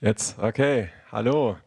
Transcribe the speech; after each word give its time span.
Jetzt, 0.00 0.38
okay, 0.38 0.90
hallo. 1.10 1.58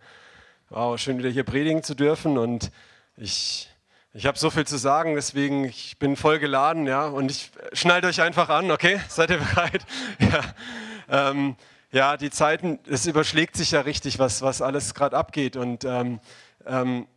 Wow, 0.70 0.98
schön 0.98 1.18
wieder 1.18 1.30
hier 1.30 1.44
predigen 1.44 1.84
zu 1.84 1.96
dürfen 1.96 2.38
und 2.38 2.72
ich, 3.18 3.68
ich 4.14 4.26
habe 4.26 4.40
so 4.40 4.50
viel 4.50 4.66
zu 4.66 4.78
sagen, 4.78 5.16
deswegen 5.16 5.66
ich 5.66 6.00
bin 6.00 6.16
voll 6.16 6.40
geladen, 6.40 6.88
ja, 6.88 7.08
und 7.08 7.30
ich 7.30 7.52
schnallt 7.74 8.06
euch 8.06 8.22
einfach 8.22 8.48
an, 8.48 8.72
okay? 8.72 9.02
Seid 9.10 9.32
ihr 9.32 9.38
bereit? 9.40 9.86
Ja, 10.20 11.30
ähm, 11.30 11.58
ja 11.92 12.16
die 12.16 12.30
Zeiten, 12.30 12.80
es 12.90 13.06
überschlägt 13.06 13.58
sich 13.58 13.72
ja 13.72 13.82
richtig, 13.82 14.18
was, 14.18 14.42
was 14.42 14.62
alles 14.62 14.94
gerade 14.94 15.18
abgeht 15.18 15.58
und 15.58 15.84
ähm, 15.84 16.22
ähm, 16.66 17.08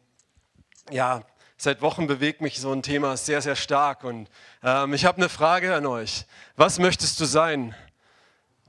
ja, 0.91 1.23
seit 1.57 1.81
Wochen 1.81 2.09
bewegt 2.09 2.41
mich 2.41 2.59
so 2.59 2.73
ein 2.73 2.83
Thema 2.83 3.17
sehr, 3.17 3.41
sehr 3.41 3.55
stark 3.55 4.03
und 4.03 4.29
ähm, 4.65 4.93
ich 4.95 5.05
habe 5.05 5.19
eine 5.19 5.29
Frage 5.29 5.77
an 5.77 5.87
euch. 5.87 6.27
Was 6.57 6.81
möchtest 6.81 7.21
du 7.21 7.25
sein? 7.25 7.73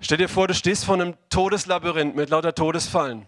Stell 0.02 0.18
dir 0.18 0.30
vor, 0.30 0.48
du 0.48 0.54
stehst 0.54 0.86
vor 0.86 0.96
einem 0.96 1.16
Todeslabyrinth 1.30 2.16
mit 2.16 2.30
lauter 2.30 2.54
Todesfallen. 2.54 3.26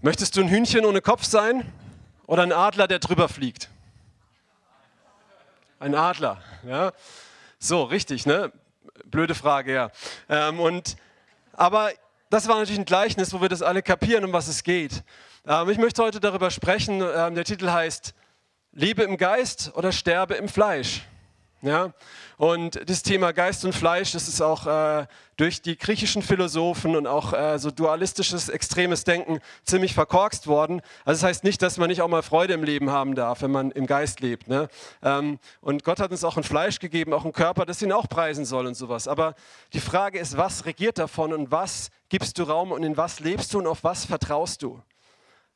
Möchtest 0.00 0.36
du 0.36 0.40
ein 0.40 0.48
Hühnchen 0.48 0.84
ohne 0.84 1.00
Kopf 1.00 1.24
sein 1.24 1.70
oder 2.26 2.42
ein 2.42 2.52
Adler, 2.52 2.86
der 2.86 3.00
drüber 3.00 3.28
fliegt? 3.28 3.68
Ein 5.80 5.94
Adler, 5.94 6.40
ja. 6.66 6.92
So, 7.58 7.82
richtig, 7.82 8.24
ne? 8.24 8.52
Blöde 9.06 9.34
Frage, 9.34 9.72
ja. 9.74 9.90
Ähm, 10.28 10.60
und, 10.60 10.96
aber 11.52 11.90
das 12.30 12.46
war 12.46 12.56
natürlich 12.56 12.78
ein 12.78 12.84
Gleichnis, 12.84 13.32
wo 13.32 13.40
wir 13.40 13.48
das 13.48 13.62
alle 13.62 13.82
kapieren, 13.82 14.24
um 14.24 14.32
was 14.32 14.48
es 14.48 14.62
geht. 14.62 15.02
Ähm, 15.46 15.68
ich 15.70 15.78
möchte 15.78 16.02
heute 16.02 16.20
darüber 16.20 16.50
sprechen. 16.50 17.00
Ähm, 17.00 17.34
der 17.34 17.44
Titel 17.44 17.70
heißt 17.70 18.14
Lebe 18.72 19.02
im 19.02 19.16
Geist 19.16 19.72
oder 19.74 19.92
sterbe 19.92 20.34
im 20.34 20.48
Fleisch. 20.48 21.02
Ja? 21.60 21.92
Und 22.36 22.88
das 22.88 23.02
Thema 23.02 23.32
Geist 23.32 23.64
und 23.64 23.74
Fleisch, 23.74 24.12
das 24.12 24.28
ist 24.28 24.40
auch 24.40 24.66
äh, 24.66 25.06
durch 25.36 25.60
die 25.60 25.76
griechischen 25.76 26.22
Philosophen 26.22 26.94
und 26.94 27.06
auch 27.06 27.32
äh, 27.32 27.58
so 27.58 27.70
dualistisches, 27.70 28.48
extremes 28.48 29.04
Denken 29.04 29.40
ziemlich 29.64 29.94
verkorkst 29.94 30.46
worden. 30.46 30.80
Also 31.04 31.20
das 31.20 31.28
heißt 31.28 31.44
nicht, 31.44 31.60
dass 31.62 31.76
man 31.76 31.88
nicht 31.88 32.00
auch 32.00 32.08
mal 32.08 32.22
Freude 32.22 32.54
im 32.54 32.62
Leben 32.62 32.90
haben 32.90 33.14
darf, 33.14 33.42
wenn 33.42 33.50
man 33.50 33.72
im 33.72 33.86
Geist 33.86 34.20
lebt. 34.20 34.46
Ne? 34.46 34.68
Ähm, 35.02 35.38
und 35.60 35.82
Gott 35.82 35.98
hat 35.98 36.12
uns 36.12 36.22
auch 36.22 36.36
ein 36.36 36.44
Fleisch 36.44 36.78
gegeben, 36.78 37.12
auch 37.12 37.24
einen 37.24 37.32
Körper, 37.32 37.66
das 37.66 37.82
ihn 37.82 37.92
auch 37.92 38.08
preisen 38.08 38.44
soll 38.44 38.66
und 38.66 38.74
sowas. 38.74 39.08
Aber 39.08 39.34
die 39.72 39.80
Frage 39.80 40.18
ist, 40.18 40.36
was 40.36 40.64
regiert 40.64 40.98
davon 40.98 41.32
und 41.32 41.50
was 41.50 41.90
gibst 42.08 42.38
du 42.38 42.44
Raum 42.44 42.70
und 42.70 42.84
in 42.84 42.96
was 42.96 43.18
lebst 43.20 43.52
du 43.52 43.58
und 43.58 43.66
auf 43.66 43.82
was 43.82 44.04
vertraust 44.04 44.62
du? 44.62 44.80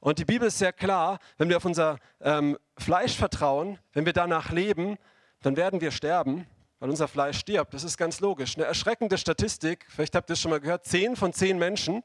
Und 0.01 0.19
die 0.19 0.25
Bibel 0.25 0.49
ist 0.49 0.59
sehr 0.59 0.73
klar, 0.73 1.21
wenn 1.39 1.49
wir 1.49 1.57
auf 1.57 1.65
unser 1.65 1.97
ähm, 2.21 2.59
Fleisch 2.77 3.17
vertrauen, 3.17 3.79
wenn 3.93 4.05
wir 4.05 4.13
danach 4.13 4.51
leben, 4.51 4.99
dann 5.43 5.57
werden 5.57 5.81
wir 5.81 5.91
sterben, 5.91 6.47
weil 6.79 6.91
unser 6.91 7.09
Fleisch 7.09 7.39
stirbt. 7.39 7.75
Das 7.75 7.85
ist 7.85 7.97
ganz 7.97 8.21
logisch. 8.21 8.57
Eine 8.57 8.67
erschreckende 8.67 9.19
Statistik, 9.19 9.87
vielleicht 9.89 10.15
habt 10.15 10.31
ihr 10.31 10.35
es 10.35 10.41
schon 10.41 10.51
mal 10.51 10.61
gehört, 10.61 10.85
zehn 10.85 11.17
von 11.17 11.33
zehn 11.33 11.59
Menschen 11.59 12.03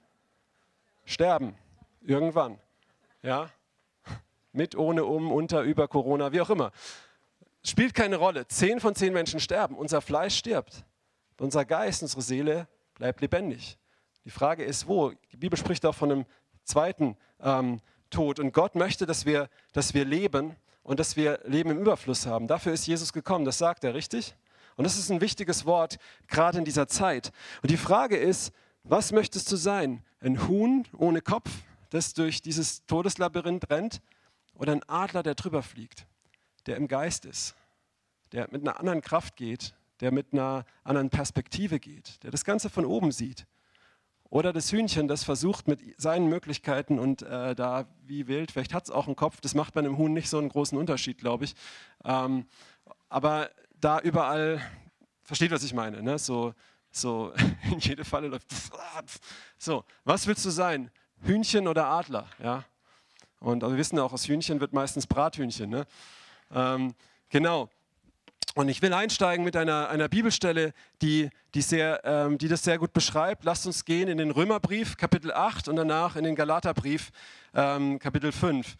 sterben 1.05 1.55
irgendwann. 2.01 2.59
Ja? 3.21 3.49
Mit, 4.51 4.75
ohne, 4.75 5.05
um, 5.05 5.31
unter, 5.31 5.61
über 5.61 5.87
Corona, 5.87 6.31
wie 6.31 6.41
auch 6.41 6.49
immer. 6.49 6.71
Spielt 7.63 7.93
keine 7.93 8.17
Rolle. 8.17 8.47
Zehn 8.47 8.79
von 8.79 8.95
zehn 8.95 9.13
Menschen 9.13 9.39
sterben. 9.39 9.75
Unser 9.75 10.01
Fleisch 10.01 10.37
stirbt. 10.37 10.85
Unser 11.39 11.65
Geist, 11.65 12.01
unsere 12.01 12.21
Seele 12.21 12.67
bleibt 12.95 13.21
lebendig. 13.21 13.77
Die 14.25 14.29
Frage 14.29 14.63
ist, 14.63 14.87
wo? 14.87 15.11
Die 15.31 15.37
Bibel 15.37 15.57
spricht 15.57 15.85
auch 15.85 15.95
von 15.95 16.11
einem 16.11 16.25
zweiten 16.63 17.17
ähm, 17.39 17.81
Tod. 18.09 18.39
Und 18.39 18.53
Gott 18.53 18.75
möchte, 18.75 19.05
dass 19.05 19.25
wir, 19.25 19.49
dass 19.73 19.93
wir 19.93 20.05
leben 20.05 20.55
und 20.87 21.01
dass 21.01 21.17
wir 21.17 21.41
Leben 21.43 21.69
im 21.69 21.79
Überfluss 21.79 22.25
haben. 22.25 22.47
Dafür 22.47 22.71
ist 22.71 22.87
Jesus 22.87 23.11
gekommen, 23.11 23.43
das 23.43 23.57
sagt 23.57 23.83
er, 23.83 23.93
richtig? 23.93 24.35
Und 24.77 24.85
das 24.85 24.97
ist 24.97 25.11
ein 25.11 25.19
wichtiges 25.19 25.65
Wort, 25.65 25.97
gerade 26.29 26.57
in 26.59 26.63
dieser 26.63 26.87
Zeit. 26.87 27.33
Und 27.61 27.71
die 27.71 27.77
Frage 27.77 28.15
ist, 28.15 28.53
was 28.83 29.11
möchtest 29.11 29.51
du 29.51 29.57
sein? 29.57 30.01
Ein 30.21 30.47
Huhn 30.47 30.87
ohne 30.97 31.21
Kopf, 31.21 31.49
das 31.89 32.13
durch 32.13 32.41
dieses 32.41 32.85
Todeslabyrinth 32.85 33.69
rennt? 33.69 34.01
Oder 34.53 34.71
ein 34.71 34.83
Adler, 34.87 35.23
der 35.23 35.35
drüber 35.35 35.61
fliegt, 35.61 36.07
der 36.67 36.77
im 36.77 36.87
Geist 36.87 37.25
ist, 37.25 37.53
der 38.31 38.47
mit 38.49 38.61
einer 38.61 38.79
anderen 38.79 39.01
Kraft 39.01 39.35
geht, 39.35 39.75
der 39.99 40.13
mit 40.13 40.31
einer 40.31 40.63
anderen 40.85 41.09
Perspektive 41.09 41.81
geht, 41.81 42.23
der 42.23 42.31
das 42.31 42.45
Ganze 42.45 42.69
von 42.69 42.85
oben 42.85 43.11
sieht? 43.11 43.45
Oder 44.29 44.51
das 44.51 44.71
Hühnchen, 44.71 45.07
das 45.07 45.23
versucht 45.23 45.67
mit 45.67 45.79
seinen 45.99 46.27
Möglichkeiten 46.27 46.99
und 46.99 47.21
äh, 47.21 47.55
da 47.55 47.85
wie 48.03 48.27
wild, 48.27 48.51
vielleicht 48.51 48.73
hat 48.73 48.83
es 48.83 48.91
auch 48.91 49.07
einen 49.07 49.15
Kopf, 49.15 49.39
das 49.41 49.55
macht 49.55 49.73
bei 49.73 49.79
einem 49.79 49.97
Huhn 49.97 50.11
nicht 50.11 50.29
so 50.29 50.37
einen 50.37 50.49
großen 50.49 50.77
Unterschied, 50.77 51.17
glaube 51.17 51.45
ich. 51.45 51.55
Ähm, 52.03 52.45
aber 53.09 53.49
da 53.79 53.99
überall, 53.99 54.61
versteht, 55.23 55.51
was 55.51 55.63
ich 55.63 55.73
meine, 55.73 56.01
ne? 56.03 56.19
so, 56.19 56.53
so 56.91 57.33
in 57.71 57.79
jede 57.79 58.03
Falle 58.05 58.27
läuft. 58.27 58.47
So, 59.59 59.85
was 60.03 60.27
willst 60.27 60.45
du 60.45 60.49
sein? 60.51 60.91
Hühnchen 61.21 61.67
oder 61.67 61.87
Adler? 61.87 62.27
Ja? 62.37 62.63
Und 63.39 63.63
wir 63.63 63.77
wissen 63.77 63.97
auch, 63.99 64.13
aus 64.13 64.27
Hühnchen 64.27 64.59
wird 64.59 64.73
meistens 64.73 65.07
Brathühnchen. 65.07 65.69
Ne? 65.69 65.87
Ähm, 66.53 66.93
genau. 67.29 67.69
Und 68.57 68.69
ich 68.69 68.81
will 68.81 68.91
einsteigen 68.91 69.45
mit 69.45 69.55
einer, 69.55 69.87
einer 69.89 70.07
Bibelstelle, 70.07 70.73
die, 71.03 71.29
die, 71.53 71.61
sehr, 71.61 72.01
ähm, 72.03 72.39
die 72.39 72.47
das 72.47 72.63
sehr 72.63 72.79
gut 72.79 72.91
beschreibt. 72.91 73.43
Lasst 73.43 73.67
uns 73.67 73.85
gehen 73.85 74.07
in 74.07 74.17
den 74.17 74.31
Römerbrief, 74.31 74.97
Kapitel 74.97 75.31
8 75.31 75.67
und 75.67 75.75
danach 75.75 76.15
in 76.15 76.23
den 76.23 76.33
Galaterbrief, 76.33 77.11
ähm, 77.53 77.99
Kapitel 77.99 78.31
5. 78.31 78.75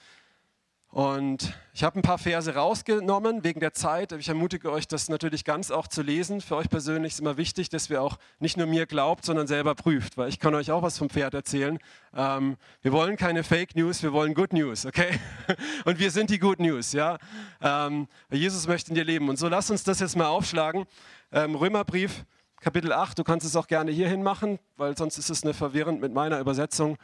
Und 0.97 1.55
ich 1.73 1.83
habe 1.83 1.99
ein 1.99 2.01
paar 2.01 2.17
Verse 2.17 2.55
rausgenommen 2.55 3.43
wegen 3.43 3.59
der 3.59 3.71
Zeit. 3.71 4.13
Ich 4.13 4.29
ermutige 4.29 4.71
euch, 4.71 4.87
das 4.87 5.09
natürlich 5.09 5.45
ganz 5.45 5.69
auch 5.69 5.85
zu 5.85 6.01
lesen. 6.01 6.41
Für 6.41 6.55
euch 6.55 6.71
persönlich 6.71 7.13
ist 7.13 7.19
immer 7.19 7.37
wichtig, 7.37 7.69
dass 7.69 7.91
wir 7.91 8.01
auch 8.01 8.17
nicht 8.39 8.57
nur 8.57 8.65
mir 8.65 8.87
glaubt, 8.87 9.23
sondern 9.23 9.45
selber 9.45 9.75
prüft, 9.75 10.17
weil 10.17 10.27
ich 10.29 10.39
kann 10.39 10.55
euch 10.55 10.71
auch 10.71 10.81
was 10.81 10.97
vom 10.97 11.11
Pferd 11.11 11.35
erzählen. 11.35 11.77
Ähm, 12.15 12.57
wir 12.81 12.93
wollen 12.93 13.15
keine 13.15 13.43
Fake 13.43 13.75
News, 13.75 14.01
wir 14.01 14.11
wollen 14.11 14.33
Good 14.33 14.53
News, 14.53 14.87
okay? 14.87 15.19
Und 15.85 15.99
wir 15.99 16.09
sind 16.09 16.31
die 16.31 16.39
Good 16.39 16.59
News, 16.59 16.93
ja? 16.93 17.19
Ähm, 17.61 18.07
Jesus 18.31 18.67
möchte 18.67 18.89
in 18.89 18.95
dir 18.95 19.05
leben. 19.05 19.29
Und 19.29 19.37
so 19.37 19.47
lasst 19.47 19.69
uns 19.69 19.83
das 19.83 19.99
jetzt 19.99 20.15
mal 20.15 20.29
aufschlagen. 20.29 20.85
Ähm, 21.31 21.53
Römerbrief, 21.53 22.25
Kapitel 22.59 22.91
8, 22.91 23.19
du 23.19 23.23
kannst 23.23 23.45
es 23.45 23.55
auch 23.55 23.67
gerne 23.67 23.91
hierhin 23.91 24.23
machen, 24.23 24.57
weil 24.77 24.97
sonst 24.97 25.19
ist 25.19 25.29
es 25.29 25.43
eine 25.43 25.53
verwirrend 25.53 26.01
mit 26.01 26.11
meiner 26.11 26.39
Übersetzung. 26.39 26.97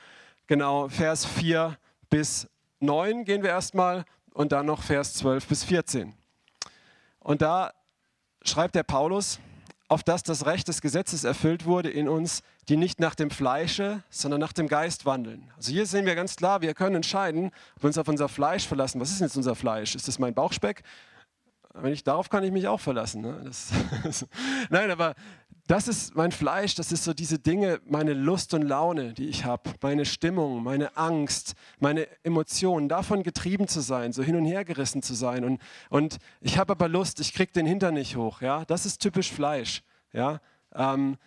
Genau, 0.47 0.89
Vers 0.89 1.27
4 1.27 1.77
bis 2.09 2.47
9 2.83 3.25
gehen 3.25 3.43
wir 3.43 3.49
erstmal 3.49 4.05
und 4.33 4.51
dann 4.51 4.65
noch 4.65 4.83
Vers 4.83 5.13
12 5.15 5.47
bis 5.47 5.63
14. 5.63 6.13
Und 7.19 7.41
da 7.41 7.71
schreibt 8.43 8.75
der 8.75 8.83
Paulus, 8.83 9.39
auf 9.87 10.03
dass 10.03 10.23
das 10.23 10.45
Recht 10.45 10.67
des 10.67 10.81
Gesetzes 10.81 11.23
erfüllt 11.23 11.65
wurde 11.65 11.89
in 11.89 12.09
uns, 12.09 12.41
die 12.67 12.77
nicht 12.77 12.99
nach 12.99 13.15
dem 13.15 13.29
Fleische, 13.29 14.03
sondern 14.09 14.39
nach 14.39 14.53
dem 14.53 14.67
Geist 14.67 15.05
wandeln. 15.05 15.51
Also 15.55 15.71
hier 15.71 15.85
sehen 15.85 16.05
wir 16.05 16.15
ganz 16.15 16.35
klar, 16.35 16.61
wir 16.61 16.73
können 16.73 16.95
entscheiden, 16.95 17.51
ob 17.75 17.83
wir 17.83 17.87
uns 17.87 17.97
auf 17.97 18.07
unser 18.07 18.29
Fleisch 18.29 18.67
verlassen. 18.67 18.99
Was 18.99 19.11
ist 19.11 19.19
denn 19.19 19.27
jetzt 19.27 19.37
unser 19.37 19.55
Fleisch? 19.55 19.95
Ist 19.95 20.07
das 20.07 20.19
mein 20.19 20.33
Bauchspeck? 20.33 20.83
Wenn 21.73 21.91
ich, 21.91 22.03
darauf 22.03 22.29
kann 22.29 22.43
ich 22.43 22.51
mich 22.51 22.67
auch 22.67 22.79
verlassen. 22.79 23.21
Ne? 23.21 23.41
Das, 23.43 23.71
Nein, 24.69 24.91
aber 24.91 25.15
das 25.67 25.87
ist 25.87 26.15
mein 26.15 26.33
Fleisch, 26.33 26.75
das 26.75 26.91
ist 26.91 27.05
so 27.05 27.13
diese 27.13 27.39
Dinge, 27.39 27.79
meine 27.85 28.13
Lust 28.13 28.53
und 28.53 28.63
Laune, 28.63 29.13
die 29.13 29.29
ich 29.29 29.45
habe, 29.45 29.71
meine 29.81 30.05
Stimmung, 30.05 30.61
meine 30.61 30.97
Angst, 30.97 31.53
meine 31.79 32.07
Emotionen, 32.23 32.89
davon 32.89 33.23
getrieben 33.23 33.69
zu 33.69 33.79
sein, 33.79 34.11
so 34.11 34.23
hin 34.23 34.35
und 34.35 34.45
her 34.45 34.65
gerissen 34.65 35.01
zu 35.01 35.13
sein. 35.13 35.45
Und, 35.45 35.61
und 35.89 36.17
ich 36.41 36.57
habe 36.57 36.73
aber 36.73 36.89
Lust, 36.89 37.21
ich 37.21 37.33
kriege 37.33 37.53
den 37.53 37.65
Hintern 37.65 37.93
nicht 37.93 38.17
hoch. 38.17 38.41
Ja? 38.41 38.65
Das 38.65 38.85
ist 38.85 38.99
typisch 38.99 39.31
Fleisch. 39.31 39.83
Ja? 40.11 40.41
Ähm, 40.75 41.17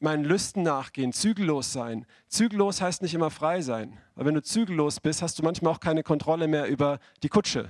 meinen 0.00 0.24
Lüsten 0.24 0.62
nachgehen, 0.62 1.12
zügellos 1.12 1.70
sein. 1.70 2.06
Zügellos 2.28 2.80
heißt 2.80 3.02
nicht 3.02 3.12
immer 3.12 3.30
frei 3.30 3.60
sein. 3.60 3.98
Weil 4.14 4.26
wenn 4.26 4.34
du 4.34 4.42
zügellos 4.42 4.98
bist, 5.00 5.20
hast 5.20 5.38
du 5.38 5.42
manchmal 5.42 5.74
auch 5.74 5.80
keine 5.80 6.02
Kontrolle 6.02 6.48
mehr 6.48 6.68
über 6.68 7.00
die 7.22 7.28
Kutsche. 7.28 7.68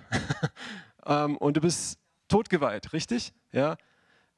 ähm, 1.07 1.37
und 1.39 1.57
du 1.57 1.61
bist 1.61 1.99
totgeweiht, 2.29 2.93
richtig? 2.93 3.33
Ja? 3.51 3.77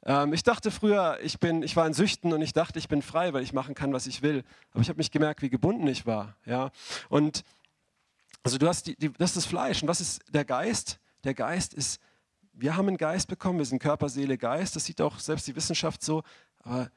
Ähm, 0.04 0.32
ich 0.32 0.42
dachte 0.42 0.70
früher, 0.70 1.18
ich, 1.22 1.38
bin, 1.38 1.62
ich 1.62 1.76
war 1.76 1.86
in 1.86 1.92
Süchten 1.92 2.32
und 2.32 2.42
ich 2.42 2.52
dachte, 2.52 2.78
ich 2.78 2.88
bin 2.88 3.02
frei, 3.02 3.32
weil 3.32 3.42
ich 3.42 3.52
machen 3.52 3.74
kann, 3.74 3.92
was 3.92 4.06
ich 4.06 4.22
will. 4.22 4.44
Aber 4.72 4.80
ich 4.80 4.88
habe 4.88 4.98
mich 4.98 5.10
gemerkt, 5.10 5.42
wie 5.42 5.50
gebunden 5.50 5.86
ich 5.86 6.06
war. 6.06 6.36
Ja? 6.46 6.70
Und 7.08 7.44
also 8.42 8.56
du 8.58 8.66
hast 8.66 8.86
die, 8.86 8.96
die, 8.96 9.12
das 9.12 9.30
ist 9.30 9.36
das 9.36 9.46
Fleisch. 9.46 9.82
Und 9.82 9.88
was 9.88 10.00
ist 10.00 10.22
der 10.28 10.44
Geist? 10.44 10.98
Der 11.24 11.34
Geist 11.34 11.74
ist, 11.74 12.00
wir 12.52 12.76
haben 12.76 12.88
einen 12.88 12.96
Geist 12.96 13.28
bekommen, 13.28 13.58
wir 13.58 13.66
sind 13.66 13.80
Körper, 13.80 14.08
Seele, 14.08 14.38
Geist. 14.38 14.76
Das 14.76 14.84
sieht 14.84 15.00
auch 15.00 15.18
selbst 15.18 15.46
die 15.46 15.56
Wissenschaft 15.56 16.02
so. 16.02 16.22
Aber 16.62 16.90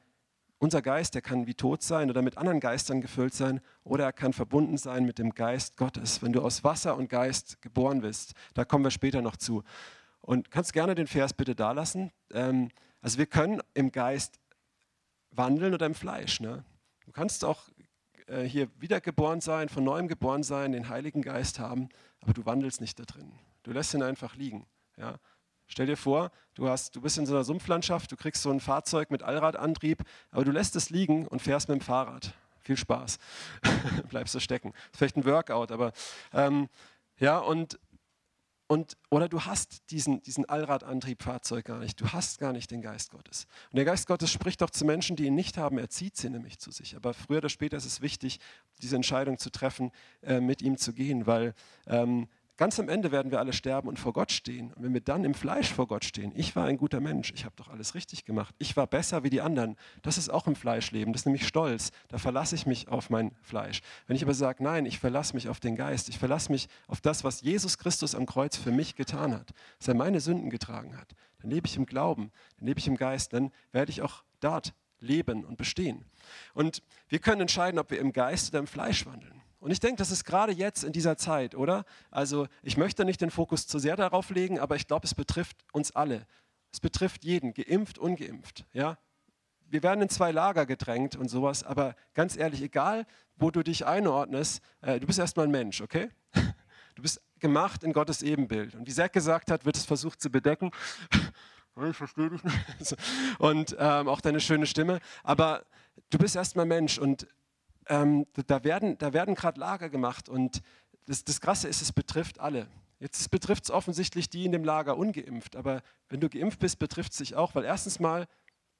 unser 0.58 0.80
Geist, 0.80 1.14
der 1.14 1.20
kann 1.20 1.46
wie 1.46 1.54
tot 1.54 1.82
sein 1.82 2.08
oder 2.08 2.22
mit 2.22 2.38
anderen 2.38 2.60
Geistern 2.60 3.02
gefüllt 3.02 3.34
sein 3.34 3.60
oder 3.82 4.04
er 4.04 4.12
kann 4.12 4.32
verbunden 4.32 4.78
sein 4.78 5.04
mit 5.04 5.18
dem 5.18 5.34
Geist 5.34 5.76
Gottes, 5.76 6.22
wenn 6.22 6.32
du 6.32 6.40
aus 6.40 6.64
Wasser 6.64 6.96
und 6.96 7.10
Geist 7.10 7.60
geboren 7.60 8.00
bist. 8.00 8.32
Da 8.54 8.64
kommen 8.64 8.84
wir 8.84 8.90
später 8.90 9.20
noch 9.20 9.36
zu. 9.36 9.62
Und 10.22 10.50
kannst 10.50 10.72
gerne 10.72 10.94
den 10.94 11.06
Vers 11.06 11.34
bitte 11.34 11.54
da 11.54 11.72
lassen. 11.72 12.10
Ähm, 12.32 12.70
also 13.04 13.18
wir 13.18 13.26
können 13.26 13.60
im 13.74 13.92
Geist 13.92 14.40
wandeln 15.30 15.74
oder 15.74 15.84
im 15.84 15.94
Fleisch. 15.94 16.40
Ne? 16.40 16.64
Du 17.04 17.12
kannst 17.12 17.44
auch 17.44 17.68
äh, 18.28 18.44
hier 18.44 18.70
wiedergeboren 18.80 19.42
sein, 19.42 19.68
von 19.68 19.84
neuem 19.84 20.08
geboren 20.08 20.42
sein, 20.42 20.72
den 20.72 20.88
Heiligen 20.88 21.20
Geist 21.20 21.58
haben, 21.58 21.90
aber 22.22 22.32
du 22.32 22.46
wandelst 22.46 22.80
nicht 22.80 22.98
da 22.98 23.02
drin. 23.02 23.30
Du 23.62 23.72
lässt 23.72 23.92
ihn 23.92 24.02
einfach 24.02 24.36
liegen. 24.36 24.64
Ja? 24.96 25.16
Stell 25.66 25.84
dir 25.84 25.98
vor, 25.98 26.30
du, 26.54 26.66
hast, 26.70 26.96
du 26.96 27.02
bist 27.02 27.18
in 27.18 27.26
so 27.26 27.34
einer 27.34 27.44
Sumpflandschaft, 27.44 28.10
du 28.10 28.16
kriegst 28.16 28.40
so 28.40 28.50
ein 28.50 28.60
Fahrzeug 28.60 29.10
mit 29.10 29.22
Allradantrieb, 29.22 30.02
aber 30.30 30.46
du 30.46 30.50
lässt 30.50 30.74
es 30.74 30.88
liegen 30.88 31.28
und 31.28 31.42
fährst 31.42 31.68
mit 31.68 31.80
dem 31.80 31.84
Fahrrad. 31.84 32.32
viel 32.60 32.78
Spaß. 32.78 33.18
Bleibst 34.08 34.34
du 34.34 34.40
stecken. 34.40 34.72
Vielleicht 34.94 35.18
ein 35.18 35.26
Workout, 35.26 35.72
aber 35.72 35.92
ähm, 36.32 36.70
ja, 37.18 37.36
und, 37.36 37.78
und, 38.66 38.96
oder 39.10 39.28
du 39.28 39.42
hast 39.42 39.90
diesen, 39.90 40.22
diesen 40.22 40.48
Allradantriebfahrzeug 40.48 41.66
gar 41.66 41.78
nicht. 41.78 42.00
Du 42.00 42.08
hast 42.08 42.38
gar 42.38 42.52
nicht 42.52 42.70
den 42.70 42.80
Geist 42.80 43.10
Gottes. 43.10 43.46
Und 43.70 43.76
der 43.76 43.84
Geist 43.84 44.06
Gottes 44.06 44.32
spricht 44.32 44.62
doch 44.62 44.70
zu 44.70 44.86
Menschen, 44.86 45.16
die 45.16 45.26
ihn 45.26 45.34
nicht 45.34 45.58
haben. 45.58 45.76
Er 45.76 45.90
zieht 45.90 46.16
sie 46.16 46.30
nämlich 46.30 46.58
zu 46.58 46.70
sich. 46.70 46.96
Aber 46.96 47.12
früher 47.12 47.38
oder 47.38 47.50
später 47.50 47.76
ist 47.76 47.84
es 47.84 48.00
wichtig, 48.00 48.40
diese 48.80 48.96
Entscheidung 48.96 49.38
zu 49.38 49.50
treffen, 49.50 49.92
äh, 50.22 50.40
mit 50.40 50.62
ihm 50.62 50.78
zu 50.78 50.94
gehen, 50.94 51.26
weil 51.26 51.54
ähm, 51.86 52.26
Ganz 52.56 52.78
am 52.78 52.88
Ende 52.88 53.10
werden 53.10 53.32
wir 53.32 53.40
alle 53.40 53.52
sterben 53.52 53.88
und 53.88 53.98
vor 53.98 54.12
Gott 54.12 54.30
stehen. 54.30 54.72
Und 54.74 54.84
wenn 54.84 54.94
wir 54.94 55.00
dann 55.00 55.24
im 55.24 55.34
Fleisch 55.34 55.72
vor 55.72 55.88
Gott 55.88 56.04
stehen, 56.04 56.32
ich 56.36 56.54
war 56.54 56.66
ein 56.66 56.76
guter 56.76 57.00
Mensch, 57.00 57.32
ich 57.34 57.44
habe 57.44 57.56
doch 57.56 57.68
alles 57.68 57.96
richtig 57.96 58.24
gemacht, 58.24 58.54
ich 58.58 58.76
war 58.76 58.86
besser 58.86 59.24
wie 59.24 59.30
die 59.30 59.40
anderen, 59.40 59.76
das 60.02 60.18
ist 60.18 60.28
auch 60.28 60.46
im 60.46 60.54
Fleischleben, 60.54 61.12
das 61.12 61.22
ist 61.22 61.26
nämlich 61.26 61.48
Stolz, 61.48 61.90
da 62.08 62.18
verlasse 62.18 62.54
ich 62.54 62.64
mich 62.64 62.86
auf 62.86 63.10
mein 63.10 63.32
Fleisch. 63.42 63.80
Wenn 64.06 64.14
ich 64.14 64.22
aber 64.22 64.34
sage, 64.34 64.62
nein, 64.62 64.86
ich 64.86 65.00
verlasse 65.00 65.34
mich 65.34 65.48
auf 65.48 65.58
den 65.58 65.74
Geist, 65.74 66.08
ich 66.08 66.18
verlasse 66.18 66.52
mich 66.52 66.68
auf 66.86 67.00
das, 67.00 67.24
was 67.24 67.40
Jesus 67.40 67.76
Christus 67.76 68.14
am 68.14 68.24
Kreuz 68.24 68.56
für 68.56 68.70
mich 68.70 68.94
getan 68.94 69.34
hat, 69.34 69.50
dass 69.78 69.88
er 69.88 69.94
meine 69.94 70.20
Sünden 70.20 70.48
getragen 70.48 70.96
hat, 70.96 71.12
dann 71.40 71.50
lebe 71.50 71.66
ich 71.66 71.76
im 71.76 71.86
Glauben, 71.86 72.30
dann 72.58 72.68
lebe 72.68 72.78
ich 72.78 72.86
im 72.86 72.96
Geist, 72.96 73.32
dann 73.32 73.50
werde 73.72 73.90
ich 73.90 74.00
auch 74.00 74.22
dort 74.38 74.74
leben 75.00 75.44
und 75.44 75.56
bestehen. 75.56 76.04
Und 76.54 76.82
wir 77.08 77.18
können 77.18 77.42
entscheiden, 77.42 77.80
ob 77.80 77.90
wir 77.90 77.98
im 77.98 78.12
Geist 78.12 78.50
oder 78.50 78.60
im 78.60 78.68
Fleisch 78.68 79.06
wandeln. 79.06 79.43
Und 79.64 79.70
ich 79.70 79.80
denke, 79.80 79.96
das 79.96 80.10
ist 80.10 80.24
gerade 80.24 80.52
jetzt 80.52 80.84
in 80.84 80.92
dieser 80.92 81.16
Zeit, 81.16 81.54
oder? 81.54 81.86
Also 82.10 82.48
ich 82.62 82.76
möchte 82.76 83.06
nicht 83.06 83.22
den 83.22 83.30
Fokus 83.30 83.66
zu 83.66 83.78
sehr 83.78 83.96
darauf 83.96 84.28
legen, 84.28 84.58
aber 84.58 84.76
ich 84.76 84.86
glaube, 84.86 85.06
es 85.06 85.14
betrifft 85.14 85.56
uns 85.72 85.90
alle. 85.92 86.26
Es 86.70 86.80
betrifft 86.80 87.24
jeden, 87.24 87.54
geimpft, 87.54 87.96
ungeimpft. 87.96 88.66
Ja? 88.74 88.98
Wir 89.70 89.82
werden 89.82 90.02
in 90.02 90.10
zwei 90.10 90.32
Lager 90.32 90.66
gedrängt 90.66 91.16
und 91.16 91.28
sowas, 91.30 91.64
aber 91.64 91.96
ganz 92.12 92.36
ehrlich, 92.36 92.60
egal 92.60 93.06
wo 93.36 93.50
du 93.50 93.62
dich 93.62 93.86
einordnest, 93.86 94.62
äh, 94.82 95.00
du 95.00 95.06
bist 95.06 95.18
erstmal 95.18 95.46
ein 95.46 95.50
Mensch, 95.50 95.80
okay? 95.80 96.10
Du 96.94 97.00
bist 97.00 97.22
gemacht 97.38 97.84
in 97.84 97.94
Gottes 97.94 98.22
Ebenbild. 98.22 98.74
Und 98.74 98.86
wie 98.86 98.92
Zack 98.92 99.14
gesagt 99.14 99.50
hat, 99.50 99.64
wird 99.64 99.78
es 99.78 99.86
versucht 99.86 100.20
zu 100.20 100.30
bedecken. 100.30 100.72
Ich 101.88 101.96
verstehe 101.96 102.30
dich 102.30 102.44
nicht. 102.44 102.96
Und 103.40 103.74
ähm, 103.80 104.06
auch 104.06 104.20
deine 104.20 104.38
schöne 104.38 104.64
Stimme. 104.64 105.00
Aber 105.24 105.64
du 106.10 106.18
bist 106.18 106.36
erstmal 106.36 106.66
Mensch 106.66 106.98
und 106.98 107.26
ähm, 107.88 108.26
da 108.46 108.64
werden, 108.64 108.98
da 108.98 109.12
werden 109.12 109.34
gerade 109.34 109.60
Lager 109.60 109.88
gemacht 109.88 110.28
und 110.28 110.62
das, 111.06 111.24
das 111.24 111.40
Krasse 111.40 111.68
ist, 111.68 111.82
es 111.82 111.92
betrifft 111.92 112.40
alle. 112.40 112.66
Jetzt 112.98 113.30
betrifft 113.30 113.64
es 113.64 113.70
offensichtlich 113.70 114.30
die 114.30 114.44
in 114.44 114.52
dem 114.52 114.64
Lager 114.64 114.96
ungeimpft, 114.96 115.56
aber 115.56 115.82
wenn 116.08 116.20
du 116.20 116.28
geimpft 116.28 116.60
bist, 116.60 116.78
betrifft 116.78 117.12
es 117.12 117.18
dich 117.18 117.34
auch, 117.34 117.54
weil 117.54 117.64
erstens 117.64 118.00
mal, 118.00 118.26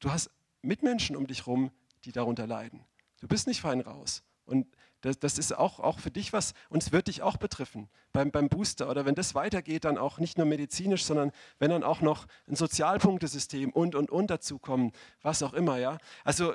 du 0.00 0.10
hast 0.10 0.30
Mitmenschen 0.62 1.16
um 1.16 1.26
dich 1.26 1.46
herum, 1.46 1.70
die 2.04 2.12
darunter 2.12 2.46
leiden. 2.46 2.84
Du 3.20 3.28
bist 3.28 3.46
nicht 3.46 3.60
fein 3.60 3.80
raus. 3.80 4.22
Und 4.46 4.66
das, 5.00 5.18
das, 5.18 5.38
ist 5.38 5.56
auch, 5.56 5.80
auch 5.80 5.98
für 5.98 6.10
dich 6.10 6.32
was, 6.32 6.54
und 6.70 6.82
es 6.82 6.92
wird 6.92 7.08
dich 7.08 7.22
auch 7.22 7.36
betreffen 7.36 7.88
beim, 8.12 8.30
beim 8.30 8.48
Booster 8.48 8.88
oder 8.88 9.04
wenn 9.04 9.14
das 9.14 9.34
weitergeht, 9.34 9.84
dann 9.84 9.98
auch 9.98 10.18
nicht 10.18 10.38
nur 10.38 10.46
medizinisch, 10.46 11.04
sondern 11.04 11.30
wenn 11.58 11.70
dann 11.70 11.82
auch 11.82 12.00
noch 12.00 12.26
ein 12.48 12.56
Sozialpunktesystem 12.56 13.70
und, 13.70 13.94
und, 13.94 14.10
und 14.10 14.30
dazukommen, 14.30 14.92
was 15.20 15.42
auch 15.42 15.52
immer, 15.52 15.78
ja. 15.78 15.98
Also 16.24 16.54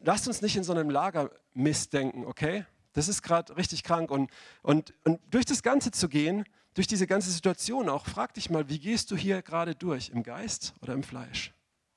lasst 0.00 0.28
uns 0.28 0.42
nicht 0.42 0.56
in 0.56 0.64
so 0.64 0.72
einem 0.72 0.90
Lager 0.90 1.30
missdenken, 1.54 2.24
okay? 2.24 2.66
Das 2.92 3.08
ist 3.08 3.22
gerade 3.22 3.56
richtig 3.56 3.84
krank. 3.84 4.10
Und, 4.10 4.30
und, 4.62 4.92
und 5.04 5.20
durch 5.30 5.44
das 5.44 5.62
Ganze 5.62 5.90
zu 5.90 6.08
gehen, 6.08 6.44
durch 6.74 6.86
diese 6.86 7.06
ganze 7.06 7.30
Situation 7.30 7.88
auch, 7.88 8.06
frag 8.06 8.34
dich 8.34 8.50
mal, 8.50 8.68
wie 8.68 8.78
gehst 8.78 9.10
du 9.10 9.16
hier 9.16 9.42
gerade 9.42 9.74
durch? 9.74 10.10
Im 10.10 10.22
Geist 10.22 10.74
oder 10.80 10.94
im 10.94 11.02
Fleisch? 11.02 11.52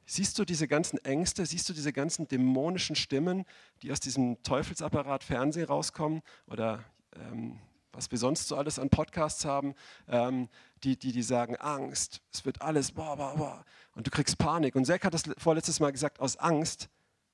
Siehst 0.06 0.38
du 0.38 0.46
diese 0.46 0.68
ganzen 0.68 0.98
Ängste, 1.06 1.46
siehst 1.46 1.70
du 1.70 1.74
diese 1.74 1.94
ganzen 1.94 2.28
dämonischen 2.28 2.96
Stimmen, 2.96 3.46
die 3.82 3.92
aus 3.92 4.00
diesem 4.00 4.42
Teufelsapparat 4.44 5.24
Fernsehen 5.24 5.66
rauskommen 5.66 6.22
oder 6.48 6.84
ähm, 7.16 7.60
was 7.94 8.12
wir 8.12 8.18
sonst 8.18 8.48
so 8.48 8.58
alles 8.58 8.80
an 8.80 8.90
Podcasts 8.90 9.46
haben, 9.46 9.76
ähm, 10.08 10.50
die, 10.84 10.98
die, 10.98 11.12
die 11.12 11.22
sagen, 11.22 11.56
Angst, 11.58 12.22
es 12.34 12.44
wird 12.44 12.62
alles, 12.62 12.92
boah, 12.92 13.16
boah, 13.16 13.36
boah. 13.38 13.66
Und 13.96 14.08
du 14.08 14.12
kriegst 14.12 14.38
Panik. 14.38 14.76
Und 14.76 14.86
Zack 14.86 15.06
hat 15.06 15.14
das 15.14 15.24
vorletztes 15.38 15.80
Mal 15.80 15.92
gesagt, 15.92 16.20
aus 16.20 16.36
Angst 16.38 16.90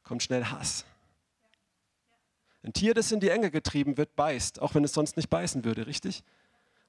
kommt 0.10 0.24
schnell 0.24 0.46
Hass. 0.46 0.86
Ein 2.64 2.74
Tier, 2.74 2.96
das 2.96 3.12
in 3.12 3.20
die 3.20 3.30
Enge 3.30 3.52
getrieben 3.52 3.96
wird, 3.96 4.16
beißt, 4.16 4.60
auch 4.60 4.74
wenn 4.74 4.84
es 4.84 4.92
sonst 4.92 5.18
nicht 5.18 5.30
beißen 5.30 5.64
würde, 5.64 5.86
richtig? 5.86 6.24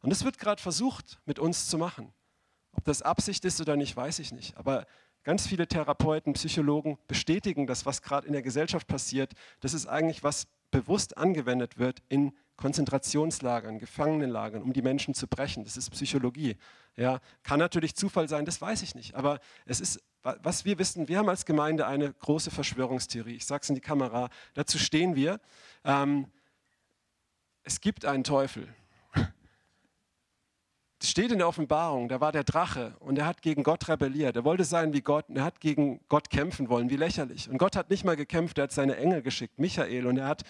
Und 0.01 0.09
das 0.09 0.25
wird 0.25 0.39
gerade 0.39 0.61
versucht, 0.61 1.21
mit 1.27 1.39
uns 1.39 1.69
zu 1.69 1.77
machen. 1.77 2.15
Ob 2.73 2.83
das 2.85 3.03
Absicht 3.03 3.45
ist 3.45 3.61
oder 3.61 3.77
nicht, 3.77 3.95
weiß 3.95 4.21
ich 4.21 4.33
nicht. 4.33 4.57
Aber 4.57 4.87
ganz 5.23 5.47
viele 5.47 5.69
Therapeuten, 5.69 6.33
Psychologen 6.33 6.97
bestätigen 7.09 7.67
das, 7.67 7.85
was 7.85 8.01
gerade 8.01 8.27
in 8.27 8.33
der 8.33 8.41
Gesellschaft 8.41 8.87
passiert. 8.87 9.35
Das 9.61 9.75
ist 9.75 9.87
eigentlich, 9.87 10.23
was 10.23 10.47
bewusst 10.71 11.19
angewendet 11.19 11.77
wird 11.77 12.03
in 12.09 12.33
Konzentrationslagern, 12.61 13.79
Gefangenenlagern, 13.79 14.63
um 14.63 14.73
die 14.73 14.83
Menschen 14.83 15.15
zu 15.15 15.27
brechen. 15.27 15.65
Das 15.65 15.77
ist 15.77 15.91
Psychologie. 15.91 16.57
Ja, 16.97 17.21
kann 17.43 17.59
natürlich 17.59 17.97
Zufall 17.97 18.29
sein, 18.29 18.45
das 18.45 18.61
weiß 18.61 18.83
ich 18.83 18.95
nicht. 18.95 19.15
Aber 19.15 19.41
es 19.65 19.81
ist 19.81 20.01
was 20.23 20.65
wir 20.65 20.79
wissen, 20.79 21.09
wir 21.09 21.19
haben 21.19 21.29
als 21.29 21.47
Gemeinde 21.47 21.87
eine 21.87 22.13
große 22.13 22.51
Verschwörungstheorie. 22.51 23.37
Ich 23.37 23.47
sage 23.47 23.63
es 23.63 23.69
in 23.69 23.75
die 23.75 23.81
Kamera, 23.81 24.29
dazu 24.55 24.79
stehen 24.79 25.15
wir. 25.17 25.41
Ähm, 25.85 26.27
es 27.63 27.81
gibt 27.81 28.05
einen 28.05 28.25
Teufel. 28.25 28.69
Das 30.99 31.09
steht 31.09 31.33
in 31.33 31.39
der 31.39 31.49
Offenbarung, 31.49 32.11
da 32.11 32.21
war 32.21 32.31
der 32.31 32.45
Drache 32.45 32.95
und 32.99 33.17
er 33.17 33.25
hat 33.25 33.41
gegen 33.41 33.63
Gott 33.63 33.89
rebelliert. 33.89 34.37
Er 34.37 34.45
wollte 34.45 34.65
sein 34.65 34.93
wie 34.93 35.01
Gott 35.01 35.31
und 35.31 35.37
er 35.39 35.45
hat 35.45 35.59
gegen 35.59 36.01
Gott 36.11 36.29
kämpfen 36.29 36.69
wollen, 36.69 36.91
wie 36.91 36.97
lächerlich. 36.97 37.49
Und 37.49 37.57
Gott 37.57 37.75
hat 37.75 37.89
nicht 37.89 38.05
mal 38.05 38.17
gekämpft, 38.17 38.59
er 38.59 38.65
hat 38.65 38.73
seine 38.73 38.99
Engel 38.99 39.23
geschickt, 39.23 39.59
Michael, 39.59 40.07
und 40.07 40.19
er 40.19 40.27
hat 40.27 40.43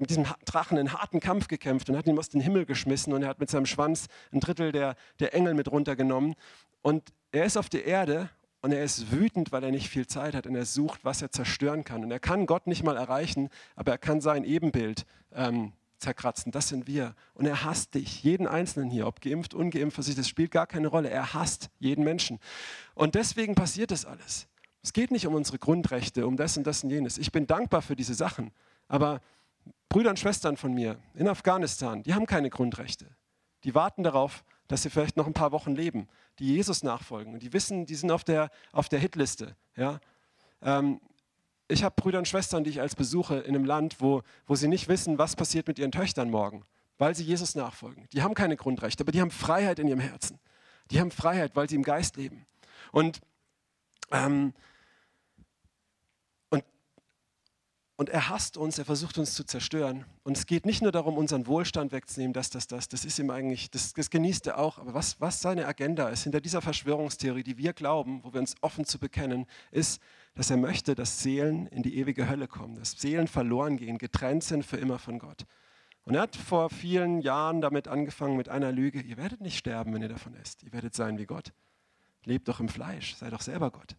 mit 0.00 0.10
diesem 0.10 0.26
Drachen 0.44 0.78
einen 0.78 0.92
harten 0.92 1.20
Kampf 1.20 1.48
gekämpft 1.48 1.88
und 1.90 1.96
hat 1.96 2.06
ihn 2.06 2.18
aus 2.18 2.30
dem 2.30 2.40
Himmel 2.40 2.66
geschmissen 2.66 3.12
und 3.12 3.22
er 3.22 3.28
hat 3.28 3.38
mit 3.38 3.50
seinem 3.50 3.66
Schwanz 3.66 4.06
ein 4.32 4.40
Drittel 4.40 4.72
der, 4.72 4.96
der 5.18 5.34
Engel 5.34 5.54
mit 5.54 5.70
runtergenommen. 5.70 6.34
Und 6.82 7.12
er 7.32 7.44
ist 7.44 7.56
auf 7.56 7.68
der 7.68 7.84
Erde 7.84 8.30
und 8.62 8.72
er 8.72 8.82
ist 8.82 9.12
wütend, 9.12 9.52
weil 9.52 9.62
er 9.62 9.70
nicht 9.70 9.88
viel 9.88 10.06
Zeit 10.06 10.34
hat 10.34 10.46
und 10.46 10.54
er 10.54 10.66
sucht, 10.66 11.04
was 11.04 11.22
er 11.22 11.30
zerstören 11.30 11.84
kann. 11.84 12.02
Und 12.02 12.10
er 12.10 12.20
kann 12.20 12.46
Gott 12.46 12.66
nicht 12.66 12.82
mal 12.82 12.96
erreichen, 12.96 13.48
aber 13.76 13.92
er 13.92 13.98
kann 13.98 14.20
sein 14.20 14.44
Ebenbild 14.44 15.06
ähm, 15.32 15.72
zerkratzen. 15.98 16.50
Das 16.50 16.68
sind 16.68 16.86
wir. 16.86 17.14
Und 17.34 17.46
er 17.46 17.64
hasst 17.64 17.94
dich, 17.94 18.22
jeden 18.22 18.46
Einzelnen 18.46 18.90
hier, 18.90 19.06
ob 19.06 19.20
geimpft, 19.20 19.54
ungeimpft, 19.54 19.98
das 19.98 20.28
spielt 20.28 20.50
gar 20.50 20.66
keine 20.66 20.88
Rolle. 20.88 21.10
Er 21.10 21.34
hasst 21.34 21.70
jeden 21.78 22.04
Menschen. 22.04 22.38
Und 22.94 23.14
deswegen 23.14 23.54
passiert 23.54 23.90
das 23.90 24.04
alles. 24.04 24.48
Es 24.82 24.92
geht 24.92 25.10
nicht 25.10 25.26
um 25.26 25.34
unsere 25.34 25.58
Grundrechte, 25.58 26.26
um 26.26 26.36
das 26.36 26.56
und 26.56 26.66
das 26.66 26.82
und 26.82 26.90
jenes. 26.90 27.18
Ich 27.18 27.32
bin 27.32 27.46
dankbar 27.46 27.82
für 27.82 27.96
diese 27.96 28.14
Sachen. 28.14 28.50
Aber 28.88 29.20
Brüder 29.90 30.10
und 30.10 30.20
Schwestern 30.20 30.56
von 30.56 30.72
mir 30.72 30.98
in 31.14 31.28
Afghanistan, 31.28 32.04
die 32.04 32.14
haben 32.14 32.24
keine 32.24 32.48
Grundrechte. 32.48 33.06
Die 33.64 33.74
warten 33.74 34.04
darauf, 34.04 34.44
dass 34.68 34.84
sie 34.84 34.88
vielleicht 34.88 35.16
noch 35.16 35.26
ein 35.26 35.34
paar 35.34 35.50
Wochen 35.50 35.74
leben, 35.74 36.08
die 36.38 36.54
Jesus 36.54 36.84
nachfolgen. 36.84 37.34
Und 37.34 37.42
die 37.42 37.52
wissen, 37.52 37.86
die 37.86 37.96
sind 37.96 38.12
auf 38.12 38.22
der, 38.22 38.50
auf 38.72 38.88
der 38.88 39.00
Hitliste. 39.00 39.56
Ja? 39.76 40.00
Ähm, 40.62 41.00
ich 41.66 41.82
habe 41.82 41.94
Brüder 42.00 42.18
und 42.18 42.28
Schwestern, 42.28 42.62
die 42.62 42.70
ich 42.70 42.80
als 42.80 42.94
besuche 42.94 43.38
in 43.38 43.56
einem 43.56 43.64
Land, 43.64 44.00
wo, 44.00 44.22
wo 44.46 44.54
sie 44.54 44.68
nicht 44.68 44.88
wissen, 44.88 45.18
was 45.18 45.34
passiert 45.34 45.66
mit 45.66 45.80
ihren 45.80 45.90
Töchtern 45.90 46.30
morgen, 46.30 46.64
weil 46.98 47.16
sie 47.16 47.24
Jesus 47.24 47.56
nachfolgen. 47.56 48.08
Die 48.12 48.22
haben 48.22 48.34
keine 48.34 48.56
Grundrechte, 48.56 49.02
aber 49.02 49.10
die 49.10 49.20
haben 49.20 49.32
Freiheit 49.32 49.80
in 49.80 49.88
ihrem 49.88 50.00
Herzen. 50.00 50.38
Die 50.92 51.00
haben 51.00 51.10
Freiheit, 51.10 51.56
weil 51.56 51.68
sie 51.68 51.74
im 51.74 51.82
Geist 51.82 52.16
leben. 52.16 52.46
Und 52.92 53.20
ähm, 54.12 54.54
Und 58.00 58.08
er 58.08 58.30
hasst 58.30 58.56
uns, 58.56 58.78
er 58.78 58.86
versucht 58.86 59.18
uns 59.18 59.34
zu 59.34 59.44
zerstören. 59.44 60.06
Und 60.22 60.34
es 60.34 60.46
geht 60.46 60.64
nicht 60.64 60.80
nur 60.80 60.90
darum, 60.90 61.18
unseren 61.18 61.46
Wohlstand 61.46 61.92
wegzunehmen, 61.92 62.32
das, 62.32 62.48
das, 62.48 62.66
das, 62.66 62.88
das 62.88 63.04
ist 63.04 63.18
ihm 63.18 63.28
eigentlich, 63.28 63.70
das, 63.70 63.92
das 63.92 64.08
genießt 64.08 64.46
er 64.46 64.56
auch. 64.56 64.78
Aber 64.78 64.94
was, 64.94 65.20
was 65.20 65.42
seine 65.42 65.66
Agenda 65.66 66.08
ist, 66.08 66.22
hinter 66.22 66.40
dieser 66.40 66.62
Verschwörungstheorie, 66.62 67.42
die 67.42 67.58
wir 67.58 67.74
glauben, 67.74 68.24
wo 68.24 68.32
wir 68.32 68.40
uns 68.40 68.54
offen 68.62 68.86
zu 68.86 68.98
bekennen, 68.98 69.44
ist, 69.70 70.00
dass 70.34 70.48
er 70.48 70.56
möchte, 70.56 70.94
dass 70.94 71.20
Seelen 71.22 71.66
in 71.66 71.82
die 71.82 71.98
ewige 71.98 72.26
Hölle 72.26 72.48
kommen, 72.48 72.76
dass 72.76 72.92
Seelen 72.92 73.28
verloren 73.28 73.76
gehen, 73.76 73.98
getrennt 73.98 74.44
sind 74.44 74.64
für 74.64 74.78
immer 74.78 74.98
von 74.98 75.18
Gott. 75.18 75.44
Und 76.04 76.14
er 76.14 76.22
hat 76.22 76.36
vor 76.36 76.70
vielen 76.70 77.20
Jahren 77.20 77.60
damit 77.60 77.86
angefangen 77.86 78.38
mit 78.38 78.48
einer 78.48 78.72
Lüge, 78.72 79.02
ihr 79.02 79.18
werdet 79.18 79.42
nicht 79.42 79.58
sterben, 79.58 79.92
wenn 79.92 80.00
ihr 80.00 80.08
davon 80.08 80.34
esst, 80.36 80.62
ihr 80.62 80.72
werdet 80.72 80.94
sein 80.94 81.18
wie 81.18 81.26
Gott. 81.26 81.52
Lebt 82.24 82.48
doch 82.48 82.60
im 82.60 82.70
Fleisch, 82.70 83.16
sei 83.16 83.28
doch 83.28 83.42
selber 83.42 83.70
Gott. 83.70 83.94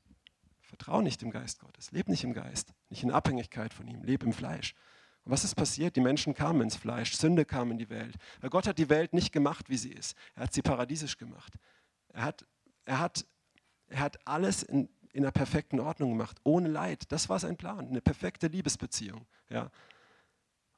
Vertrau 0.72 1.02
nicht 1.02 1.22
dem 1.22 1.32
Geist 1.32 1.60
Gottes. 1.60 1.92
Leb 1.92 2.08
nicht 2.08 2.24
im 2.24 2.34
Geist, 2.34 2.74
nicht 2.90 3.04
in 3.04 3.12
Abhängigkeit 3.12 3.74
von 3.74 3.88
ihm. 3.88 4.04
Leb 4.04 4.24
im 4.24 4.32
Fleisch. 4.32 4.74
Und 5.26 5.34
was 5.34 5.44
ist 5.44 5.54
passiert? 5.54 5.98
Die 5.98 6.02
Menschen 6.02 6.34
kamen 6.34 6.62
ins 6.62 6.78
Fleisch, 6.78 7.14
Sünde 7.14 7.44
kam 7.44 7.72
in 7.72 7.78
die 7.78 7.90
Welt. 7.90 8.16
Weil 8.40 8.50
Gott 8.50 8.68
hat 8.68 8.78
die 8.78 8.90
Welt 8.90 9.12
nicht 9.14 9.34
gemacht, 9.34 9.70
wie 9.70 9.76
sie 9.76 9.92
ist. 9.92 10.16
Er 10.34 10.44
hat 10.44 10.54
sie 10.54 10.62
paradiesisch 10.62 11.18
gemacht. 11.18 11.54
Er 12.14 12.24
hat, 12.24 12.46
er 12.86 13.00
hat, 13.00 13.26
er 13.88 14.00
hat 14.00 14.26
alles 14.26 14.64
in, 14.64 14.88
in 15.12 15.24
einer 15.24 15.34
perfekten 15.34 15.82
Ordnung 15.82 16.12
gemacht, 16.12 16.40
ohne 16.44 16.70
Leid. 16.70 17.12
Das 17.12 17.28
war 17.28 17.38
sein 17.38 17.58
Plan, 17.58 17.90
eine 17.90 18.02
perfekte 18.02 18.48
Liebesbeziehung. 18.48 19.28
Ja. 19.50 19.70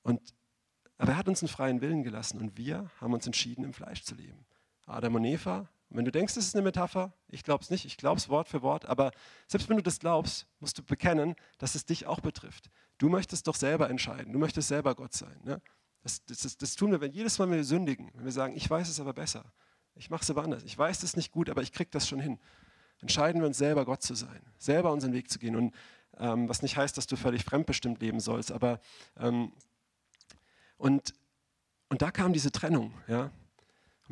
Und, 0.02 0.34
aber 0.98 1.12
er 1.12 1.18
hat 1.18 1.28
uns 1.28 1.44
einen 1.44 1.50
freien 1.50 1.82
Willen 1.82 2.02
gelassen 2.02 2.42
und 2.42 2.58
wir 2.58 2.90
haben 3.00 3.14
uns 3.14 3.28
entschieden, 3.28 3.64
im 3.64 3.74
Fleisch 3.74 4.02
zu 4.04 4.16
leben. 4.16 4.44
Adam 4.88 5.14
und 5.16 5.26
Eva 5.26 5.70
wenn 5.98 6.06
du 6.06 6.12
denkst, 6.12 6.36
es 6.38 6.48
ist 6.48 6.56
eine 6.56 6.64
Metapher, 6.64 7.14
ich 7.30 7.44
glaube 7.44 7.64
es 7.64 7.70
nicht, 7.70 7.86
ich 7.86 7.98
glaube 7.98 8.18
es 8.18 8.30
Wort 8.30 8.50
für 8.50 8.62
Wort, 8.62 8.86
aber 8.86 9.12
selbst 9.48 9.70
wenn 9.70 9.78
du 9.78 9.84
das 9.84 10.00
glaubst, 10.00 10.48
musst 10.60 10.78
du 10.78 10.84
bekennen, 10.84 11.36
dass 11.60 11.76
es 11.76 11.86
dich 11.86 12.08
auch 12.08 12.20
betrifft. 12.20 12.70
Du 12.98 13.10
möchtest 13.10 13.48
doch 13.48 13.56
selber 13.56 13.90
entscheiden, 13.90 14.34
du 14.34 14.40
möchtest 14.40 14.70
selber 14.70 14.96
Gott 14.96 15.14
sein. 15.14 15.40
Ne? 15.44 15.62
Das, 16.02 16.24
das, 16.26 16.58
das, 16.58 16.76
tun 16.76 16.92
wir, 16.92 17.00
wenn 17.00 17.12
jedes 17.12 17.38
Mal, 17.40 17.50
wenn 17.50 17.58
wir 17.58 17.64
sündigen, 17.64 18.12
wenn 18.16 18.26
wir 18.26 18.32
sagen, 18.32 18.56
ich 18.56 18.70
weiß 18.70 18.90
es 18.90 19.00
aber 19.00 19.14
besser, 19.14 19.46
ich 19.96 20.10
mache 20.10 20.24
es 20.24 20.30
aber 20.30 20.44
anders, 20.44 20.64
ich 20.64 20.78
weiß 20.78 21.04
es 21.04 21.16
nicht 21.16 21.32
gut, 21.32 21.50
aber 21.50 21.62
ich 21.62 21.72
kriege 21.72 21.90
das 21.92 22.08
schon 22.08 22.20
hin. 22.20 22.40
Entscheiden 23.00 23.42
wir 23.42 23.48
uns 23.48 23.58
selber, 23.58 23.86
Gott 23.86 24.02
zu 24.02 24.16
sein, 24.16 24.42
selber 24.58 24.92
unseren 24.92 25.14
Weg 25.14 25.30
zu 25.30 25.40
gehen. 25.40 25.56
Und 25.56 25.74
ähm, 26.18 26.50
was 26.50 26.62
nicht 26.62 26.78
heißt, 26.78 26.98
dass 26.98 27.08
du 27.08 27.16
völlig 27.16 27.44
fremdbestimmt 27.44 28.02
leben 28.02 28.20
sollst, 28.20 28.52
aber 28.52 28.80
ähm, 29.18 29.52
und, 30.78 31.14
und 31.90 32.02
da 32.02 32.12
kam 32.12 32.34
diese 32.34 32.52
Trennung, 32.52 32.94
ja. 33.08 33.32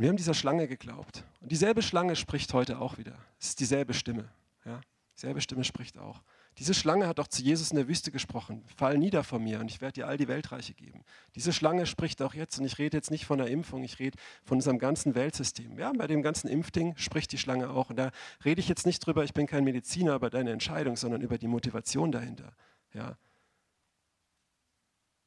Und 0.02 0.06
wir 0.06 0.10
haben 0.10 0.18
dieser 0.18 0.34
Schlange 0.34 0.68
geglaubt. 0.68 1.24
Und 1.42 1.52
dieselbe 1.52 1.84
Schlange 1.84 2.16
spricht 2.16 2.56
heute 2.56 2.80
auch 2.80 2.98
wieder. 2.98 3.14
Es 3.40 3.50
ist 3.50 3.60
dieselbe 3.60 3.94
Stimme, 3.94 4.28
ja. 4.66 4.82
Dieselbe 5.16 5.42
Stimme 5.42 5.64
spricht 5.64 6.00
auch. 6.00 6.24
Diese 6.58 6.74
Schlange 6.74 7.06
hat 7.06 7.20
auch 7.20 7.28
zu 7.28 7.44
Jesus 7.44 7.70
in 7.70 7.78
der 7.78 7.88
Wüste 7.88 8.10
gesprochen. 8.10 8.66
Fall 8.76 8.98
nieder 8.98 9.24
vor 9.24 9.38
mir 9.38 9.60
und 9.60 9.70
ich 9.70 9.80
werde 9.80 9.94
dir 9.94 10.08
all 10.08 10.18
die 10.18 10.28
Weltreiche 10.28 10.74
geben. 10.74 11.04
Diese 11.36 11.54
Schlange 11.54 11.86
spricht 11.86 12.20
auch 12.24 12.34
jetzt 12.34 12.58
und 12.58 12.66
ich 12.66 12.80
rede 12.80 12.98
jetzt 12.98 13.12
nicht 13.12 13.26
von 13.26 13.38
der 13.38 13.50
Impfung, 13.50 13.84
ich 13.84 14.00
rede 14.00 14.18
von 14.44 14.58
unserem 14.58 14.80
ganzen 14.80 15.14
Weltsystem. 15.14 15.78
Ja, 15.78 15.92
bei 15.96 16.08
dem 16.08 16.24
ganzen 16.24 16.48
Impfding 16.48 16.98
spricht 16.98 17.32
die 17.32 17.38
Schlange 17.38 17.70
auch. 17.70 17.92
Und 17.92 17.98
da 17.98 18.10
rede 18.44 18.60
ich 18.60 18.68
jetzt 18.68 18.88
nicht 18.88 19.06
drüber, 19.06 19.24
ich 19.24 19.36
bin 19.36 19.46
kein 19.46 19.64
Mediziner 19.64 20.16
über 20.16 20.32
deine 20.32 20.50
Entscheidung, 20.50 20.98
sondern 20.98 21.22
über 21.22 21.38
die 21.38 21.48
Motivation 21.48 22.12
dahinter. 22.12 22.54
Ja. 22.92 23.20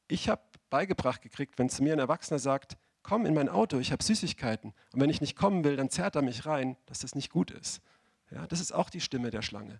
Ich 0.09 0.27
habe 0.27 0.41
beigebracht 0.69 1.21
gekriegt, 1.21 1.57
wenn 1.59 1.69
zu 1.69 1.81
mir 1.81 1.93
ein 1.93 1.99
Erwachsener 1.99 2.39
sagt, 2.39 2.75
komm 3.05 3.27
in 3.27 3.35
mein 3.35 3.49
Auto, 3.49 3.77
ich 3.77 3.91
habe 3.91 4.03
Süßigkeiten. 4.03 4.73
Und 4.91 4.99
wenn 4.99 5.11
ich 5.11 5.21
nicht 5.21 5.35
kommen 5.35 5.63
will, 5.63 5.75
dann 5.75 5.91
zerrt 5.91 6.15
er 6.15 6.23
mich 6.23 6.47
rein, 6.47 6.75
dass 6.87 6.99
das 6.99 7.13
nicht 7.13 7.29
gut 7.29 7.51
ist. 7.51 7.81
Ja, 8.31 8.47
das 8.47 8.59
ist 8.59 8.71
auch 8.71 8.89
die 8.89 8.99
Stimme 8.99 9.29
der 9.29 9.43
Schlange. 9.43 9.79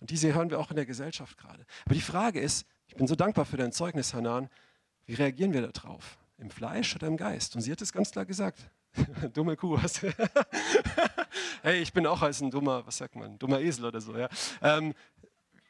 Und 0.00 0.10
diese 0.10 0.34
hören 0.34 0.50
wir 0.50 0.58
auch 0.58 0.70
in 0.70 0.76
der 0.76 0.84
Gesellschaft 0.84 1.38
gerade. 1.38 1.64
Aber 1.84 1.94
die 1.94 2.00
Frage 2.00 2.40
ist, 2.40 2.66
ich 2.88 2.96
bin 2.96 3.06
so 3.06 3.14
dankbar 3.14 3.44
für 3.44 3.56
dein 3.56 3.70
Zeugnis, 3.70 4.12
Hanan, 4.12 4.50
wie 5.06 5.14
reagieren 5.14 5.52
wir 5.52 5.62
darauf? 5.68 6.18
Im 6.36 6.50
Fleisch 6.50 6.96
oder 6.96 7.06
im 7.06 7.16
Geist? 7.16 7.54
Und 7.54 7.62
sie 7.62 7.70
hat 7.70 7.80
es 7.80 7.92
ganz 7.92 8.10
klar 8.10 8.24
gesagt. 8.24 8.58
Dumme 9.32 9.56
Kuh. 9.56 9.78
Hey, 11.62 11.80
ich 11.80 11.94
bin 11.94 12.06
auch 12.06 12.20
als 12.20 12.42
ein 12.42 12.50
dummer, 12.50 12.86
was 12.86 12.98
sagt 12.98 13.16
man, 13.16 13.38
dummer 13.38 13.58
Esel 13.58 13.86
oder 13.86 13.98
so. 14.00 14.14
Ja? 14.14 14.28
Ähm, 14.60 14.92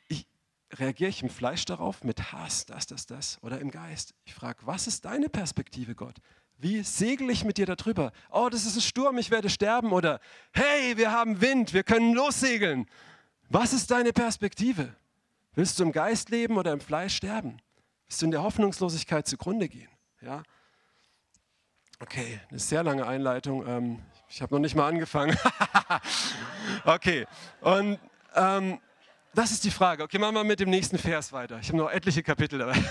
ich, 0.09 0.27
reagiere 0.73 1.09
ich 1.09 1.23
im 1.23 1.29
Fleisch 1.29 1.65
darauf 1.65 2.03
mit 2.03 2.33
Hass, 2.33 2.67
das, 2.67 2.87
das, 2.87 3.07
das 3.07 3.39
oder 3.43 3.61
im 3.61 3.71
Geist? 3.71 4.13
Ich 4.25 4.35
frage, 4.35 4.59
was 4.67 4.89
ist 4.89 5.05
deine 5.05 5.29
Perspektive, 5.29 5.95
Gott? 5.95 6.17
Wie 6.59 6.83
segel 6.83 7.31
ich 7.31 7.45
mit 7.45 7.59
dir 7.59 7.67
darüber? 7.67 8.13
Oh, 8.31 8.49
das 8.51 8.65
ist 8.65 8.77
ein 8.77 8.81
Sturm, 8.81 9.19
ich 9.19 9.31
werde 9.31 9.51
sterben. 9.51 9.93
Oder 9.93 10.21
hey, 10.53 10.97
wir 10.97 11.13
haben 11.13 11.41
Wind, 11.41 11.75
wir 11.75 11.83
können 11.83 12.15
lossegeln. 12.15 12.87
Was 13.49 13.73
ist 13.73 13.91
deine 13.91 14.13
Perspektive? 14.13 14.95
Willst 15.55 15.79
du 15.79 15.85
im 15.85 15.93
Geist 15.93 16.31
leben 16.31 16.57
oder 16.57 16.73
im 16.73 16.81
Fleisch 16.81 17.17
sterben? 17.17 17.61
Willst 18.07 18.23
du 18.23 18.27
in 18.27 18.31
der 18.31 18.43
Hoffnungslosigkeit 18.43 19.27
zugrunde 19.27 19.69
gehen? 19.69 19.91
Ja? 20.21 20.43
Okay, 22.01 22.41
eine 22.51 22.59
sehr 22.59 22.83
lange 22.83 23.07
Einleitung. 23.07 23.67
Ähm, 23.67 24.03
ich 24.29 24.43
habe 24.43 24.55
noch 24.55 24.61
nicht 24.61 24.75
mal 24.75 24.89
angefangen. 24.89 25.37
okay, 26.85 27.27
und 27.61 27.99
ähm, 28.35 28.81
das 29.35 29.51
ist 29.51 29.65
die 29.65 29.71
Frage. 29.71 30.03
Okay, 30.03 30.19
machen 30.19 30.35
wir 30.35 30.45
mit 30.45 30.61
dem 30.61 30.71
nächsten 30.71 30.99
Vers 30.99 31.33
weiter. 31.33 31.59
Ich 31.61 31.69
habe 31.69 31.79
noch 31.79 31.91
etliche 31.91 32.23
Kapitel 32.23 32.59
dabei. 32.59 32.75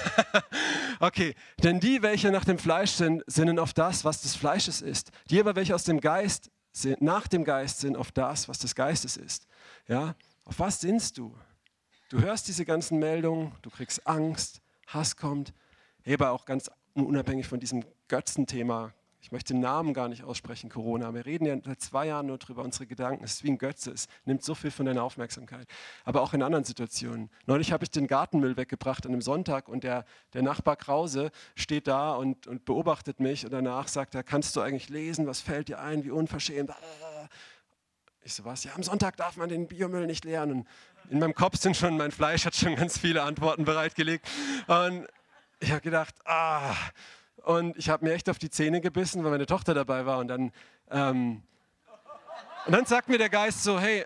okay, 0.99 1.35
denn 1.63 1.79
die, 1.79 2.01
welche 2.01 2.31
nach 2.31 2.45
dem 2.45 2.57
Fleisch 2.57 2.91
sind, 2.91 3.23
sinnen 3.27 3.59
auf 3.59 3.73
das, 3.73 4.05
was 4.05 4.21
des 4.21 4.35
Fleisches 4.35 4.81
ist. 4.81 5.11
Die 5.29 5.39
aber, 5.39 5.55
welche 5.55 5.75
aus 5.75 5.83
dem 5.83 5.99
Geist 5.99 6.51
sind, 6.71 7.01
nach 7.01 7.27
dem 7.27 7.43
Geist 7.43 7.79
sind, 7.79 7.95
auf 7.95 8.11
das, 8.11 8.49
was 8.49 8.59
des 8.59 8.75
Geistes 8.75 9.17
ist. 9.17 9.45
Ja, 9.87 10.15
auf 10.45 10.59
was 10.59 10.81
sinnst 10.81 11.17
du? 11.17 11.35
Du 12.09 12.21
hörst 12.21 12.47
diese 12.47 12.65
ganzen 12.65 12.99
Meldungen, 12.99 13.53
du 13.61 13.69
kriegst 13.69 14.05
Angst, 14.05 14.61
Hass 14.87 15.15
kommt, 15.15 15.53
aber 16.07 16.31
auch 16.31 16.45
ganz 16.45 16.69
unabhängig 16.93 17.47
von 17.47 17.59
diesem 17.59 17.83
Götzenthema. 18.07 18.93
Ich 19.23 19.31
möchte 19.31 19.53
den 19.53 19.61
Namen 19.61 19.93
gar 19.93 20.09
nicht 20.09 20.25
aussprechen, 20.25 20.69
Corona. 20.69 21.13
Wir 21.13 21.25
reden 21.25 21.45
ja 21.45 21.55
seit 21.63 21.79
zwei 21.79 22.07
Jahren 22.07 22.25
nur 22.25 22.37
drüber, 22.37 22.61
unsere 22.61 22.85
Gedanken. 22.85 23.23
Es 23.23 23.35
ist 23.35 23.43
wie 23.45 23.51
ein 23.51 23.57
Götze, 23.57 23.91
es 23.91 24.07
nimmt 24.25 24.43
so 24.43 24.53
viel 24.53 24.69
von 24.69 24.85
deiner 24.85 25.01
Aufmerksamkeit. 25.01 25.65
Aber 26.03 26.21
auch 26.21 26.33
in 26.33 26.43
anderen 26.43 26.65
Situationen. 26.65 27.29
Neulich 27.45 27.71
habe 27.71 27.85
ich 27.85 27.89
den 27.89 28.07
Gartenmüll 28.07 28.57
weggebracht 28.57 29.05
an 29.05 29.13
einem 29.13 29.21
Sonntag 29.21 29.69
und 29.69 29.85
der, 29.85 30.03
der 30.33 30.41
Nachbar 30.41 30.75
Krause 30.75 31.31
steht 31.55 31.87
da 31.87 32.11
und, 32.11 32.47
und 32.47 32.65
beobachtet 32.65 33.21
mich 33.21 33.45
und 33.45 33.53
danach 33.53 33.87
sagt 33.87 34.13
er, 34.13 34.23
kannst 34.23 34.57
du 34.57 34.61
eigentlich 34.61 34.89
lesen, 34.89 35.25
was 35.25 35.39
fällt 35.39 35.69
dir 35.69 35.79
ein, 35.79 36.03
wie 36.03 36.11
unverschämt. 36.11 36.71
Ich 38.23 38.33
so, 38.33 38.43
was? 38.43 38.65
Ja, 38.65 38.73
am 38.75 38.83
Sonntag 38.83 39.15
darf 39.15 39.37
man 39.37 39.47
den 39.47 39.69
Biomüll 39.69 40.05
nicht 40.05 40.25
leeren. 40.25 40.51
Und 40.51 40.67
in 41.09 41.19
meinem 41.19 41.33
Kopf 41.33 41.57
sind 41.57 41.77
schon, 41.77 41.95
mein 41.95 42.11
Fleisch 42.11 42.45
hat 42.45 42.55
schon 42.55 42.75
ganz 42.75 42.97
viele 42.97 43.23
Antworten 43.23 43.63
bereitgelegt. 43.63 44.29
Und 44.67 45.07
ich 45.61 45.71
habe 45.71 45.79
gedacht, 45.79 46.13
ah. 46.25 46.75
Und 47.43 47.77
ich 47.77 47.89
habe 47.89 48.05
mir 48.05 48.13
echt 48.13 48.29
auf 48.29 48.39
die 48.39 48.49
Zähne 48.49 48.81
gebissen, 48.81 49.23
weil 49.23 49.31
meine 49.31 49.45
Tochter 49.45 49.73
dabei 49.73 50.05
war. 50.05 50.17
Und 50.19 50.27
dann, 50.27 50.51
ähm, 50.89 51.43
und 52.65 52.71
dann 52.71 52.85
sagt 52.85 53.09
mir 53.09 53.17
der 53.17 53.29
Geist 53.29 53.63
so, 53.63 53.79
hey, 53.79 54.05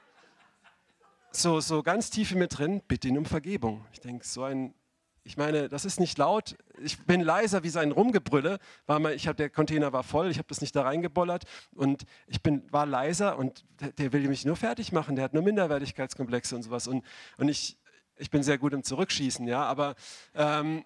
so, 1.32 1.60
so 1.60 1.84
ganz 1.84 2.10
tief 2.10 2.32
in 2.32 2.40
mir 2.40 2.48
drin, 2.48 2.82
bitte 2.88 3.08
ihn 3.08 3.18
um 3.18 3.26
Vergebung. 3.26 3.86
Ich 3.94 4.00
denke, 4.00 4.26
so 4.26 4.44
ein 4.44 4.74
ich 5.28 5.36
meine, 5.36 5.68
das 5.68 5.84
ist 5.84 6.00
nicht 6.00 6.18
laut. 6.18 6.56
Ich 6.82 7.00
bin 7.00 7.20
leiser 7.20 7.62
wie 7.64 7.70
sein 7.70 7.92
Rumgebrülle. 7.92 8.60
War 8.86 9.00
mal, 9.00 9.14
ich 9.14 9.28
hab, 9.28 9.36
der 9.36 9.50
Container 9.50 9.92
war 9.92 10.04
voll, 10.04 10.32
ich 10.32 10.38
habe 10.38 10.48
das 10.48 10.62
nicht 10.62 10.74
da 10.74 10.84
reingebollert 10.84 11.44
und 11.76 12.06
ich 12.28 12.42
bin, 12.42 12.64
war 12.72 12.86
leiser 12.86 13.38
und 13.38 13.66
der, 13.82 13.92
der, 13.92 14.14
will 14.14 14.26
mich 14.30 14.46
nur 14.46 14.56
fertig 14.56 14.94
machen. 14.94 15.18
Der 15.18 15.26
hat 15.26 15.34
nur 15.34 15.44
Minderwertigkeitskomplexe 15.44 16.56
und 16.56 16.64
sowas. 16.64 16.88
Und, 16.88 17.04
und 17.38 17.50
ich, 17.50 17.78
ich 18.16 18.30
bin 18.30 18.42
sehr 18.42 18.58
gut 18.58 18.72
im 18.72 18.84
Zurückschießen, 18.84 19.46
ja, 19.50 19.66
aber, 19.66 19.96
ähm, 20.34 20.86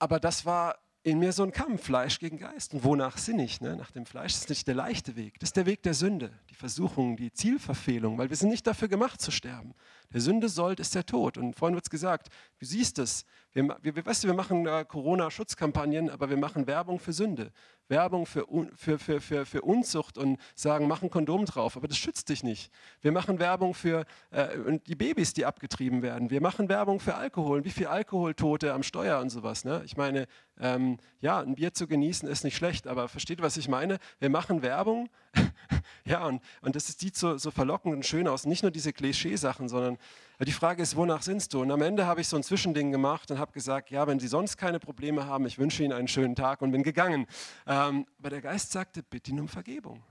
aber 0.00 0.18
das 0.18 0.44
war 0.44 0.76
in 1.10 1.18
mir 1.18 1.32
so 1.32 1.42
ein 1.42 1.52
Kampf, 1.52 1.84
Fleisch 1.84 2.18
gegen 2.18 2.38
Geist. 2.38 2.74
Und 2.74 2.84
wonach 2.84 3.18
sinne 3.18 3.44
ich? 3.44 3.60
Ne? 3.60 3.76
Nach 3.76 3.90
dem 3.90 4.06
Fleisch 4.06 4.32
das 4.32 4.42
ist 4.42 4.48
nicht 4.50 4.68
der 4.68 4.74
leichte 4.74 5.16
Weg. 5.16 5.38
Das 5.40 5.48
ist 5.48 5.56
der 5.56 5.66
Weg 5.66 5.82
der 5.82 5.94
Sünde, 5.94 6.30
Versuchung, 6.58 7.16
die 7.16 7.32
Zielverfehlung, 7.32 8.18
weil 8.18 8.30
wir 8.30 8.36
sind 8.36 8.48
nicht 8.48 8.66
dafür 8.66 8.88
gemacht 8.88 9.20
zu 9.20 9.30
sterben. 9.30 9.74
Der 10.12 10.20
Sünde 10.20 10.48
sollt 10.48 10.80
ist 10.80 10.94
der 10.94 11.06
Tod. 11.06 11.38
Und 11.38 11.54
vorhin 11.54 11.76
wird 11.76 11.84
es 11.84 11.90
gesagt, 11.90 12.28
du 12.58 12.66
siehst 12.66 12.98
es. 12.98 13.24
Wir, 13.52 13.76
wir, 13.80 14.04
weißt 14.04 14.24
du, 14.24 14.28
wir 14.28 14.34
machen 14.34 14.66
äh, 14.66 14.84
Corona-Schutzkampagnen, 14.86 16.10
aber 16.10 16.30
wir 16.30 16.36
machen 16.36 16.66
Werbung 16.66 16.98
für 16.98 17.12
Sünde. 17.12 17.52
Werbung 17.88 18.26
für, 18.26 18.46
für, 18.74 18.98
für, 18.98 19.20
für, 19.20 19.46
für 19.46 19.62
Unzucht 19.62 20.18
und 20.18 20.38
sagen, 20.54 20.88
mach 20.88 21.02
ein 21.02 21.10
Kondom 21.10 21.44
drauf, 21.46 21.76
aber 21.76 21.88
das 21.88 21.96
schützt 21.96 22.28
dich 22.28 22.42
nicht. 22.42 22.70
Wir 23.00 23.12
machen 23.12 23.38
Werbung 23.38 23.72
für 23.72 24.04
äh, 24.30 24.78
die 24.86 24.94
Babys, 24.94 25.32
die 25.32 25.46
abgetrieben 25.46 26.02
werden. 26.02 26.30
Wir 26.30 26.42
machen 26.42 26.68
Werbung 26.68 27.00
für 27.00 27.14
Alkohol. 27.14 27.64
Wie 27.64 27.70
viele 27.70 27.90
Alkoholtote 27.90 28.72
am 28.72 28.82
Steuer 28.82 29.20
und 29.20 29.30
sowas. 29.30 29.64
Ne? 29.64 29.82
Ich 29.84 29.96
meine, 29.96 30.26
ähm, 30.58 30.98
ja, 31.20 31.40
ein 31.40 31.54
Bier 31.54 31.72
zu 31.72 31.86
genießen 31.86 32.28
ist 32.28 32.44
nicht 32.44 32.56
schlecht, 32.56 32.86
aber 32.86 33.08
versteht, 33.08 33.40
was 33.42 33.56
ich 33.56 33.68
meine? 33.68 33.98
Wir 34.18 34.30
machen 34.30 34.62
Werbung, 34.62 35.08
ja, 36.04 36.24
und, 36.26 36.42
und 36.62 36.76
das 36.76 36.96
die 36.96 37.10
so, 37.14 37.38
so 37.38 37.50
verlockend 37.50 37.94
und 37.94 38.06
schön 38.06 38.28
aus. 38.28 38.46
Nicht 38.46 38.62
nur 38.62 38.70
diese 38.70 38.92
Klischeesachen, 38.92 39.68
sondern 39.68 39.98
die 40.40 40.52
Frage 40.52 40.82
ist, 40.82 40.96
wonach 40.96 41.22
sinnst 41.22 41.52
du? 41.54 41.62
Und 41.62 41.70
am 41.70 41.82
Ende 41.82 42.06
habe 42.06 42.20
ich 42.20 42.28
so 42.28 42.36
ein 42.36 42.42
Zwischending 42.42 42.92
gemacht 42.92 43.30
und 43.30 43.38
habe 43.38 43.52
gesagt, 43.52 43.90
ja, 43.90 44.06
wenn 44.06 44.20
Sie 44.20 44.28
sonst 44.28 44.56
keine 44.56 44.78
Probleme 44.78 45.26
haben, 45.26 45.46
ich 45.46 45.58
wünsche 45.58 45.82
Ihnen 45.82 45.92
einen 45.92 46.08
schönen 46.08 46.36
Tag 46.36 46.62
und 46.62 46.70
bin 46.70 46.82
gegangen. 46.82 47.26
Ähm, 47.66 48.06
aber 48.18 48.30
der 48.30 48.40
Geist 48.40 48.72
sagte, 48.72 49.02
bitte 49.02 49.30
ihn 49.30 49.40
um 49.40 49.48
Vergebung, 49.48 50.02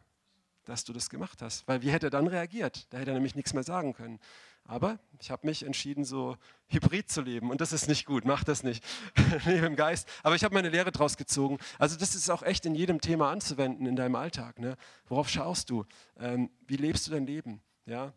dass 0.66 0.84
du 0.84 0.94
das 0.94 1.10
gemacht 1.10 1.42
hast. 1.42 1.68
Weil 1.68 1.82
wie 1.82 1.92
hätte 1.92 2.08
er 2.08 2.12
dann 2.12 2.28
reagiert? 2.28 2.88
Da 2.92 2.98
hätte 2.98 3.12
er 3.12 3.16
nämlich 3.16 3.36
nichts 3.36 3.54
mehr 3.54 3.64
sagen 3.64 3.94
können. 3.94 4.20
Aber 4.68 5.00
ich 5.20 5.32
habe 5.32 5.48
mich 5.48 5.64
entschieden, 5.64 6.04
so 6.04 6.36
hybrid 6.68 7.10
zu 7.10 7.22
leben. 7.22 7.50
Und 7.50 7.62
das 7.62 7.72
ist 7.72 7.88
nicht 7.88 8.06
gut, 8.06 8.26
mach 8.26 8.44
das 8.44 8.64
nicht. 8.64 8.84
Lebe 9.46 9.66
im 9.66 9.78
Geist. 9.78 10.08
Aber 10.24 10.36
ich 10.36 10.44
habe 10.44 10.54
meine 10.54 10.70
Lehre 10.70 10.92
daraus 10.92 11.16
gezogen. 11.16 11.58
Also 11.80 11.98
das 11.98 12.16
ist 12.16 12.30
auch 12.30 12.44
echt 12.44 12.66
in 12.66 12.76
jedem 12.76 13.00
Thema 13.00 13.32
anzuwenden 13.32 13.86
in 13.86 13.96
deinem 13.96 14.16
Alltag. 14.16 14.60
Ne? 14.60 14.76
Worauf 15.08 15.30
schaust 15.30 15.70
du? 15.70 15.86
Ähm, 16.20 16.52
wie 16.68 16.76
lebst 16.76 17.08
du 17.08 17.12
dein 17.12 17.26
Leben? 17.26 17.62
Ja? 17.86 18.14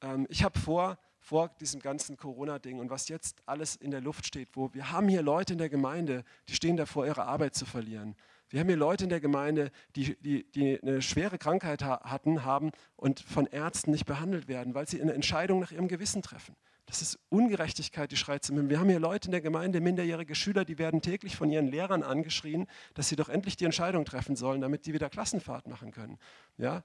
Ähm, 0.00 0.26
ich 0.30 0.42
habe 0.42 0.58
vor, 0.58 0.98
vor 1.18 1.50
diesem 1.60 1.80
ganzen 1.80 2.16
Corona-Ding 2.16 2.78
und 2.78 2.88
was 2.88 3.08
jetzt 3.08 3.42
alles 3.44 3.76
in 3.76 3.90
der 3.90 4.00
Luft 4.00 4.26
steht, 4.26 4.48
wo 4.54 4.72
wir 4.72 4.90
haben 4.90 5.08
hier 5.08 5.22
Leute 5.22 5.52
in 5.52 5.58
der 5.58 5.68
Gemeinde, 5.68 6.24
die 6.48 6.54
stehen 6.54 6.78
davor, 6.78 7.06
ihre 7.06 7.26
Arbeit 7.26 7.54
zu 7.54 7.66
verlieren. 7.66 8.16
Wir 8.52 8.60
haben 8.60 8.68
hier 8.68 8.76
Leute 8.76 9.04
in 9.04 9.10
der 9.10 9.20
Gemeinde, 9.20 9.70
die, 9.96 10.14
die, 10.20 10.44
die 10.52 10.78
eine 10.80 11.00
schwere 11.00 11.38
Krankheit 11.38 11.82
ha 11.82 12.02
hatten, 12.04 12.44
haben 12.44 12.70
und 12.96 13.20
von 13.20 13.46
Ärzten 13.46 13.90
nicht 13.90 14.04
behandelt 14.04 14.46
werden, 14.46 14.74
weil 14.74 14.86
sie 14.86 15.00
eine 15.00 15.14
Entscheidung 15.14 15.60
nach 15.60 15.72
ihrem 15.72 15.88
Gewissen 15.88 16.20
treffen. 16.20 16.54
Das 16.84 17.00
ist 17.00 17.18
Ungerechtigkeit, 17.30 18.12
die 18.12 18.16
schreit 18.16 18.44
zum 18.44 18.56
Himmel. 18.56 18.70
Wir 18.70 18.80
haben 18.80 18.90
hier 18.90 19.00
Leute 19.00 19.28
in 19.28 19.32
der 19.32 19.40
Gemeinde, 19.40 19.80
minderjährige 19.80 20.34
Schüler, 20.34 20.66
die 20.66 20.76
werden 20.76 21.00
täglich 21.00 21.34
von 21.34 21.50
ihren 21.50 21.66
Lehrern 21.66 22.02
angeschrien, 22.02 22.66
dass 22.92 23.08
sie 23.08 23.16
doch 23.16 23.30
endlich 23.30 23.56
die 23.56 23.64
Entscheidung 23.64 24.04
treffen 24.04 24.36
sollen, 24.36 24.60
damit 24.60 24.84
die 24.84 24.92
wieder 24.92 25.08
Klassenfahrt 25.08 25.66
machen 25.66 25.90
können. 25.90 26.18
Ja? 26.58 26.84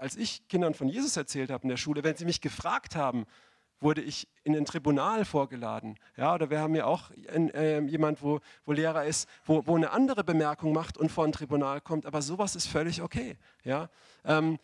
als 0.00 0.16
ich 0.16 0.48
Kindern 0.48 0.72
von 0.72 0.88
Jesus 0.88 1.16
erzählt 1.16 1.50
habe 1.50 1.64
in 1.64 1.68
der 1.68 1.76
Schule, 1.76 2.02
wenn 2.02 2.16
sie 2.16 2.24
mich 2.24 2.40
gefragt 2.40 2.96
haben, 2.96 3.26
wurde 3.80 4.02
ich 4.02 4.28
in 4.44 4.56
ein 4.56 4.64
Tribunal 4.64 5.24
vorgeladen. 5.24 5.98
Ja, 6.16 6.34
oder 6.34 6.50
wir 6.50 6.60
haben 6.60 6.74
ja 6.74 6.84
auch 6.84 7.10
ein, 7.32 7.50
äh, 7.50 7.80
jemand, 7.80 8.22
wo, 8.22 8.40
wo 8.64 8.72
Lehrer 8.72 9.04
ist, 9.04 9.28
wo, 9.44 9.66
wo 9.66 9.76
eine 9.76 9.90
andere 9.90 10.24
Bemerkung 10.24 10.72
macht 10.72 10.98
und 10.98 11.10
vor 11.10 11.24
ein 11.24 11.32
Tribunal 11.32 11.80
kommt, 11.80 12.06
aber 12.06 12.22
sowas 12.22 12.56
ist 12.56 12.66
völlig 12.66 13.02
okay. 13.02 13.36
Ja, 13.64 13.88
ähm, 14.24 14.58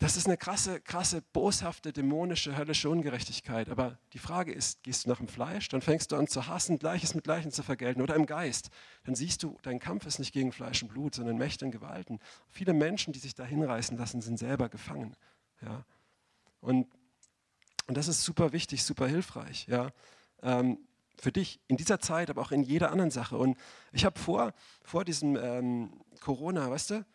das 0.00 0.16
ist 0.16 0.26
eine 0.26 0.36
krasse, 0.36 0.80
krasse, 0.80 1.22
boshafte, 1.32 1.92
dämonische, 1.92 2.56
höllische 2.56 2.88
Ungerechtigkeit. 2.88 3.68
Aber 3.68 3.98
die 4.12 4.20
Frage 4.20 4.52
ist, 4.52 4.84
gehst 4.84 5.04
du 5.04 5.08
nach 5.08 5.18
dem 5.18 5.26
Fleisch, 5.26 5.68
dann 5.68 5.82
fängst 5.82 6.12
du 6.12 6.16
an 6.16 6.28
zu 6.28 6.46
hassen, 6.46 6.78
Gleiches 6.78 7.16
mit 7.16 7.24
Gleichen 7.24 7.50
zu 7.50 7.64
vergelten. 7.64 8.00
Oder 8.00 8.14
im 8.14 8.24
Geist, 8.24 8.70
dann 9.02 9.16
siehst 9.16 9.42
du, 9.42 9.56
dein 9.62 9.80
Kampf 9.80 10.06
ist 10.06 10.20
nicht 10.20 10.32
gegen 10.32 10.52
Fleisch 10.52 10.82
und 10.84 10.88
Blut, 10.90 11.16
sondern 11.16 11.36
Mächte 11.36 11.64
und 11.64 11.72
Gewalten. 11.72 12.20
Viele 12.48 12.74
Menschen, 12.74 13.12
die 13.12 13.18
sich 13.18 13.34
da 13.34 13.44
hinreißen 13.44 13.98
lassen, 13.98 14.20
sind 14.20 14.38
selber 14.38 14.68
gefangen. 14.68 15.16
Ja? 15.62 15.84
Und, 16.60 16.86
und 17.88 17.96
das 17.96 18.06
ist 18.06 18.22
super 18.22 18.52
wichtig, 18.52 18.84
super 18.84 19.08
hilfreich. 19.08 19.66
Ja? 19.66 19.90
Ähm, 20.42 20.78
für 21.20 21.32
dich 21.32 21.60
in 21.66 21.76
dieser 21.76 21.98
Zeit, 21.98 22.30
aber 22.30 22.42
auch 22.42 22.52
in 22.52 22.62
jeder 22.62 22.92
anderen 22.92 23.10
Sache. 23.10 23.36
Und 23.36 23.58
ich 23.92 24.04
habe 24.04 24.18
vor, 24.18 24.52
vor 24.82 25.04
diesem 25.04 25.36
ähm, 25.36 25.90
Corona, 26.20 26.70
weißt 26.70 26.90
du, 26.90 27.06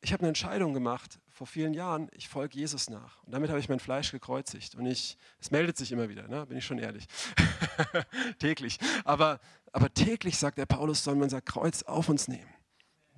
ich 0.00 0.12
habe 0.12 0.22
eine 0.22 0.28
Entscheidung 0.28 0.72
gemacht 0.72 1.20
vor 1.28 1.46
vielen 1.46 1.74
Jahren, 1.74 2.08
ich 2.12 2.28
folge 2.28 2.58
Jesus 2.58 2.90
nach. 2.90 3.22
Und 3.24 3.32
damit 3.32 3.50
habe 3.50 3.60
ich 3.60 3.68
mein 3.68 3.80
Fleisch 3.80 4.10
gekreuzigt. 4.12 4.74
Und 4.74 4.86
ich, 4.86 5.16
es 5.40 5.50
meldet 5.50 5.76
sich 5.76 5.92
immer 5.92 6.08
wieder, 6.08 6.28
ne? 6.28 6.46
bin 6.46 6.58
ich 6.58 6.64
schon 6.64 6.78
ehrlich. 6.78 7.06
täglich. 8.38 8.78
Aber, 9.04 9.40
aber 9.72 9.92
täglich, 9.92 10.38
sagt 10.38 10.58
der 10.58 10.66
Paulus, 10.66 11.04
soll 11.04 11.16
man 11.16 11.30
sein 11.30 11.44
Kreuz 11.44 11.82
auf 11.82 12.08
uns 12.08 12.28
nehmen. 12.28 12.50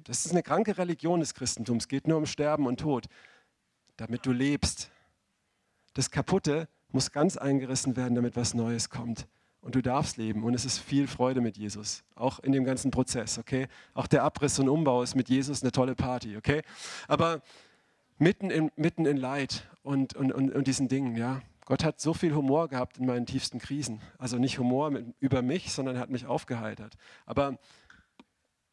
Das 0.04 0.26
ist 0.26 0.32
eine 0.32 0.42
kranke 0.42 0.76
Religion 0.76 1.20
des 1.20 1.34
Christentums, 1.34 1.88
geht 1.88 2.06
nur 2.06 2.18
um 2.18 2.26
Sterben 2.26 2.66
und 2.66 2.80
Tod, 2.80 3.06
damit 3.96 4.26
du 4.26 4.32
lebst. 4.32 4.90
Das 5.94 6.10
Kaputte 6.10 6.68
muss 6.90 7.10
ganz 7.10 7.36
eingerissen 7.36 7.96
werden, 7.96 8.14
damit 8.14 8.36
was 8.36 8.54
Neues 8.54 8.90
kommt 8.90 9.26
und 9.64 9.74
du 9.74 9.80
darfst 9.80 10.18
leben 10.18 10.44
und 10.44 10.54
es 10.54 10.64
ist 10.64 10.78
viel 10.78 11.08
Freude 11.08 11.40
mit 11.40 11.56
Jesus, 11.56 12.04
auch 12.14 12.38
in 12.40 12.52
dem 12.52 12.64
ganzen 12.64 12.90
Prozess, 12.90 13.38
okay? 13.38 13.66
Auch 13.94 14.06
der 14.06 14.22
Abriss 14.22 14.58
und 14.58 14.68
Umbau 14.68 15.02
ist 15.02 15.14
mit 15.14 15.30
Jesus 15.30 15.62
eine 15.62 15.72
tolle 15.72 15.94
Party, 15.94 16.36
okay? 16.36 16.62
Aber 17.08 17.40
mitten 18.18 18.50
in, 18.50 18.70
mitten 18.76 19.06
in 19.06 19.16
Leid 19.16 19.66
und, 19.82 20.14
und, 20.14 20.32
und, 20.32 20.54
und 20.54 20.66
diesen 20.66 20.88
Dingen, 20.88 21.16
ja. 21.16 21.40
Gott 21.66 21.82
hat 21.82 21.98
so 21.98 22.12
viel 22.12 22.34
Humor 22.34 22.68
gehabt 22.68 22.98
in 22.98 23.06
meinen 23.06 23.24
tiefsten 23.24 23.58
Krisen. 23.58 24.02
Also 24.18 24.36
nicht 24.36 24.58
Humor 24.58 24.90
mit, 24.90 25.06
über 25.18 25.40
mich, 25.40 25.72
sondern 25.72 25.96
er 25.96 26.02
hat 26.02 26.10
mich 26.10 26.26
aufgeheitert. 26.26 26.94
Aber 27.24 27.58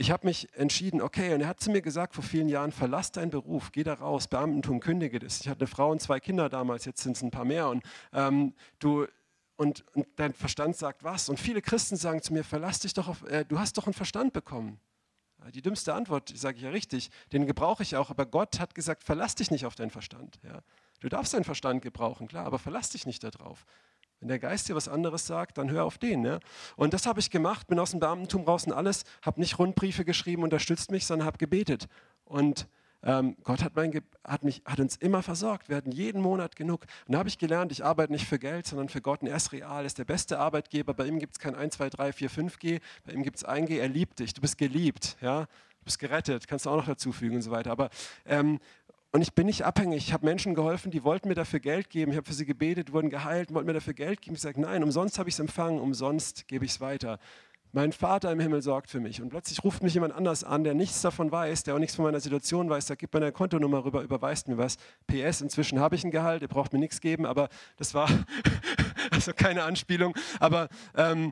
ich 0.01 0.09
habe 0.09 0.25
mich 0.25 0.49
entschieden, 0.57 0.99
okay, 0.99 1.35
und 1.35 1.41
er 1.41 1.47
hat 1.47 1.59
zu 1.59 1.69
mir 1.69 1.83
gesagt 1.83 2.15
vor 2.15 2.23
vielen 2.23 2.49
Jahren, 2.49 2.71
verlass 2.71 3.11
deinen 3.11 3.29
Beruf, 3.29 3.71
geh 3.71 3.83
da 3.83 3.93
raus, 3.93 4.27
Beamtentum, 4.27 4.79
kündige 4.79 5.19
das. 5.19 5.41
Ich 5.41 5.47
hatte 5.47 5.61
eine 5.61 5.67
Frau 5.67 5.91
und 5.91 6.01
zwei 6.01 6.19
Kinder 6.19 6.49
damals, 6.49 6.85
jetzt 6.85 7.03
sind 7.03 7.15
es 7.15 7.21
ein 7.21 7.29
paar 7.29 7.45
mehr. 7.45 7.69
Und 7.69 7.83
ähm, 8.11 8.55
du, 8.79 9.05
und, 9.57 9.85
dein 10.15 10.33
Verstand 10.33 10.75
sagt 10.75 11.03
was. 11.03 11.29
Und 11.29 11.39
viele 11.39 11.61
Christen 11.61 11.97
sagen 11.97 12.23
zu 12.23 12.33
mir, 12.33 12.43
verlass 12.43 12.79
dich 12.79 12.95
doch 12.95 13.07
auf, 13.07 13.23
äh, 13.29 13.45
du 13.45 13.59
hast 13.59 13.77
doch 13.77 13.85
einen 13.85 13.93
Verstand 13.93 14.33
bekommen. 14.33 14.79
Die 15.53 15.61
dümmste 15.61 15.93
Antwort, 15.93 16.33
sage 16.35 16.57
ich 16.57 16.63
ja 16.63 16.71
richtig, 16.71 17.11
den 17.31 17.45
gebrauche 17.45 17.83
ich 17.83 17.95
auch, 17.95 18.09
aber 18.09 18.25
Gott 18.25 18.59
hat 18.59 18.73
gesagt, 18.73 19.03
verlass 19.03 19.35
dich 19.35 19.51
nicht 19.51 19.65
auf 19.67 19.75
deinen 19.75 19.91
Verstand. 19.91 20.39
Ja. 20.43 20.61
Du 20.99 21.09
darfst 21.09 21.33
deinen 21.33 21.43
Verstand 21.43 21.81
gebrauchen, 21.83 22.27
klar, 22.27 22.45
aber 22.45 22.59
verlass 22.59 22.89
dich 22.89 23.05
nicht 23.05 23.23
darauf. 23.23 23.65
Wenn 24.21 24.29
der 24.29 24.39
Geist 24.39 24.69
dir 24.69 24.75
was 24.75 24.87
anderes 24.87 25.27
sagt, 25.27 25.57
dann 25.57 25.69
hör 25.71 25.83
auf 25.83 25.97
den. 25.97 26.23
Ja. 26.23 26.39
Und 26.75 26.93
das 26.93 27.05
habe 27.05 27.19
ich 27.19 27.31
gemacht, 27.31 27.67
bin 27.67 27.79
aus 27.79 27.91
dem 27.91 27.99
Beamtentum 27.99 28.43
raus 28.43 28.65
und 28.65 28.73
alles, 28.73 29.03
habe 29.23 29.39
nicht 29.39 29.59
Rundbriefe 29.59 30.05
geschrieben, 30.05 30.43
unterstützt 30.43 30.91
mich, 30.91 31.05
sondern 31.05 31.25
habe 31.25 31.39
gebetet. 31.39 31.87
Und 32.23 32.67
ähm, 33.03 33.35
Gott 33.43 33.63
hat, 33.63 33.75
mein, 33.75 33.99
hat, 34.23 34.43
mich, 34.43 34.61
hat 34.63 34.79
uns 34.79 34.95
immer 34.97 35.23
versorgt. 35.23 35.69
Wir 35.69 35.77
hatten 35.77 35.91
jeden 35.91 36.21
Monat 36.21 36.55
genug. 36.55 36.85
Und 37.07 37.13
da 37.13 37.19
habe 37.19 37.29
ich 37.29 37.39
gelernt, 37.39 37.71
ich 37.71 37.83
arbeite 37.83 38.11
nicht 38.13 38.27
für 38.27 38.37
Geld, 38.37 38.67
sondern 38.67 38.89
für 38.89 39.01
Gott. 39.01 39.23
Und 39.23 39.27
er 39.27 39.37
ist 39.37 39.51
real, 39.51 39.85
ist 39.85 39.97
der 39.97 40.05
beste 40.05 40.37
Arbeitgeber. 40.37 40.93
Bei 40.93 41.07
ihm 41.07 41.17
gibt 41.17 41.33
es 41.33 41.39
kein 41.39 41.55
1, 41.55 41.77
2, 41.77 41.89
3, 41.89 42.13
4, 42.13 42.29
5G. 42.29 42.79
Bei 43.03 43.13
ihm 43.13 43.23
gibt 43.23 43.37
es 43.37 43.47
1G. 43.47 43.79
Er 43.79 43.89
liebt 43.89 44.19
dich. 44.19 44.33
Du 44.35 44.41
bist 44.41 44.57
geliebt. 44.57 45.17
Ja? 45.19 45.41
Du 45.45 45.85
bist 45.85 45.97
gerettet. 45.97 46.47
Kannst 46.47 46.67
du 46.67 46.69
auch 46.69 46.77
noch 46.77 46.85
dazu 46.85 47.11
fügen 47.11 47.37
und 47.37 47.41
so 47.41 47.49
weiter. 47.49 47.71
Aber 47.71 47.89
ähm, 48.23 48.59
und 49.13 49.21
ich 49.21 49.33
bin 49.33 49.45
nicht 49.45 49.65
abhängig. 49.65 50.07
Ich 50.07 50.13
habe 50.13 50.25
Menschen 50.25 50.55
geholfen, 50.55 50.89
die 50.89 51.03
wollten 51.03 51.27
mir 51.27 51.35
dafür 51.35 51.59
Geld 51.59 51.89
geben. 51.89 52.11
Ich 52.11 52.17
habe 52.17 52.27
für 52.27 52.33
sie 52.33 52.45
gebetet, 52.45 52.93
wurden 52.93 53.09
geheilt, 53.09 53.53
wollten 53.53 53.67
mir 53.67 53.73
dafür 53.73 53.93
Geld 53.93 54.21
geben. 54.21 54.35
Ich 54.35 54.41
sage, 54.41 54.59
nein, 54.61 54.83
umsonst 54.83 55.19
habe 55.19 55.27
ich 55.27 55.35
es 55.35 55.39
empfangen, 55.39 55.79
umsonst 55.79 56.47
gebe 56.47 56.63
ich 56.63 56.71
es 56.71 56.81
weiter. 56.81 57.19
Mein 57.73 57.93
Vater 57.93 58.31
im 58.31 58.39
Himmel 58.39 58.61
sorgt 58.61 58.89
für 58.89 58.99
mich. 58.99 59.21
Und 59.21 59.29
plötzlich 59.29 59.63
ruft 59.63 59.81
mich 59.81 59.93
jemand 59.93 60.13
anders 60.13 60.43
an, 60.43 60.63
der 60.63 60.73
nichts 60.73 61.01
davon 61.01 61.31
weiß, 61.31 61.63
der 61.63 61.75
auch 61.75 61.79
nichts 61.79 61.95
von 61.95 62.03
meiner 62.03 62.19
Situation 62.19 62.69
weiß. 62.69 62.85
Da 62.85 62.95
gibt 62.95 63.13
meine 63.13 63.31
Kontonummer 63.31 63.85
rüber, 63.85 64.01
überweist 64.01 64.49
mir 64.49 64.57
was. 64.57 64.77
PS, 65.07 65.41
inzwischen 65.41 65.79
habe 65.79 65.95
ich 65.95 66.03
ein 66.03 66.11
Gehalt, 66.11 66.41
ihr 66.41 66.49
braucht 66.49 66.73
mir 66.73 66.79
nichts 66.79 66.99
geben, 66.99 67.25
aber 67.25 67.47
das 67.77 67.93
war 67.93 68.09
also 69.11 69.31
keine 69.33 69.63
Anspielung. 69.63 70.13
Aber 70.39 70.67
ähm, 70.95 71.31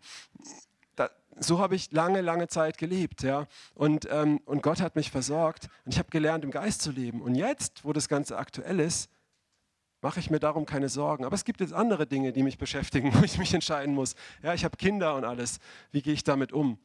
so 1.40 1.60
habe 1.60 1.76
ich 1.76 1.92
lange, 1.92 2.22
lange 2.22 2.48
Zeit 2.48 2.78
gelebt. 2.78 3.24
Ja? 3.24 3.48
Und, 3.74 4.08
ähm, 4.12 4.40
und 4.46 4.62
Gott 4.62 4.82
hat 4.82 4.96
mich 4.96 5.12
versorgt. 5.12 5.68
Und 5.86 5.94
ich 5.94 6.00
habe 6.00 6.10
gelernt, 6.10 6.44
im 6.44 6.52
Geist 6.52 6.82
zu 6.82 6.92
leben. 6.92 7.22
Und 7.22 7.36
jetzt, 7.36 7.84
wo 7.84 7.94
das 7.94 8.08
Ganze 8.08 8.38
aktuell 8.38 8.80
ist, 8.80 9.10
mache 10.02 10.20
ich 10.20 10.30
mir 10.30 10.40
darum 10.40 10.66
keine 10.66 10.90
Sorgen. 10.90 11.26
Aber 11.26 11.36
es 11.36 11.44
gibt 11.44 11.60
jetzt 11.62 11.74
andere 11.74 12.08
Dinge, 12.08 12.32
die 12.32 12.44
mich 12.44 12.58
beschäftigen, 12.58 13.14
wo 13.20 13.24
ich 13.24 13.38
mich 13.38 13.54
entscheiden 13.54 13.94
muss. 13.94 14.16
Ja, 14.44 14.54
ich 14.54 14.64
habe 14.64 14.78
Kinder 14.78 15.16
und 15.16 15.26
alles. 15.26 15.60
Wie 15.92 16.02
gehe 16.02 16.14
ich 16.14 16.24
damit 16.24 16.52
um? 16.52 16.78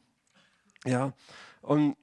Ja, 0.85 1.13
und, 1.61 1.95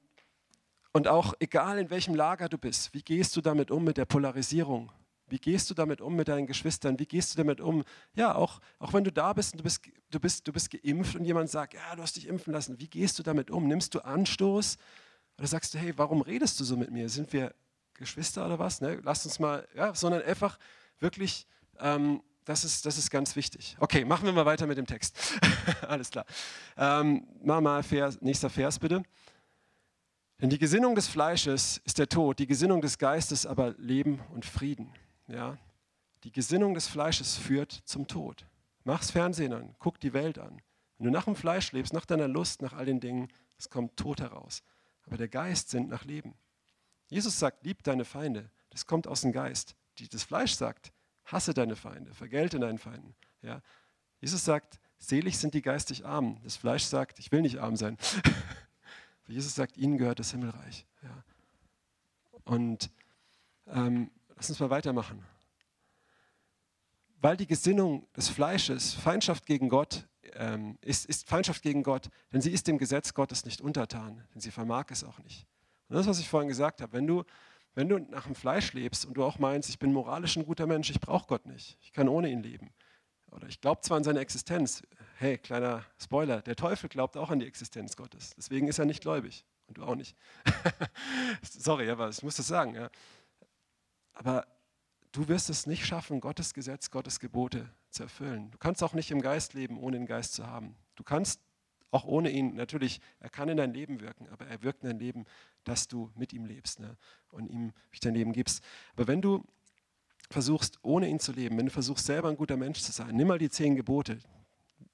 und 0.92 1.06
auch 1.08 1.34
egal 1.38 1.78
in 1.78 1.90
welchem 1.90 2.14
Lager 2.14 2.48
du 2.48 2.58
bist, 2.58 2.92
wie 2.94 3.02
gehst 3.02 3.36
du 3.36 3.40
damit 3.40 3.70
um 3.70 3.84
mit 3.84 3.96
der 3.96 4.06
Polarisierung? 4.06 4.90
Wie 5.32 5.38
gehst 5.38 5.70
du 5.70 5.74
damit 5.74 6.02
um 6.02 6.14
mit 6.14 6.28
deinen 6.28 6.46
Geschwistern? 6.46 6.98
Wie 6.98 7.06
gehst 7.06 7.32
du 7.32 7.38
damit 7.38 7.58
um? 7.58 7.84
Ja, 8.14 8.34
auch, 8.34 8.60
auch 8.78 8.92
wenn 8.92 9.02
du 9.02 9.10
da 9.10 9.32
bist 9.32 9.54
und 9.54 9.60
du 9.60 9.64
bist, 9.64 9.80
du, 10.10 10.20
bist, 10.20 10.46
du 10.46 10.52
bist 10.52 10.70
geimpft 10.70 11.16
und 11.16 11.24
jemand 11.24 11.48
sagt, 11.48 11.72
ja, 11.72 11.96
du 11.96 12.02
hast 12.02 12.16
dich 12.16 12.28
impfen 12.28 12.52
lassen. 12.52 12.78
Wie 12.78 12.86
gehst 12.86 13.18
du 13.18 13.22
damit 13.22 13.50
um? 13.50 13.66
Nimmst 13.66 13.94
du 13.94 14.00
Anstoß? 14.00 14.76
Oder 15.38 15.46
sagst 15.46 15.72
du, 15.72 15.78
hey, 15.78 15.94
warum 15.96 16.20
redest 16.20 16.60
du 16.60 16.64
so 16.64 16.76
mit 16.76 16.90
mir? 16.90 17.08
Sind 17.08 17.32
wir 17.32 17.54
Geschwister 17.94 18.44
oder 18.44 18.58
was? 18.58 18.82
Ne? 18.82 19.00
Lass 19.02 19.24
uns 19.24 19.38
mal, 19.38 19.66
ja, 19.74 19.94
sondern 19.94 20.20
einfach 20.20 20.58
wirklich, 20.98 21.46
ähm, 21.80 22.20
das, 22.44 22.62
ist, 22.64 22.84
das 22.84 22.98
ist 22.98 23.10
ganz 23.10 23.34
wichtig. 23.34 23.78
Okay, 23.80 24.04
machen 24.04 24.26
wir 24.26 24.34
mal 24.34 24.44
weiter 24.44 24.66
mit 24.66 24.76
dem 24.76 24.86
Text. 24.86 25.18
Alles 25.88 26.10
klar. 26.10 26.26
Ähm, 26.76 27.26
mal 27.42 27.82
Vers, 27.82 28.20
nächster 28.20 28.50
Vers 28.50 28.78
bitte. 28.78 29.02
Denn 30.42 30.50
die 30.50 30.58
Gesinnung 30.58 30.94
des 30.94 31.08
Fleisches 31.08 31.80
ist 31.86 31.98
der 31.98 32.08
Tod, 32.10 32.38
die 32.38 32.46
Gesinnung 32.46 32.82
des 32.82 32.98
Geistes 32.98 33.46
aber 33.46 33.74
Leben 33.78 34.20
und 34.34 34.44
Frieden. 34.44 34.92
Ja? 35.26 35.58
Die 36.24 36.32
Gesinnung 36.32 36.74
des 36.74 36.86
Fleisches 36.86 37.36
führt 37.36 37.72
zum 37.84 38.06
Tod. 38.06 38.46
Mach's 38.84 39.10
Fernsehen 39.10 39.52
an, 39.52 39.74
guck 39.78 40.00
die 40.00 40.12
Welt 40.12 40.38
an. 40.38 40.60
Wenn 40.98 41.06
du 41.06 41.10
nach 41.10 41.24
dem 41.24 41.36
Fleisch 41.36 41.72
lebst, 41.72 41.92
nach 41.92 42.06
deiner 42.06 42.28
Lust, 42.28 42.62
nach 42.62 42.72
all 42.72 42.84
den 42.84 43.00
Dingen, 43.00 43.28
es 43.58 43.70
kommt 43.70 43.96
Tod 43.96 44.20
heraus. 44.20 44.62
Aber 45.06 45.16
der 45.16 45.28
Geist 45.28 45.70
sinnt 45.70 45.88
nach 45.88 46.04
Leben. 46.04 46.34
Jesus 47.08 47.38
sagt, 47.38 47.64
lieb 47.64 47.82
deine 47.82 48.04
Feinde. 48.04 48.50
Das 48.70 48.86
kommt 48.86 49.06
aus 49.06 49.22
dem 49.22 49.32
Geist 49.32 49.76
das 50.10 50.22
Fleisch 50.22 50.54
sagt, 50.54 50.92
hasse 51.24 51.54
deine 51.54 51.76
Feinde, 51.76 52.12
vergelte 52.14 52.58
deinen 52.58 52.78
Feinden. 52.78 53.14
Ja? 53.42 53.62
Jesus 54.20 54.44
sagt, 54.44 54.80
selig 54.98 55.38
sind 55.38 55.54
die 55.54 55.62
geistig 55.62 56.04
Armen. 56.04 56.40
Das 56.44 56.56
Fleisch 56.56 56.84
sagt, 56.84 57.18
ich 57.18 57.32
will 57.32 57.42
nicht 57.42 57.58
arm 57.58 57.76
sein. 57.76 57.96
Jesus 59.26 59.54
sagt, 59.54 59.76
ihnen 59.76 59.98
gehört 59.98 60.18
das 60.18 60.30
Himmelreich. 60.32 60.86
Ja? 61.02 61.24
Und 62.44 62.90
ähm, 63.66 64.10
lass 64.42 64.50
uns 64.50 64.58
mal 64.58 64.70
weitermachen. 64.70 65.24
Weil 67.20 67.36
die 67.36 67.46
Gesinnung 67.46 68.08
des 68.16 68.28
Fleisches 68.28 68.92
Feindschaft 68.92 69.46
gegen 69.46 69.68
Gott 69.68 70.08
ähm, 70.34 70.76
ist, 70.80 71.06
ist 71.06 71.28
Feindschaft 71.28 71.62
gegen 71.62 71.84
Gott, 71.84 72.10
denn 72.32 72.40
sie 72.40 72.50
ist 72.50 72.66
dem 72.66 72.76
Gesetz 72.76 73.14
Gottes 73.14 73.44
nicht 73.44 73.60
untertan, 73.60 74.20
denn 74.34 74.40
sie 74.40 74.50
vermag 74.50 74.86
es 74.88 75.04
auch 75.04 75.20
nicht. 75.20 75.46
Und 75.88 75.94
das, 75.94 76.08
was 76.08 76.18
ich 76.18 76.28
vorhin 76.28 76.48
gesagt 76.48 76.82
habe, 76.82 76.92
wenn 76.92 77.06
du 77.06 77.22
wenn 77.74 77.88
du 77.88 78.00
nach 78.00 78.24
dem 78.24 78.34
Fleisch 78.34 78.72
lebst 78.72 79.06
und 79.06 79.14
du 79.14 79.22
auch 79.22 79.38
meinst, 79.38 79.70
ich 79.70 79.78
bin 79.78 79.92
moralisch 79.92 80.36
ein 80.36 80.44
guter 80.44 80.66
Mensch, 80.66 80.90
ich 80.90 81.00
brauche 81.00 81.28
Gott 81.28 81.46
nicht, 81.46 81.78
ich 81.80 81.92
kann 81.92 82.08
ohne 82.08 82.28
ihn 82.28 82.42
leben. 82.42 82.70
Oder 83.30 83.46
ich 83.46 83.60
glaube 83.60 83.80
zwar 83.82 83.96
an 83.96 84.04
seine 84.04 84.18
Existenz, 84.18 84.82
hey, 85.18 85.38
kleiner 85.38 85.84
Spoiler, 85.98 86.42
der 86.42 86.56
Teufel 86.56 86.88
glaubt 86.88 87.16
auch 87.16 87.30
an 87.30 87.38
die 87.38 87.46
Existenz 87.46 87.96
Gottes. 87.96 88.34
Deswegen 88.36 88.66
ist 88.66 88.80
er 88.80 88.86
nicht 88.86 89.02
gläubig 89.02 89.46
und 89.68 89.78
du 89.78 89.84
auch 89.84 89.94
nicht. 89.94 90.16
Sorry, 91.42 91.88
aber 91.88 92.08
ich 92.08 92.22
muss 92.24 92.36
das 92.36 92.48
sagen. 92.48 92.74
Ja. 92.74 92.90
Aber 94.12 94.46
du 95.12 95.28
wirst 95.28 95.50
es 95.50 95.66
nicht 95.66 95.86
schaffen, 95.86 96.20
Gottes 96.20 96.54
Gesetz, 96.54 96.90
Gottes 96.90 97.20
Gebote 97.20 97.68
zu 97.90 98.04
erfüllen. 98.04 98.50
Du 98.50 98.58
kannst 98.58 98.82
auch 98.82 98.94
nicht 98.94 99.10
im 99.10 99.20
Geist 99.20 99.54
leben, 99.54 99.78
ohne 99.78 99.98
den 99.98 100.06
Geist 100.06 100.34
zu 100.34 100.46
haben. 100.46 100.74
Du 100.96 101.04
kannst 101.04 101.40
auch 101.90 102.04
ohne 102.04 102.30
ihn, 102.30 102.54
natürlich, 102.54 103.00
er 103.20 103.28
kann 103.28 103.48
in 103.50 103.58
dein 103.58 103.74
Leben 103.74 104.00
wirken, 104.00 104.26
aber 104.32 104.46
er 104.46 104.62
wirkt 104.62 104.82
in 104.82 104.90
dein 104.90 104.98
Leben, 104.98 105.26
dass 105.64 105.88
du 105.88 106.10
mit 106.14 106.32
ihm 106.32 106.46
lebst 106.46 106.80
ne? 106.80 106.96
und 107.30 107.48
ihm 107.48 107.72
dein 108.00 108.14
Leben 108.14 108.32
gibst. 108.32 108.64
Aber 108.94 109.06
wenn 109.06 109.20
du 109.20 109.44
versuchst, 110.30 110.78
ohne 110.82 111.08
ihn 111.08 111.20
zu 111.20 111.32
leben, 111.32 111.58
wenn 111.58 111.66
du 111.66 111.72
versuchst, 111.72 112.06
selber 112.06 112.30
ein 112.30 112.36
guter 112.36 112.56
Mensch 112.56 112.80
zu 112.80 112.92
sein, 112.92 113.14
nimm 113.14 113.28
mal 113.28 113.38
die 113.38 113.50
zehn 113.50 113.76
Gebote. 113.76 114.18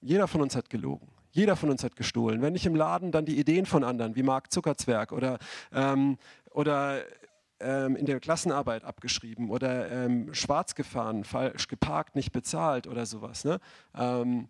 Jeder 0.01 0.27
von 0.27 0.43
uns 0.43 0.57
hat 0.57 0.69
gelogen. 0.69 1.09
Jeder 1.31 1.55
von 1.55 1.71
uns 1.71 1.85
hat 1.85 1.95
gestohlen. 1.95 2.43
Wenn 2.43 2.53
nicht 2.53 2.67
im 2.67 2.75
Laden, 2.75 3.13
dann 3.13 3.25
die 3.25 3.39
Ideen 3.39 3.67
von 3.67 3.85
anderen, 3.85 4.17
wie 4.17 4.25
Mark 4.25 4.53
Zuckerzwerg 4.53 5.13
oder, 5.13 5.39
ähm, 5.73 6.19
oder 6.51 7.05
ähm, 7.61 7.97
in 7.97 8.07
der 8.07 8.21
Klassenarbeit 8.21 8.85
abgeschrieben 8.85 9.51
oder 9.51 9.91
ähm, 9.91 10.33
schwarz 10.35 10.75
gefahren, 10.75 11.25
falsch 11.25 11.69
geparkt, 11.69 12.15
nicht 12.15 12.33
bezahlt 12.33 12.87
oder 12.87 13.07
sowas. 13.07 13.45
Ne? 13.45 13.61
Ähm, 13.95 14.49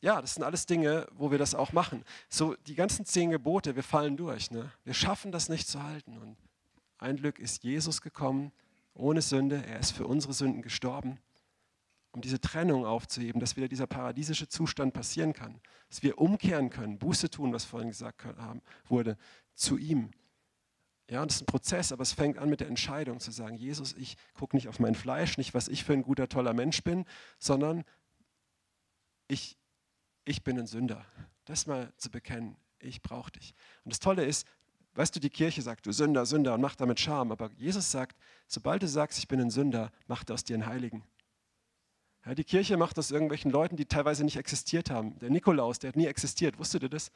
ja, 0.00 0.20
das 0.20 0.34
sind 0.34 0.42
alles 0.42 0.66
Dinge, 0.66 1.06
wo 1.12 1.30
wir 1.30 1.38
das 1.38 1.54
auch 1.54 1.72
machen. 1.72 2.04
So 2.28 2.54
die 2.66 2.74
ganzen 2.74 3.04
zehn 3.04 3.30
Gebote, 3.30 3.76
wir 3.76 3.82
fallen 3.82 4.16
durch. 4.16 4.50
Ne? 4.50 4.72
Wir 4.84 4.94
schaffen 4.94 5.32
das 5.32 5.48
nicht 5.48 5.68
zu 5.68 5.82
halten. 5.82 6.16
Und 6.16 6.36
ein 6.98 7.16
Glück 7.16 7.38
ist 7.38 7.62
Jesus 7.62 8.00
gekommen 8.00 8.52
ohne 8.94 9.22
Sünde. 9.22 9.62
Er 9.66 9.78
ist 9.78 9.92
für 9.92 10.06
unsere 10.06 10.32
Sünden 10.32 10.62
gestorben, 10.62 11.18
um 12.12 12.22
diese 12.22 12.40
Trennung 12.40 12.86
aufzuheben, 12.86 13.40
dass 13.40 13.56
wieder 13.56 13.68
dieser 13.68 13.86
paradiesische 13.86 14.48
Zustand 14.48 14.94
passieren 14.94 15.32
kann, 15.32 15.60
dass 15.88 16.02
wir 16.02 16.18
umkehren 16.18 16.70
können, 16.70 16.98
Buße 16.98 17.30
tun, 17.30 17.52
was 17.52 17.64
vorhin 17.64 17.90
gesagt 17.90 18.24
wurde, 18.88 19.16
zu 19.54 19.76
ihm. 19.76 20.10
Ja, 21.10 21.26
das 21.26 21.36
ist 21.36 21.42
ein 21.42 21.46
Prozess, 21.46 21.90
aber 21.90 22.02
es 22.02 22.12
fängt 22.12 22.38
an 22.38 22.48
mit 22.48 22.60
der 22.60 22.68
Entscheidung 22.68 23.18
zu 23.18 23.32
sagen, 23.32 23.56
Jesus, 23.56 23.94
ich 23.94 24.16
gucke 24.32 24.54
nicht 24.54 24.68
auf 24.68 24.78
mein 24.78 24.94
Fleisch, 24.94 25.38
nicht 25.38 25.54
was 25.54 25.66
ich 25.66 25.82
für 25.82 25.92
ein 25.92 26.02
guter, 26.02 26.28
toller 26.28 26.54
Mensch 26.54 26.84
bin, 26.84 27.04
sondern 27.40 27.84
ich, 29.26 29.58
ich 30.24 30.44
bin 30.44 30.56
ein 30.56 30.68
Sünder. 30.68 31.04
Das 31.46 31.66
mal 31.66 31.92
zu 31.96 32.12
bekennen, 32.12 32.56
ich 32.78 33.02
brauche 33.02 33.32
dich. 33.32 33.54
Und 33.84 33.92
das 33.92 33.98
Tolle 33.98 34.24
ist, 34.24 34.46
weißt 34.94 35.16
du, 35.16 35.18
die 35.18 35.30
Kirche 35.30 35.62
sagt, 35.62 35.84
du 35.84 35.92
Sünder, 35.92 36.26
Sünder 36.26 36.54
und 36.54 36.60
macht 36.60 36.80
damit 36.80 37.00
Scham, 37.00 37.32
aber 37.32 37.50
Jesus 37.56 37.90
sagt, 37.90 38.16
sobald 38.46 38.84
du 38.84 38.86
sagst, 38.86 39.18
ich 39.18 39.26
bin 39.26 39.40
ein 39.40 39.50
Sünder, 39.50 39.90
macht 40.06 40.30
aus 40.30 40.44
dir 40.44 40.54
einen 40.54 40.66
Heiligen. 40.66 41.02
Ja, 42.24 42.36
die 42.36 42.44
Kirche 42.44 42.76
macht 42.76 42.96
aus 43.00 43.10
irgendwelchen 43.10 43.50
Leuten, 43.50 43.74
die 43.74 43.86
teilweise 43.86 44.22
nicht 44.22 44.36
existiert 44.36 44.90
haben. 44.90 45.18
Der 45.18 45.30
Nikolaus, 45.30 45.80
der 45.80 45.88
hat 45.88 45.96
nie 45.96 46.06
existiert, 46.06 46.56
wusstet 46.60 46.84
ihr 46.84 46.88
das? 46.88 47.10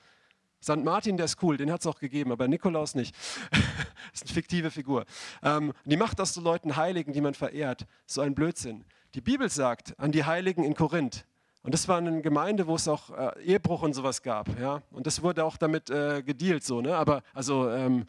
St. 0.64 0.82
Martin, 0.82 1.18
der 1.18 1.26
ist 1.26 1.42
cool, 1.42 1.58
den 1.58 1.70
hat 1.70 1.80
es 1.80 1.86
auch 1.86 1.98
gegeben, 1.98 2.32
aber 2.32 2.48
Nikolaus 2.48 2.94
nicht. 2.94 3.14
das 3.50 3.60
ist 4.14 4.22
eine 4.24 4.32
fiktive 4.32 4.70
Figur. 4.70 5.04
Ähm, 5.42 5.74
die 5.84 5.98
macht 5.98 6.18
aus 6.22 6.32
so 6.32 6.40
Leuten 6.40 6.76
Heiligen, 6.76 7.12
die 7.12 7.20
man 7.20 7.34
verehrt. 7.34 7.86
So 8.06 8.22
ein 8.22 8.34
Blödsinn. 8.34 8.84
Die 9.14 9.20
Bibel 9.20 9.50
sagt 9.50 9.98
an 9.98 10.10
die 10.10 10.24
Heiligen 10.24 10.64
in 10.64 10.74
Korinth, 10.74 11.26
und 11.62 11.72
das 11.72 11.88
war 11.88 11.96
eine 11.98 12.20
Gemeinde, 12.20 12.66
wo 12.66 12.74
es 12.76 12.88
auch 12.88 13.10
äh, 13.10 13.42
Ehebruch 13.42 13.82
und 13.82 13.94
sowas 13.94 14.22
gab. 14.22 14.58
Ja? 14.60 14.82
Und 14.90 15.06
das 15.06 15.22
wurde 15.22 15.44
auch 15.44 15.56
damit 15.56 15.88
äh, 15.88 16.22
gedealt, 16.22 16.62
so, 16.62 16.82
ne? 16.82 16.94
aber, 16.94 17.22
also 17.32 17.70
ähm, 17.70 18.04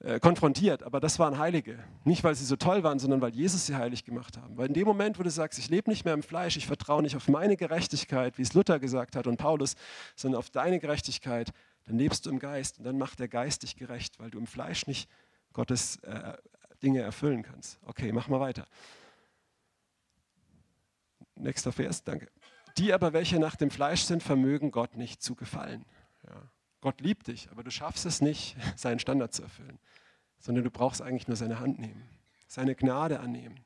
äh, 0.00 0.20
konfrontiert. 0.20 0.84
Aber 0.84 1.00
das 1.00 1.18
waren 1.18 1.38
Heilige. 1.38 1.78
Nicht, 2.04 2.22
weil 2.22 2.34
sie 2.34 2.44
so 2.44 2.54
toll 2.54 2.84
waren, 2.84 3.00
sondern 3.00 3.20
weil 3.20 3.34
Jesus 3.34 3.66
sie 3.66 3.74
heilig 3.74 4.04
gemacht 4.04 4.36
haben. 4.36 4.56
Weil 4.56 4.68
in 4.68 4.74
dem 4.74 4.86
Moment, 4.86 5.18
wo 5.18 5.24
du 5.24 5.30
sagst, 5.30 5.58
ich 5.58 5.70
lebe 5.70 5.90
nicht 5.90 6.04
mehr 6.04 6.14
im 6.14 6.22
Fleisch, 6.22 6.56
ich 6.56 6.66
vertraue 6.66 7.02
nicht 7.02 7.16
auf 7.16 7.28
meine 7.28 7.56
Gerechtigkeit, 7.56 8.38
wie 8.38 8.42
es 8.42 8.54
Luther 8.54 8.78
gesagt 8.78 9.16
hat 9.16 9.26
und 9.26 9.38
Paulus, 9.38 9.74
sondern 10.14 10.38
auf 10.38 10.50
deine 10.50 10.78
Gerechtigkeit, 10.78 11.50
dann 11.88 11.98
lebst 11.98 12.26
du 12.26 12.30
im 12.30 12.38
Geist 12.38 12.78
und 12.78 12.84
dann 12.84 12.98
macht 12.98 13.18
der 13.18 13.28
Geist 13.28 13.62
dich 13.62 13.74
gerecht, 13.74 14.20
weil 14.20 14.30
du 14.30 14.38
im 14.38 14.46
Fleisch 14.46 14.86
nicht 14.86 15.08
Gottes 15.54 15.96
äh, 16.00 16.36
Dinge 16.82 17.00
erfüllen 17.00 17.42
kannst. 17.42 17.78
Okay, 17.86 18.12
mach 18.12 18.28
mal 18.28 18.40
weiter. 18.40 18.66
Nächster 21.34 21.72
Vers, 21.72 22.04
danke. 22.04 22.28
Die 22.76 22.92
aber, 22.92 23.14
welche 23.14 23.38
nach 23.38 23.56
dem 23.56 23.70
Fleisch 23.70 24.02
sind, 24.02 24.22
vermögen 24.22 24.70
Gott 24.70 24.96
nicht 24.96 25.22
zu 25.22 25.34
gefallen. 25.34 25.86
Ja. 26.26 26.42
Gott 26.82 27.00
liebt 27.00 27.28
dich, 27.28 27.50
aber 27.50 27.64
du 27.64 27.70
schaffst 27.70 28.04
es 28.04 28.20
nicht, 28.20 28.54
seinen 28.76 28.98
Standard 28.98 29.32
zu 29.32 29.42
erfüllen, 29.42 29.78
sondern 30.38 30.64
du 30.64 30.70
brauchst 30.70 31.00
eigentlich 31.00 31.26
nur 31.26 31.38
seine 31.38 31.58
Hand 31.58 31.78
nehmen, 31.78 32.06
seine 32.48 32.74
Gnade 32.74 33.20
annehmen. 33.20 33.58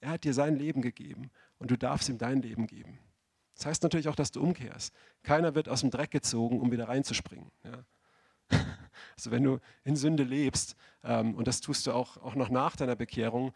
Er 0.00 0.10
hat 0.10 0.24
dir 0.24 0.34
sein 0.34 0.56
Leben 0.56 0.82
gegeben 0.82 1.30
und 1.60 1.70
du 1.70 1.78
darfst 1.78 2.08
ihm 2.08 2.18
dein 2.18 2.42
Leben 2.42 2.66
geben. 2.66 2.98
Das 3.56 3.66
heißt 3.66 3.82
natürlich 3.82 4.08
auch, 4.08 4.14
dass 4.14 4.30
du 4.30 4.42
umkehrst. 4.42 4.94
Keiner 5.22 5.54
wird 5.54 5.68
aus 5.68 5.80
dem 5.80 5.90
Dreck 5.90 6.10
gezogen, 6.10 6.60
um 6.60 6.70
wieder 6.70 6.88
reinzuspringen. 6.88 7.50
Ja. 7.64 7.84
Also 9.16 9.30
wenn 9.30 9.42
du 9.42 9.60
in 9.84 9.96
Sünde 9.96 10.22
lebst, 10.24 10.76
ähm, 11.02 11.34
und 11.34 11.48
das 11.48 11.60
tust 11.60 11.86
du 11.86 11.92
auch, 11.92 12.16
auch 12.18 12.34
noch 12.34 12.50
nach 12.50 12.76
deiner 12.76 12.96
Bekehrung, 12.96 13.52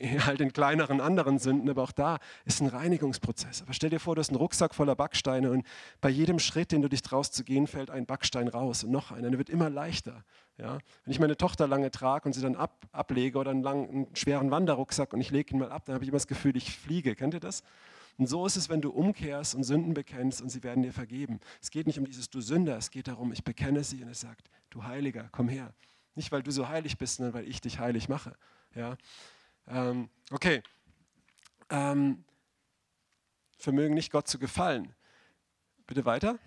halt 0.26 0.40
in 0.40 0.52
kleineren 0.52 1.00
anderen 1.00 1.38
Sünden, 1.38 1.68
aber 1.68 1.82
auch 1.82 1.92
da 1.92 2.18
ist 2.44 2.60
ein 2.60 2.68
Reinigungsprozess. 2.68 3.62
Aber 3.62 3.72
stell 3.72 3.90
dir 3.90 4.00
vor, 4.00 4.14
du 4.14 4.20
hast 4.20 4.30
einen 4.30 4.38
Rucksack 4.38 4.74
voller 4.74 4.94
Backsteine 4.94 5.50
und 5.50 5.66
bei 6.00 6.08
jedem 6.08 6.38
Schritt, 6.38 6.72
den 6.72 6.82
du 6.82 6.88
dich 6.88 7.02
traust 7.02 7.34
zu 7.34 7.44
gehen, 7.44 7.66
fällt 7.66 7.90
ein 7.90 8.06
Backstein 8.06 8.48
raus 8.48 8.84
und 8.84 8.90
noch 8.90 9.12
einer. 9.12 9.28
Der 9.28 9.38
wird 9.38 9.50
immer 9.50 9.70
leichter. 9.70 10.24
Ja? 10.58 10.78
Wenn 11.04 11.12
ich 11.12 11.20
meine 11.20 11.36
Tochter 11.36 11.66
lange 11.66 11.90
trage 11.90 12.26
und 12.26 12.32
sie 12.32 12.40
dann 12.40 12.56
ab, 12.56 12.86
ablege 12.92 13.38
oder 13.38 13.50
einen, 13.50 13.62
langen, 13.62 13.88
einen 13.88 14.16
schweren 14.16 14.50
Wanderrucksack 14.50 15.12
und 15.12 15.20
ich 15.20 15.30
lege 15.30 15.54
ihn 15.54 15.60
mal 15.60 15.72
ab, 15.72 15.84
dann 15.86 15.94
habe 15.94 16.04
ich 16.04 16.08
immer 16.08 16.16
das 16.16 16.26
Gefühl, 16.26 16.56
ich 16.56 16.76
fliege. 16.76 17.14
Kennt 17.14 17.34
ihr 17.34 17.40
das? 17.40 17.62
Und 18.18 18.26
so 18.26 18.44
ist 18.46 18.56
es, 18.56 18.68
wenn 18.68 18.80
du 18.80 18.90
umkehrst 18.90 19.54
und 19.54 19.64
Sünden 19.64 19.94
bekennst 19.94 20.42
und 20.42 20.50
sie 20.50 20.62
werden 20.62 20.82
dir 20.82 20.92
vergeben. 20.92 21.40
Es 21.60 21.70
geht 21.70 21.86
nicht 21.86 21.98
um 21.98 22.04
dieses 22.04 22.30
Du 22.30 22.40
Sünder, 22.40 22.76
es 22.76 22.90
geht 22.90 23.08
darum, 23.08 23.32
ich 23.32 23.42
bekenne 23.42 23.82
sie 23.84 24.02
und 24.02 24.10
es 24.10 24.20
sagt, 24.20 24.50
du 24.70 24.84
Heiliger, 24.84 25.28
komm 25.32 25.48
her. 25.48 25.74
Nicht, 26.14 26.30
weil 26.30 26.42
du 26.42 26.50
so 26.50 26.68
heilig 26.68 26.98
bist, 26.98 27.16
sondern 27.16 27.34
weil 27.34 27.48
ich 27.48 27.60
dich 27.60 27.78
heilig 27.78 28.08
mache. 28.08 28.36
Ja? 28.74 28.96
Ähm, 29.66 30.10
okay. 30.30 30.62
Ähm, 31.70 32.24
vermögen 33.58 33.94
nicht 33.94 34.12
Gott 34.12 34.28
zu 34.28 34.38
gefallen. 34.38 34.94
Bitte 35.86 36.04
weiter. 36.04 36.38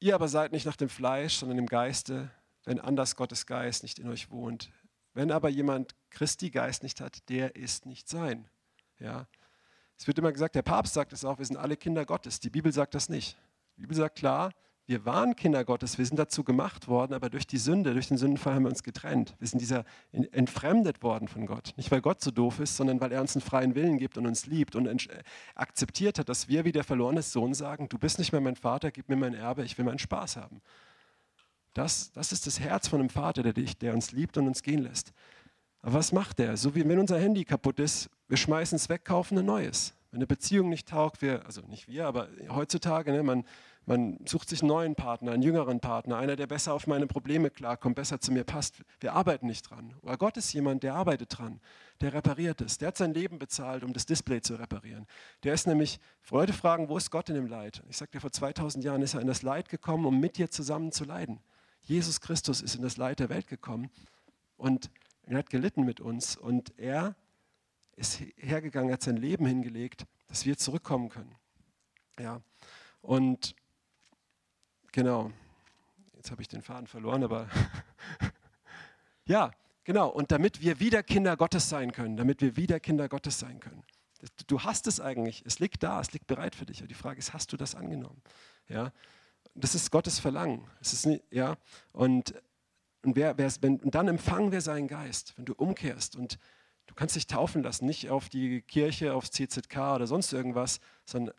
Ihr 0.00 0.14
aber 0.14 0.28
seid 0.28 0.52
nicht 0.52 0.64
nach 0.64 0.76
dem 0.76 0.88
Fleisch, 0.88 1.34
sondern 1.34 1.58
im 1.58 1.66
Geiste, 1.66 2.30
wenn 2.64 2.80
anders 2.80 3.16
Gottes 3.16 3.46
Geist 3.46 3.82
nicht 3.82 3.98
in 3.98 4.08
euch 4.08 4.30
wohnt. 4.30 4.70
Wenn 5.12 5.30
aber 5.30 5.48
jemand 5.48 5.94
Christi 6.10 6.50
Geist 6.50 6.82
nicht 6.82 7.00
hat, 7.00 7.28
der 7.28 7.56
ist 7.56 7.84
nicht 7.84 8.08
sein. 8.08 8.48
Ja? 8.98 9.26
Es 9.98 10.06
wird 10.06 10.18
immer 10.18 10.32
gesagt, 10.32 10.54
der 10.54 10.62
Papst 10.62 10.94
sagt 10.94 11.12
es 11.12 11.24
auch, 11.24 11.38
wir 11.38 11.44
sind 11.44 11.56
alle 11.56 11.76
Kinder 11.76 12.06
Gottes. 12.06 12.40
Die 12.40 12.50
Bibel 12.50 12.72
sagt 12.72 12.94
das 12.94 13.08
nicht. 13.08 13.36
Die 13.76 13.82
Bibel 13.82 13.96
sagt 13.96 14.16
klar, 14.16 14.52
wir 14.86 15.04
waren 15.04 15.36
Kinder 15.36 15.66
Gottes, 15.66 15.98
wir 15.98 16.06
sind 16.06 16.16
dazu 16.18 16.42
gemacht 16.44 16.88
worden, 16.88 17.12
aber 17.12 17.28
durch 17.28 17.46
die 17.46 17.58
Sünde, 17.58 17.92
durch 17.92 18.08
den 18.08 18.16
Sündenfall 18.16 18.54
haben 18.54 18.62
wir 18.62 18.70
uns 18.70 18.82
getrennt. 18.82 19.36
Wir 19.38 19.46
sind 19.46 19.60
dieser 19.60 19.84
entfremdet 20.12 21.02
worden 21.02 21.28
von 21.28 21.44
Gott. 21.44 21.74
Nicht, 21.76 21.90
weil 21.90 22.00
Gott 22.00 22.22
so 22.22 22.30
doof 22.30 22.58
ist, 22.60 22.74
sondern 22.78 22.98
weil 22.98 23.12
er 23.12 23.20
uns 23.20 23.36
einen 23.36 23.42
freien 23.42 23.74
Willen 23.74 23.98
gibt 23.98 24.16
und 24.16 24.26
uns 24.26 24.46
liebt 24.46 24.76
und 24.76 24.88
akzeptiert 25.54 26.18
hat, 26.18 26.30
dass 26.30 26.48
wir 26.48 26.64
wie 26.64 26.72
der 26.72 26.84
verlorene 26.84 27.20
Sohn 27.20 27.52
sagen, 27.52 27.90
du 27.90 27.98
bist 27.98 28.18
nicht 28.18 28.32
mehr 28.32 28.40
mein 28.40 28.56
Vater, 28.56 28.90
gib 28.90 29.10
mir 29.10 29.16
mein 29.16 29.34
Erbe, 29.34 29.62
ich 29.62 29.76
will 29.76 29.84
meinen 29.84 29.98
Spaß 29.98 30.36
haben. 30.38 30.62
Das, 31.74 32.10
das 32.12 32.32
ist 32.32 32.46
das 32.46 32.58
Herz 32.58 32.88
von 32.88 33.00
einem 33.00 33.10
Vater, 33.10 33.42
der, 33.42 33.52
dich, 33.52 33.76
der 33.76 33.92
uns 33.92 34.12
liebt 34.12 34.38
und 34.38 34.46
uns 34.46 34.62
gehen 34.62 34.82
lässt. 34.82 35.12
Aber 35.82 35.94
was 35.94 36.12
macht 36.12 36.40
er? 36.40 36.56
So 36.56 36.74
wie 36.74 36.86
wenn 36.88 36.98
unser 36.98 37.18
Handy 37.18 37.44
kaputt 37.44 37.78
ist, 37.78 38.10
wir 38.28 38.36
schmeißen 38.36 38.76
es 38.76 38.88
weg, 38.88 39.04
kaufen 39.04 39.38
ein 39.38 39.46
neues. 39.46 39.94
Wenn 40.10 40.18
eine 40.18 40.26
Beziehung 40.26 40.68
nicht 40.68 40.88
taugt, 40.88 41.22
wir, 41.22 41.44
also 41.44 41.60
nicht 41.62 41.86
wir, 41.86 42.06
aber 42.06 42.28
heutzutage, 42.48 43.12
ne, 43.12 43.22
man, 43.22 43.44
man 43.84 44.18
sucht 44.26 44.48
sich 44.48 44.62
einen 44.62 44.68
neuen 44.68 44.94
Partner, 44.94 45.32
einen 45.32 45.42
jüngeren 45.42 45.80
Partner, 45.80 46.16
einer, 46.16 46.34
der 46.34 46.46
besser 46.46 46.72
auf 46.72 46.86
meine 46.86 47.06
Probleme 47.06 47.50
klarkommt, 47.50 47.96
besser 47.96 48.20
zu 48.20 48.32
mir 48.32 48.44
passt. 48.44 48.82
Wir 49.00 49.12
arbeiten 49.12 49.46
nicht 49.46 49.68
dran. 49.68 49.94
Aber 50.02 50.16
Gott 50.16 50.36
ist 50.36 50.52
jemand, 50.52 50.82
der 50.82 50.94
arbeitet 50.94 51.38
dran, 51.38 51.60
der 52.00 52.14
repariert 52.14 52.60
es. 52.60 52.78
Der 52.78 52.88
hat 52.88 52.96
sein 52.96 53.12
Leben 53.12 53.38
bezahlt, 53.38 53.84
um 53.84 53.92
das 53.92 54.06
Display 54.06 54.40
zu 54.40 54.54
reparieren. 54.56 55.06
Der 55.42 55.54
ist 55.54 55.66
nämlich, 55.66 56.00
Leute 56.30 56.52
fragen, 56.52 56.88
wo 56.88 56.96
ist 56.96 57.10
Gott 57.10 57.28
in 57.28 57.34
dem 57.34 57.46
Leid? 57.46 57.82
Ich 57.88 57.98
sage 57.98 58.10
dir, 58.12 58.20
vor 58.20 58.32
2000 58.32 58.84
Jahren 58.84 59.02
ist 59.02 59.14
er 59.14 59.20
in 59.20 59.26
das 59.26 59.42
Leid 59.42 59.68
gekommen, 59.68 60.06
um 60.06 60.18
mit 60.18 60.38
dir 60.38 60.50
zusammen 60.50 60.90
zu 60.90 61.04
leiden. 61.04 61.40
Jesus 61.82 62.20
Christus 62.20 62.60
ist 62.60 62.74
in 62.74 62.82
das 62.82 62.96
Leid 62.96 63.20
der 63.20 63.28
Welt 63.30 63.46
gekommen 63.46 63.90
und 64.56 64.90
er 65.28 65.38
hat 65.38 65.50
gelitten 65.50 65.84
mit 65.84 66.00
uns 66.00 66.36
und 66.36 66.78
er 66.78 67.16
ist 67.96 68.20
hergegangen, 68.36 68.92
hat 68.92 69.02
sein 69.02 69.16
Leben 69.16 69.46
hingelegt, 69.46 70.06
dass 70.28 70.46
wir 70.46 70.56
zurückkommen 70.56 71.08
können. 71.08 71.34
Ja, 72.18 72.40
und 73.00 73.54
Genau. 74.92 75.30
Jetzt 76.16 76.30
habe 76.30 76.42
ich 76.42 76.48
den 76.48 76.62
Faden 76.62 76.86
verloren, 76.86 77.22
aber 77.22 77.48
ja, 79.26 79.52
genau. 79.84 80.08
Und 80.08 80.32
damit 80.32 80.60
wir 80.60 80.80
wieder 80.80 81.02
Kinder 81.02 81.36
Gottes 81.36 81.68
sein 81.68 81.92
können, 81.92 82.16
damit 82.16 82.40
wir 82.40 82.56
wieder 82.56 82.80
Kinder 82.80 83.08
Gottes 83.08 83.38
sein 83.38 83.60
können. 83.60 83.84
Du 84.48 84.62
hast 84.62 84.88
es 84.88 85.00
eigentlich, 85.00 85.44
es 85.46 85.60
liegt 85.60 85.84
da, 85.84 86.00
es 86.00 86.12
liegt 86.12 86.26
bereit 86.26 86.56
für 86.56 86.66
dich. 86.66 86.78
Aber 86.78 86.88
die 86.88 86.94
Frage 86.94 87.20
ist, 87.20 87.32
hast 87.32 87.52
du 87.52 87.56
das 87.56 87.76
angenommen? 87.76 88.20
Ja, 88.66 88.92
das 89.54 89.76
ist 89.76 89.92
Gottes 89.92 90.18
Verlangen. 90.18 90.66
Es 90.80 90.92
ist 90.92 91.08
ja, 91.30 91.56
und, 91.92 92.34
und, 93.08 93.16
wer, 93.16 93.36
wer, 93.38 93.50
wenn, 93.60 93.80
und 93.80 93.94
dann 93.94 94.08
empfangen 94.08 94.52
wir 94.52 94.60
seinen 94.60 94.88
Geist, 94.88 95.34
wenn 95.36 95.44
du 95.44 95.54
umkehrst 95.54 96.16
und 96.16 96.38
du 96.86 96.94
kannst 96.94 97.16
dich 97.16 97.26
taufen 97.26 97.62
lassen, 97.62 97.86
nicht 97.86 98.10
auf 98.10 98.28
die 98.28 98.62
Kirche, 98.62 99.14
aufs 99.14 99.30
CZK 99.30 99.94
oder 99.94 100.06
sonst 100.06 100.32
irgendwas, 100.32 100.80
sondern 101.04 101.34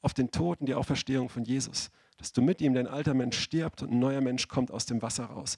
auf 0.00 0.14
den 0.14 0.30
Tod 0.30 0.60
und 0.60 0.66
die 0.66 0.74
Auferstehung 0.74 1.28
von 1.28 1.44
Jesus 1.44 1.90
dass 2.18 2.32
du 2.32 2.42
mit 2.42 2.60
ihm, 2.60 2.74
dein 2.74 2.86
alter 2.86 3.14
Mensch 3.14 3.38
stirbt 3.38 3.82
und 3.82 3.92
ein 3.92 3.98
neuer 3.98 4.20
Mensch 4.20 4.48
kommt 4.48 4.70
aus 4.70 4.84
dem 4.84 5.00
Wasser 5.00 5.24
raus. 5.26 5.56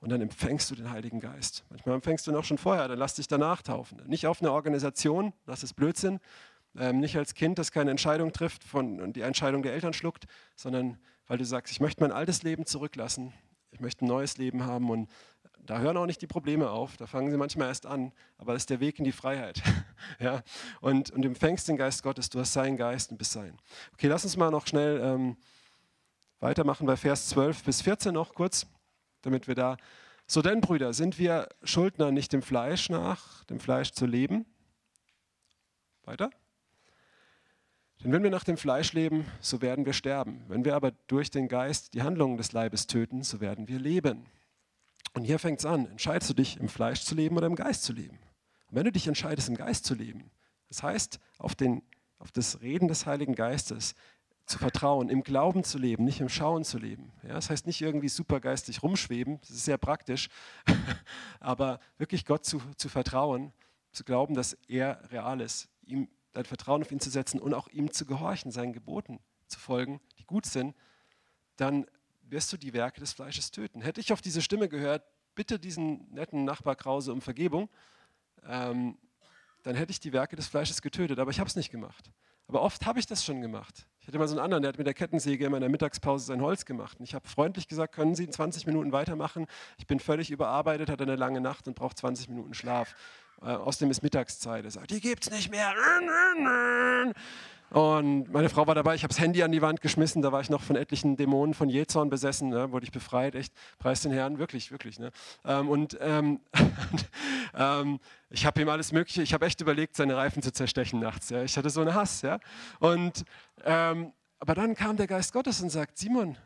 Und 0.00 0.10
dann 0.10 0.20
empfängst 0.20 0.70
du 0.70 0.74
den 0.74 0.90
Heiligen 0.90 1.20
Geist. 1.20 1.64
Manchmal 1.70 1.94
empfängst 1.94 2.26
du 2.26 2.30
ihn 2.30 2.36
auch 2.36 2.44
schon 2.44 2.58
vorher, 2.58 2.88
dann 2.88 2.98
lass 2.98 3.14
dich 3.14 3.28
danach 3.28 3.62
taufen. 3.62 4.02
Nicht 4.06 4.26
auf 4.26 4.40
eine 4.40 4.50
Organisation, 4.50 5.32
das 5.46 5.62
ist 5.62 5.74
Blödsinn. 5.74 6.20
Ähm, 6.76 7.00
nicht 7.00 7.16
als 7.16 7.34
Kind, 7.34 7.58
das 7.58 7.70
keine 7.70 7.90
Entscheidung 7.90 8.32
trifft 8.32 8.64
von, 8.64 9.00
und 9.00 9.16
die 9.16 9.22
Entscheidung 9.22 9.62
der 9.62 9.72
Eltern 9.72 9.92
schluckt, 9.92 10.26
sondern 10.56 10.98
weil 11.26 11.38
du 11.38 11.44
sagst, 11.44 11.72
ich 11.72 11.80
möchte 11.80 12.02
mein 12.02 12.12
altes 12.12 12.42
Leben 12.42 12.66
zurücklassen, 12.66 13.32
ich 13.70 13.80
möchte 13.80 14.04
ein 14.04 14.08
neues 14.08 14.36
Leben 14.38 14.64
haben 14.64 14.90
und 14.90 15.08
da 15.66 15.78
hören 15.78 15.96
auch 15.96 16.06
nicht 16.06 16.22
die 16.22 16.26
Probleme 16.26 16.70
auf, 16.70 16.96
da 16.96 17.06
fangen 17.06 17.30
sie 17.30 17.36
manchmal 17.36 17.68
erst 17.68 17.86
an, 17.86 18.12
aber 18.38 18.54
das 18.54 18.62
ist 18.62 18.70
der 18.70 18.80
Weg 18.80 18.98
in 18.98 19.04
die 19.04 19.12
Freiheit. 19.12 19.62
ja? 20.18 20.42
und, 20.80 21.10
und 21.10 21.22
du 21.22 21.28
empfängst 21.28 21.68
den 21.68 21.76
Geist 21.76 22.02
Gottes, 22.02 22.30
du 22.30 22.40
hast 22.40 22.52
seinen 22.52 22.76
Geist 22.76 23.10
und 23.10 23.18
bist 23.18 23.32
sein. 23.32 23.56
Okay, 23.92 24.08
lass 24.08 24.24
uns 24.24 24.36
mal 24.36 24.50
noch 24.50 24.66
schnell 24.66 25.00
ähm, 25.02 25.36
weitermachen 26.40 26.86
bei 26.86 26.96
Vers 26.96 27.28
12 27.28 27.64
bis 27.64 27.82
14 27.82 28.14
noch 28.14 28.34
kurz, 28.34 28.66
damit 29.22 29.48
wir 29.48 29.54
da. 29.54 29.76
So 30.26 30.42
denn, 30.42 30.60
Brüder, 30.60 30.92
sind 30.92 31.18
wir 31.18 31.48
Schuldner 31.62 32.10
nicht 32.10 32.32
dem 32.32 32.42
Fleisch 32.42 32.88
nach, 32.88 33.44
dem 33.44 33.60
Fleisch 33.60 33.92
zu 33.92 34.06
leben? 34.06 34.46
Weiter. 36.04 36.30
Denn 38.02 38.12
wenn 38.12 38.22
wir 38.22 38.30
nach 38.30 38.44
dem 38.44 38.56
Fleisch 38.56 38.92
leben, 38.94 39.26
so 39.40 39.60
werden 39.60 39.84
wir 39.84 39.92
sterben. 39.92 40.42
Wenn 40.48 40.64
wir 40.64 40.74
aber 40.74 40.92
durch 41.06 41.30
den 41.30 41.48
Geist 41.48 41.92
die 41.92 42.02
Handlungen 42.02 42.38
des 42.38 42.52
Leibes 42.52 42.86
töten, 42.86 43.22
so 43.22 43.40
werden 43.40 43.68
wir 43.68 43.78
leben. 43.78 44.24
Und 45.12 45.24
hier 45.24 45.38
fängt 45.38 45.58
es 45.58 45.66
an. 45.66 45.86
Entscheidest 45.86 46.30
du 46.30 46.34
dich, 46.34 46.58
im 46.58 46.68
Fleisch 46.68 47.02
zu 47.02 47.14
leben 47.14 47.36
oder 47.36 47.46
im 47.46 47.56
Geist 47.56 47.82
zu 47.82 47.92
leben? 47.92 48.18
Und 48.68 48.76
wenn 48.76 48.84
du 48.84 48.92
dich 48.92 49.06
entscheidest, 49.06 49.48
im 49.48 49.56
Geist 49.56 49.84
zu 49.84 49.94
leben, 49.94 50.30
das 50.68 50.82
heißt, 50.82 51.18
auf, 51.38 51.54
den, 51.54 51.82
auf 52.18 52.32
das 52.32 52.62
Reden 52.62 52.88
des 52.88 53.04
Heiligen 53.04 53.34
Geistes 53.34 53.94
zu 54.46 54.58
vertrauen, 54.58 55.10
im 55.10 55.22
Glauben 55.22 55.62
zu 55.62 55.78
leben, 55.78 56.04
nicht 56.04 56.20
im 56.20 56.28
Schauen 56.28 56.64
zu 56.64 56.78
leben. 56.78 57.12
Ja, 57.22 57.34
das 57.34 57.50
heißt 57.50 57.66
nicht 57.66 57.80
irgendwie 57.82 58.08
supergeistig 58.08 58.82
rumschweben, 58.82 59.40
das 59.40 59.50
ist 59.50 59.64
sehr 59.64 59.78
praktisch, 59.78 60.28
aber 61.40 61.80
wirklich 61.98 62.24
Gott 62.24 62.44
zu, 62.44 62.62
zu 62.76 62.88
vertrauen, 62.88 63.52
zu 63.92 64.04
glauben, 64.04 64.34
dass 64.34 64.54
er 64.68 65.00
real 65.10 65.40
ist, 65.40 65.68
ihm 65.84 66.08
dein 66.32 66.44
Vertrauen 66.44 66.82
auf 66.82 66.92
ihn 66.92 67.00
zu 67.00 67.10
setzen 67.10 67.40
und 67.40 67.54
auch 67.54 67.68
ihm 67.68 67.92
zu 67.92 68.06
gehorchen, 68.06 68.50
seinen 68.50 68.72
Geboten 68.72 69.20
zu 69.46 69.58
folgen, 69.58 70.00
die 70.18 70.24
gut 70.24 70.46
sind, 70.46 70.74
dann 71.56 71.86
wirst 72.22 72.52
du 72.52 72.56
die 72.56 72.72
Werke 72.72 73.00
des 73.00 73.12
Fleisches 73.12 73.50
töten. 73.50 73.80
Hätte 73.80 74.00
ich 74.00 74.12
auf 74.12 74.20
diese 74.20 74.40
Stimme 74.40 74.68
gehört, 74.68 75.02
bitte 75.34 75.58
diesen 75.58 76.12
netten 76.12 76.44
Nachbar 76.44 76.76
Krause 76.76 77.12
um 77.12 77.20
Vergebung, 77.20 77.68
ähm, 78.44 78.96
dann 79.62 79.74
hätte 79.74 79.90
ich 79.90 80.00
die 80.00 80.12
Werke 80.12 80.36
des 80.36 80.46
Fleisches 80.46 80.80
getötet, 80.80 81.18
aber 81.18 81.30
ich 81.30 81.40
habe 81.40 81.48
es 81.48 81.56
nicht 81.56 81.70
gemacht. 81.70 82.10
Aber 82.50 82.62
oft 82.62 82.84
habe 82.84 82.98
ich 82.98 83.06
das 83.06 83.24
schon 83.24 83.40
gemacht. 83.40 83.86
Ich 84.00 84.08
hatte 84.08 84.18
mal 84.18 84.26
so 84.26 84.34
einen 84.34 84.42
anderen, 84.42 84.62
der 84.62 84.70
hat 84.70 84.78
mit 84.78 84.86
der 84.86 84.94
Kettensäge 84.94 85.44
in 85.44 85.52
meiner 85.52 85.68
Mittagspause 85.68 86.26
sein 86.26 86.40
Holz 86.40 86.64
gemacht. 86.64 86.98
Und 86.98 87.04
ich 87.04 87.14
habe 87.14 87.28
freundlich 87.28 87.68
gesagt, 87.68 87.94
können 87.94 88.16
Sie 88.16 88.24
in 88.24 88.32
20 88.32 88.66
Minuten 88.66 88.90
weitermachen? 88.90 89.46
Ich 89.78 89.86
bin 89.86 90.00
völlig 90.00 90.32
überarbeitet, 90.32 90.90
hatte 90.90 91.04
eine 91.04 91.14
lange 91.14 91.40
Nacht 91.40 91.68
und 91.68 91.74
brauche 91.74 91.94
20 91.94 92.28
Minuten 92.28 92.52
Schlaf. 92.54 92.96
Äh, 93.42 93.46
außerdem 93.46 93.90
ist 93.90 94.02
Mittagszeit. 94.02 94.64
Er 94.64 94.70
sagt, 94.70 94.90
die 94.90 95.00
gibt 95.00 95.24
es 95.24 95.30
nicht 95.30 95.50
mehr. 95.50 95.74
Und 97.70 98.32
meine 98.32 98.48
Frau 98.48 98.66
war 98.66 98.74
dabei, 98.74 98.96
ich 98.96 99.04
habe 99.04 99.14
das 99.14 99.20
Handy 99.20 99.44
an 99.44 99.52
die 99.52 99.62
Wand 99.62 99.80
geschmissen, 99.80 100.22
da 100.22 100.32
war 100.32 100.40
ich 100.40 100.50
noch 100.50 100.60
von 100.60 100.74
etlichen 100.74 101.16
Dämonen 101.16 101.54
von 101.54 101.68
Jezorn 101.68 102.10
besessen, 102.10 102.48
ne? 102.48 102.72
wurde 102.72 102.84
ich 102.84 102.90
befreit, 102.90 103.36
echt, 103.36 103.52
preis 103.78 104.02
den 104.02 104.10
Herrn, 104.10 104.38
wirklich, 104.40 104.72
wirklich. 104.72 104.98
Ne? 104.98 105.12
Ähm, 105.44 105.68
und 105.68 105.96
ähm, 106.00 106.40
ähm, 107.54 108.00
ich 108.28 108.44
habe 108.44 108.60
ihm 108.60 108.68
alles 108.68 108.90
Mögliche, 108.90 109.22
ich 109.22 109.32
habe 109.32 109.46
echt 109.46 109.60
überlegt, 109.60 109.94
seine 109.94 110.16
Reifen 110.16 110.42
zu 110.42 110.52
zerstechen 110.52 110.98
nachts. 110.98 111.30
Ja? 111.30 111.44
Ich 111.44 111.56
hatte 111.56 111.70
so 111.70 111.80
einen 111.80 111.94
Hass. 111.94 112.22
Ja? 112.22 112.40
Und, 112.80 113.24
ähm, 113.64 114.12
aber 114.40 114.56
dann 114.56 114.74
kam 114.74 114.96
der 114.96 115.06
Geist 115.06 115.32
Gottes 115.32 115.60
und 115.60 115.70
sagt, 115.70 115.96
Simon, 115.96 116.36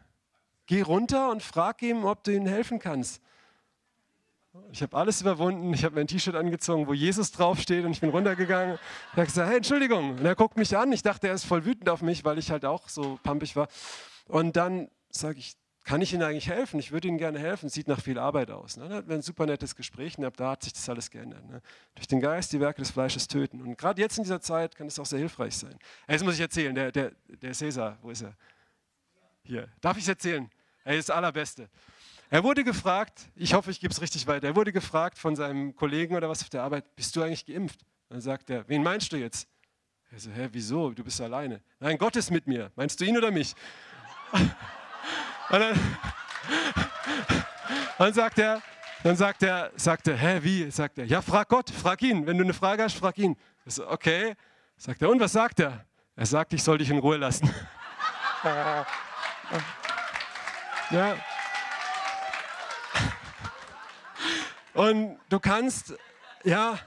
geh 0.66 0.82
runter 0.82 1.30
und 1.30 1.42
frag 1.42 1.80
ihm, 1.80 2.04
ob 2.04 2.22
du 2.24 2.34
ihm 2.34 2.46
helfen 2.46 2.78
kannst. 2.78 3.22
Ich 4.70 4.82
habe 4.82 4.96
alles 4.96 5.20
überwunden. 5.20 5.72
Ich 5.74 5.84
habe 5.84 5.96
mir 5.96 6.02
ein 6.02 6.06
T-Shirt 6.06 6.34
angezogen, 6.34 6.86
wo 6.86 6.94
Jesus 6.94 7.32
draufsteht 7.32 7.84
und 7.84 7.92
ich 7.92 8.00
bin 8.00 8.10
runtergegangen. 8.10 8.78
Ich 9.10 9.12
habe 9.12 9.26
gesagt, 9.26 9.48
hey, 9.48 9.56
Entschuldigung. 9.56 10.10
Und 10.18 10.24
er 10.24 10.34
guckt 10.34 10.56
mich 10.56 10.76
an. 10.76 10.92
Ich 10.92 11.02
dachte, 11.02 11.28
er 11.28 11.34
ist 11.34 11.44
voll 11.44 11.64
wütend 11.64 11.88
auf 11.88 12.02
mich, 12.02 12.24
weil 12.24 12.38
ich 12.38 12.50
halt 12.50 12.64
auch 12.64 12.88
so 12.88 13.18
pampig 13.22 13.56
war. 13.56 13.68
Und 14.26 14.56
dann 14.56 14.88
sage 15.10 15.38
ich, 15.38 15.56
kann 15.84 16.00
ich 16.00 16.14
Ihnen 16.14 16.22
eigentlich 16.22 16.48
helfen? 16.48 16.78
Ich 16.80 16.92
würde 16.92 17.08
Ihnen 17.08 17.18
gerne 17.18 17.38
helfen. 17.38 17.68
Sieht 17.68 17.88
nach 17.88 18.00
viel 18.00 18.18
Arbeit 18.18 18.50
aus. 18.50 18.76
Ne? 18.76 18.88
Dann 18.88 18.98
hatten 18.98 19.08
wir 19.08 19.16
ein 19.16 19.22
super 19.22 19.44
nettes 19.44 19.76
Gespräch 19.76 20.16
und 20.18 20.24
ab 20.24 20.36
da 20.36 20.52
hat 20.52 20.62
sich 20.62 20.72
das 20.72 20.88
alles 20.88 21.10
geändert. 21.10 21.44
Ne? 21.46 21.60
Durch 21.94 22.06
den 22.06 22.20
Geist 22.20 22.52
die 22.52 22.60
Werke 22.60 22.80
des 22.80 22.90
Fleisches 22.90 23.28
töten. 23.28 23.60
Und 23.60 23.76
gerade 23.76 24.00
jetzt 24.00 24.16
in 24.16 24.24
dieser 24.24 24.40
Zeit 24.40 24.76
kann 24.76 24.86
es 24.86 24.98
auch 24.98 25.06
sehr 25.06 25.18
hilfreich 25.18 25.56
sein. 25.56 25.76
Jetzt 26.08 26.24
muss 26.24 26.34
ich 26.34 26.40
erzählen, 26.40 26.74
der, 26.74 26.90
der, 26.90 27.12
der 27.28 27.52
Cäsar, 27.52 27.98
wo 28.00 28.10
ist 28.10 28.22
er? 28.22 28.34
Hier. 29.42 29.68
Darf 29.80 29.96
ich 29.98 30.04
es 30.04 30.08
erzählen? 30.08 30.50
Er 30.84 30.96
ist 30.96 31.10
das 31.10 31.16
Allerbeste. 31.16 31.68
Er 32.34 32.42
wurde 32.42 32.64
gefragt, 32.64 33.30
ich 33.36 33.54
hoffe, 33.54 33.70
ich 33.70 33.78
gebe 33.78 33.92
es 33.92 34.00
richtig 34.00 34.26
weiter, 34.26 34.48
er 34.48 34.56
wurde 34.56 34.72
gefragt 34.72 35.18
von 35.18 35.36
seinem 35.36 35.76
Kollegen 35.76 36.16
oder 36.16 36.28
was 36.28 36.42
auf 36.42 36.48
der 36.48 36.64
Arbeit, 36.64 36.96
bist 36.96 37.14
du 37.14 37.22
eigentlich 37.22 37.46
geimpft? 37.46 37.86
Dann 38.08 38.20
sagt 38.20 38.50
er, 38.50 38.68
wen 38.68 38.82
meinst 38.82 39.12
du 39.12 39.16
jetzt? 39.16 39.46
Er 40.10 40.18
so, 40.18 40.32
hä, 40.32 40.48
wieso? 40.50 40.90
Du 40.90 41.04
bist 41.04 41.20
alleine. 41.20 41.62
Nein, 41.78 41.96
Gott 41.96 42.16
ist 42.16 42.32
mit 42.32 42.48
mir. 42.48 42.72
Meinst 42.74 43.00
du 43.00 43.04
ihn 43.04 43.16
oder 43.16 43.30
mich? 43.30 43.54
Und 44.32 45.60
dann, 45.60 45.78
dann 47.98 48.12
sagt 48.12 48.40
er, 48.40 48.60
dann 49.04 49.14
sagt 49.14 49.44
er, 49.44 49.70
sagt 49.76 50.08
er, 50.08 50.16
hä, 50.16 50.40
wie? 50.42 50.68
Sagt 50.72 50.98
er, 50.98 51.04
ja, 51.04 51.22
frag 51.22 51.48
Gott, 51.48 51.70
frag 51.70 52.02
ihn. 52.02 52.26
Wenn 52.26 52.36
du 52.36 52.42
eine 52.42 52.52
Frage 52.52 52.82
hast, 52.82 52.96
frag 52.96 53.16
ihn. 53.16 53.36
So, 53.64 53.88
okay. 53.88 54.34
Sagt 54.76 55.02
er, 55.02 55.08
und 55.08 55.20
was 55.20 55.30
sagt 55.30 55.60
er? 55.60 55.86
Er 56.16 56.26
sagt, 56.26 56.52
ich 56.52 56.64
soll 56.64 56.78
dich 56.78 56.90
in 56.90 56.98
Ruhe 56.98 57.16
lassen. 57.16 57.48
ja. 60.90 61.16
Und 64.74 65.18
du 65.28 65.38
kannst, 65.38 65.94
ja, 66.42 66.78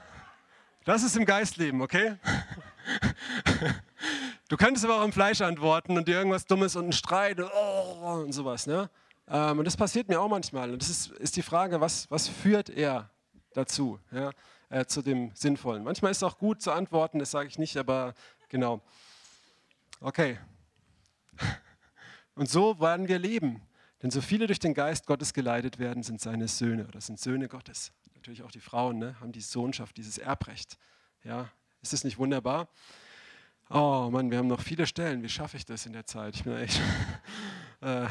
das 0.84 1.02
ist 1.02 1.16
im 1.16 1.24
Geistleben, 1.24 1.80
okay? 1.80 2.16
Du 4.48 4.56
könntest 4.56 4.84
aber 4.86 5.00
auch 5.00 5.04
im 5.04 5.12
Fleisch 5.12 5.42
antworten 5.42 5.98
und 5.98 6.08
dir 6.08 6.16
irgendwas 6.16 6.46
Dummes 6.46 6.74
und 6.74 6.84
einen 6.84 6.92
Streit 6.92 7.38
und, 7.38 7.50
oh, 7.54 8.22
und 8.24 8.32
sowas. 8.32 8.66
Ne? 8.66 8.88
Ähm, 9.28 9.58
und 9.58 9.66
das 9.66 9.76
passiert 9.76 10.08
mir 10.08 10.18
auch 10.20 10.28
manchmal. 10.28 10.70
Und 10.70 10.80
das 10.80 10.88
ist, 10.88 11.10
ist 11.12 11.36
die 11.36 11.42
Frage, 11.42 11.82
was, 11.82 12.10
was 12.10 12.28
führt 12.28 12.70
er 12.70 13.10
dazu, 13.52 13.98
ja? 14.10 14.30
äh, 14.70 14.86
zu 14.86 15.02
dem 15.02 15.32
Sinnvollen? 15.34 15.84
Manchmal 15.84 16.12
ist 16.12 16.18
es 16.18 16.22
auch 16.22 16.38
gut 16.38 16.62
zu 16.62 16.72
antworten, 16.72 17.18
das 17.18 17.30
sage 17.30 17.48
ich 17.48 17.58
nicht, 17.58 17.76
aber 17.76 18.14
genau. 18.48 18.80
Okay. 20.00 20.38
Und 22.34 22.48
so 22.48 22.80
werden 22.80 23.06
wir 23.06 23.18
leben. 23.18 23.60
Denn 24.02 24.10
so 24.10 24.20
viele 24.20 24.46
durch 24.46 24.60
den 24.60 24.74
Geist 24.74 25.06
Gottes 25.06 25.34
geleitet 25.34 25.78
werden, 25.78 26.02
sind 26.02 26.20
seine 26.20 26.48
Söhne 26.48 26.86
oder 26.86 27.00
sind 27.00 27.18
Söhne 27.18 27.48
Gottes. 27.48 27.92
Natürlich 28.14 28.42
auch 28.42 28.50
die 28.50 28.60
Frauen 28.60 28.98
ne, 28.98 29.18
haben 29.20 29.32
die 29.32 29.40
Sohnschaft, 29.40 29.96
dieses 29.96 30.18
Erbrecht. 30.18 30.78
Ja, 31.24 31.50
ist 31.82 31.92
das 31.92 32.04
nicht 32.04 32.18
wunderbar? 32.18 32.68
Oh 33.70 34.08
Mann, 34.10 34.30
wir 34.30 34.38
haben 34.38 34.46
noch 34.46 34.62
viele 34.62 34.86
Stellen. 34.86 35.22
Wie 35.22 35.28
schaffe 35.28 35.56
ich 35.56 35.66
das 35.66 35.84
in 35.84 35.92
der 35.92 36.06
Zeit? 36.06 36.36
Ich 36.36 36.44
bin 36.44 36.56
echt 36.56 36.80
äh, 37.80 38.06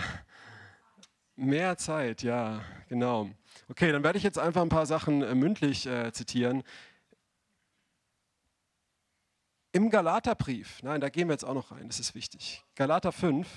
mehr 1.36 1.78
Zeit, 1.78 2.21
ja, 2.21 2.62
genau. 2.89 3.30
Okay, 3.69 3.91
dann 3.91 4.04
werde 4.04 4.17
ich 4.17 4.23
jetzt 4.23 4.38
einfach 4.38 4.62
ein 4.62 4.69
paar 4.69 4.86
Sachen 4.86 5.21
äh, 5.21 5.36
mündlich 5.36 5.88
äh, 5.88 6.12
zitieren. 6.12 6.63
Im 9.71 9.89
Galaterbrief, 9.89 10.82
nein, 10.84 11.02
da 11.02 11.10
gehen 11.10 11.28
wir 11.28 11.34
jetzt 11.34 11.43
auch 11.43 11.54
noch 11.54 11.71
rein, 11.71 11.88
das 11.88 12.00
ist 12.00 12.15
wichtig. 12.15 12.63
Galater 12.76 13.12
5, 13.12 13.47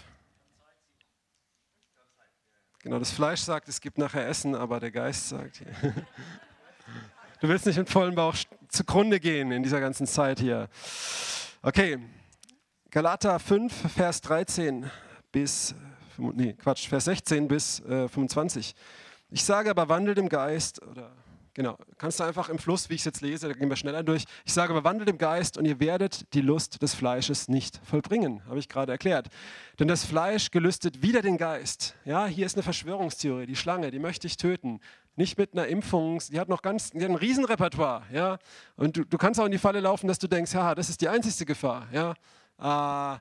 Genau, 2.83 2.99
das 2.99 3.11
Fleisch 3.11 3.43
sagt, 3.43 3.69
es 3.69 3.79
gibt 3.79 3.99
nachher 3.99 4.27
Essen, 4.27 4.55
aber 4.55 4.81
der 4.81 4.91
Geist 4.91 5.29
sagt, 5.29 5.61
du 7.41 7.49
willst 7.49 7.67
nicht 7.67 7.77
mit 7.77 7.91
vollem 7.91 8.15
Bauch 8.15 8.35
zugrunde 8.69 9.21
gehen 9.21 9.53
in 9.53 9.63
dieser 9.63 9.81
ganzen 9.81 10.07
Zeit 10.07 10.41
hier. 10.41 10.67
Okay, 11.61 11.99
Galater 12.91 13.39
5, 13.39 13.93
Vers 13.93 14.23
13 14.23 14.91
bis, 15.31 15.75
nee, 16.17 16.55
Quatsch, 16.55 16.89
Vers 16.89 17.05
16 17.05 17.49
bis 17.49 17.81
äh, 17.81 18.09
25. 18.09 18.75
Ich 19.29 19.45
sage 19.45 19.69
aber, 19.69 19.91
wandelt 19.91 20.17
im 20.17 20.31
Geist, 20.31 20.81
oder 20.83 21.13
Genau, 21.55 21.77
kannst 21.99 22.21
du 22.21 22.25
einfach 22.25 22.49
im 22.49 22.59
Fluss, 22.59 22.89
wie 22.91 22.95
ich 22.95 23.01
es 23.01 23.07
jetzt 23.07 23.23
lese, 23.23 23.49
da 23.49 23.55
gehen 23.55 23.69
wir 23.69 23.75
schneller 23.75 24.05
durch. 24.05 24.25
Ich 24.45 24.53
sage, 24.53 24.73
bewandelt 24.73 25.11
im 25.11 25.19
Geist 25.19 25.59
und 25.59 25.65
ihr 25.65 25.81
werdet 25.81 26.33
die 26.33 26.43
Lust 26.43 26.81
des 26.81 26.95
Fleisches 26.95 27.49
nicht 27.49 27.81
vollbringen, 27.83 28.45
habe 28.47 28.61
ich 28.61 28.69
gerade 28.69 28.93
erklärt. 28.93 29.29
Denn 29.81 29.89
das 29.89 30.05
Fleisch 30.05 30.53
gelüstet 30.53 31.03
wieder 31.03 31.23
den 31.23 31.39
Geist. 31.39 31.97
Ja, 32.05 32.27
hier 32.27 32.47
ist 32.47 32.55
eine 32.55 32.63
Verschwörungstheorie, 32.63 33.47
die 33.47 33.57
Schlange, 33.57 33.91
die 33.91 33.99
möchte 33.99 34.29
ich 34.29 34.37
töten. 34.37 34.81
Nicht 35.17 35.39
mit 35.39 35.53
einer 35.53 35.67
Impfung, 35.67 36.23
die 36.31 36.39
hat 36.39 36.49
noch 36.49 36.63
ganz, 36.63 36.91
die 36.91 37.03
hat 37.03 37.11
ein 37.11 37.17
Riesenrepertoire. 37.17 38.05
Ja, 38.13 38.39
und 38.77 38.97
du, 38.97 39.05
du 39.05 39.19
kannst 39.19 39.41
auch 39.41 39.45
in 39.45 39.53
die 39.53 39.59
Falle 39.59 39.81
laufen, 39.81 40.07
dass 40.07 40.21
du 40.21 40.29
denkst, 40.29 40.55
ja, 40.55 40.77
das 40.77 40.89
ist 40.89 41.01
die 41.01 41.09
einzigste 41.09 41.45
Gefahr. 41.45 41.89
Ja, 41.93 42.15
äh, 42.61 43.19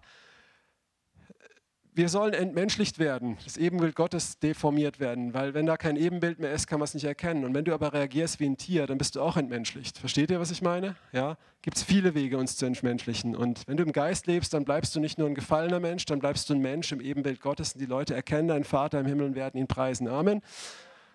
wir 2.00 2.08
sollen 2.08 2.34
entmenschlicht 2.34 2.98
werden, 2.98 3.38
das 3.44 3.58
Ebenbild 3.58 3.94
Gottes 3.94 4.40
deformiert 4.40 5.02
werden, 5.02 5.34
weil 5.34 5.54
wenn 5.54 5.66
da 5.66 5.76
kein 5.76 5.98
Ebenbild 5.98 6.40
mehr 6.40 6.54
ist, 6.54 6.66
kann 6.66 6.80
man 6.80 6.86
es 6.86 6.94
nicht 6.94 7.04
erkennen. 7.04 7.44
Und 7.44 7.54
wenn 7.54 7.66
du 7.66 7.74
aber 7.74 7.92
reagierst 7.92 8.40
wie 8.40 8.46
ein 8.46 8.56
Tier, 8.56 8.88
dann 8.88 8.98
bist 8.98 9.18
du 9.18 9.22
auch 9.22 9.36
entmenschlicht. 9.36 9.98
Versteht 9.98 10.32
ihr, 10.32 10.40
was 10.40 10.50
ich 10.50 10.62
meine? 10.62 10.96
Ja, 11.12 11.36
gibt 11.62 11.76
es 11.76 11.84
viele 11.84 12.16
Wege, 12.16 12.38
uns 12.38 12.56
zu 12.56 12.66
entmenschlichen. 12.66 13.36
Und 13.36 13.68
wenn 13.68 13.76
du 13.76 13.84
im 13.84 13.92
Geist 13.92 14.28
lebst, 14.28 14.54
dann 14.54 14.64
bleibst 14.64 14.96
du 14.96 15.02
nicht 15.02 15.18
nur 15.18 15.28
ein 15.28 15.36
gefallener 15.36 15.82
Mensch, 15.82 16.06
dann 16.06 16.20
bleibst 16.20 16.50
du 16.50 16.54
ein 16.54 16.62
Mensch 16.62 16.90
im 16.94 17.02
Ebenbild 17.02 17.42
Gottes 17.42 17.74
und 17.74 17.82
die 17.82 17.86
Leute 17.86 18.16
erkennen 18.16 18.48
deinen 18.48 18.64
Vater 18.64 19.02
im 19.02 19.06
Himmel 19.06 19.26
und 19.26 19.36
werden 19.36 19.60
ihn 19.60 19.68
preisen. 19.68 20.08
Amen. 20.08 20.40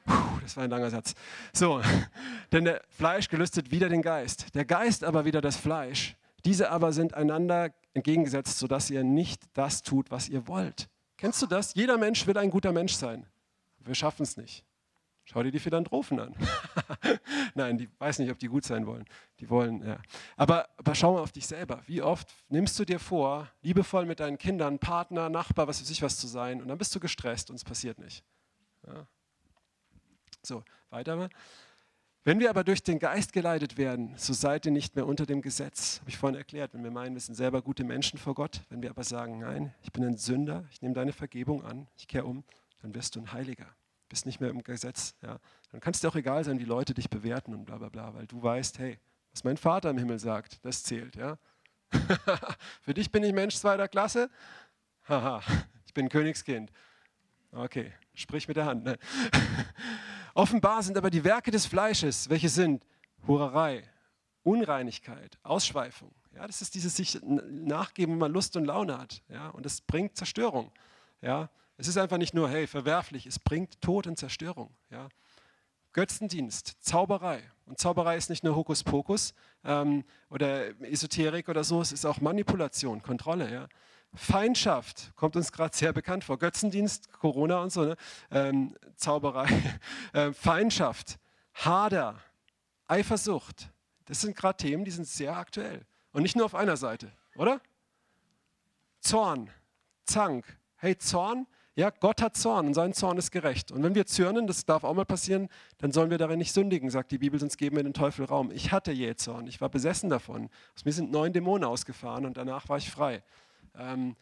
Puh, 0.05 0.38
das 0.42 0.55
war 0.59 0.64
ein 0.64 0.70
langer 0.70 0.90
Satz. 0.90 1.14
So, 1.55 1.81
denn 2.53 2.66
der 2.66 2.83
Fleisch 2.90 3.31
gelüstet 3.31 3.70
wieder 3.70 3.88
den 3.88 4.03
Geist, 4.03 4.55
der 4.55 4.66
Geist 4.66 5.03
aber 5.03 5.25
wieder 5.25 5.40
das 5.40 5.57
Fleisch. 5.57 6.14
Diese 6.44 6.70
aber 6.70 6.92
sind 6.92 7.14
einander 7.14 7.70
entgegengesetzt, 7.95 8.59
sodass 8.59 8.91
ihr 8.91 9.05
nicht 9.05 9.43
das 9.55 9.83
tut, 9.83 10.11
was 10.11 10.29
ihr 10.29 10.47
wollt. 10.47 10.89
Kennst 11.17 11.41
du 11.41 11.47
das? 11.47 11.75
Jeder 11.75 11.97
Mensch 11.97 12.27
will 12.27 12.37
ein 12.37 12.51
guter 12.51 12.73
Mensch 12.73 12.95
sein. 12.95 13.27
Wir 13.79 13.95
schaffen 13.95 14.23
es 14.23 14.37
nicht. 14.37 14.65
Schau 15.27 15.43
dir 15.43 15.51
die 15.51 15.59
Philanthropen 15.59 16.21
an. 16.21 16.35
Nein, 17.55 17.79
die 17.79 17.89
weiß 17.99 18.19
nicht, 18.19 18.31
ob 18.31 18.39
die 18.39 18.49
gut 18.49 18.65
sein 18.65 18.87
wollen. 18.87 19.07
Die 19.41 19.49
wollen, 19.49 19.83
ja. 19.87 19.99
Aber, 20.37 20.69
aber 20.77 20.95
schau 20.95 21.15
mal 21.15 21.23
auf 21.23 21.33
dich 21.33 21.47
selber. 21.47 21.83
Wie 21.87 22.03
oft 22.03 22.35
nimmst 22.51 22.79
du 22.79 22.85
dir 22.85 22.99
vor, 22.99 23.51
liebevoll 23.63 24.05
mit 24.05 24.21
deinen 24.21 24.37
Kindern, 24.37 24.79
Partner, 24.79 25.31
Nachbar, 25.31 25.67
was 25.67 25.81
weiß 25.81 25.89
ich 25.89 26.03
was 26.03 26.19
zu 26.19 26.27
sein, 26.27 26.61
und 26.61 26.69
dann 26.69 26.77
bist 26.77 26.95
du 26.95 27.01
gestresst 27.01 27.49
und 27.49 27.57
es 27.57 27.65
passiert 27.65 27.99
nicht. 27.99 28.23
Ja. 28.87 29.07
So, 30.43 30.63
weiter 30.91 31.17
mal. 31.17 31.31
Wenn 32.27 32.41
wir 32.41 32.49
aber 32.49 32.65
durch 32.65 32.83
den 32.83 32.99
Geist 32.99 33.35
geleitet 33.35 33.77
werden, 33.77 34.15
so 34.17 34.33
seid 34.33 34.65
ihr 34.65 34.73
nicht 34.73 34.97
mehr 34.97 35.07
unter 35.07 35.27
dem 35.27 35.43
Gesetz. 35.43 36.01
Habe 36.01 36.09
ich 36.09 36.17
vorhin 36.17 36.39
erklärt. 36.39 36.73
Wenn 36.73 36.83
wir 36.83 36.91
meinen, 36.91 37.13
wir 37.15 37.21
sind 37.21 37.35
selber 37.35 37.61
gute 37.61 37.85
Menschen 37.85 38.19
vor 38.19 38.35
Gott, 38.35 38.63
wenn 38.71 38.81
wir 38.81 38.89
aber 38.89 39.05
sagen, 39.05 39.41
nein, 39.41 39.75
ich 39.83 39.93
bin 39.93 40.03
ein 40.05 40.17
Sünder, 40.17 40.65
ich 40.71 40.81
nehme 40.81 40.95
deine 40.95 41.13
Vergebung 41.13 41.63
an, 41.63 41.87
ich 41.99 42.09
kehre 42.09 42.25
um, 42.25 42.43
dann 42.81 42.95
wirst 42.95 43.15
du 43.15 43.21
ein 43.21 43.31
Heiliger. 43.33 43.67
Bist 44.09 44.25
nicht 44.25 44.41
mehr 44.41 44.49
im 44.49 44.63
Gesetz. 44.63 45.15
Ja. 45.21 45.39
Dann 45.71 45.83
kann 45.83 45.93
es 45.93 46.01
dir 46.01 46.09
auch 46.09 46.17
egal 46.17 46.45
sein, 46.45 46.59
wie 46.59 46.65
Leute 46.65 46.95
dich 46.95 47.11
bewerten 47.11 47.53
und 47.53 47.67
bla 47.67 47.77
bla 47.77 47.91
bla, 47.91 48.15
weil 48.15 48.27
du 48.27 48.43
weißt, 48.43 48.79
hey, 48.79 48.99
Was 49.33 49.45
mein 49.45 49.59
Vater 49.59 49.91
im 49.91 49.99
Himmel 49.99 50.19
sagt, 50.19 50.65
das 50.65 50.83
zählt. 50.83 51.17
Ja? 51.17 51.37
Für 52.81 52.95
dich 52.95 53.13
bin 53.13 53.23
ich 53.23 53.35
Mensch 53.35 53.57
zweiter 53.57 53.89
Klasse? 53.89 54.31
Haha, 55.07 55.43
ich 55.87 55.93
bin 55.93 56.09
Königskind. 56.09 56.73
Okay, 57.55 57.93
sprich 58.14 58.49
mit 58.49 58.57
der 58.57 58.67
Hand. 58.67 58.85
Ne? 58.85 58.99
Offenbar 60.35 60.83
sind 60.83 60.99
aber 60.99 61.11
die 61.11 61.23
Werke 61.23 61.53
des 61.53 61.67
Fleisches, 61.67 62.29
welche 62.29 62.49
sind 62.49 62.85
Hurerei, 63.29 63.85
Unreinigkeit, 64.43 65.38
Ausschweifung. 65.45 66.12
Ja, 66.35 66.49
das 66.49 66.62
ist 66.62 66.75
dieses 66.75 66.97
sich 66.97 67.21
nachgeben, 67.23 68.14
wenn 68.14 68.19
man 68.19 68.33
Lust 68.33 68.57
und 68.57 68.64
Laune 68.64 68.99
hat. 68.99 69.23
Ja, 69.29 69.51
und 69.51 69.64
das 69.64 69.81
bringt 69.81 70.17
Zerstörung. 70.17 70.73
Ja, 71.23 71.49
es 71.77 71.87
ist 71.87 71.97
einfach 71.97 72.19
nicht 72.19 72.35
nur, 72.35 72.51
hey, 72.51 72.67
verwerflich, 72.67 73.25
es 73.25 73.38
bringt 73.38 73.81
Tod 73.81 74.09
und 74.09 74.19
Zerstörung. 74.19 74.75
Ja. 74.90 75.09
Götzendienst, 75.93 76.77
Zauberei. 76.81 77.40
Und 77.67 77.79
Zauberei 77.79 78.17
ist 78.17 78.31
nicht 78.31 78.43
nur 78.43 78.57
Hokuspokus 78.57 79.33
ähm, 79.62 80.03
oder 80.29 80.71
Esoterik 80.83 81.49
oder 81.49 81.62
so, 81.62 81.81
es 81.81 81.93
ist 81.93 82.05
auch 82.05 82.21
Manipulation, 82.21 83.01
Kontrolle. 83.01 83.53
Ja. 83.53 83.69
Feindschaft 84.14 85.12
kommt 85.16 85.37
uns 85.37 85.50
gerade 85.53 85.77
sehr 85.77 85.92
bekannt 85.92 86.24
vor. 86.24 86.38
Götzendienst, 86.38 87.12
Corona 87.12 87.62
und 87.62 87.72
so, 87.72 87.85
ne? 87.85 87.96
ähm, 88.31 88.77
Zauberei. 88.96 89.48
äh, 90.12 90.33
Feindschaft, 90.33 91.18
Hader, 91.55 92.20
Eifersucht. 92.87 93.70
Das 94.07 94.20
sind 94.20 94.37
gerade 94.37 94.57
Themen, 94.57 94.85
die 94.85 94.90
sind 94.90 95.07
sehr 95.07 95.37
aktuell. 95.37 95.85
Und 96.12 96.22
nicht 96.22 96.37
nur 96.37 96.44
auf 96.44 96.55
einer 96.55 96.77
Seite, 96.77 97.11
oder? 97.37 97.61
Zorn, 99.00 99.50
Zank. 100.05 100.44
Hey, 100.77 100.96
Zorn, 100.96 101.46
ja, 101.77 101.90
Gott 101.90 102.22
hat 102.22 102.37
Zorn 102.37 102.68
und 102.68 102.74
sein 102.74 102.92
Zorn 102.92 103.18
ist 103.18 103.33
gerecht. 103.33 103.72
Und 103.72 103.83
wenn 103.83 103.96
wir 103.96 104.07
zürnen, 104.07 104.46
das 104.46 104.64
darf 104.64 104.85
auch 104.85 104.94
mal 104.94 105.05
passieren, 105.05 105.48
dann 105.79 105.90
sollen 105.90 106.09
wir 106.09 106.18
darin 106.18 106.38
nicht 106.38 106.53
sündigen, 106.53 106.88
sagt 106.88 107.11
die 107.11 107.18
Bibel, 107.18 107.40
sonst 107.40 107.57
geben 107.57 107.77
wir 107.77 107.83
den 107.83 107.94
Teufel 107.94 108.27
Raum. 108.27 108.53
Ich 108.53 108.70
hatte 108.70 108.92
je 108.92 109.16
Zorn, 109.16 109.48
ich 109.48 109.61
war 109.61 109.68
besessen 109.68 110.09
davon. 110.09 110.50
Aus 110.77 110.85
mir 110.85 110.92
sind 110.92 111.11
neun 111.11 111.33
Dämonen 111.33 111.64
ausgefahren 111.64 112.27
und 112.27 112.37
danach 112.37 112.68
war 112.68 112.79
ich 112.79 112.90
frei. 112.90 113.24
Ähm, 113.77 114.17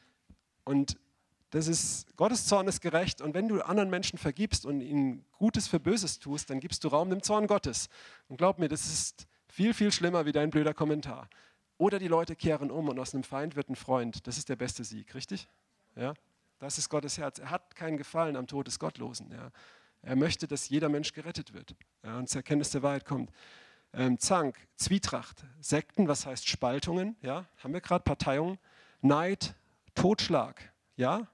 und 0.65 0.97
das 1.51 1.69
ist, 1.69 2.17
Gottes 2.17 2.47
Zorn 2.47 2.67
ist 2.67 2.81
gerecht 2.81 3.21
und 3.21 3.35
wenn 3.35 3.47
du 3.47 3.61
anderen 3.61 3.91
Menschen 3.91 4.19
vergibst 4.19 4.65
und 4.65 4.81
ihnen 4.81 5.25
Gutes 5.33 5.69
für 5.69 5.79
Böses 5.79 6.19
tust, 6.19 6.49
dann 6.49 6.61
gibst 6.61 6.83
du 6.83 6.89
Raum 6.89 7.11
dem 7.11 7.23
Zorn 7.23 7.47
Gottes. 7.47 7.91
Und 8.29 8.39
glaub 8.39 8.59
mir, 8.59 8.69
das 8.69 8.87
ist 8.87 9.27
viel, 9.49 9.75
viel 9.75 9.93
schlimmer 9.93 10.25
wie 10.25 10.33
dein 10.33 10.49
blöder 10.49 10.73
Kommentar. 10.73 11.29
Oder 11.77 11.99
die 11.99 12.09
Leute 12.09 12.37
kehren 12.37 12.71
um 12.71 12.89
und 12.89 12.99
aus 12.99 13.13
einem 13.13 13.25
Feind 13.25 13.55
wird 13.55 13.69
ein 13.69 13.77
Freund. 13.77 14.27
Das 14.27 14.39
ist 14.39 14.49
der 14.49 14.57
beste 14.57 14.83
Sieg, 14.83 15.15
richtig? 15.15 15.47
Ja? 15.95 16.15
Das 16.59 16.79
ist 16.79 16.89
Gottes 16.89 17.19
Herz. 17.19 17.39
Er 17.39 17.51
hat 17.51 17.75
keinen 17.75 17.99
Gefallen 17.99 18.37
am 18.37 18.47
Tod 18.47 18.67
des 18.67 18.79
Gottlosen. 18.79 19.31
Ja? 19.31 19.51
Er 20.01 20.17
möchte, 20.17 20.49
dass 20.49 20.69
jeder 20.69 20.89
Mensch 20.89 21.13
gerettet 21.13 21.53
wird 21.53 21.75
ja, 22.03 22.19
und 22.19 22.31
zur 22.31 22.39
Erkenntnis 22.39 22.71
der 22.71 22.83
Wahrheit 22.83 23.05
kommt. 23.05 23.31
Ähm, 23.93 24.19
Zank, 24.19 24.57
Zwietracht, 24.77 25.45
Sekten, 25.61 26.09
was 26.09 26.25
heißt 26.25 26.49
Spaltungen? 26.49 27.17
Ja? 27.21 27.45
Haben 27.59 27.75
wir 27.75 27.83
gerade 27.83 28.05
Parteiungen? 28.05 28.59
Neid, 29.03 29.55
Totschlag, 29.95 30.73
ja? 30.97 31.27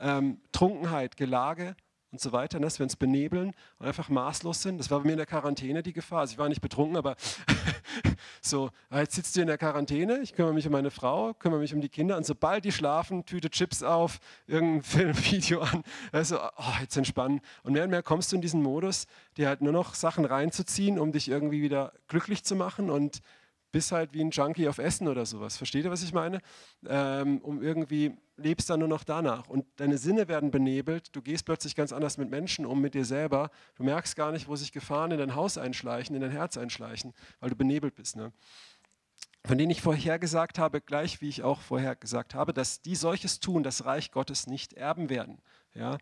Ähm, 0.00 0.40
Trunkenheit, 0.52 1.16
Gelage 1.16 1.76
und 2.10 2.20
so 2.20 2.32
weiter, 2.32 2.58
ne? 2.58 2.66
dass 2.66 2.78
wir 2.78 2.84
uns 2.84 2.96
benebeln 2.96 3.52
und 3.78 3.86
einfach 3.86 4.08
maßlos 4.08 4.62
sind. 4.62 4.78
Das 4.78 4.90
war 4.90 5.00
bei 5.00 5.06
mir 5.06 5.12
in 5.12 5.18
der 5.18 5.26
Quarantäne 5.26 5.82
die 5.82 5.92
Gefahr. 5.92 6.20
Also 6.20 6.32
ich 6.32 6.38
war 6.38 6.48
nicht 6.48 6.62
betrunken, 6.62 6.96
aber 6.96 7.16
so, 8.40 8.70
ah, 8.88 9.00
jetzt 9.00 9.14
sitzt 9.14 9.36
du 9.36 9.42
in 9.42 9.46
der 9.46 9.58
Quarantäne, 9.58 10.20
ich 10.20 10.32
kümmere 10.32 10.54
mich 10.54 10.66
um 10.66 10.72
meine 10.72 10.90
Frau, 10.90 11.34
kümmere 11.34 11.60
mich 11.60 11.74
um 11.74 11.80
die 11.80 11.90
Kinder 11.90 12.16
und 12.16 12.24
sobald 12.24 12.64
die 12.64 12.72
schlafen, 12.72 13.26
Tüte 13.26 13.50
Chips 13.50 13.82
auf, 13.82 14.20
irgendein 14.46 14.82
Filmvideo 15.14 15.60
an, 15.60 15.82
also 16.10 16.38
oh, 16.40 16.80
jetzt 16.80 16.96
entspannen. 16.96 17.40
Und 17.62 17.74
mehr 17.74 17.84
und 17.84 17.90
mehr 17.90 18.02
kommst 18.02 18.32
du 18.32 18.36
in 18.36 18.42
diesen 18.42 18.62
Modus, 18.62 19.06
dir 19.36 19.48
halt 19.48 19.60
nur 19.60 19.72
noch 19.72 19.94
Sachen 19.94 20.24
reinzuziehen, 20.24 20.98
um 20.98 21.12
dich 21.12 21.28
irgendwie 21.28 21.60
wieder 21.60 21.92
glücklich 22.06 22.44
zu 22.44 22.56
machen 22.56 22.88
und 22.88 23.20
bist 23.70 23.92
halt 23.92 24.12
wie 24.12 24.20
ein 24.20 24.30
Junkie 24.30 24.68
auf 24.68 24.78
Essen 24.78 25.08
oder 25.08 25.26
sowas. 25.26 25.56
Versteht 25.56 25.84
ihr, 25.84 25.90
was 25.90 26.02
ich 26.02 26.12
meine? 26.12 26.40
Ähm, 26.86 27.38
um 27.42 27.62
irgendwie 27.62 28.16
lebst 28.36 28.70
dann 28.70 28.80
nur 28.80 28.88
noch 28.88 29.04
danach 29.04 29.48
und 29.48 29.66
deine 29.76 29.98
Sinne 29.98 30.28
werden 30.28 30.50
benebelt. 30.50 31.14
Du 31.14 31.22
gehst 31.22 31.44
plötzlich 31.44 31.74
ganz 31.74 31.92
anders 31.92 32.16
mit 32.18 32.30
Menschen 32.30 32.64
um, 32.64 32.80
mit 32.80 32.94
dir 32.94 33.04
selber. 33.04 33.50
Du 33.74 33.84
merkst 33.84 34.16
gar 34.16 34.32
nicht, 34.32 34.48
wo 34.48 34.56
sich 34.56 34.72
Gefahren 34.72 35.10
in 35.10 35.18
dein 35.18 35.34
Haus 35.34 35.58
einschleichen, 35.58 36.14
in 36.14 36.22
dein 36.22 36.30
Herz 36.30 36.56
einschleichen, 36.56 37.14
weil 37.40 37.50
du 37.50 37.56
benebelt 37.56 37.94
bist. 37.94 38.16
Ne? 38.16 38.32
Von 39.44 39.58
denen 39.58 39.70
ich 39.70 39.82
vorher 39.82 40.18
gesagt 40.18 40.58
habe, 40.58 40.80
gleich 40.80 41.20
wie 41.20 41.28
ich 41.28 41.42
auch 41.42 41.60
vorher 41.60 41.96
gesagt 41.96 42.34
habe, 42.34 42.52
dass 42.52 42.80
die 42.80 42.94
solches 42.94 43.40
tun, 43.40 43.62
das 43.62 43.84
Reich 43.84 44.12
Gottes 44.12 44.46
nicht 44.46 44.72
erben 44.72 45.10
werden. 45.10 45.38
Ja? 45.74 45.98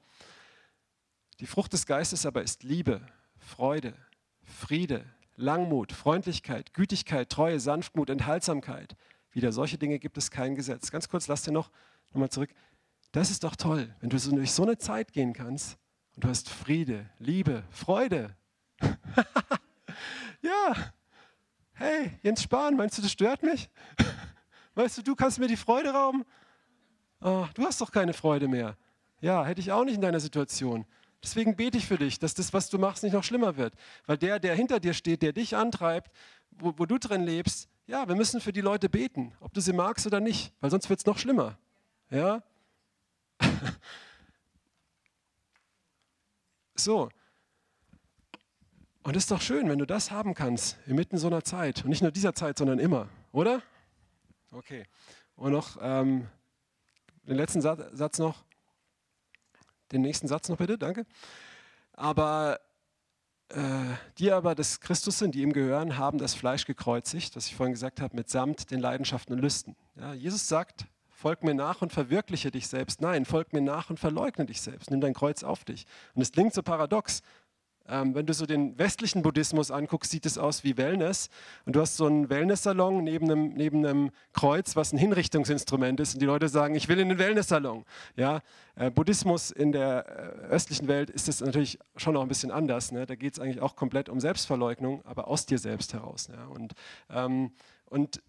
Die 1.41 1.47
Frucht 1.47 1.73
des 1.73 1.87
Geistes 1.87 2.27
aber 2.27 2.43
ist 2.43 2.63
Liebe, 2.63 3.01
Freude, 3.39 3.95
Friede, 4.43 5.05
Langmut, 5.37 5.93
Freundlichkeit, 5.93 6.75
Gütigkeit, 6.75 7.31
Treue, 7.31 7.61
Sanftmut, 7.61 8.11
Enthaltsamkeit. 8.11 8.97
Wieder 9.33 9.53
solche 9.53 9.79
Dinge 9.79 9.99
gibt 9.99 10.17
es 10.17 10.31
kein 10.31 10.55
Gesetz. 10.55 10.91
Ganz 10.91 11.09
kurz, 11.09 11.29
lass 11.29 11.43
dir 11.43 11.53
noch 11.53 11.71
nochmal 12.13 12.31
zurück. 12.31 12.51
Das 13.13 13.31
ist 13.31 13.45
doch 13.45 13.57
toll, 13.57 13.95
wenn 14.01 14.11
du 14.11 14.19
durch 14.19 14.53
so 14.53 14.63
eine 14.63 14.79
Zeit 14.79 15.13
gehen 15.13 15.33
kannst 15.33 15.79
und 16.15 16.25
du 16.25 16.29
hast 16.29 16.49
Friede, 16.49 17.11
Liebe, 17.19 17.63
Freude. 17.71 18.35
ja, 20.43 20.93
hey, 21.75 22.19
Jens 22.23 22.43
Spahn, 22.43 22.77
meinst 22.77 22.99
du, 22.99 23.03
das 23.03 23.13
stört 23.13 23.43
mich? 23.43 23.71
weißt 24.75 24.99
du, 24.99 25.03
du 25.03 25.15
kannst 25.15 25.39
mir 25.39 25.49
die 25.49 25.57
Freude 25.57 25.91
rauben? 25.91 26.25
Oh, 27.21 27.47
du 27.55 27.65
hast 27.65 27.81
doch 27.81 27.91
keine 27.91 28.13
Freude 28.13 28.49
mehr. 28.49 28.77
Ja, 29.21 29.45
hätte 29.45 29.61
ich 29.61 29.73
auch 29.73 29.85
nicht 29.85 29.97
in 29.97 30.03
deiner 30.03 30.21
Situation. 30.21 30.87
Deswegen 31.23 31.57
bete 31.57 31.79
ich 31.79 31.87
für 31.87 31.99
dich, 31.99 32.19
dass 32.19 32.35
das, 32.35 32.53
was 32.53 32.69
du 32.69 32.79
machst, 32.79 33.03
nicht 33.03 33.13
noch 33.13 33.25
schlimmer 33.25 33.57
wird. 33.57 33.75
Weil 34.07 34.19
der, 34.19 34.39
der 34.39 34.55
hinter 34.55 34.81
dir 34.81 34.95
steht, 34.95 35.23
der 35.23 35.33
dich 35.33 35.57
antreibt, 35.57 36.11
wo, 36.51 36.75
wo 36.77 36.87
du 36.87 36.99
drin 36.99 37.25
lebst, 37.25 37.69
ja, 37.87 38.07
wir 38.09 38.17
müssen 38.17 38.41
für 38.41 38.53
die 38.53 38.61
Leute 38.61 38.89
beten, 38.89 39.33
ob 39.41 39.53
du 39.55 39.61
sie 39.61 39.73
magst 39.73 40.07
oder 40.07 40.21
nicht, 40.21 40.53
weil 40.61 40.71
sonst 40.71 40.89
wird 40.91 41.01
es 41.01 41.07
noch 41.07 41.19
schlimmer. 41.19 41.59
Ja? 42.11 42.43
so. 46.75 47.09
Und 49.03 49.17
es 49.17 49.25
ist 49.25 49.31
doch 49.31 49.41
schön, 49.41 49.69
wenn 49.69 49.79
du 49.79 49.87
das 49.87 50.11
haben 50.11 50.35
kannst, 50.35 50.79
inmitten 50.87 51.17
so 51.17 51.29
einer 51.29 51.45
Zeit. 51.45 51.85
Und 51.85 51.91
nicht 51.91 52.03
nur 52.03 52.11
dieser 52.11 52.35
Zeit, 52.35 52.59
sondern 52.59 52.81
immer, 52.81 53.09
oder? 53.31 53.63
Okay. 54.51 54.85
Und 55.37 55.53
noch 55.53 55.77
ähm, 55.81 56.27
den 57.23 57.37
letzten 57.37 57.61
Satz 57.61 58.19
noch. 58.19 58.46
Den 59.93 60.03
nächsten 60.03 60.29
Satz 60.29 60.49
noch 60.49 60.59
bitte, 60.59 60.79
danke. 60.79 61.07
Aber 61.93 62.61
äh, 63.49 63.61
die 64.19 64.33
aber 64.33 64.55
des 64.55 64.81
Christus 64.81 65.19
sind, 65.19 65.35
die 65.35 65.43
ihm 65.43 65.53
gehören, 65.53 65.97
haben 65.97 66.19
das 66.19 66.35
Fleisch 66.35 66.65
gekreuzigt, 66.65 67.37
das 67.37 67.47
ich 67.47 67.57
vorhin 67.57 67.75
gesagt 67.75 68.01
habe, 68.01 68.17
mitsamt 68.17 68.71
den 68.71 68.81
Leidenschaften 68.81 69.35
und 69.35 69.41
Lüsten. 69.41 69.77
Ja, 69.95 70.15
Jesus 70.15 70.49
sagt, 70.49 70.87
folg 71.09 71.45
mir 71.45 71.55
nach 71.55 71.81
und 71.81 71.93
verwirkliche 71.93 72.51
dich 72.51 72.67
selbst. 72.67 73.01
Nein, 73.01 73.25
folg 73.25 73.53
mir 73.53 73.63
nach 73.63 73.89
und 73.89 73.99
verleugne 73.99 74.47
dich 74.47 74.61
selbst. 74.61 74.91
Nimm 74.91 75.01
dein 75.01 75.15
Kreuz 75.15 75.45
auf 75.45 75.65
dich. 75.65 75.87
Und 76.15 76.23
es 76.23 76.33
klingt 76.33 76.55
so 76.55 76.63
paradox, 76.63 77.23
ähm, 77.89 78.15
wenn 78.15 78.27
du 78.27 78.35
so 78.35 78.47
den 78.47 78.79
westlichen 78.79 79.23
Buddhismus 79.23 79.71
anguckst, 79.71 80.11
sieht 80.11 80.27
es 80.27 80.39
aus 80.39 80.65
wie 80.65 80.77
Wellness. 80.77 81.29
Und 81.65 81.77
du 81.77 81.81
hast 81.81 81.97
so 81.97 82.07
einen 82.07 82.29
Wellness-Salon 82.29 83.05
neben 83.05 83.31
einem, 83.31 83.55
neben 83.55 83.85
einem 83.85 84.11
Kreuz, 84.33 84.77
was 84.77 84.93
ein 84.93 84.99
Hinrichtungsinstrument 84.99 86.01
ist. 86.01 86.15
Und 86.15 86.21
die 86.21 86.27
Leute 86.27 86.49
sagen, 86.49 86.75
ich 86.75 86.89
will 86.89 86.99
in 86.99 87.09
den 87.09 87.19
Wellness-Salon. 87.19 87.85
Ja? 88.17 88.41
Äh, 88.75 88.91
Buddhismus 88.91 89.51
in 89.51 89.73
der 89.73 90.07
äh, 90.07 90.47
östlichen 90.49 90.89
Welt 90.89 91.11
ist 91.11 91.29
es 91.29 91.41
natürlich 91.41 91.79
schon 91.97 92.15
noch 92.15 92.23
ein 92.23 92.29
bisschen 92.29 92.51
anders. 92.51 92.93
Ne? 92.93 93.07
Da 93.07 93.15
geht 93.15 93.35
es 93.35 93.41
eigentlich 93.41 93.61
auch 93.61 93.77
komplett 93.77 94.09
um 94.09 94.21
Selbstverleugnung, 94.21 95.05
aber 95.05 95.29
aus 95.29 95.47
dir 95.47 95.59
selbst 95.59 95.95
heraus. 95.95 96.29
Ja? 96.31 96.47
Und, 96.47 96.75
ähm, 97.11 97.53
und 97.87 98.21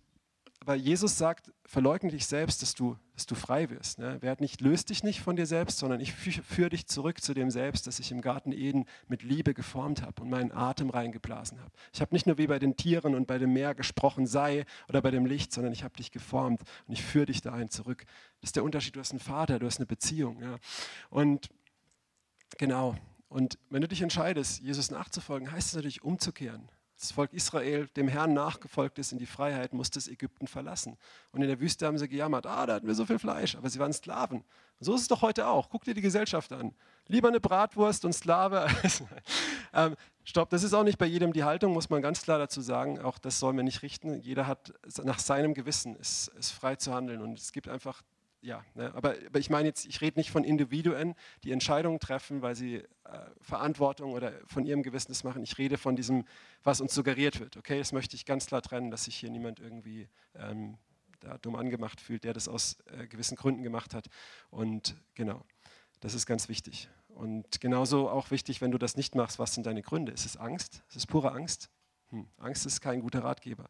weil 0.68 0.82
Jesus 0.82 1.18
sagt, 1.18 1.54
verleugne 1.64 2.12
dich 2.12 2.26
selbst, 2.26 2.62
dass 2.62 2.76
du, 2.76 2.98
dass 3.14 3.26
du 3.26 3.36
frei 3.36 3.70
wirst. 3.70 4.00
Ne? 4.00 4.18
Wer 4.20 4.36
nicht, 4.42 4.60
löst 4.60 4.90
dich 4.90 5.02
nicht 5.02 5.22
von 5.22 5.38
dir 5.38 5.46
selbst, 5.46 5.78
sondern 5.78 6.02
ich 6.02 6.12
führe 6.12 6.70
dich 6.70 6.88
zurück 6.88 7.22
zu 7.22 7.34
dem 7.34 7.50
Selbst, 7.50 7.88
das 7.88 8.00
ich 8.00 8.12
im 8.12 8.20
Garten 8.20 8.52
Eden 8.52 8.84
mit 9.08 9.24
Liebe 9.24 9.54
geformt 9.54 10.02
habe 10.02 10.22
und 10.22 10.30
meinen 10.30 10.52
Atem 10.52 10.90
reingeblasen 10.90 11.62
habe. 11.62 11.72
Ich 11.94 12.02
habe 12.02 12.14
nicht 12.14 12.28
nur 12.28 12.38
wie 12.38 12.48
bei 12.48 12.60
den 12.60 12.76
Tieren 12.76 13.16
und 13.16 13.28
bei 13.28 13.38
dem 13.38 13.54
Meer 13.54 13.76
gesprochen, 13.76 14.28
sei 14.28 14.66
oder 14.90 15.02
bei 15.02 15.10
dem 15.10 15.26
Licht, 15.26 15.54
sondern 15.54 15.72
ich 15.72 15.86
habe 15.86 15.96
dich 15.96 16.12
geformt 16.12 16.62
und 16.86 16.94
ich 16.94 17.02
führe 17.02 17.28
dich 17.28 17.42
dahin 17.42 17.70
zurück. 17.70 18.04
Das 18.42 18.50
ist 18.50 18.58
der 18.58 18.66
Unterschied. 18.66 18.98
Du 18.98 19.00
hast 19.00 19.12
einen 19.12 19.22
Vater, 19.22 19.60
du 19.60 19.68
hast 19.68 19.78
eine 19.78 19.86
Beziehung. 19.86 20.42
Ja? 20.42 20.58
Und 21.10 21.48
genau. 22.58 22.98
Und 23.30 23.58
wenn 23.70 23.82
du 23.82 23.88
dich 23.88 24.02
entscheidest, 24.02 24.60
Jesus 24.60 24.92
nachzufolgen, 24.92 25.50
heißt 25.50 25.70
es 25.70 25.76
natürlich 25.76 26.04
umzukehren 26.04 26.70
das 27.00 27.12
Volk 27.12 27.32
Israel 27.34 27.88
dem 27.96 28.08
Herrn 28.08 28.34
nachgefolgt 28.34 28.98
ist 28.98 29.12
in 29.12 29.20
die 29.20 29.26
Freiheit, 29.26 29.74
musste 29.74 30.00
es 30.00 30.08
Ägypten 30.08 30.48
verlassen. 30.48 30.98
Und 31.32 31.42
in 31.42 31.48
der 31.48 31.60
Wüste 31.60 31.86
haben 31.86 31.98
sie 31.98 32.08
gejammert, 32.08 32.48
ah, 32.48 32.66
da 32.66 32.76
hatten 32.76 32.88
wir 32.88 32.96
so 32.96 33.06
viel 33.06 33.20
Fleisch, 33.20 33.56
aber 33.56 33.70
sie 33.70 33.80
waren 33.80 33.94
Sklaven. 33.94 34.40
Und 34.40 34.86
so 34.86 34.96
ist 34.96 35.02
es 35.02 35.08
doch 35.08 35.22
heute 35.22 35.48
auch. 35.48 35.70
Guck 35.70 35.84
dir 35.84 35.94
die 35.94 36.02
Gesellschaft 36.02 36.52
an. 36.52 36.74
Lieber 37.08 37.28
eine 37.28 37.40
Bratwurst 37.40 38.04
und 38.04 38.14
Sklave. 38.14 38.68
ähm, 39.74 39.96
stopp, 40.24 40.50
das 40.50 40.64
ist 40.64 40.74
auch 40.74 40.84
nicht 40.84 40.98
bei 40.98 41.06
jedem 41.06 41.34
die 41.34 41.44
Haltung, 41.44 41.74
muss 41.74 41.90
man 41.90 42.02
ganz 42.02 42.22
klar 42.22 42.40
dazu 42.40 42.62
sagen. 42.62 43.00
Auch 43.00 43.20
das 43.20 43.40
soll 43.40 43.54
man 43.54 43.66
nicht 43.66 43.84
richten. 43.84 44.20
Jeder 44.20 44.48
hat 44.48 44.74
nach 45.04 45.20
seinem 45.20 45.54
Gewissen, 45.54 45.96
ist, 45.96 46.30
ist 46.40 46.52
frei 46.52 46.76
zu 46.76 46.94
handeln. 46.94 47.22
Und 47.22 47.38
es 47.38 47.52
gibt 47.52 47.68
einfach 47.68 48.02
ja, 48.48 48.64
ne, 48.76 48.94
aber, 48.96 49.16
aber 49.28 49.40
ich 49.40 49.50
meine 49.50 49.68
jetzt, 49.68 49.86
ich 49.86 50.00
rede 50.00 50.18
nicht 50.18 50.32
von 50.32 50.46
Individuen, 50.46 51.16
die 51.44 51.52
Entscheidungen 51.52 52.00
treffen, 52.00 52.42
weil 52.42 52.56
sie 52.56 52.76
äh, 52.76 52.86
Verantwortung 53.42 54.14
oder 54.14 54.32
von 54.46 54.66
ihrem 54.66 54.84
Gewissen 54.84 55.14
machen. 55.28 55.44
Ich 55.44 55.58
rede 55.58 55.78
von 55.78 55.98
diesem, 55.98 56.24
was 56.64 56.80
uns 56.80 56.94
suggeriert 56.94 57.42
wird. 57.42 57.58
Okay, 57.58 57.78
das 57.78 57.92
möchte 57.92 58.16
ich 58.16 58.26
ganz 58.26 58.46
klar 58.46 58.62
trennen, 58.62 58.90
dass 58.90 59.04
sich 59.04 59.18
hier 59.18 59.30
niemand 59.30 59.60
irgendwie 59.60 60.08
ähm, 60.34 60.78
da 61.20 61.38
dumm 61.40 61.58
angemacht 61.58 62.00
fühlt, 62.00 62.24
der 62.24 62.34
das 62.34 62.48
aus 62.48 62.78
äh, 62.98 63.08
gewissen 63.08 63.36
Gründen 63.36 63.64
gemacht 63.64 63.94
hat. 63.94 64.08
Und 64.50 64.96
genau, 65.14 65.44
das 66.00 66.14
ist 66.14 66.26
ganz 66.26 66.48
wichtig. 66.48 66.88
Und 67.10 67.60
genauso 67.60 68.10
auch 68.10 68.32
wichtig, 68.32 68.62
wenn 68.62 68.72
du 68.72 68.78
das 68.78 68.96
nicht 68.96 69.14
machst, 69.14 69.40
was 69.40 69.56
sind 69.56 69.66
deine 69.66 69.82
Gründe? 69.82 70.14
Ist 70.14 70.26
es 70.26 70.38
Angst? 70.38 70.84
Ist 70.88 70.96
es 70.96 71.06
pure 71.06 71.34
Angst? 71.34 71.70
Hm, 72.12 72.30
Angst 72.38 72.66
ist 72.66 72.80
kein 72.80 73.02
guter 73.02 73.26
Ratgeber. 73.26 73.70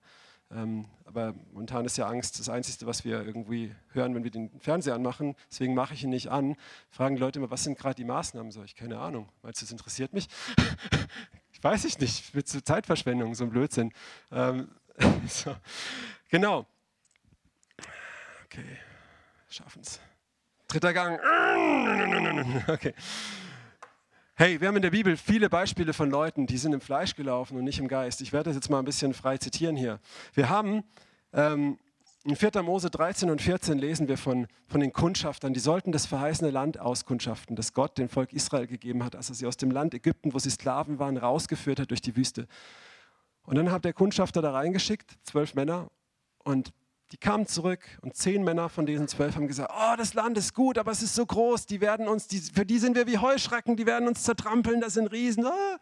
Ähm, 0.50 0.86
aber 1.04 1.34
momentan 1.52 1.86
ist 1.86 1.98
ja 1.98 2.08
Angst 2.08 2.40
das 2.40 2.48
Einzige, 2.48 2.86
was 2.86 3.04
wir 3.04 3.24
irgendwie 3.24 3.76
hören, 3.92 4.16
wenn 4.16 4.24
wir 4.24 4.32
den 4.32 4.50
Fernseher 4.60 4.96
anmachen. 4.96 5.36
Deswegen 5.50 5.74
mache 5.74 5.94
ich 5.94 6.04
ihn 6.04 6.10
nicht 6.10 6.30
an. 6.30 6.56
Fragen 6.90 7.16
die 7.16 7.22
Leute 7.22 7.40
immer, 7.40 7.52
was 7.52 7.64
sind 7.64 7.78
gerade 7.78 7.96
die 7.96 8.06
Maßnahmen? 8.06 8.52
So, 8.52 8.64
ich 8.64 8.76
keine 8.76 9.00
Ahnung. 9.00 9.30
Meinst 9.42 9.62
du, 9.62 9.66
das 9.66 9.72
interessiert 9.72 10.14
mich? 10.14 10.28
ich 11.52 11.62
weiß 11.64 11.86
ich 11.86 12.00
nicht. 12.00 12.34
Wird 12.34 12.48
zu 12.48 12.64
Zeitverschwendung, 12.64 13.36
so 13.36 13.44
ein 13.44 13.50
Blödsinn. 13.50 13.92
Ähm, 14.32 14.70
so. 15.28 15.56
Genau. 16.30 16.66
Okay, 18.46 18.78
schaffen 19.50 19.82
es. 19.82 20.00
Dritter 20.68 20.94
Gang. 20.94 21.20
Okay. 22.68 22.94
Hey, 24.40 24.62
wir 24.62 24.68
haben 24.68 24.76
in 24.76 24.84
der 24.84 24.92
Bibel 24.92 25.18
viele 25.18 25.50
Beispiele 25.50 25.94
von 25.94 26.12
Leuten, 26.12 26.46
die 26.46 26.60
sind 26.60 26.72
im 26.72 26.80
Fleisch 26.80 27.16
gelaufen 27.16 27.58
und 27.58 27.64
nicht 27.64 27.80
im 27.80 27.88
Geist. 27.88 28.22
Ich 28.22 28.34
werde 28.34 28.52
das 28.52 28.56
jetzt 28.56 28.70
mal 28.70 28.78
ein 28.78 28.86
bisschen 28.86 29.16
frei 29.16 29.40
zitieren 29.40 29.76
hier. 29.76 30.00
Wir 30.36 30.48
haben 30.48 30.84
ähm, 31.34 31.80
in 32.24 32.36
4. 32.36 32.62
Mose 32.62 32.92
13 32.92 33.32
und 33.32 33.42
14 33.42 33.80
lesen 33.80 34.08
wir 34.08 34.16
von, 34.16 34.46
von 34.68 34.80
den 34.80 34.94
Kundschaftern, 34.94 35.56
die 35.56 35.60
sollten 35.60 35.92
das 35.92 36.06
verheißene 36.06 36.52
Land 36.52 36.80
auskundschaften, 36.80 37.56
das 37.56 37.74
Gott 37.74 37.98
dem 37.98 38.10
Volk 38.10 38.32
Israel 38.32 38.68
gegeben 38.68 39.04
hat, 39.04 39.16
als 39.16 39.30
er 39.30 39.34
sie 39.34 39.48
aus 39.48 39.58
dem 39.58 39.72
Land 39.72 39.96
Ägypten, 39.96 40.36
wo 40.36 40.38
sie 40.38 40.52
Sklaven 40.52 41.00
waren, 41.00 41.18
rausgeführt 41.18 41.80
hat 41.80 41.90
durch 41.90 42.04
die 42.04 42.16
Wüste. 42.16 42.48
Und 43.42 43.56
dann 43.56 43.72
hat 43.72 43.86
der 43.86 43.94
Kundschafter 43.94 44.44
da 44.44 44.52
reingeschickt, 44.52 45.18
zwölf 45.24 45.56
Männer, 45.56 45.90
und 46.44 46.74
die 47.12 47.18
kamen 47.18 47.48
zurück 47.48 47.80
und 48.02 48.16
zehn 48.16 48.44
Männer 48.44 48.68
von 48.70 48.86
diesen 48.86 49.08
zwölf 49.08 49.36
haben 49.36 49.48
gesagt, 49.48 49.72
oh, 49.74 49.96
das 49.98 50.14
Land 50.14 50.38
ist 50.38 50.54
gut, 50.54 50.78
aber 50.78 50.92
es 50.92 51.02
ist 51.02 51.16
so 51.16 51.26
groß, 51.26 51.66
die 51.66 51.80
werden 51.80 52.08
uns, 52.08 52.28
die, 52.28 52.40
für 52.40 52.66
die 52.66 52.80
sind 52.80 52.96
wir 52.96 53.08
wie 53.08 53.18
Heuschrecken, 53.18 53.78
die 53.78 53.86
werden 53.86 54.08
uns 54.08 54.24
zertrampeln, 54.24 54.82
das 54.82 54.96
sind 54.96 55.08
Riesen. 55.08 55.46
Ah. 55.46 55.78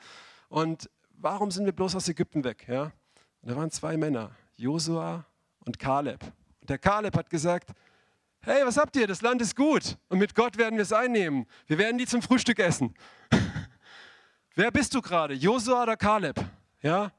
Und 0.50 0.90
warum 1.18 1.50
sind 1.50 1.66
wir 1.66 1.74
bloß 1.74 1.96
aus 1.96 2.08
Ägypten 2.08 2.44
weg? 2.44 2.68
Ja? 2.68 2.92
Und 3.42 3.52
da 3.52 3.56
waren 3.56 3.72
zwei 3.72 3.98
Männer, 3.98 4.32
Josua 4.56 5.26
und 5.66 5.80
Kaleb. 5.80 6.24
Und 6.62 6.70
der 6.70 6.78
Kaleb 6.78 7.18
hat 7.18 7.30
gesagt, 7.30 7.72
hey, 8.42 8.64
was 8.64 8.78
habt 8.78 8.96
ihr? 8.96 9.08
Das 9.08 9.22
Land 9.22 9.42
ist 9.42 9.56
gut 9.56 9.98
und 10.10 10.20
mit 10.20 10.36
Gott 10.36 10.58
werden 10.58 10.76
wir 10.76 10.84
es 10.84 10.94
einnehmen. 10.94 11.48
Wir 11.66 11.80
werden 11.80 11.98
die 11.98 12.06
zum 12.06 12.22
Frühstück 12.22 12.60
essen. 12.60 12.94
Wer 14.56 14.72
bist 14.72 14.94
du 14.94 15.02
gerade? 15.02 15.34
Josua 15.34 15.84
oder 15.84 15.98
Kaleb? 15.98 16.40
Ja? 16.82 17.12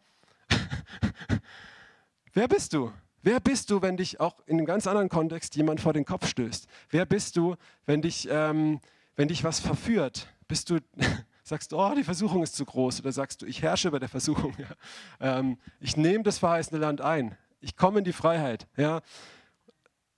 Wer 2.33 2.47
bist 2.47 2.73
du? 2.73 2.93
Wer 3.27 3.41
bist 3.41 3.71
du, 3.71 3.83
wenn 3.83 3.97
dich 3.97 4.21
auch 4.21 4.37
in 4.47 4.57
einem 4.57 4.67
ganz 4.67 4.87
anderen 4.87 5.09
Kontext 5.09 5.57
jemand 5.57 5.81
vor 5.81 5.93
den 5.93 6.05
Kopf 6.05 6.29
stößt? 6.29 6.69
Wer 6.91 7.05
bist 7.07 7.37
du, 7.37 7.57
wenn 7.85 8.01
dich, 8.01 8.29
ähm, 8.31 8.79
wenn 9.17 9.27
dich 9.27 9.43
was 9.43 9.59
verführt? 9.59 10.29
Bist 10.47 10.71
du, 10.71 10.79
sagst 11.43 11.73
du, 11.73 11.77
oh, 11.77 11.93
die 11.97 12.05
Versuchung 12.05 12.45
ist 12.45 12.55
zu 12.55 12.65
groß? 12.65 13.01
Oder 13.01 13.11
sagst 13.11 13.43
du, 13.43 13.47
ich 13.47 13.63
herrsche 13.63 13.89
über 13.89 13.99
der 13.99 14.09
Versuchung? 14.09 14.55
Ja? 15.19 15.39
Ähm, 15.39 15.59
ich 15.81 15.97
nehme 15.97 16.23
das 16.23 16.39
verheißene 16.39 16.79
Land 16.79 17.01
ein. 17.01 17.37
Ich 17.61 17.77
komme 17.77 17.99
in 17.99 18.05
die 18.05 18.13
Freiheit. 18.13 18.69
Ja? 18.77 19.01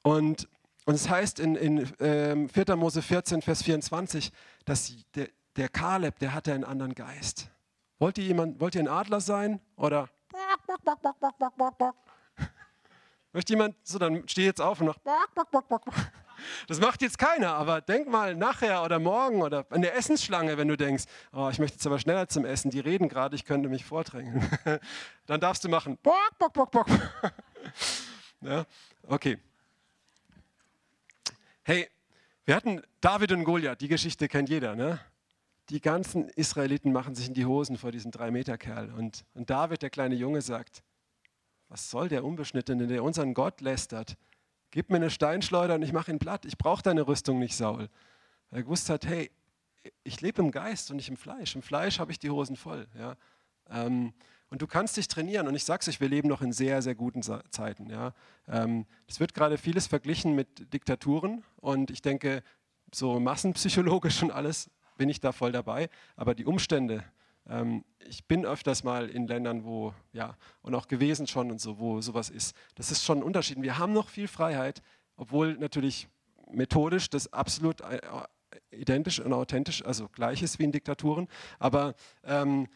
Und, 0.03 0.47
und 0.85 0.95
es 0.95 1.09
heißt 1.09 1.41
in, 1.41 1.57
in 1.57 1.91
ähm, 2.01 2.51
4. 2.51 2.77
Mose 2.77 3.01
14, 3.01 3.41
Vers 3.41 3.63
24, 3.63 4.33
dass 4.67 4.95
der, 5.15 5.31
der 5.57 5.71
Kaleb, 5.71 6.19
der 6.19 6.35
hatte 6.35 6.53
einen 6.53 6.65
anderen 6.65 6.95
Geist. 6.95 7.49
Wollt 8.01 8.19
ihr, 8.19 8.25
jemand, 8.25 8.61
wollt 8.61 8.75
ihr 8.75 8.83
ein 8.83 8.89
Adler 8.89 9.23
sein? 9.23 9.63
Oder 9.77 10.11
Möchte 13.33 13.53
jemand, 13.53 13.77
so 13.83 13.99
dann 13.99 14.27
steh 14.29 14.45
jetzt 14.45 14.61
auf 14.61 14.81
und 14.81 14.87
mach. 14.87 14.97
Das 16.67 16.81
macht 16.81 17.03
jetzt 17.03 17.19
keiner, 17.19 17.55
aber 17.55 17.81
denk 17.81 18.09
mal 18.09 18.35
nachher 18.35 18.83
oder 18.85 18.99
morgen 18.99 19.43
oder 19.43 19.67
an 19.71 19.83
der 19.83 19.97
Essensschlange, 19.97 20.57
wenn 20.57 20.69
du 20.69 20.77
denkst, 20.77 21.05
oh, 21.33 21.49
ich 21.51 21.59
möchte 21.59 21.77
jetzt 21.77 21.87
aber 21.87 21.99
schneller 21.99 22.29
zum 22.29 22.45
Essen, 22.45 22.71
die 22.71 22.81
reden 22.81 23.09
gerade, 23.09 23.35
ich 23.35 23.45
könnte 23.45 23.69
mich 23.69 23.85
vordrängen. 23.85 24.49
Dann 25.27 25.41
darfst 25.41 25.65
du 25.65 25.69
machen. 25.69 25.99
Ja, 28.41 28.67
okay. 29.09 29.37
Hey, 31.65 31.89
wir 32.45 32.55
hatten 32.55 32.83
David 33.01 33.33
und 33.33 33.43
Goliath, 33.43 33.81
die 33.81 33.89
Geschichte 33.89 34.29
kennt 34.29 34.49
jeder, 34.49 34.77
ne? 34.77 35.01
Die 35.71 35.81
ganzen 35.81 36.29
Israeliten 36.29 36.93
machen 36.93 37.17
sich 37.17 37.27
in 37.27 37.35
die 37.35 37.45
Hosen 37.45 37.77
vor 37.77 37.91
diesem 37.91 38.13
Drei-Meter-Kerl. 38.13 38.93
Und, 38.93 39.25
und 39.35 39.51
David, 39.51 39.83
der 39.83 39.91
kleine 39.91 40.15
Junge, 40.15 40.41
sagt, 40.41 40.85
was 41.69 41.91
soll 41.91 42.09
der 42.09 42.25
Unbeschnittene, 42.25 42.87
der 42.87 43.05
unseren 43.05 43.35
Gott 43.35 43.61
lästert? 43.61 44.17
Gib 44.71 44.91
mir 44.91 44.97
eine 44.97 45.11
Steinschleuder 45.11 45.75
und 45.75 45.83
ich 45.83 45.93
mache 45.93 46.11
ihn 46.11 46.19
platt. 46.19 46.45
Ich 46.45 46.59
brauche 46.59 46.83
deine 46.83 47.07
Rüstung 47.07 47.39
nicht, 47.39 47.57
Saul. 47.57 47.89
Weil 48.51 48.61
er 48.61 48.63
gewusst 48.63 48.91
hat, 48.91 49.07
hey, 49.07 49.31
ich 50.05 50.21
lebe 50.21 50.43
im 50.43 50.51
Geist 50.51 50.91
und 50.91 50.97
nicht 50.97 51.09
im 51.09 51.17
Fleisch. 51.17 51.55
Im 51.55 51.63
Fleisch 51.63 51.99
habe 51.99 52.11
ich 52.13 52.19
die 52.19 52.31
Hosen 52.31 52.57
voll. 52.57 52.87
Ja? 52.99 53.17
Ähm, 53.71 54.13
und 54.51 54.63
du 54.63 54.67
kannst 54.67 54.97
dich 54.97 55.09
trainieren. 55.09 55.47
Und 55.47 55.55
ich 55.55 55.65
sage 55.65 55.81
es 55.81 55.89
euch, 55.89 56.01
wir 56.01 56.09
leben 56.09 56.29
noch 56.29 56.43
in 56.43 56.53
sehr, 56.53 56.83
sehr 56.83 56.95
guten 56.95 57.23
Zeiten. 57.23 57.91
Ja? 57.91 58.13
Ähm, 58.47 58.87
es 59.07 59.21
wird 59.21 59.35
gerade 59.35 59.59
vieles 59.59 59.87
verglichen 59.87 60.35
mit 60.35 60.73
Diktaturen. 60.73 61.45
Und 61.57 61.91
ich 61.91 62.03
denke, 62.03 62.43
so 62.93 63.21
massenpsychologisch 63.21 64.23
und 64.23 64.31
alles 64.31 64.71
bin 64.97 65.09
ich 65.09 65.21
da 65.21 65.33
voll 65.33 65.53
dabei. 65.53 65.89
Aber 66.17 66.35
die 66.35 66.45
Umstände, 66.45 67.05
ich 68.07 68.27
bin 68.27 68.45
öfters 68.45 68.85
mal 68.85 69.09
in 69.09 69.27
Ländern, 69.27 69.65
wo, 69.65 69.95
ja, 70.13 70.37
und 70.63 70.75
auch 70.75 70.87
gewesen 70.87 71.27
schon 71.27 71.51
und 71.51 71.61
so, 71.61 71.79
wo 71.79 72.01
sowas 72.01 72.29
ist. 72.29 72.55
Das 72.75 72.91
ist 72.91 73.05
schon 73.05 73.19
ein 73.19 73.23
Unterschied. 73.23 73.61
Wir 73.63 73.79
haben 73.79 73.93
noch 73.93 74.09
viel 74.09 74.29
Freiheit, 74.29 74.83
obwohl 75.17 75.55
natürlich 75.55 76.09
methodisch 76.51 77.09
das 77.09 77.33
absolut 77.33 77.81
äh, 77.81 78.01
identisch 78.71 79.21
und 79.21 79.33
authentisch, 79.33 79.85
also 79.85 80.09
gleich 80.09 80.43
ist 80.43 80.59
wie 80.59 80.65
in 80.65 80.73
Diktaturen. 80.73 81.29
Aber, 81.59 81.95
ähm, 82.25 82.69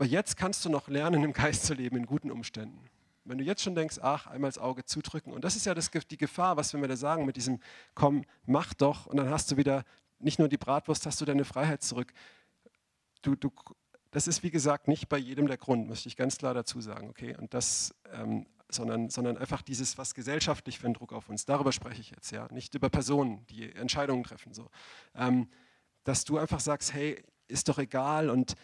jetzt 0.00 0.36
kannst 0.36 0.64
du 0.64 0.68
noch 0.68 0.88
lernen, 0.88 1.22
im 1.22 1.32
Geist 1.32 1.64
zu 1.64 1.74
leben, 1.74 1.96
in 1.96 2.06
guten 2.06 2.30
Umständen. 2.30 2.84
Wenn 3.24 3.38
du 3.38 3.44
jetzt 3.44 3.62
schon 3.62 3.76
denkst, 3.76 3.98
ach, 4.02 4.26
einmal 4.26 4.48
das 4.48 4.58
Auge 4.58 4.84
zudrücken. 4.84 5.32
Und 5.32 5.44
das 5.44 5.54
ist 5.54 5.66
ja 5.66 5.74
das, 5.74 5.90
die 6.10 6.16
Gefahr, 6.16 6.56
was 6.56 6.74
wir 6.74 6.88
da 6.88 6.96
sagen 6.96 7.24
mit 7.24 7.36
diesem, 7.36 7.60
komm, 7.94 8.24
mach 8.44 8.74
doch. 8.74 9.06
Und 9.06 9.18
dann 9.18 9.30
hast 9.30 9.52
du 9.52 9.56
wieder 9.56 9.84
nicht 10.18 10.40
nur 10.40 10.48
die 10.48 10.56
Bratwurst, 10.56 11.06
hast 11.06 11.20
du 11.20 11.24
deine 11.24 11.44
Freiheit 11.44 11.82
zurück 11.82 12.12
du, 13.22 13.34
du, 13.34 13.50
das 14.10 14.26
ist 14.26 14.42
wie 14.42 14.50
gesagt 14.50 14.88
nicht 14.88 15.08
bei 15.08 15.18
jedem 15.18 15.46
der 15.46 15.56
Grund, 15.56 15.88
möchte 15.88 16.08
ich 16.08 16.16
ganz 16.16 16.38
klar 16.38 16.54
dazu 16.54 16.80
sagen, 16.80 17.08
okay? 17.08 17.36
Und 17.36 17.54
das, 17.54 17.94
ähm, 18.12 18.46
sondern, 18.70 19.10
sondern 19.10 19.36
einfach 19.36 19.62
dieses, 19.62 19.98
was 19.98 20.14
gesellschaftlich 20.14 20.78
für 20.78 20.86
einen 20.86 20.94
Druck 20.94 21.12
auf 21.12 21.28
uns, 21.28 21.44
darüber 21.44 21.72
spreche 21.72 22.00
ich 22.00 22.10
jetzt, 22.10 22.30
ja, 22.30 22.48
nicht 22.52 22.74
über 22.74 22.90
Personen, 22.90 23.46
die 23.46 23.72
Entscheidungen 23.72 24.24
treffen, 24.24 24.54
so. 24.54 24.68
Ähm, 25.14 25.48
dass 26.04 26.24
du 26.24 26.38
einfach 26.38 26.60
sagst, 26.60 26.92
hey, 26.92 27.22
ist 27.48 27.68
doch 27.68 27.78
egal 27.78 28.30
und 28.30 28.54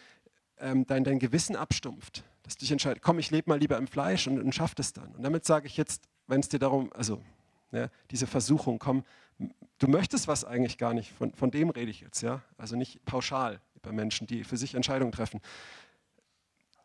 ähm, 0.58 0.86
dein, 0.86 1.04
dein 1.04 1.18
Gewissen 1.18 1.56
abstumpft, 1.56 2.24
dass 2.42 2.56
du 2.56 2.60
dich 2.60 2.72
entscheidest, 2.72 3.02
komm, 3.02 3.18
ich 3.18 3.30
lebe 3.30 3.50
mal 3.50 3.58
lieber 3.58 3.76
im 3.76 3.86
Fleisch 3.86 4.26
und, 4.26 4.40
und 4.40 4.54
schaff 4.54 4.74
das 4.74 4.92
dann. 4.92 5.14
Und 5.14 5.22
damit 5.22 5.44
sage 5.44 5.66
ich 5.66 5.76
jetzt, 5.76 6.08
wenn 6.26 6.40
es 6.40 6.48
dir 6.48 6.58
darum, 6.58 6.92
also 6.92 7.22
ja, 7.70 7.88
diese 8.10 8.26
Versuchung, 8.26 8.78
komm, 8.78 9.04
du 9.78 9.86
möchtest 9.86 10.26
was 10.26 10.44
eigentlich 10.44 10.78
gar 10.78 10.94
nicht, 10.94 11.12
von, 11.12 11.32
von 11.34 11.50
dem 11.50 11.70
rede 11.70 11.90
ich 11.90 12.00
jetzt, 12.00 12.22
ja, 12.22 12.42
also 12.56 12.76
nicht 12.76 13.04
pauschal, 13.04 13.60
bei 13.82 13.92
Menschen, 13.92 14.26
die 14.26 14.44
für 14.44 14.56
sich 14.56 14.74
Entscheidungen 14.74 15.12
treffen. 15.12 15.40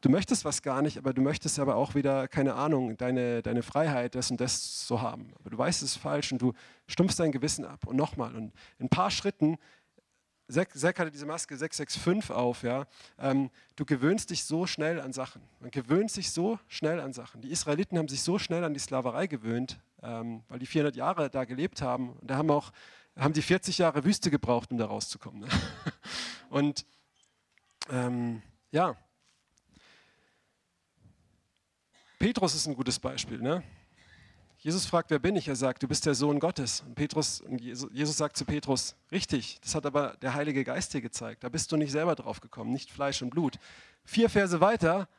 Du 0.01 0.09
möchtest 0.09 0.43
was 0.43 0.61
gar 0.61 0.81
nicht, 0.81 0.97
aber 0.97 1.13
du 1.13 1.21
möchtest 1.21 1.59
aber 1.59 1.77
auch 1.77 1.95
wieder, 1.95 2.27
keine 2.27 2.55
Ahnung, 2.55 2.97
deine, 2.97 3.41
deine 3.41 3.63
Freiheit, 3.63 4.15
das 4.15 4.29
und 4.31 4.41
das 4.41 4.85
zu 4.85 5.01
haben. 5.01 5.31
Aber 5.39 5.49
du 5.49 5.57
weißt, 5.57 5.81
es 5.81 5.95
falsch 5.95 6.33
und 6.33 6.41
du 6.41 6.53
stumpfst 6.87 7.19
dein 7.19 7.31
Gewissen 7.31 7.63
ab. 7.63 7.87
Und 7.87 7.95
nochmal, 7.95 8.35
und 8.35 8.51
in 8.79 8.87
ein 8.87 8.89
paar 8.89 9.11
Schritten, 9.11 9.57
Zack 10.49 10.99
hatte 10.99 11.09
diese 11.09 11.25
Maske 11.25 11.55
665 11.55 12.35
auf, 12.35 12.63
ja. 12.63 12.85
Ähm, 13.17 13.49
du 13.77 13.85
gewöhnst 13.85 14.29
dich 14.29 14.43
so 14.43 14.67
schnell 14.67 14.99
an 14.99 15.13
Sachen. 15.13 15.41
Man 15.61 15.71
gewöhnt 15.71 16.11
sich 16.11 16.31
so 16.31 16.59
schnell 16.67 16.99
an 16.99 17.13
Sachen. 17.13 17.41
Die 17.41 17.49
Israeliten 17.49 17.97
haben 17.97 18.09
sich 18.09 18.21
so 18.21 18.37
schnell 18.37 18.63
an 18.63 18.73
die 18.73 18.79
Sklaverei 18.81 19.27
gewöhnt, 19.27 19.79
ähm, 20.01 20.43
weil 20.49 20.59
die 20.59 20.65
400 20.65 20.95
Jahre 20.95 21.29
da 21.29 21.45
gelebt 21.45 21.81
haben. 21.81 22.11
Und 22.13 22.29
da 22.29 22.35
haben 22.35 22.51
auch 22.51 22.71
haben 23.15 23.33
die 23.33 23.41
40 23.41 23.77
Jahre 23.77 24.03
Wüste 24.03 24.31
gebraucht, 24.31 24.71
um 24.71 24.77
da 24.77 24.85
rauszukommen. 24.85 25.41
Ne? 25.41 25.47
Und 26.49 26.85
ähm, 27.89 28.41
ja, 28.71 28.95
Petrus 32.23 32.55
ist 32.55 32.67
ein 32.67 32.75
gutes 32.75 32.99
Beispiel. 32.99 33.41
Ne? 33.41 33.61
Jesus 34.57 34.85
fragt, 34.85 35.11
wer 35.11 35.19
bin 35.19 35.35
ich? 35.35 35.49
Er 35.49 35.57
sagt, 35.57 35.83
du 35.83 35.89
bist 35.89 36.05
der 36.05 36.15
Sohn 36.15 36.39
Gottes. 36.39 36.79
Und 36.87 36.95
Petrus, 36.95 37.41
und 37.41 37.59
Jesus 37.59 38.15
sagt 38.15 38.37
zu 38.37 38.45
Petrus, 38.45 38.95
richtig, 39.11 39.59
das 39.59 39.75
hat 39.75 39.85
aber 39.85 40.15
der 40.21 40.33
Heilige 40.33 40.63
Geist 40.63 40.93
dir 40.93 41.01
gezeigt. 41.01 41.43
Da 41.43 41.49
bist 41.49 41.69
du 41.69 41.75
nicht 41.75 41.91
selber 41.91 42.15
drauf 42.15 42.39
gekommen, 42.39 42.71
nicht 42.71 42.89
Fleisch 42.89 43.21
und 43.21 43.29
Blut. 43.29 43.59
Vier 44.05 44.29
Verse 44.29 44.61
weiter 44.61 45.09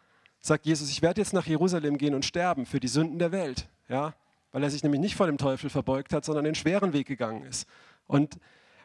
sagt 0.40 0.64
Jesus, 0.64 0.88
ich 0.88 1.02
werde 1.02 1.20
jetzt 1.20 1.34
nach 1.34 1.46
Jerusalem 1.46 1.98
gehen 1.98 2.14
und 2.14 2.24
sterben 2.24 2.64
für 2.64 2.80
die 2.80 2.88
Sünden 2.88 3.18
der 3.18 3.32
Welt. 3.32 3.68
Ja? 3.86 4.14
Weil 4.54 4.62
er 4.62 4.70
sich 4.70 4.84
nämlich 4.84 5.00
nicht 5.00 5.16
vor 5.16 5.26
dem 5.26 5.36
Teufel 5.36 5.68
verbeugt 5.68 6.12
hat, 6.12 6.24
sondern 6.24 6.44
den 6.44 6.54
schweren 6.54 6.92
Weg 6.92 7.08
gegangen 7.08 7.42
ist. 7.42 7.66
Und, 8.06 8.38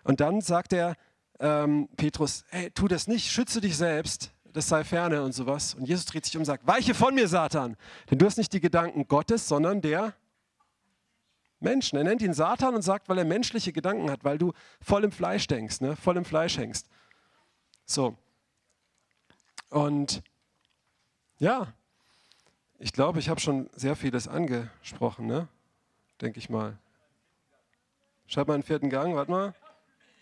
und 0.04 0.20
dann 0.20 0.42
sagt 0.42 0.74
er, 0.74 0.96
ähm, 1.40 1.90
Petrus, 1.96 2.44
hey, 2.50 2.72
tu 2.72 2.88
das 2.88 3.08
nicht, 3.08 3.30
schütze 3.30 3.62
dich 3.62 3.78
selbst, 3.78 4.32
das 4.52 4.68
sei 4.68 4.84
ferne 4.84 5.22
und 5.22 5.34
sowas. 5.34 5.76
Und 5.76 5.88
Jesus 5.88 6.08
dreht 6.08 6.26
sich 6.26 6.36
um 6.36 6.42
und 6.42 6.46
sagt, 6.46 6.66
weiche 6.66 6.96
von 6.96 7.14
mir, 7.14 7.28
Satan, 7.28 7.78
denn 8.10 8.18
du 8.18 8.26
hast 8.26 8.38
nicht 8.38 8.52
die 8.52 8.60
Gedanken 8.60 9.08
Gottes, 9.08 9.48
sondern 9.48 9.80
der 9.80 10.16
Menschen. 11.60 11.98
Er 11.98 12.04
nennt 12.04 12.24
ihn 12.24 12.34
Satan 12.34 12.74
und 12.74 12.82
sagt, 12.82 13.08
weil 13.08 13.20
er 13.20 13.26
menschliche 13.26 13.72
Gedanken 13.72 14.10
hat, 14.10 14.24
weil 14.24 14.40
du 14.40 14.54
voll 14.82 15.04
im 15.04 15.12
Fleisch 15.12 15.46
denkst, 15.46 15.82
ne? 15.82 15.96
voll 15.96 16.18
im 16.18 16.26
Fleisch 16.26 16.58
hängst. 16.58 16.90
So. 17.86 18.18
Und 19.70 20.24
ja, 21.38 21.72
ich 22.80 22.92
glaube, 22.92 23.20
ich 23.20 23.30
habe 23.30 23.40
schon 23.40 23.70
sehr 23.76 23.96
vieles 23.96 24.28
angesprochen, 24.28 25.28
ne? 25.28 25.48
Denke 26.22 26.40
ich 26.40 26.50
mal. 26.50 26.78
Schreib 28.28 28.48
mal 28.48 28.54
einen 28.56 28.64
vierten 28.64 28.90
Gang, 28.90 29.16
warte 29.16 29.32
mal. 29.32 29.54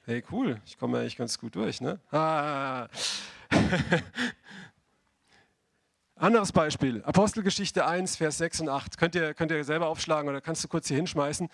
Hey, 0.05 0.23
cool, 0.31 0.61
ich 0.65 0.77
komme 0.77 0.99
eigentlich 0.99 1.17
ganz 1.17 1.37
gut 1.37 1.55
durch. 1.55 1.81
Ne? 1.81 1.99
Ah. 2.11 2.87
Anderes 6.15 6.51
Beispiel, 6.51 7.03
Apostelgeschichte 7.03 7.85
1, 7.85 8.15
Vers 8.15 8.37
6 8.37 8.61
und 8.61 8.69
8. 8.69 8.97
Könnt 8.97 9.15
ihr, 9.15 9.33
könnt 9.33 9.51
ihr 9.51 9.63
selber 9.63 9.87
aufschlagen 9.87 10.29
oder 10.29 10.41
kannst 10.41 10.63
du 10.63 10.67
kurz 10.67 10.87
hier 10.87 10.97
hinschmeißen. 10.97 11.49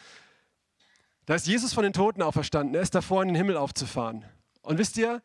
Da 1.25 1.35
ist 1.35 1.47
Jesus 1.47 1.73
von 1.73 1.83
den 1.83 1.93
Toten 1.93 2.21
auferstanden. 2.21 2.75
Er 2.75 2.81
ist 2.81 2.95
davor, 2.95 3.23
in 3.23 3.29
den 3.29 3.35
Himmel 3.35 3.57
aufzufahren. 3.57 4.23
Und 4.61 4.77
wisst 4.77 4.97
ihr? 4.97 5.21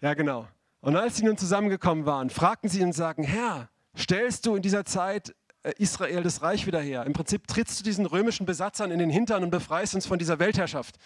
Ja, 0.00 0.14
genau. 0.14 0.46
Und 0.80 0.96
als 0.96 1.16
sie 1.16 1.24
nun 1.24 1.36
zusammengekommen 1.36 2.06
waren, 2.06 2.30
fragten 2.30 2.70
sie 2.70 2.78
ihn 2.80 2.86
und 2.86 2.92
sagten, 2.92 3.24
Herr, 3.24 3.68
stellst 3.96 4.46
du 4.46 4.54
in 4.54 4.62
dieser 4.62 4.84
Zeit 4.84 5.34
Israel 5.78 6.22
das 6.22 6.42
Reich 6.42 6.66
wieder 6.66 6.80
her? 6.80 7.04
Im 7.04 7.12
Prinzip 7.12 7.46
trittst 7.46 7.80
du 7.80 7.84
diesen 7.84 8.06
römischen 8.06 8.46
Besatzern 8.46 8.90
in 8.90 8.98
den 8.98 9.10
Hintern 9.10 9.42
und 9.42 9.50
befreist 9.50 9.94
uns 9.94 10.06
von 10.06 10.18
dieser 10.18 10.38
Weltherrschaft. 10.38 10.96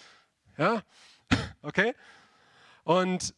Ja? 0.57 0.83
Okay? 1.63 1.95
Und, 2.83 3.35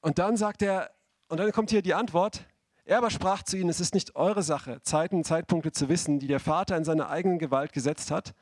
und 0.00 0.18
dann 0.18 0.36
sagt 0.36 0.62
er, 0.62 0.92
und 1.28 1.38
dann 1.38 1.50
kommt 1.50 1.70
hier 1.70 1.82
die 1.82 1.94
Antwort, 1.94 2.46
er 2.84 2.98
aber 2.98 3.10
sprach 3.10 3.42
zu 3.42 3.56
ihnen, 3.56 3.68
es 3.68 3.80
ist 3.80 3.94
nicht 3.94 4.16
eure 4.16 4.42
Sache, 4.42 4.80
Zeiten 4.82 5.16
und 5.16 5.24
Zeitpunkte 5.24 5.72
zu 5.72 5.88
wissen, 5.88 6.18
die 6.18 6.26
der 6.26 6.40
Vater 6.40 6.76
in 6.76 6.84
seiner 6.84 7.10
eigenen 7.10 7.38
Gewalt 7.38 7.72
gesetzt 7.72 8.10
hat. 8.10 8.34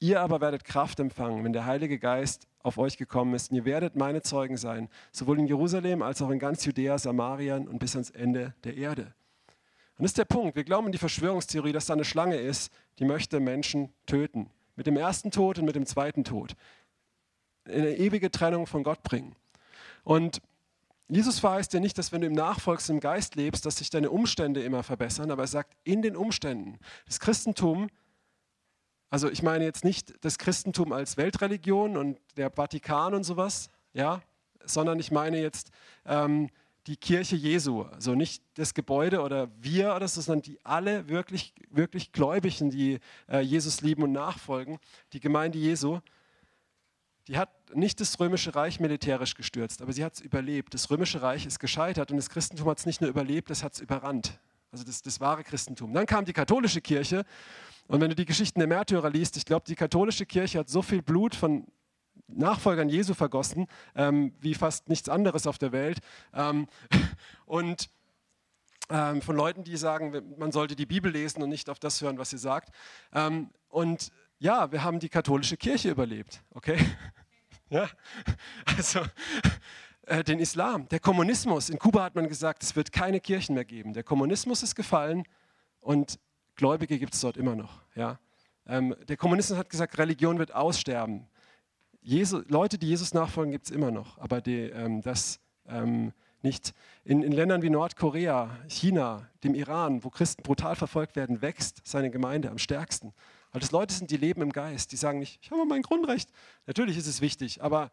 Ihr 0.00 0.20
aber 0.20 0.40
werdet 0.40 0.64
Kraft 0.64 1.00
empfangen, 1.00 1.42
wenn 1.42 1.52
der 1.52 1.66
Heilige 1.66 1.98
Geist 1.98 2.46
auf 2.62 2.78
euch 2.78 2.96
gekommen 2.96 3.34
ist. 3.34 3.50
Und 3.50 3.56
ihr 3.56 3.64
werdet 3.64 3.96
meine 3.96 4.22
Zeugen 4.22 4.56
sein, 4.56 4.88
sowohl 5.10 5.40
in 5.40 5.46
Jerusalem 5.46 6.02
als 6.02 6.22
auch 6.22 6.30
in 6.30 6.38
ganz 6.38 6.64
Judäa, 6.64 6.98
Samarien 6.98 7.66
und 7.66 7.80
bis 7.80 7.96
ans 7.96 8.10
Ende 8.10 8.54
der 8.62 8.76
Erde. 8.76 9.14
Und 9.98 10.04
das 10.04 10.12
ist 10.12 10.18
der 10.18 10.24
Punkt. 10.24 10.54
Wir 10.54 10.64
glauben 10.64 10.86
in 10.86 10.92
die 10.92 10.98
Verschwörungstheorie, 10.98 11.72
dass 11.72 11.86
da 11.86 11.94
eine 11.94 12.04
Schlange 12.04 12.36
ist, 12.36 12.72
die 13.00 13.04
möchte 13.04 13.40
Menschen 13.40 13.92
töten. 14.06 14.48
Mit 14.76 14.86
dem 14.86 14.96
ersten 14.96 15.32
Tod 15.32 15.58
und 15.58 15.64
mit 15.64 15.74
dem 15.74 15.86
zweiten 15.86 16.22
Tod. 16.22 16.54
Eine 17.66 17.96
ewige 17.96 18.30
Trennung 18.30 18.68
von 18.68 18.84
Gott 18.84 19.02
bringen. 19.02 19.34
Und 20.04 20.40
Jesus 21.08 21.40
verheißt 21.40 21.72
dir 21.72 21.80
nicht, 21.80 21.98
dass 21.98 22.12
wenn 22.12 22.20
du 22.20 22.28
im 22.28 22.34
Nachfolgs 22.34 22.88
im 22.90 23.00
Geist 23.00 23.34
lebst, 23.34 23.66
dass 23.66 23.76
sich 23.76 23.90
deine 23.90 24.10
Umstände 24.10 24.62
immer 24.62 24.84
verbessern, 24.84 25.30
aber 25.32 25.44
er 25.44 25.48
sagt, 25.48 25.74
in 25.82 26.00
den 26.00 26.16
Umständen. 26.16 26.78
Das 27.06 27.18
Christentum, 27.18 27.88
also 29.10 29.28
ich 29.28 29.42
meine 29.42 29.64
jetzt 29.64 29.84
nicht 29.84 30.14
das 30.24 30.38
Christentum 30.38 30.92
als 30.92 31.16
Weltreligion 31.16 31.96
und 31.96 32.20
der 32.36 32.50
Vatikan 32.50 33.14
und 33.14 33.24
sowas, 33.24 33.68
ja, 33.94 34.22
sondern 34.64 35.00
ich 35.00 35.10
meine 35.10 35.40
jetzt 35.40 35.70
ähm, 36.04 36.50
die 36.86 36.96
Kirche 36.96 37.36
Jesu, 37.36 37.82
also 37.82 38.14
nicht 38.14 38.42
das 38.54 38.72
Gebäude 38.72 39.20
oder 39.20 39.50
wir 39.60 39.94
oder 39.94 40.08
so, 40.08 40.20
sondern 40.20 40.42
die 40.42 40.58
alle 40.64 41.08
wirklich, 41.08 41.52
wirklich 41.70 42.12
Gläubigen, 42.12 42.70
die 42.70 43.00
äh, 43.28 43.40
Jesus 43.40 43.82
lieben 43.82 44.02
und 44.02 44.12
nachfolgen, 44.12 44.78
die 45.12 45.20
Gemeinde 45.20 45.58
Jesu 45.58 46.00
die 47.28 47.36
hat 47.36 47.50
nicht 47.74 48.00
das 48.00 48.18
römische 48.18 48.54
Reich 48.54 48.80
militärisch 48.80 49.34
gestürzt, 49.34 49.82
aber 49.82 49.92
sie 49.92 50.02
hat 50.02 50.14
es 50.14 50.20
überlebt. 50.20 50.72
Das 50.72 50.90
römische 50.90 51.20
Reich 51.20 51.44
ist 51.44 51.60
gescheitert 51.60 52.10
und 52.10 52.16
das 52.16 52.30
Christentum 52.30 52.66
hat 52.68 52.78
es 52.78 52.86
nicht 52.86 53.02
nur 53.02 53.10
überlebt, 53.10 53.50
es 53.50 53.62
hat 53.62 53.74
es 53.74 53.80
überrannt. 53.80 54.40
Also 54.72 54.84
das, 54.84 55.02
das 55.02 55.20
wahre 55.20 55.44
Christentum. 55.44 55.92
Dann 55.92 56.06
kam 56.06 56.24
die 56.24 56.32
katholische 56.32 56.80
Kirche 56.80 57.24
und 57.86 58.00
wenn 58.00 58.08
du 58.08 58.16
die 58.16 58.24
Geschichten 58.24 58.58
der 58.58 58.68
Märtyrer 58.68 59.10
liest, 59.10 59.36
ich 59.36 59.44
glaube, 59.44 59.66
die 59.68 59.74
katholische 59.74 60.24
Kirche 60.24 60.58
hat 60.58 60.70
so 60.70 60.80
viel 60.80 61.02
Blut 61.02 61.34
von 61.34 61.66
Nachfolgern 62.28 62.88
Jesu 62.88 63.14
vergossen, 63.14 63.66
ähm, 63.94 64.34
wie 64.40 64.54
fast 64.54 64.88
nichts 64.88 65.08
anderes 65.08 65.46
auf 65.46 65.58
der 65.58 65.72
Welt. 65.72 65.98
Ähm, 66.34 66.68
und 67.46 67.90
ähm, 68.90 69.20
von 69.20 69.36
Leuten, 69.36 69.64
die 69.64 69.76
sagen, 69.76 70.34
man 70.38 70.52
sollte 70.52 70.76
die 70.76 70.86
Bibel 70.86 71.10
lesen 71.12 71.42
und 71.42 71.48
nicht 71.48 71.68
auf 71.68 71.78
das 71.78 72.00
hören, 72.00 72.18
was 72.18 72.30
sie 72.30 72.38
sagt. 72.38 72.70
Ähm, 73.12 73.50
und 73.68 74.12
ja, 74.38 74.70
wir 74.72 74.84
haben 74.84 75.00
die 75.00 75.08
katholische 75.08 75.56
Kirche 75.56 75.90
überlebt, 75.90 76.42
okay? 76.54 76.78
Ja, 77.70 77.86
also 78.78 79.00
äh, 80.06 80.24
den 80.24 80.38
Islam, 80.38 80.88
der 80.88 81.00
Kommunismus. 81.00 81.68
In 81.68 81.78
Kuba 81.78 82.02
hat 82.02 82.14
man 82.14 82.26
gesagt, 82.26 82.62
es 82.62 82.74
wird 82.76 82.92
keine 82.92 83.20
Kirchen 83.20 83.54
mehr 83.54 83.66
geben. 83.66 83.92
Der 83.92 84.02
Kommunismus 84.02 84.62
ist 84.62 84.74
gefallen 84.74 85.24
und 85.80 86.18
Gläubige 86.54 86.98
gibt 86.98 87.12
es 87.12 87.20
dort 87.20 87.36
immer 87.36 87.54
noch. 87.54 87.82
Ja? 87.94 88.18
Ähm, 88.66 88.96
der 89.06 89.18
Kommunismus 89.18 89.58
hat 89.58 89.68
gesagt, 89.68 89.98
Religion 89.98 90.38
wird 90.38 90.54
aussterben. 90.54 91.28
Jesu, 92.08 92.40
Leute, 92.48 92.78
die 92.78 92.88
Jesus 92.88 93.12
nachfolgen, 93.12 93.52
gibt 93.52 93.66
es 93.66 93.70
immer 93.70 93.90
noch, 93.90 94.16
aber 94.16 94.40
die, 94.40 94.60
ähm, 94.62 95.02
das 95.02 95.40
ähm, 95.66 96.14
nicht. 96.40 96.72
In, 97.04 97.22
in 97.22 97.32
Ländern 97.32 97.60
wie 97.60 97.68
Nordkorea, 97.68 98.48
China, 98.66 99.28
dem 99.44 99.54
Iran, 99.54 100.02
wo 100.02 100.08
Christen 100.08 100.42
brutal 100.42 100.74
verfolgt 100.74 101.16
werden, 101.16 101.42
wächst 101.42 101.82
seine 101.84 102.10
Gemeinde 102.10 102.50
am 102.50 102.56
stärksten. 102.56 103.12
Weil 103.52 103.60
das 103.60 103.72
Leute 103.72 103.92
sind, 103.92 104.10
die 104.10 104.16
leben 104.16 104.40
im 104.40 104.52
Geist. 104.52 104.90
Die 104.92 104.96
sagen 104.96 105.18
nicht, 105.18 105.38
ich 105.42 105.50
habe 105.50 105.66
mein 105.66 105.82
Grundrecht. 105.82 106.30
Natürlich 106.66 106.96
ist 106.96 107.08
es 107.08 107.20
wichtig, 107.20 107.62
aber, 107.62 107.90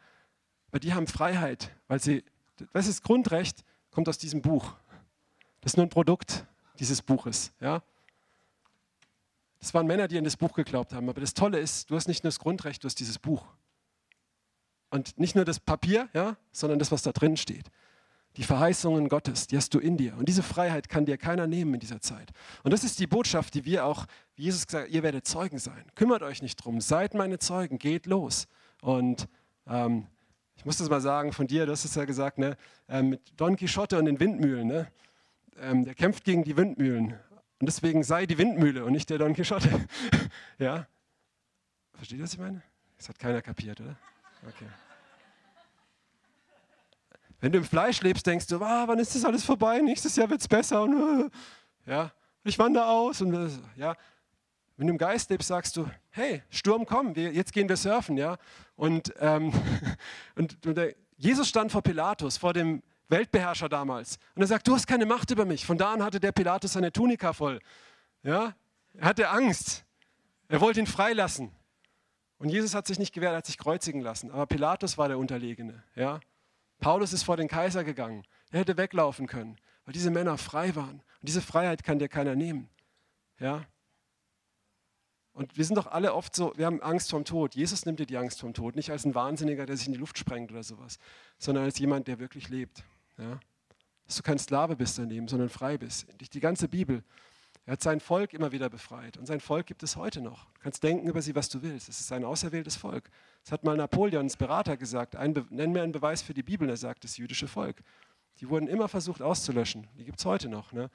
aber 0.69 0.79
die 0.79 0.93
haben 0.93 1.07
Freiheit, 1.07 1.75
weil 1.89 1.99
sie, 1.99 2.23
was 2.71 2.87
ist 2.87 3.03
Grundrecht, 3.03 3.65
kommt 3.91 4.07
aus 4.07 4.17
diesem 4.17 4.41
Buch. 4.41 4.75
Das 5.59 5.73
ist 5.73 5.77
nur 5.77 5.87
ein 5.87 5.89
Produkt 5.89 6.45
dieses 6.79 7.01
Buches. 7.01 7.51
Ja? 7.59 7.83
Das 9.59 9.73
waren 9.73 9.85
Männer, 9.87 10.07
die 10.07 10.17
an 10.17 10.23
das 10.23 10.37
Buch 10.37 10.53
geglaubt 10.53 10.93
haben. 10.93 11.09
Aber 11.09 11.19
das 11.19 11.33
Tolle 11.33 11.59
ist, 11.59 11.89
du 11.89 11.97
hast 11.97 12.07
nicht 12.07 12.23
nur 12.23 12.29
das 12.29 12.39
Grundrecht, 12.39 12.81
du 12.81 12.85
hast 12.85 12.97
dieses 12.97 13.19
Buch. 13.19 13.45
Und 14.95 15.19
nicht 15.19 15.35
nur 15.35 15.43
das 15.43 15.59
Papier, 15.59 16.07
ja, 16.13 16.37
sondern 16.53 16.79
das, 16.79 16.89
was 16.89 17.01
da 17.01 17.11
drin 17.11 17.35
steht. 17.35 17.69
Die 18.37 18.43
Verheißungen 18.43 19.09
Gottes, 19.09 19.45
die 19.47 19.57
hast 19.57 19.73
du 19.73 19.79
in 19.79 19.97
dir. 19.97 20.15
Und 20.15 20.29
diese 20.29 20.41
Freiheit 20.41 20.87
kann 20.87 21.05
dir 21.05 21.17
keiner 21.17 21.47
nehmen 21.47 21.73
in 21.73 21.79
dieser 21.81 21.99
Zeit. 21.99 22.31
Und 22.63 22.71
das 22.71 22.85
ist 22.85 22.97
die 22.99 23.05
Botschaft, 23.05 23.53
die 23.55 23.65
wir 23.65 23.85
auch, 23.85 24.05
wie 24.35 24.43
Jesus 24.43 24.65
gesagt 24.65 24.89
ihr 24.91 25.03
werdet 25.03 25.27
Zeugen 25.27 25.59
sein. 25.59 25.83
Kümmert 25.95 26.23
euch 26.23 26.41
nicht 26.41 26.55
drum, 26.55 26.79
seid 26.79 27.13
meine 27.13 27.39
Zeugen, 27.39 27.77
geht 27.77 28.05
los. 28.05 28.47
Und 28.81 29.27
ähm, 29.67 30.07
ich 30.55 30.63
muss 30.63 30.77
das 30.77 30.89
mal 30.89 31.01
sagen 31.01 31.33
von 31.33 31.45
dir, 31.45 31.65
du 31.65 31.73
hast 31.73 31.83
es 31.83 31.95
ja 31.95 32.05
gesagt, 32.05 32.37
ne, 32.37 32.55
äh, 32.87 33.01
mit 33.01 33.21
Don 33.35 33.57
Quixote 33.57 33.99
und 33.99 34.05
den 34.05 34.21
Windmühlen. 34.21 34.65
Ne, 34.65 34.87
ähm, 35.59 35.83
der 35.83 35.93
kämpft 35.93 36.23
gegen 36.23 36.45
die 36.45 36.55
Windmühlen. 36.55 37.19
Und 37.59 37.67
deswegen 37.67 38.01
sei 38.03 38.25
die 38.25 38.37
Windmühle 38.37 38.85
und 38.85 38.93
nicht 38.93 39.09
der 39.09 39.17
Don 39.17 39.33
Quixote. 39.33 39.69
ja? 40.57 40.87
Versteht 41.95 42.19
ihr, 42.19 42.23
was 42.23 42.33
ich 42.33 42.39
meine? 42.39 42.61
Das 42.97 43.09
hat 43.09 43.19
keiner 43.19 43.41
kapiert, 43.41 43.81
oder? 43.81 43.97
Okay. 44.47 44.67
Wenn 47.39 47.51
du 47.51 47.59
im 47.59 47.63
Fleisch 47.63 48.01
lebst, 48.01 48.25
denkst 48.25 48.47
du, 48.47 48.57
ah, 48.63 48.87
wann 48.87 48.99
ist 48.99 49.15
das 49.15 49.25
alles 49.25 49.43
vorbei? 49.43 49.79
Nächstes 49.79 50.15
Jahr 50.15 50.29
wird 50.29 50.41
es 50.41 50.47
besser. 50.47 50.83
Und, 50.83 51.29
äh, 51.85 51.91
ja, 51.91 52.11
ich 52.43 52.57
wandere 52.57 52.87
aus. 52.87 53.21
Und, 53.21 53.33
äh, 53.33 53.49
ja. 53.75 53.95
Wenn 54.77 54.87
du 54.87 54.93
im 54.93 54.97
Geist 54.97 55.29
lebst, 55.29 55.47
sagst 55.47 55.77
du, 55.77 55.89
hey, 56.09 56.43
Sturm 56.49 56.85
komm, 56.85 57.15
wir, 57.15 57.31
jetzt 57.31 57.53
gehen 57.53 57.69
wir 57.69 57.77
surfen. 57.77 58.17
Ja? 58.17 58.37
Und, 58.75 59.13
ähm, 59.19 59.53
und, 60.35 60.65
und 60.65 60.75
der, 60.75 60.95
Jesus 61.17 61.47
stand 61.47 61.71
vor 61.71 61.81
Pilatus, 61.81 62.37
vor 62.37 62.53
dem 62.53 62.83
Weltbeherrscher 63.07 63.69
damals. 63.69 64.17
Und 64.35 64.41
er 64.41 64.47
sagt, 64.47 64.67
du 64.67 64.73
hast 64.73 64.87
keine 64.87 65.05
Macht 65.05 65.31
über 65.31 65.45
mich. 65.45 65.65
Von 65.65 65.77
da 65.77 65.93
an 65.93 66.03
hatte 66.03 66.19
der 66.19 66.31
Pilatus 66.31 66.73
seine 66.73 66.91
Tunika 66.91 67.33
voll. 67.33 67.59
Ja? 68.23 68.53
Er 68.95 69.07
hatte 69.07 69.29
Angst. 69.29 69.85
Er 70.47 70.61
wollte 70.61 70.79
ihn 70.79 70.87
freilassen. 70.87 71.51
Und 72.37 72.49
Jesus 72.49 72.75
hat 72.75 72.85
sich 72.85 72.99
nicht 72.99 73.13
gewehrt, 73.13 73.33
er 73.33 73.37
hat 73.37 73.45
sich 73.45 73.57
kreuzigen 73.57 74.01
lassen. 74.01 74.29
Aber 74.29 74.45
Pilatus 74.45 74.97
war 74.97 75.07
der 75.07 75.17
Unterlegene. 75.17 75.83
Ja? 75.95 76.19
Paulus 76.85 77.13
ist 77.13 77.23
vor 77.23 77.35
den 77.35 77.47
Kaiser 77.47 77.83
gegangen. 77.83 78.21
Er 78.51 78.59
hätte 78.59 78.77
weglaufen 78.77 79.25
können, 79.25 79.57
weil 79.85 79.93
diese 79.93 80.11
Männer 80.11 80.37
frei 80.37 80.75
waren. 80.75 80.97
Und 80.97 81.23
diese 81.23 81.41
Freiheit 81.41 81.83
kann 81.83 81.97
dir 81.97 82.07
keiner 82.07 82.35
nehmen. 82.35 82.69
Ja? 83.39 83.65
Und 85.33 85.57
wir 85.57 85.65
sind 85.65 85.77
doch 85.77 85.87
alle 85.87 86.13
oft 86.13 86.35
so, 86.35 86.53
wir 86.57 86.67
haben 86.67 86.83
Angst 86.83 87.09
vom 87.09 87.25
Tod. 87.25 87.55
Jesus 87.55 87.87
nimmt 87.87 87.99
dir 87.99 88.05
die 88.05 88.17
Angst 88.17 88.39
vom 88.39 88.53
Tod, 88.53 88.75
nicht 88.75 88.91
als 88.91 89.03
ein 89.03 89.15
Wahnsinniger, 89.15 89.65
der 89.65 89.77
sich 89.77 89.87
in 89.87 89.93
die 89.93 89.99
Luft 89.99 90.19
sprengt 90.19 90.51
oder 90.51 90.61
sowas, 90.61 90.99
sondern 91.39 91.63
als 91.63 91.79
jemand, 91.79 92.07
der 92.07 92.19
wirklich 92.19 92.49
lebt. 92.49 92.83
Ja? 93.17 93.39
Dass 94.05 94.17
du 94.17 94.21
kein 94.21 94.37
Sklave 94.37 94.75
bist 94.75 94.99
daneben, 94.99 95.27
sondern 95.27 95.49
frei 95.49 95.79
bist. 95.79 96.05
Die 96.35 96.39
ganze 96.39 96.67
Bibel. 96.67 97.03
Er 97.65 97.73
hat 97.73 97.81
sein 97.81 97.99
Volk 97.99 98.31
immer 98.31 98.51
wieder 98.51 98.69
befreit 98.69 99.17
und 99.17 99.25
sein 99.25 99.39
Volk 99.39 99.65
gibt 99.65 99.81
es 99.81 99.95
heute 99.95 100.21
noch. 100.21 100.45
Du 100.53 100.59
kannst 100.61 100.83
denken 100.83 101.07
über 101.07 101.23
sie, 101.23 101.33
was 101.33 101.49
du 101.49 101.63
willst. 101.63 101.89
Es 101.89 101.99
ist 101.99 102.11
ein 102.11 102.23
auserwähltes 102.23 102.75
Volk. 102.75 103.09
Das 103.45 103.51
hat 103.51 103.63
mal 103.63 103.77
Napoleons 103.77 104.37
Berater 104.37 104.75
gesagt. 104.75 105.15
Ein 105.15 105.45
nenn 105.51 105.71
mir 105.71 105.83
einen 105.83 105.91
Beweis 105.91 106.23
für 106.23 106.33
die 106.33 106.41
Bibel. 106.41 106.67
Er 106.67 106.77
sagt, 106.77 107.03
das 107.03 107.17
jüdische 107.17 107.47
Volk. 107.47 107.83
Die 108.39 108.49
wurden 108.49 108.67
immer 108.67 108.87
versucht 108.87 109.21
auszulöschen. 109.21 109.87
Die 109.99 110.03
gibt 110.03 110.17
es 110.17 110.25
heute 110.25 110.49
noch. 110.49 110.71
Ne? 110.71 110.89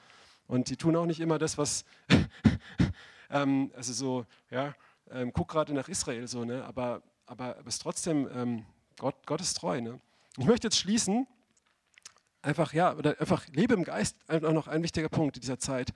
Und 0.48 0.68
die 0.68 0.76
tun 0.76 0.96
auch 0.96 1.07
nicht 1.07 1.20
immer 1.20 1.38
das, 1.38 1.59
was, 1.59 1.84
ähm, 3.30 3.70
also 3.76 3.92
so, 3.92 4.26
ja, 4.51 4.74
ähm, 5.12 5.32
guck 5.32 5.46
gerade 5.46 5.72
nach 5.72 5.88
Israel 5.88 6.26
so, 6.26 6.44
ne? 6.44 6.64
aber, 6.64 7.03
aber, 7.24 7.57
es 7.61 7.74
ist 7.74 7.82
trotzdem, 7.82 8.28
ähm, 8.34 8.66
Gott, 8.98 9.14
Gott 9.26 9.40
ist 9.40 9.55
treu. 9.55 9.80
Ne? 9.80 10.01
Ich 10.36 10.44
möchte 10.44 10.66
jetzt 10.66 10.78
schließen, 10.78 11.28
einfach, 12.42 12.72
ja, 12.72 12.94
oder 12.96 13.20
einfach 13.20 13.46
lebe 13.46 13.74
im 13.74 13.84
Geist, 13.84 14.16
auch 14.26 14.40
noch 14.40 14.66
ein 14.66 14.82
wichtiger 14.82 15.09
Punkt 15.09 15.36
in 15.36 15.40
dieser 15.40 15.61
Zeit. 15.61 15.94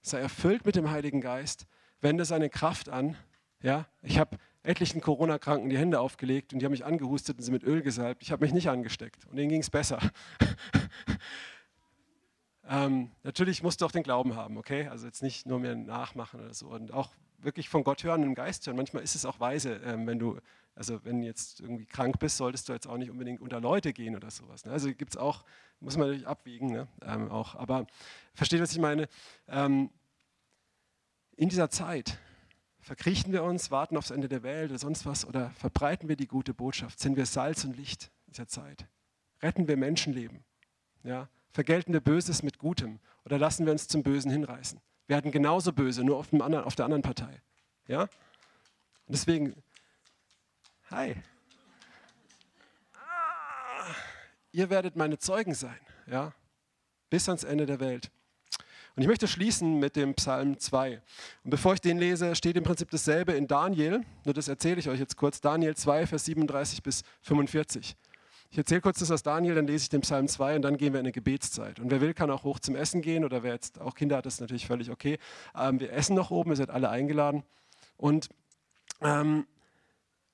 Sei 0.00 0.20
erfüllt 0.20 0.64
mit 0.64 0.74
dem 0.74 0.90
Heiligen 0.90 1.20
Geist, 1.20 1.66
wende 2.00 2.24
seine 2.24 2.48
Kraft 2.48 2.88
an. 2.88 3.14
Ja, 3.60 3.86
ich 4.00 4.18
habe 4.18 4.38
etlichen 4.62 5.00
Corona-Kranken 5.00 5.68
die 5.68 5.78
Hände 5.78 6.00
aufgelegt 6.00 6.52
und 6.52 6.60
die 6.60 6.64
haben 6.64 6.72
mich 6.72 6.84
angehustet 6.84 7.38
und 7.38 7.42
sie 7.42 7.50
mit 7.50 7.64
Öl 7.64 7.82
gesalbt. 7.82 8.22
Ich 8.22 8.32
habe 8.32 8.44
mich 8.44 8.52
nicht 8.52 8.68
angesteckt 8.68 9.26
und 9.26 9.36
denen 9.36 9.48
ging 9.48 9.60
es 9.60 9.70
besser. 9.70 9.98
ähm, 12.68 13.10
natürlich 13.22 13.62
musst 13.62 13.80
du 13.80 13.86
auch 13.86 13.92
den 13.92 14.02
Glauben 14.02 14.36
haben, 14.36 14.56
okay? 14.56 14.86
Also 14.88 15.06
jetzt 15.06 15.22
nicht 15.22 15.46
nur 15.46 15.58
mehr 15.58 15.74
nachmachen 15.74 16.40
oder 16.40 16.54
so 16.54 16.68
und 16.68 16.92
auch 16.92 17.10
wirklich 17.38 17.68
von 17.68 17.82
Gott 17.82 18.04
hören 18.04 18.22
und 18.22 18.28
im 18.28 18.34
Geist 18.34 18.66
hören. 18.66 18.76
Manchmal 18.76 19.02
ist 19.02 19.16
es 19.16 19.24
auch 19.24 19.40
weise, 19.40 19.80
ähm, 19.84 20.06
wenn 20.06 20.18
du, 20.18 20.38
also 20.74 21.04
wenn 21.04 21.22
jetzt 21.22 21.60
irgendwie 21.60 21.86
krank 21.86 22.18
bist, 22.20 22.36
solltest 22.36 22.68
du 22.68 22.72
jetzt 22.72 22.86
auch 22.86 22.96
nicht 22.96 23.10
unbedingt 23.10 23.40
unter 23.40 23.60
Leute 23.60 23.92
gehen 23.92 24.14
oder 24.14 24.30
sowas. 24.30 24.64
Ne? 24.64 24.72
Also 24.72 24.94
gibt 24.94 25.14
es 25.14 25.16
auch, 25.16 25.44
muss 25.80 25.96
man 25.96 26.06
natürlich 26.06 26.28
abwiegen, 26.28 26.72
ne? 26.72 26.88
ähm, 27.04 27.30
auch. 27.30 27.56
Aber 27.56 27.86
versteht, 28.34 28.60
was 28.60 28.72
ich 28.72 28.78
meine? 28.78 29.08
Ähm, 29.48 29.90
in 31.36 31.48
dieser 31.48 31.70
Zeit 31.70 32.18
verkriechen 32.82 33.32
wir 33.32 33.42
uns, 33.42 33.70
warten 33.70 33.96
aufs 33.96 34.10
Ende 34.10 34.28
der 34.28 34.42
Welt 34.42 34.70
oder 34.70 34.78
sonst 34.78 35.06
was 35.06 35.24
oder 35.24 35.50
verbreiten 35.50 36.08
wir 36.08 36.16
die 36.16 36.26
gute 36.26 36.52
Botschaft? 36.52 37.00
Sind 37.00 37.16
wir 37.16 37.26
Salz 37.26 37.64
und 37.64 37.76
Licht 37.76 38.10
dieser 38.26 38.46
Zeit? 38.46 38.86
Retten 39.40 39.66
wir 39.66 39.76
Menschenleben? 39.76 40.44
Ja? 41.02 41.28
Vergelten 41.50 41.92
wir 41.92 42.00
Böses 42.00 42.42
mit 42.42 42.58
Gutem 42.58 43.00
oder 43.24 43.38
lassen 43.38 43.64
wir 43.64 43.72
uns 43.72 43.88
zum 43.88 44.02
Bösen 44.02 44.30
hinreißen? 44.30 44.80
werden 45.12 45.30
genauso 45.30 45.72
böse, 45.72 46.02
nur 46.04 46.16
auf, 46.16 46.32
anderen, 46.32 46.64
auf 46.64 46.74
der 46.74 46.86
anderen 46.86 47.02
Partei. 47.02 47.42
Ja? 47.86 48.02
Und 48.02 48.10
deswegen, 49.08 49.62
hi. 50.90 51.16
Ah, 52.94 53.94
ihr 54.52 54.70
werdet 54.70 54.96
meine 54.96 55.18
Zeugen 55.18 55.54
sein, 55.54 55.78
ja? 56.06 56.32
bis 57.10 57.28
ans 57.28 57.44
Ende 57.44 57.66
der 57.66 57.78
Welt. 57.78 58.10
Und 58.94 59.02
ich 59.02 59.08
möchte 59.08 59.26
schließen 59.26 59.78
mit 59.78 59.96
dem 59.96 60.14
Psalm 60.14 60.58
2. 60.58 61.00
Und 61.44 61.50
bevor 61.50 61.74
ich 61.74 61.80
den 61.80 61.98
lese, 61.98 62.34
steht 62.34 62.56
im 62.56 62.64
Prinzip 62.64 62.90
dasselbe 62.90 63.32
in 63.32 63.46
Daniel, 63.46 64.02
nur 64.24 64.34
das 64.34 64.48
erzähle 64.48 64.80
ich 64.80 64.88
euch 64.88 65.00
jetzt 65.00 65.16
kurz. 65.16 65.40
Daniel 65.40 65.74
2, 65.74 66.06
Vers 66.06 66.26
37 66.26 66.82
bis 66.82 67.02
45. 67.22 67.96
Ich 68.50 68.58
erzähle 68.58 68.82
kurz 68.82 68.98
das 68.98 69.10
aus 69.10 69.22
Daniel, 69.22 69.54
dann 69.54 69.66
lese 69.66 69.84
ich 69.84 69.88
den 69.88 70.02
Psalm 70.02 70.28
2 70.28 70.56
und 70.56 70.62
dann 70.62 70.76
gehen 70.76 70.92
wir 70.92 71.00
in 71.00 71.06
eine 71.06 71.12
Gebetszeit. 71.12 71.80
Und 71.80 71.90
wer 71.90 72.02
will, 72.02 72.12
kann 72.12 72.30
auch 72.30 72.44
hoch 72.44 72.58
zum 72.58 72.76
Essen 72.76 73.00
gehen 73.00 73.24
oder 73.24 73.42
wer 73.42 73.54
jetzt 73.54 73.80
auch 73.80 73.94
Kinder 73.94 74.18
hat, 74.18 74.26
ist 74.26 74.42
natürlich 74.42 74.66
völlig 74.66 74.90
okay. 74.90 75.18
Ähm, 75.58 75.80
wir 75.80 75.90
essen 75.90 76.14
noch 76.14 76.30
oben, 76.30 76.50
ihr 76.50 76.56
seid 76.56 76.68
alle 76.68 76.90
eingeladen. 76.90 77.44
Und 77.96 78.28
ähm, 79.00 79.46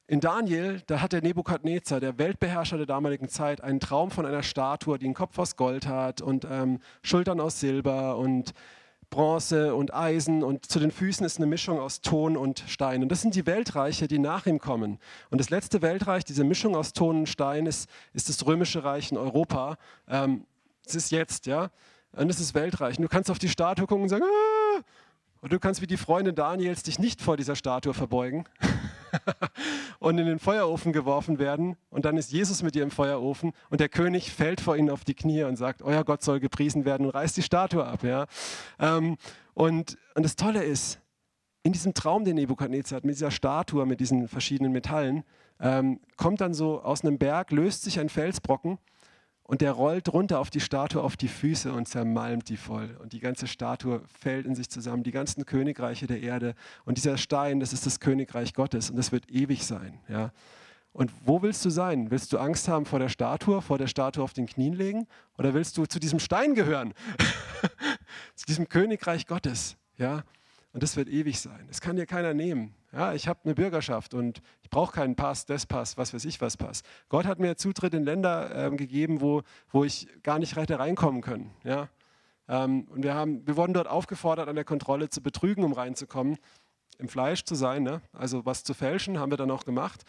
in 0.09 0.21
Daniel, 0.21 0.81
da 0.87 1.03
hat 1.03 1.13
der 1.13 1.21
Nebukadnezar, 1.21 2.01
der 2.01 2.17
Weltbeherrscher 2.17 2.79
der 2.79 2.87
damaligen 2.87 3.29
Zeit, 3.29 3.61
einen 3.61 3.79
Traum 3.79 4.11
von 4.11 4.25
einer 4.25 4.43
Statue, 4.43 4.99
die 4.99 5.05
einen 5.05 5.15
Kopf 5.15 5.39
aus 5.39 5.55
Gold 5.55 5.87
hat 5.87 6.23
und 6.23 6.47
ähm, 6.51 6.81
Schultern 7.03 7.41
aus 7.41 7.61
Silber 7.61 8.17
und 8.17 8.55
Bronze 9.11 9.75
und 9.75 9.93
Eisen 9.93 10.43
und 10.43 10.65
zu 10.65 10.81
den 10.81 10.91
Füßen 10.91 11.27
ist 11.27 11.37
eine 11.37 11.47
Mischung 11.47 11.79
aus 11.79 12.01
Ton 12.01 12.39
und 12.39 12.65
Stein. 12.69 13.03
Und 13.03 13.11
das 13.11 13.21
sind 13.21 13.35
die 13.35 13.45
Weltreiche, 13.47 14.09
die 14.09 14.19
nach 14.19 14.47
ihm 14.47 14.59
kommen. 14.59 14.99
Und 15.31 15.43
das 15.43 15.51
letzte 15.51 15.83
Weltreich, 15.83 16.25
diese 16.25 16.45
Mischung 16.45 16.75
aus 16.75 16.95
Ton 16.95 17.21
und 17.21 17.29
Stein, 17.29 17.67
ist, 17.67 17.89
ist 18.15 18.31
das 18.31 18.47
römische 18.47 18.85
Reich 18.85 19.13
in 19.13 19.19
Europa. 19.19 19.77
Ähm, 20.09 20.47
es 20.87 20.95
ist 20.95 21.11
jetzt, 21.11 21.45
ja. 21.45 21.71
Und 22.13 22.29
das 22.29 22.41
ist 22.41 22.55
Weltreich. 22.55 22.97
Und 22.97 23.03
du 23.03 23.09
kannst 23.09 23.31
auf 23.31 23.39
die 23.39 23.49
Statue 23.51 23.87
gucken 23.87 24.05
und 24.05 24.09
sagen, 24.09 24.25
ah! 24.25 24.83
und 25.43 25.53
du 25.53 25.59
kannst 25.59 25.83
wie 25.83 25.87
die 25.87 25.99
Freundin 25.99 26.35
Daniels 26.35 26.83
dich 26.83 26.99
nicht 26.99 27.21
vor 27.21 27.37
dieser 27.37 27.57
Statue 27.57 27.95
verbeugen. 27.95 28.45
und 29.99 30.19
in 30.19 30.27
den 30.27 30.39
Feuerofen 30.39 30.93
geworfen 30.93 31.39
werden. 31.39 31.77
Und 31.91 32.05
dann 32.05 32.17
ist 32.17 32.33
Jesus 32.33 32.63
mit 32.63 32.77
ihr 32.77 32.83
im 32.83 32.91
Feuerofen 32.91 33.53
und 33.71 33.81
der 33.81 33.89
König 33.89 34.31
fällt 34.31 34.61
vor 34.61 34.77
ihnen 34.77 34.91
auf 34.91 35.05
die 35.05 35.15
Knie 35.15 35.45
und 35.45 35.57
sagt, 35.57 35.83
euer 35.83 36.05
Gott 36.05 36.23
soll 36.23 36.41
gepriesen 36.41 36.85
werden 36.85 37.07
und 37.07 37.15
reißt 37.15 37.37
die 37.37 37.43
Statue 37.43 37.85
ab. 37.85 38.03
Ja? 38.03 38.27
Ähm, 38.79 39.17
und, 39.55 39.99
und 40.15 40.23
das 40.23 40.37
Tolle 40.37 40.63
ist, 40.63 41.01
in 41.63 41.73
diesem 41.73 41.95
Traum, 41.95 42.25
den 42.25 42.37
Nebukadnezar 42.37 42.99
hat, 42.99 43.05
mit 43.05 43.17
dieser 43.17 43.31
Statue, 43.31 43.85
mit 43.85 44.01
diesen 44.01 44.29
verschiedenen 44.29 44.73
Metallen, 44.73 45.25
ähm, 45.61 46.01
kommt 46.17 46.41
dann 46.41 46.55
so 46.55 46.81
aus 46.81 47.05
einem 47.05 47.19
Berg, 47.19 47.51
löst 47.51 47.83
sich 47.83 47.99
ein 47.99 48.09
Felsbrocken 48.09 48.79
und 49.49 49.63
der 49.63 49.73
rollt 49.73 50.13
runter 50.13 50.41
auf 50.41 50.51
die 50.51 50.61
Statue, 50.61 51.03
auf 51.03 51.17
die 51.17 51.27
Füße 51.27 51.73
und 51.73 51.89
zermalmt 51.89 52.51
die 52.51 52.59
voll. 52.59 52.99
Und 53.01 53.15
die 53.15 53.19
ganze 53.19 53.47
Statue 53.47 54.03
fällt 54.21 54.45
in 54.45 54.55
sich 54.55 54.69
zusammen, 54.69 55.05
die 55.05 55.11
ganzen 55.11 55.47
Königreiche 55.47 56.07
der 56.07 56.21
Erde. 56.21 56.55
Und 56.85 56.99
dieser 56.99 57.17
Stein, 57.17 57.59
das 57.59 57.73
ist 57.73 57.87
das 57.87 57.99
Königreich 57.99 58.53
Gottes 58.53 58.91
und 58.91 58.97
das 58.97 59.11
wird 59.11 59.31
ewig 59.31 59.65
sein. 59.65 60.01
Ja? 60.07 60.33
Und 60.93 61.11
wo 61.25 61.41
willst 61.41 61.65
du 61.65 61.71
sein? 61.71 62.11
Willst 62.11 62.31
du 62.35 62.39
Angst 62.39 62.69
haben 62.69 62.85
vor 62.85 62.99
der 62.99 63.09
Statue, 63.09 63.63
vor 63.63 63.79
der 63.79 63.87
Statue 63.87 64.23
auf 64.23 64.35
den 64.35 64.45
Knien 64.45 64.75
legen? 64.75 65.07
Oder 65.39 65.55
willst 65.55 65.79
du 65.79 65.87
zu 65.87 65.99
diesem 65.99 66.19
Stein 66.19 66.55
gehören? 66.55 66.93
zu 68.35 68.45
diesem 68.45 68.69
Königreich 68.69 69.27
Gottes? 69.27 69.79
Ja? 69.97 70.25
Und 70.73 70.83
das 70.83 70.97
wird 70.97 71.09
ewig 71.09 71.41
sein. 71.41 71.65
Das 71.67 71.81
kann 71.81 71.97
dir 71.97 72.07
keiner 72.07 72.35
nehmen. 72.35 72.75
Ja, 72.93 73.13
ich 73.13 73.29
habe 73.29 73.41
eine 73.45 73.55
Bürgerschaft 73.55 74.15
und 74.15 74.43
ich 74.63 74.71
brauche 74.71 74.93
keinen 74.93 75.17
Pass, 75.17 75.45
das 75.47 75.67
Pass, 75.67 75.97
was 75.97 76.15
weiß 76.15 76.25
ich 76.25 76.41
was 76.41 76.57
Pass. 76.57 76.83
Gott 77.09 77.27
hat 77.27 77.39
mir 77.39 77.57
Zutritt 77.57 77.95
in 77.95 78.05
Länder 78.05 78.51
ähm, 78.55 78.77
gegeben, 78.77 79.21
wo, 79.21 79.43
wo 79.71 79.85
ich 79.85 80.09
gar 80.23 80.39
nicht 80.39 80.57
hätte 80.57 80.79
reinkommen 80.79 81.21
können. 81.21 81.51
Ja? 81.65 81.89
Ähm, 82.49 82.87
und 82.89 83.03
wir, 83.03 83.15
haben, 83.15 83.47
wir 83.47 83.57
wurden 83.57 83.75
dort 83.75 83.89
aufgefordert, 83.89 84.49
an 84.49 84.57
der 84.57 84.65
Kontrolle 84.65 85.11
zu 85.11 85.23
betrügen, 85.23 85.65
um 85.65 85.73
reinzukommen 85.73 86.39
im 86.99 87.09
Fleisch 87.09 87.45
zu 87.45 87.55
sein, 87.55 87.85
ne? 87.85 88.01
also 88.13 88.45
was 88.45 88.65
zu 88.65 88.75
fälschen, 88.75 89.19
haben 89.19 89.31
wir 89.31 89.37
dann 89.37 89.51
auch 89.51 89.65
gemacht. 89.65 90.05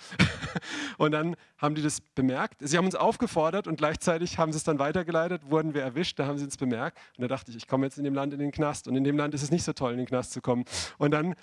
und 0.98 1.12
dann 1.12 1.36
haben 1.58 1.76
die 1.76 1.82
das 1.82 2.02
bemerkt. 2.02 2.58
Sie 2.60 2.78
haben 2.78 2.86
uns 2.86 2.96
aufgefordert 2.96 3.68
und 3.68 3.78
gleichzeitig 3.78 4.38
haben 4.38 4.52
sie 4.52 4.58
es 4.58 4.64
dann 4.64 4.80
weitergeleitet, 4.80 5.50
wurden 5.50 5.74
wir 5.74 5.84
erwischt, 5.84 6.18
da 6.20 6.26
haben 6.26 6.38
sie 6.38 6.46
uns 6.46 6.58
bemerkt. 6.58 6.98
Und 7.18 7.22
da 7.22 7.28
dachte 7.28 7.52
ich, 7.52 7.58
ich 7.58 7.68
komme 7.68 7.86
jetzt 7.86 7.98
in 7.98 8.04
dem 8.04 8.16
Land 8.16 8.34
in 8.34 8.40
den 8.40 8.52
Knast. 8.52 8.88
Und 8.88 8.96
in 8.96 9.04
dem 9.04 9.18
Land 9.18 9.34
ist 9.34 9.44
es 9.44 9.52
nicht 9.52 9.64
so 9.64 9.74
toll, 9.74 9.92
in 9.92 9.98
den 9.98 10.08
Knast 10.08 10.32
zu 10.32 10.42
kommen. 10.42 10.66
Und 10.98 11.12
dann 11.12 11.36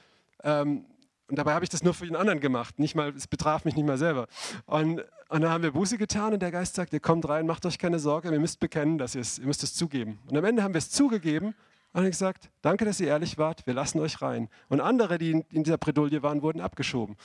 ähm, 0.43 0.85
und 1.29 1.39
dabei 1.39 1.55
habe 1.55 1.65
ich 1.65 1.71
das 1.71 1.83
nur 1.83 1.93
für 1.93 2.07
den 2.07 2.15
anderen 2.15 2.39
gemacht, 2.39 2.79
nicht 2.79 2.95
mal, 2.95 3.13
es 3.17 3.27
betraf 3.27 3.65
mich 3.65 3.75
nicht 3.75 3.87
mal 3.87 3.99
selber. 3.99 4.29
Und, 4.65 5.01
und 5.29 5.41
dann 5.41 5.51
haben 5.51 5.65
wir 5.65 5.73
Buße 5.73 5.99
getan 5.99 6.33
und 6.33 6.41
der 6.41 6.53
Geist 6.53 6.77
sagt, 6.77 6.93
ihr 6.93 7.01
kommt 7.01 7.29
rein, 7.29 7.47
macht 7.47 7.67
euch 7.67 7.79
keine 7.79 7.99
Sorge, 7.99 8.31
ihr 8.31 8.39
müsst 8.39 8.61
bekennen, 8.61 8.97
dass 8.97 9.17
ihr 9.17 9.23
es, 9.23 9.39
ihr 9.41 9.47
müsst 9.47 9.65
es 9.65 9.75
zugeben. 9.75 10.21
Und 10.31 10.37
am 10.37 10.45
Ende 10.45 10.63
haben 10.63 10.73
wir 10.73 10.79
es 10.79 10.91
zugegeben 10.91 11.55
und 11.97 12.03
haben 12.03 12.11
gesagt, 12.11 12.51
danke, 12.61 12.85
dass 12.85 13.01
ihr 13.01 13.09
ehrlich 13.09 13.39
wart, 13.39 13.67
wir 13.67 13.73
lassen 13.73 14.01
euch 14.01 14.21
rein. 14.21 14.51
Und 14.69 14.83
andere, 14.83 15.17
die 15.17 15.31
in, 15.31 15.41
in 15.51 15.65
dieser 15.65 15.79
Bredouille 15.79 16.23
waren, 16.23 16.43
wurden 16.43 16.61
abgeschoben. 16.61 17.17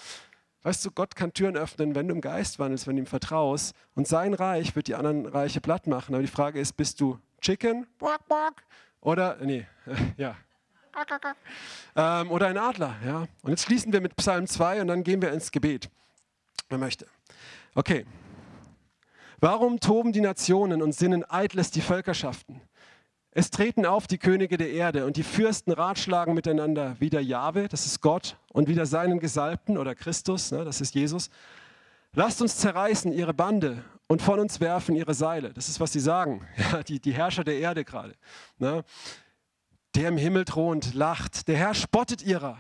Weißt 0.64 0.86
du, 0.86 0.92
Gott 0.92 1.14
kann 1.14 1.34
Türen 1.34 1.58
öffnen, 1.58 1.94
wenn 1.94 2.08
du 2.08 2.16
im 2.16 2.22
Geist 2.22 2.58
wandelst, 2.58 2.88
wenn 2.88 2.96
du 2.96 3.02
ihm 3.02 3.06
vertraust. 3.06 3.76
Und 3.96 4.08
sein 4.08 4.34
Reich 4.34 4.74
wird 4.74 4.88
die 4.88 4.96
anderen 4.96 5.26
Reiche 5.26 5.60
platt 5.60 5.88
machen. 5.88 6.16
Aber 6.16 6.22
die 6.22 6.32
Frage 6.32 6.58
ist, 6.58 6.78
bist 6.78 7.02
du 7.02 7.20
Chicken? 7.42 7.86
Oder, 9.02 9.40
nee, 9.42 9.68
ja, 10.18 10.38
ähm, 11.98 12.32
oder 12.32 12.48
ein 12.48 12.58
Adler. 12.58 12.96
Ja? 13.06 13.26
Und 13.42 13.50
jetzt 13.50 13.64
schließen 13.64 13.92
wir 13.92 14.00
mit 14.00 14.16
Psalm 14.16 14.48
2 14.48 14.80
und 14.80 14.88
dann 14.88 15.04
gehen 15.04 15.22
wir 15.22 15.34
ins 15.34 15.52
Gebet. 15.52 15.90
Wer 16.70 16.78
möchte. 16.78 17.08
Okay. 17.76 18.06
Warum 19.42 19.82
toben 19.82 20.14
die 20.14 20.22
Nationen 20.22 20.82
und 20.82 20.94
sinnen 20.94 21.26
eitles 21.30 21.72
die 21.72 21.82
Völkerschaften? 21.82 22.62
Es 23.32 23.50
treten 23.50 23.86
auf 23.86 24.08
die 24.08 24.18
Könige 24.18 24.58
der 24.58 24.72
Erde 24.72 25.06
und 25.06 25.16
die 25.16 25.24
Fürsten 25.24 25.72
ratschlagen 25.72 26.34
miteinander, 26.34 27.00
wieder 27.00 27.22
Jahwe, 27.22 27.68
das 27.70 27.86
ist 27.86 28.02
Gott, 28.02 28.38
und 28.52 28.68
wieder 28.68 28.86
seinen 28.86 29.20
Gesalbten 29.20 29.78
oder 29.78 29.96
Christus, 29.96 30.52
ne, 30.52 30.66
das 30.66 30.82
ist 30.82 30.96
Jesus. 30.96 31.30
Lasst 32.14 32.42
uns 32.42 32.58
zerreißen 32.58 33.14
ihre 33.14 33.34
Bande 33.34 33.86
und 34.08 34.22
von 34.22 34.40
uns 34.40 34.60
werfen 34.60 34.96
ihre 34.96 35.14
Seile. 35.14 35.54
Das 35.54 35.70
ist, 35.70 35.80
was 35.80 35.94
sie 35.94 36.02
sagen, 36.02 36.46
ja, 36.58 36.84
die, 36.84 37.00
die 37.00 37.14
Herrscher 37.14 37.46
der 37.46 37.58
Erde 37.60 37.86
gerade. 37.86 38.16
Ne 38.58 38.84
der 39.96 40.08
im 40.08 40.18
Himmel 40.18 40.46
thront, 40.46 40.94
lacht. 40.94 41.48
Der 41.48 41.58
Herr 41.58 41.74
spottet 41.74 42.22
ihrer. 42.24 42.58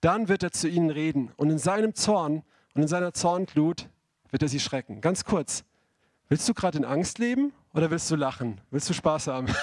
Dann 0.00 0.28
wird 0.28 0.42
er 0.42 0.52
zu 0.52 0.68
ihnen 0.68 0.90
reden. 0.90 1.32
Und 1.36 1.50
in 1.50 1.58
seinem 1.58 1.94
Zorn 1.94 2.42
und 2.74 2.82
in 2.82 2.88
seiner 2.88 3.12
Zornglut 3.12 3.88
wird 4.30 4.42
er 4.42 4.48
sie 4.48 4.60
schrecken. 4.60 5.00
Ganz 5.00 5.24
kurz. 5.24 5.64
Willst 6.28 6.48
du 6.48 6.54
gerade 6.54 6.78
in 6.78 6.84
Angst 6.84 7.18
leben 7.18 7.52
oder 7.72 7.90
willst 7.90 8.10
du 8.10 8.16
lachen? 8.16 8.60
Willst 8.70 8.88
du 8.88 8.94
Spaß 8.94 9.26
haben? 9.28 9.46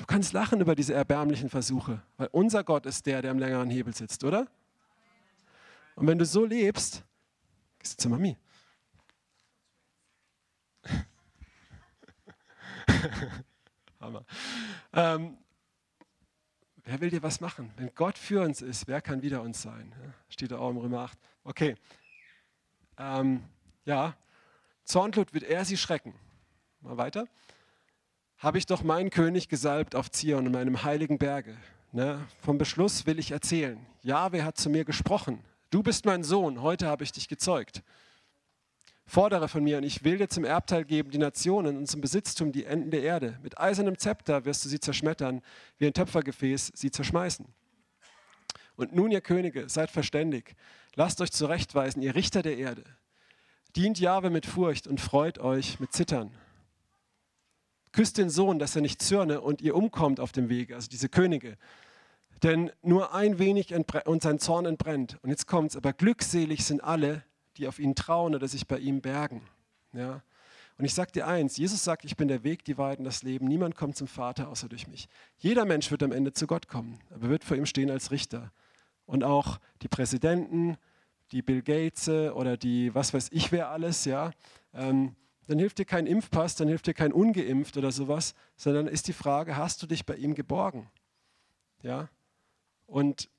Du 0.00 0.06
kannst 0.06 0.32
lachen 0.32 0.60
über 0.60 0.76
diese 0.76 0.94
erbärmlichen 0.94 1.50
Versuche, 1.50 2.00
weil 2.18 2.28
unser 2.30 2.62
Gott 2.62 2.86
ist 2.86 3.04
der, 3.04 3.20
der 3.20 3.32
am 3.32 3.38
längeren 3.40 3.68
Hebel 3.68 3.92
sitzt, 3.92 4.22
oder? 4.22 4.46
Und 5.96 6.06
wenn 6.06 6.18
du 6.18 6.24
so 6.24 6.44
lebst, 6.44 7.02
gehst 7.80 7.94
du 7.94 8.02
zur 8.02 8.12
Mami. 8.12 8.36
Hammer. 14.00 14.24
Ähm, 14.92 15.36
Wer 16.90 17.02
will 17.02 17.10
dir 17.10 17.22
was 17.22 17.42
machen? 17.42 17.70
Wenn 17.76 17.94
Gott 17.94 18.16
für 18.16 18.42
uns 18.42 18.62
ist, 18.62 18.88
wer 18.88 19.02
kann 19.02 19.20
wieder 19.20 19.42
uns 19.42 19.60
sein? 19.60 19.94
Steht 20.30 20.52
da 20.52 20.56
auch 20.56 20.70
im 20.70 20.78
Römer 20.78 21.00
8. 21.00 21.18
Okay. 21.44 21.74
Ähm, 22.96 23.44
ja, 23.84 24.16
Zornglut 24.84 25.34
wird 25.34 25.44
er 25.44 25.66
sie 25.66 25.76
schrecken. 25.76 26.14
Mal 26.80 26.96
weiter. 26.96 27.26
Habe 28.38 28.58
ich 28.58 28.66
doch 28.66 28.82
meinen 28.82 29.10
König 29.10 29.48
gesalbt 29.48 29.94
auf 29.94 30.10
Zion 30.10 30.46
in 30.46 30.52
meinem 30.52 30.84
heiligen 30.84 31.18
Berge. 31.18 31.56
Ne? 31.92 32.24
Vom 32.40 32.58
Beschluss 32.58 33.06
will 33.06 33.18
ich 33.18 33.32
erzählen. 33.32 33.84
Jahwe 34.02 34.44
hat 34.44 34.56
zu 34.56 34.70
mir 34.70 34.84
gesprochen. 34.84 35.44
Du 35.70 35.82
bist 35.82 36.04
mein 36.04 36.22
Sohn, 36.22 36.62
heute 36.62 36.86
habe 36.86 37.04
ich 37.04 37.12
dich 37.12 37.28
gezeugt. 37.28 37.82
Fordere 39.06 39.48
von 39.48 39.64
mir 39.64 39.78
und 39.78 39.84
ich 39.84 40.04
will 40.04 40.18
dir 40.18 40.28
zum 40.28 40.44
Erbteil 40.44 40.84
geben 40.84 41.10
die 41.10 41.18
Nationen 41.18 41.78
und 41.78 41.86
zum 41.86 42.00
Besitztum 42.00 42.52
die 42.52 42.64
Enden 42.64 42.90
der 42.90 43.02
Erde. 43.02 43.38
Mit 43.42 43.58
eisernem 43.58 43.98
Zepter 43.98 44.44
wirst 44.44 44.64
du 44.64 44.68
sie 44.68 44.80
zerschmettern, 44.80 45.40
wie 45.78 45.86
ein 45.86 45.94
Töpfergefäß 45.94 46.72
sie 46.74 46.90
zerschmeißen. 46.90 47.46
Und 48.76 48.94
nun, 48.94 49.10
ihr 49.10 49.22
Könige, 49.22 49.68
seid 49.68 49.90
verständig. 49.90 50.54
Lasst 50.94 51.20
euch 51.20 51.32
zurechtweisen, 51.32 52.02
ihr 52.02 52.14
Richter 52.14 52.42
der 52.42 52.58
Erde. 52.58 52.84
Dient 53.74 53.98
Jahwe 53.98 54.30
mit 54.30 54.46
Furcht 54.46 54.86
und 54.86 55.00
freut 55.00 55.38
euch 55.38 55.80
mit 55.80 55.92
Zittern. 55.92 56.30
Küsst 57.92 58.18
den 58.18 58.30
Sohn, 58.30 58.58
dass 58.58 58.76
er 58.76 58.82
nicht 58.82 59.02
zürne 59.02 59.40
und 59.40 59.60
ihr 59.62 59.74
umkommt 59.74 60.20
auf 60.20 60.32
dem 60.32 60.48
Wege, 60.48 60.74
also 60.74 60.88
diese 60.88 61.08
Könige. 61.08 61.56
Denn 62.42 62.70
nur 62.82 63.14
ein 63.14 63.38
wenig 63.38 63.74
und 63.74 64.22
sein 64.22 64.38
Zorn 64.38 64.66
entbrennt. 64.66 65.18
Und 65.22 65.30
jetzt 65.30 65.46
kommt 65.46 65.70
es, 65.70 65.76
aber 65.76 65.92
glückselig 65.92 66.64
sind 66.64 66.82
alle, 66.82 67.24
die 67.56 67.66
auf 67.66 67.78
ihn 67.78 67.94
trauen 67.94 68.34
oder 68.34 68.46
sich 68.46 68.66
bei 68.66 68.78
ihm 68.78 69.00
bergen. 69.00 69.42
Ja? 69.92 70.22
Und 70.78 70.84
ich 70.84 70.94
sage 70.94 71.10
dir 71.10 71.26
eins, 71.26 71.56
Jesus 71.56 71.82
sagt, 71.82 72.04
ich 72.04 72.16
bin 72.16 72.28
der 72.28 72.44
Weg, 72.44 72.64
die 72.64 72.78
Wahrheit 72.78 72.98
und 72.98 73.04
das 73.04 73.24
Leben. 73.24 73.46
Niemand 73.46 73.74
kommt 73.74 73.96
zum 73.96 74.06
Vater 74.06 74.48
außer 74.48 74.68
durch 74.68 74.86
mich. 74.86 75.08
Jeder 75.38 75.64
Mensch 75.64 75.90
wird 75.90 76.04
am 76.04 76.12
Ende 76.12 76.32
zu 76.32 76.46
Gott 76.46 76.68
kommen, 76.68 77.00
aber 77.10 77.28
wird 77.28 77.42
vor 77.42 77.56
ihm 77.56 77.66
stehen 77.66 77.90
als 77.90 78.12
Richter. 78.12 78.52
Und 79.04 79.24
auch 79.24 79.58
die 79.82 79.88
Präsidenten, 79.88 80.76
die 81.32 81.42
Bill 81.42 81.62
Gates 81.62 82.08
oder 82.08 82.56
die 82.56 82.94
was 82.94 83.12
weiß 83.12 83.30
ich 83.32 83.50
wer 83.50 83.70
alles, 83.70 84.04
ja, 84.04 84.30
ähm, 84.72 85.16
dann 85.48 85.58
hilft 85.58 85.78
dir 85.78 85.86
kein 85.86 86.06
Impfpass, 86.06 86.56
dann 86.56 86.68
hilft 86.68 86.86
dir 86.86 86.94
kein 86.94 87.10
Ungeimpft 87.10 87.78
oder 87.78 87.90
sowas, 87.90 88.34
sondern 88.56 88.86
ist 88.86 89.08
die 89.08 89.14
Frage, 89.14 89.56
hast 89.56 89.82
du 89.82 89.86
dich 89.86 90.04
bei 90.04 90.14
ihm 90.14 90.34
geborgen? 90.34 90.90
Ja? 91.82 92.08
Und, 92.86 93.30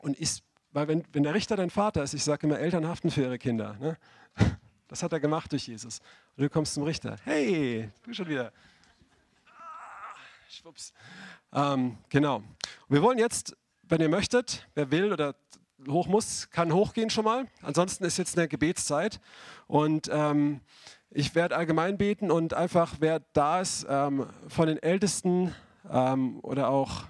und 0.00 0.18
ist, 0.18 0.42
weil 0.70 0.88
wenn, 0.88 1.04
wenn 1.12 1.22
der 1.22 1.34
Richter 1.34 1.54
dein 1.54 1.68
Vater 1.68 2.02
ist, 2.02 2.14
ich 2.14 2.24
sage 2.24 2.46
immer, 2.46 2.58
Eltern 2.58 2.88
haften 2.88 3.10
für 3.10 3.22
ihre 3.22 3.38
Kinder. 3.38 3.76
Ne? 3.78 3.96
Das 4.88 5.02
hat 5.02 5.10
er 5.10 5.20
gemacht 5.20 5.50
durch 5.50 5.68
Jesus. 5.68 6.00
Und 6.36 6.42
du 6.42 6.50
kommst 6.50 6.74
zum 6.74 6.82
Richter. 6.82 7.16
Hey, 7.24 7.90
du 8.02 8.12
schon 8.12 8.28
wieder. 8.28 8.52
Ah, 9.46 10.14
schwupps. 10.50 10.92
Ähm, 11.50 11.96
genau. 12.10 12.36
Und 12.36 12.46
wir 12.90 13.00
wollen 13.00 13.16
jetzt, 13.16 13.56
wenn 13.84 14.02
ihr 14.02 14.10
möchtet, 14.10 14.68
wer 14.74 14.90
will 14.90 15.10
oder 15.10 15.34
hoch 15.88 16.08
muss, 16.08 16.50
kann 16.50 16.74
hochgehen 16.74 17.08
schon 17.08 17.24
mal. 17.24 17.46
Ansonsten 17.62 18.04
ist 18.04 18.18
jetzt 18.18 18.36
eine 18.36 18.48
Gebetszeit. 18.48 19.18
Und 19.66 20.10
ähm, 20.12 20.60
ich 21.14 21.34
werde 21.34 21.56
allgemein 21.56 21.98
beten 21.98 22.30
und 22.30 22.54
einfach, 22.54 22.96
wer 23.00 23.20
da 23.32 23.60
ist, 23.60 23.86
ähm, 23.88 24.26
von 24.48 24.66
den 24.66 24.82
Ältesten 24.82 25.54
ähm, 25.90 26.40
oder 26.40 26.68
auch 26.68 27.04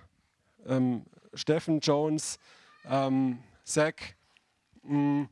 ähm, 0.66 1.04
Steffen, 1.34 1.80
Jones, 1.80 2.38
ähm, 2.88 3.38
Zach, 3.64 3.94
mh, 4.82 4.96
mm, 4.96 5.28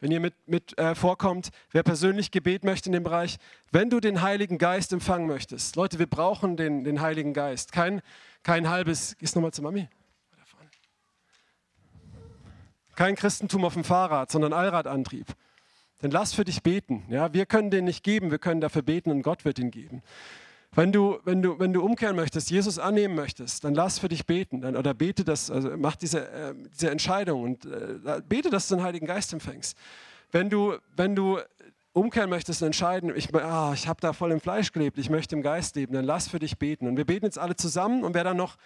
wenn 0.00 0.10
ihr 0.10 0.20
mit, 0.20 0.34
mit 0.46 0.76
äh, 0.78 0.96
vorkommt, 0.96 1.50
wer 1.70 1.84
persönlich 1.84 2.32
Gebet 2.32 2.64
möchte 2.64 2.88
in 2.88 2.92
dem 2.92 3.04
Bereich, 3.04 3.38
wenn 3.70 3.88
du 3.88 4.00
den 4.00 4.20
Heiligen 4.20 4.58
Geist 4.58 4.92
empfangen 4.92 5.28
möchtest. 5.28 5.76
Leute, 5.76 6.00
wir 6.00 6.08
brauchen 6.08 6.56
den, 6.56 6.82
den 6.82 7.00
Heiligen 7.00 7.32
Geist. 7.32 7.70
Kein, 7.70 8.02
kein 8.42 8.68
halbes, 8.68 9.16
gehst 9.18 9.36
nochmal 9.36 9.52
zu 9.52 9.62
Mami. 9.62 9.88
Kein 12.96 13.14
Christentum 13.14 13.64
auf 13.64 13.74
dem 13.74 13.84
Fahrrad, 13.84 14.32
sondern 14.32 14.52
Allradantrieb. 14.52 15.28
Denn 16.02 16.10
lass 16.10 16.34
für 16.34 16.44
dich 16.44 16.62
beten. 16.62 17.04
Ja, 17.08 17.32
wir 17.32 17.46
können 17.46 17.70
den 17.70 17.84
nicht 17.84 18.02
geben, 18.02 18.30
wir 18.30 18.38
können 18.38 18.60
dafür 18.60 18.82
beten 18.82 19.10
und 19.10 19.22
Gott 19.22 19.44
wird 19.44 19.58
ihn 19.58 19.70
geben. 19.70 20.02
Wenn 20.74 20.90
du, 20.90 21.18
wenn, 21.24 21.42
du, 21.42 21.58
wenn 21.58 21.72
du 21.72 21.82
umkehren 21.82 22.16
möchtest, 22.16 22.50
Jesus 22.50 22.78
annehmen 22.78 23.14
möchtest, 23.14 23.62
dann 23.64 23.74
lass 23.74 23.98
für 23.98 24.08
dich 24.08 24.24
beten. 24.24 24.62
Dann, 24.62 24.76
oder 24.76 24.94
bete 24.94 25.22
das, 25.22 25.50
also 25.50 25.70
mach 25.76 25.96
diese, 25.96 26.28
äh, 26.30 26.54
diese 26.72 26.90
Entscheidung 26.90 27.42
und 27.42 27.66
äh, 27.66 28.22
bete, 28.26 28.48
dass 28.48 28.68
du 28.68 28.76
den 28.76 28.84
Heiligen 28.84 29.06
Geist 29.06 29.32
empfängst. 29.34 29.76
Wenn 30.30 30.48
du, 30.48 30.76
wenn 30.96 31.14
du 31.14 31.38
umkehren 31.92 32.30
möchtest 32.30 32.62
und 32.62 32.66
entscheiden, 32.66 33.14
ich, 33.14 33.34
ah, 33.34 33.72
ich 33.74 33.86
habe 33.86 34.00
da 34.00 34.14
voll 34.14 34.32
im 34.32 34.40
Fleisch 34.40 34.72
gelebt, 34.72 34.96
ich 34.96 35.10
möchte 35.10 35.36
im 35.36 35.42
Geist 35.42 35.76
leben, 35.76 35.92
dann 35.92 36.06
lass 36.06 36.28
für 36.28 36.38
dich 36.38 36.58
beten. 36.58 36.86
Und 36.86 36.96
wir 36.96 37.04
beten 37.04 37.26
jetzt 37.26 37.38
alle 37.38 37.54
zusammen 37.54 38.02
und 38.02 38.14
wer 38.14 38.24
dann 38.24 38.38
noch 38.38 38.56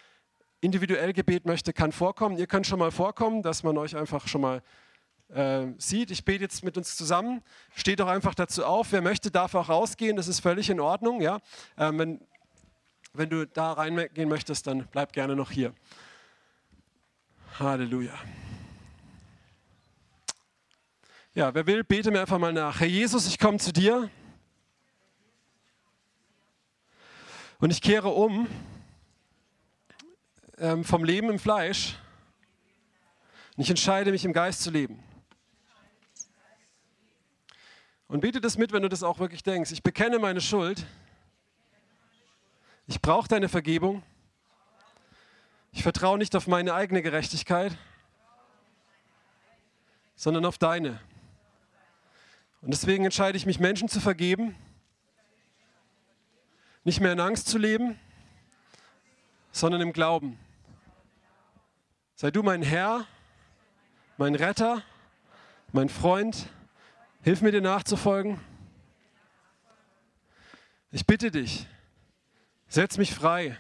individuell 0.61 1.12
Gebet 1.12 1.45
möchte, 1.45 1.72
kann 1.72 1.91
vorkommen. 1.91 2.39
Ihr 2.39 2.47
könnt 2.47 2.68
schon 2.68 2.78
mal 2.78 2.93
vorkommen, 2.93 3.43
dass 3.43 3.64
man 3.64 3.76
euch 3.76 3.97
einfach 3.97 4.28
schon 4.28 4.41
mal 4.41 4.62
äh, 5.29 5.66
sieht. 5.79 6.11
Ich 6.11 6.24
bete 6.24 6.45
jetzt 6.45 6.62
mit 6.62 6.77
uns 6.77 6.97
zusammen. 6.97 7.43
Steht 7.74 8.01
doch 8.01 8.09
einfach 8.09 8.35
dazu 8.35 8.64
auf. 8.64 8.93
Wer 8.93 9.03
möchte, 9.03 9.31
darf 9.31 9.55
auch 9.55 9.68
rausgehen. 9.68 10.16
Das 10.16 10.29
ist 10.29 10.41
völlig 10.41 10.70
in 10.70 10.81
Ordnung. 10.81 11.20
Ja? 11.20 11.41
Ähm, 11.77 11.99
wenn, 11.99 12.20
wenn 13.12 13.31
du 13.31 13.47
da 13.47 13.72
reingehen 13.72 14.29
möchtest, 14.29 14.66
dann 14.66 14.87
bleib 14.93 15.12
gerne 15.12 15.37
noch 15.37 15.51
hier. 15.51 15.74
Halleluja. 17.59 18.12
Ja, 21.35 21.55
wer 21.55 21.66
will, 21.66 21.85
bete 21.85 22.11
mir 22.11 22.20
einfach 22.20 22.39
mal 22.39 22.53
nach. 22.53 22.81
Herr 22.81 22.87
Jesus, 22.87 23.27
ich 23.27 23.39
komme 23.39 23.59
zu 23.59 23.72
dir 23.72 24.09
und 27.59 27.70
ich 27.70 27.83
kehre 27.83 28.09
um 28.09 28.47
ähm, 30.59 30.85
vom 30.85 31.05
Leben 31.05 31.29
im 31.29 31.39
Fleisch 31.39 31.99
und 33.57 33.62
ich 33.62 33.70
entscheide 33.70 34.12
mich 34.12 34.24
im 34.24 34.33
Geist 34.33 34.62
zu 34.62 34.70
leben. 34.70 35.03
Und 38.09 38.20
bete 38.20 38.40
das 38.40 38.57
mit, 38.57 38.72
wenn 38.72 38.82
du 38.82 38.88
das 38.88 39.02
auch 39.02 39.18
wirklich 39.18 39.42
denkst. 39.42 39.72
Ich 39.72 39.82
bekenne 39.82 40.18
meine 40.18 40.40
Schuld. 40.40 40.86
Ich 42.86 43.00
brauche 43.00 43.26
deine 43.26 43.48
Vergebung. 43.48 44.02
Ich 45.72 45.82
vertraue 45.82 46.16
nicht 46.16 46.34
auf 46.36 46.46
meine 46.46 46.72
eigene 46.72 47.02
Gerechtigkeit, 47.02 47.76
sondern 50.14 50.44
auf 50.44 50.57
deine. 50.57 51.00
Und 52.62 52.72
deswegen 52.72 53.04
entscheide 53.04 53.36
ich 53.36 53.44
mich, 53.44 53.61
Menschen 53.61 53.88
zu 53.88 54.00
vergeben, 54.00 54.54
nicht 56.84 57.00
mehr 57.00 57.12
in 57.12 57.20
Angst 57.20 57.48
zu 57.48 57.59
leben, 57.59 57.98
sondern 59.50 59.80
im 59.80 59.92
Glauben. 59.92 60.38
Sei 62.14 62.30
du 62.30 62.42
mein 62.42 62.62
Herr, 62.62 63.04
mein 64.16 64.34
Retter, 64.34 64.82
mein 65.72 65.88
Freund, 65.88 66.48
Hilf 67.27 67.43
mir 67.43 67.51
dir 67.51 67.61
nachzufolgen. 67.61 68.39
Ich 70.93 71.05
bitte 71.07 71.33
dich, 71.33 71.66
setz 72.68 72.99
mich 72.99 73.12
frei 73.12 73.59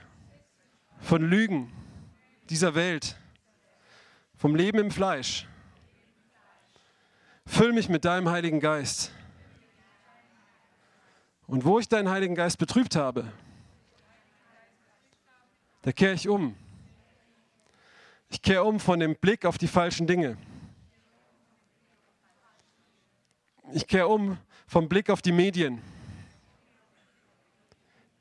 von 1.00 1.20
Lügen 1.20 1.72
dieser 2.48 2.76
Welt, 2.76 3.16
vom 4.36 4.54
Leben 4.54 4.78
im 4.78 4.92
Fleisch. 4.92 5.48
Füll 7.44 7.72
mich 7.72 7.88
mit 7.88 8.04
deinem 8.04 8.28
Heiligen 8.28 8.60
Geist. 8.60 9.10
Und 11.48 11.64
wo 11.64 11.80
ich 11.80 11.88
deinen 11.88 12.08
Heiligen 12.08 12.36
Geist 12.36 12.58
betrübt 12.58 12.94
habe, 12.94 13.32
da 15.82 15.90
kehre 15.90 16.14
ich 16.14 16.28
um. 16.28 16.54
Ich 18.30 18.40
kehre 18.40 18.62
um 18.62 18.78
von 18.78 19.00
dem 19.00 19.16
Blick 19.16 19.44
auf 19.44 19.58
die 19.58 19.66
falschen 19.66 20.06
Dinge. 20.06 20.38
Ich 23.72 23.86
kehre 23.86 24.06
um 24.06 24.38
vom 24.68 24.88
Blick 24.88 25.10
auf 25.10 25.22
die 25.22 25.32
Medien. 25.32 25.82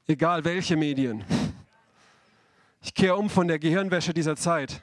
Egal 0.07 0.43
welche 0.43 0.75
Medien. 0.75 1.23
Ich 2.81 2.93
kehre 2.93 3.15
um 3.15 3.29
von 3.29 3.47
der 3.47 3.59
Gehirnwäsche 3.59 4.13
dieser 4.13 4.35
Zeit. 4.35 4.81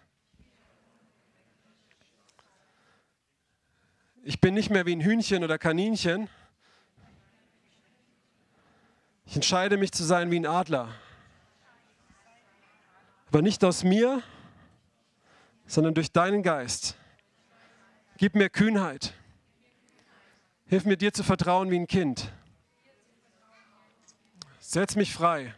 Ich 4.25 4.41
bin 4.41 4.55
nicht 4.55 4.71
mehr 4.71 4.87
wie 4.87 4.95
ein 4.95 5.01
Hühnchen 5.01 5.43
oder 5.43 5.59
Kaninchen. 5.59 6.29
Ich 9.27 9.35
entscheide 9.35 9.77
mich 9.77 9.91
zu 9.91 10.05
sein 10.05 10.31
wie 10.31 10.39
ein 10.39 10.47
Adler. 10.47 10.95
Aber 13.29 13.43
nicht 13.43 13.65
aus 13.65 13.83
mir, 13.83 14.23
sondern 15.67 15.95
durch 15.95 16.13
deinen 16.13 16.43
Geist. 16.43 16.97
Gib 18.17 18.37
mir 18.37 18.49
Kühnheit. 18.49 19.15
Hilf 20.73 20.87
mir 20.87 20.97
dir 20.97 21.13
zu 21.13 21.23
vertrauen 21.23 21.71
wie 21.71 21.77
ein 21.77 21.87
Kind. 21.87 22.33
Setz 24.59 24.97
mich 24.97 25.13
frei. 25.13 25.55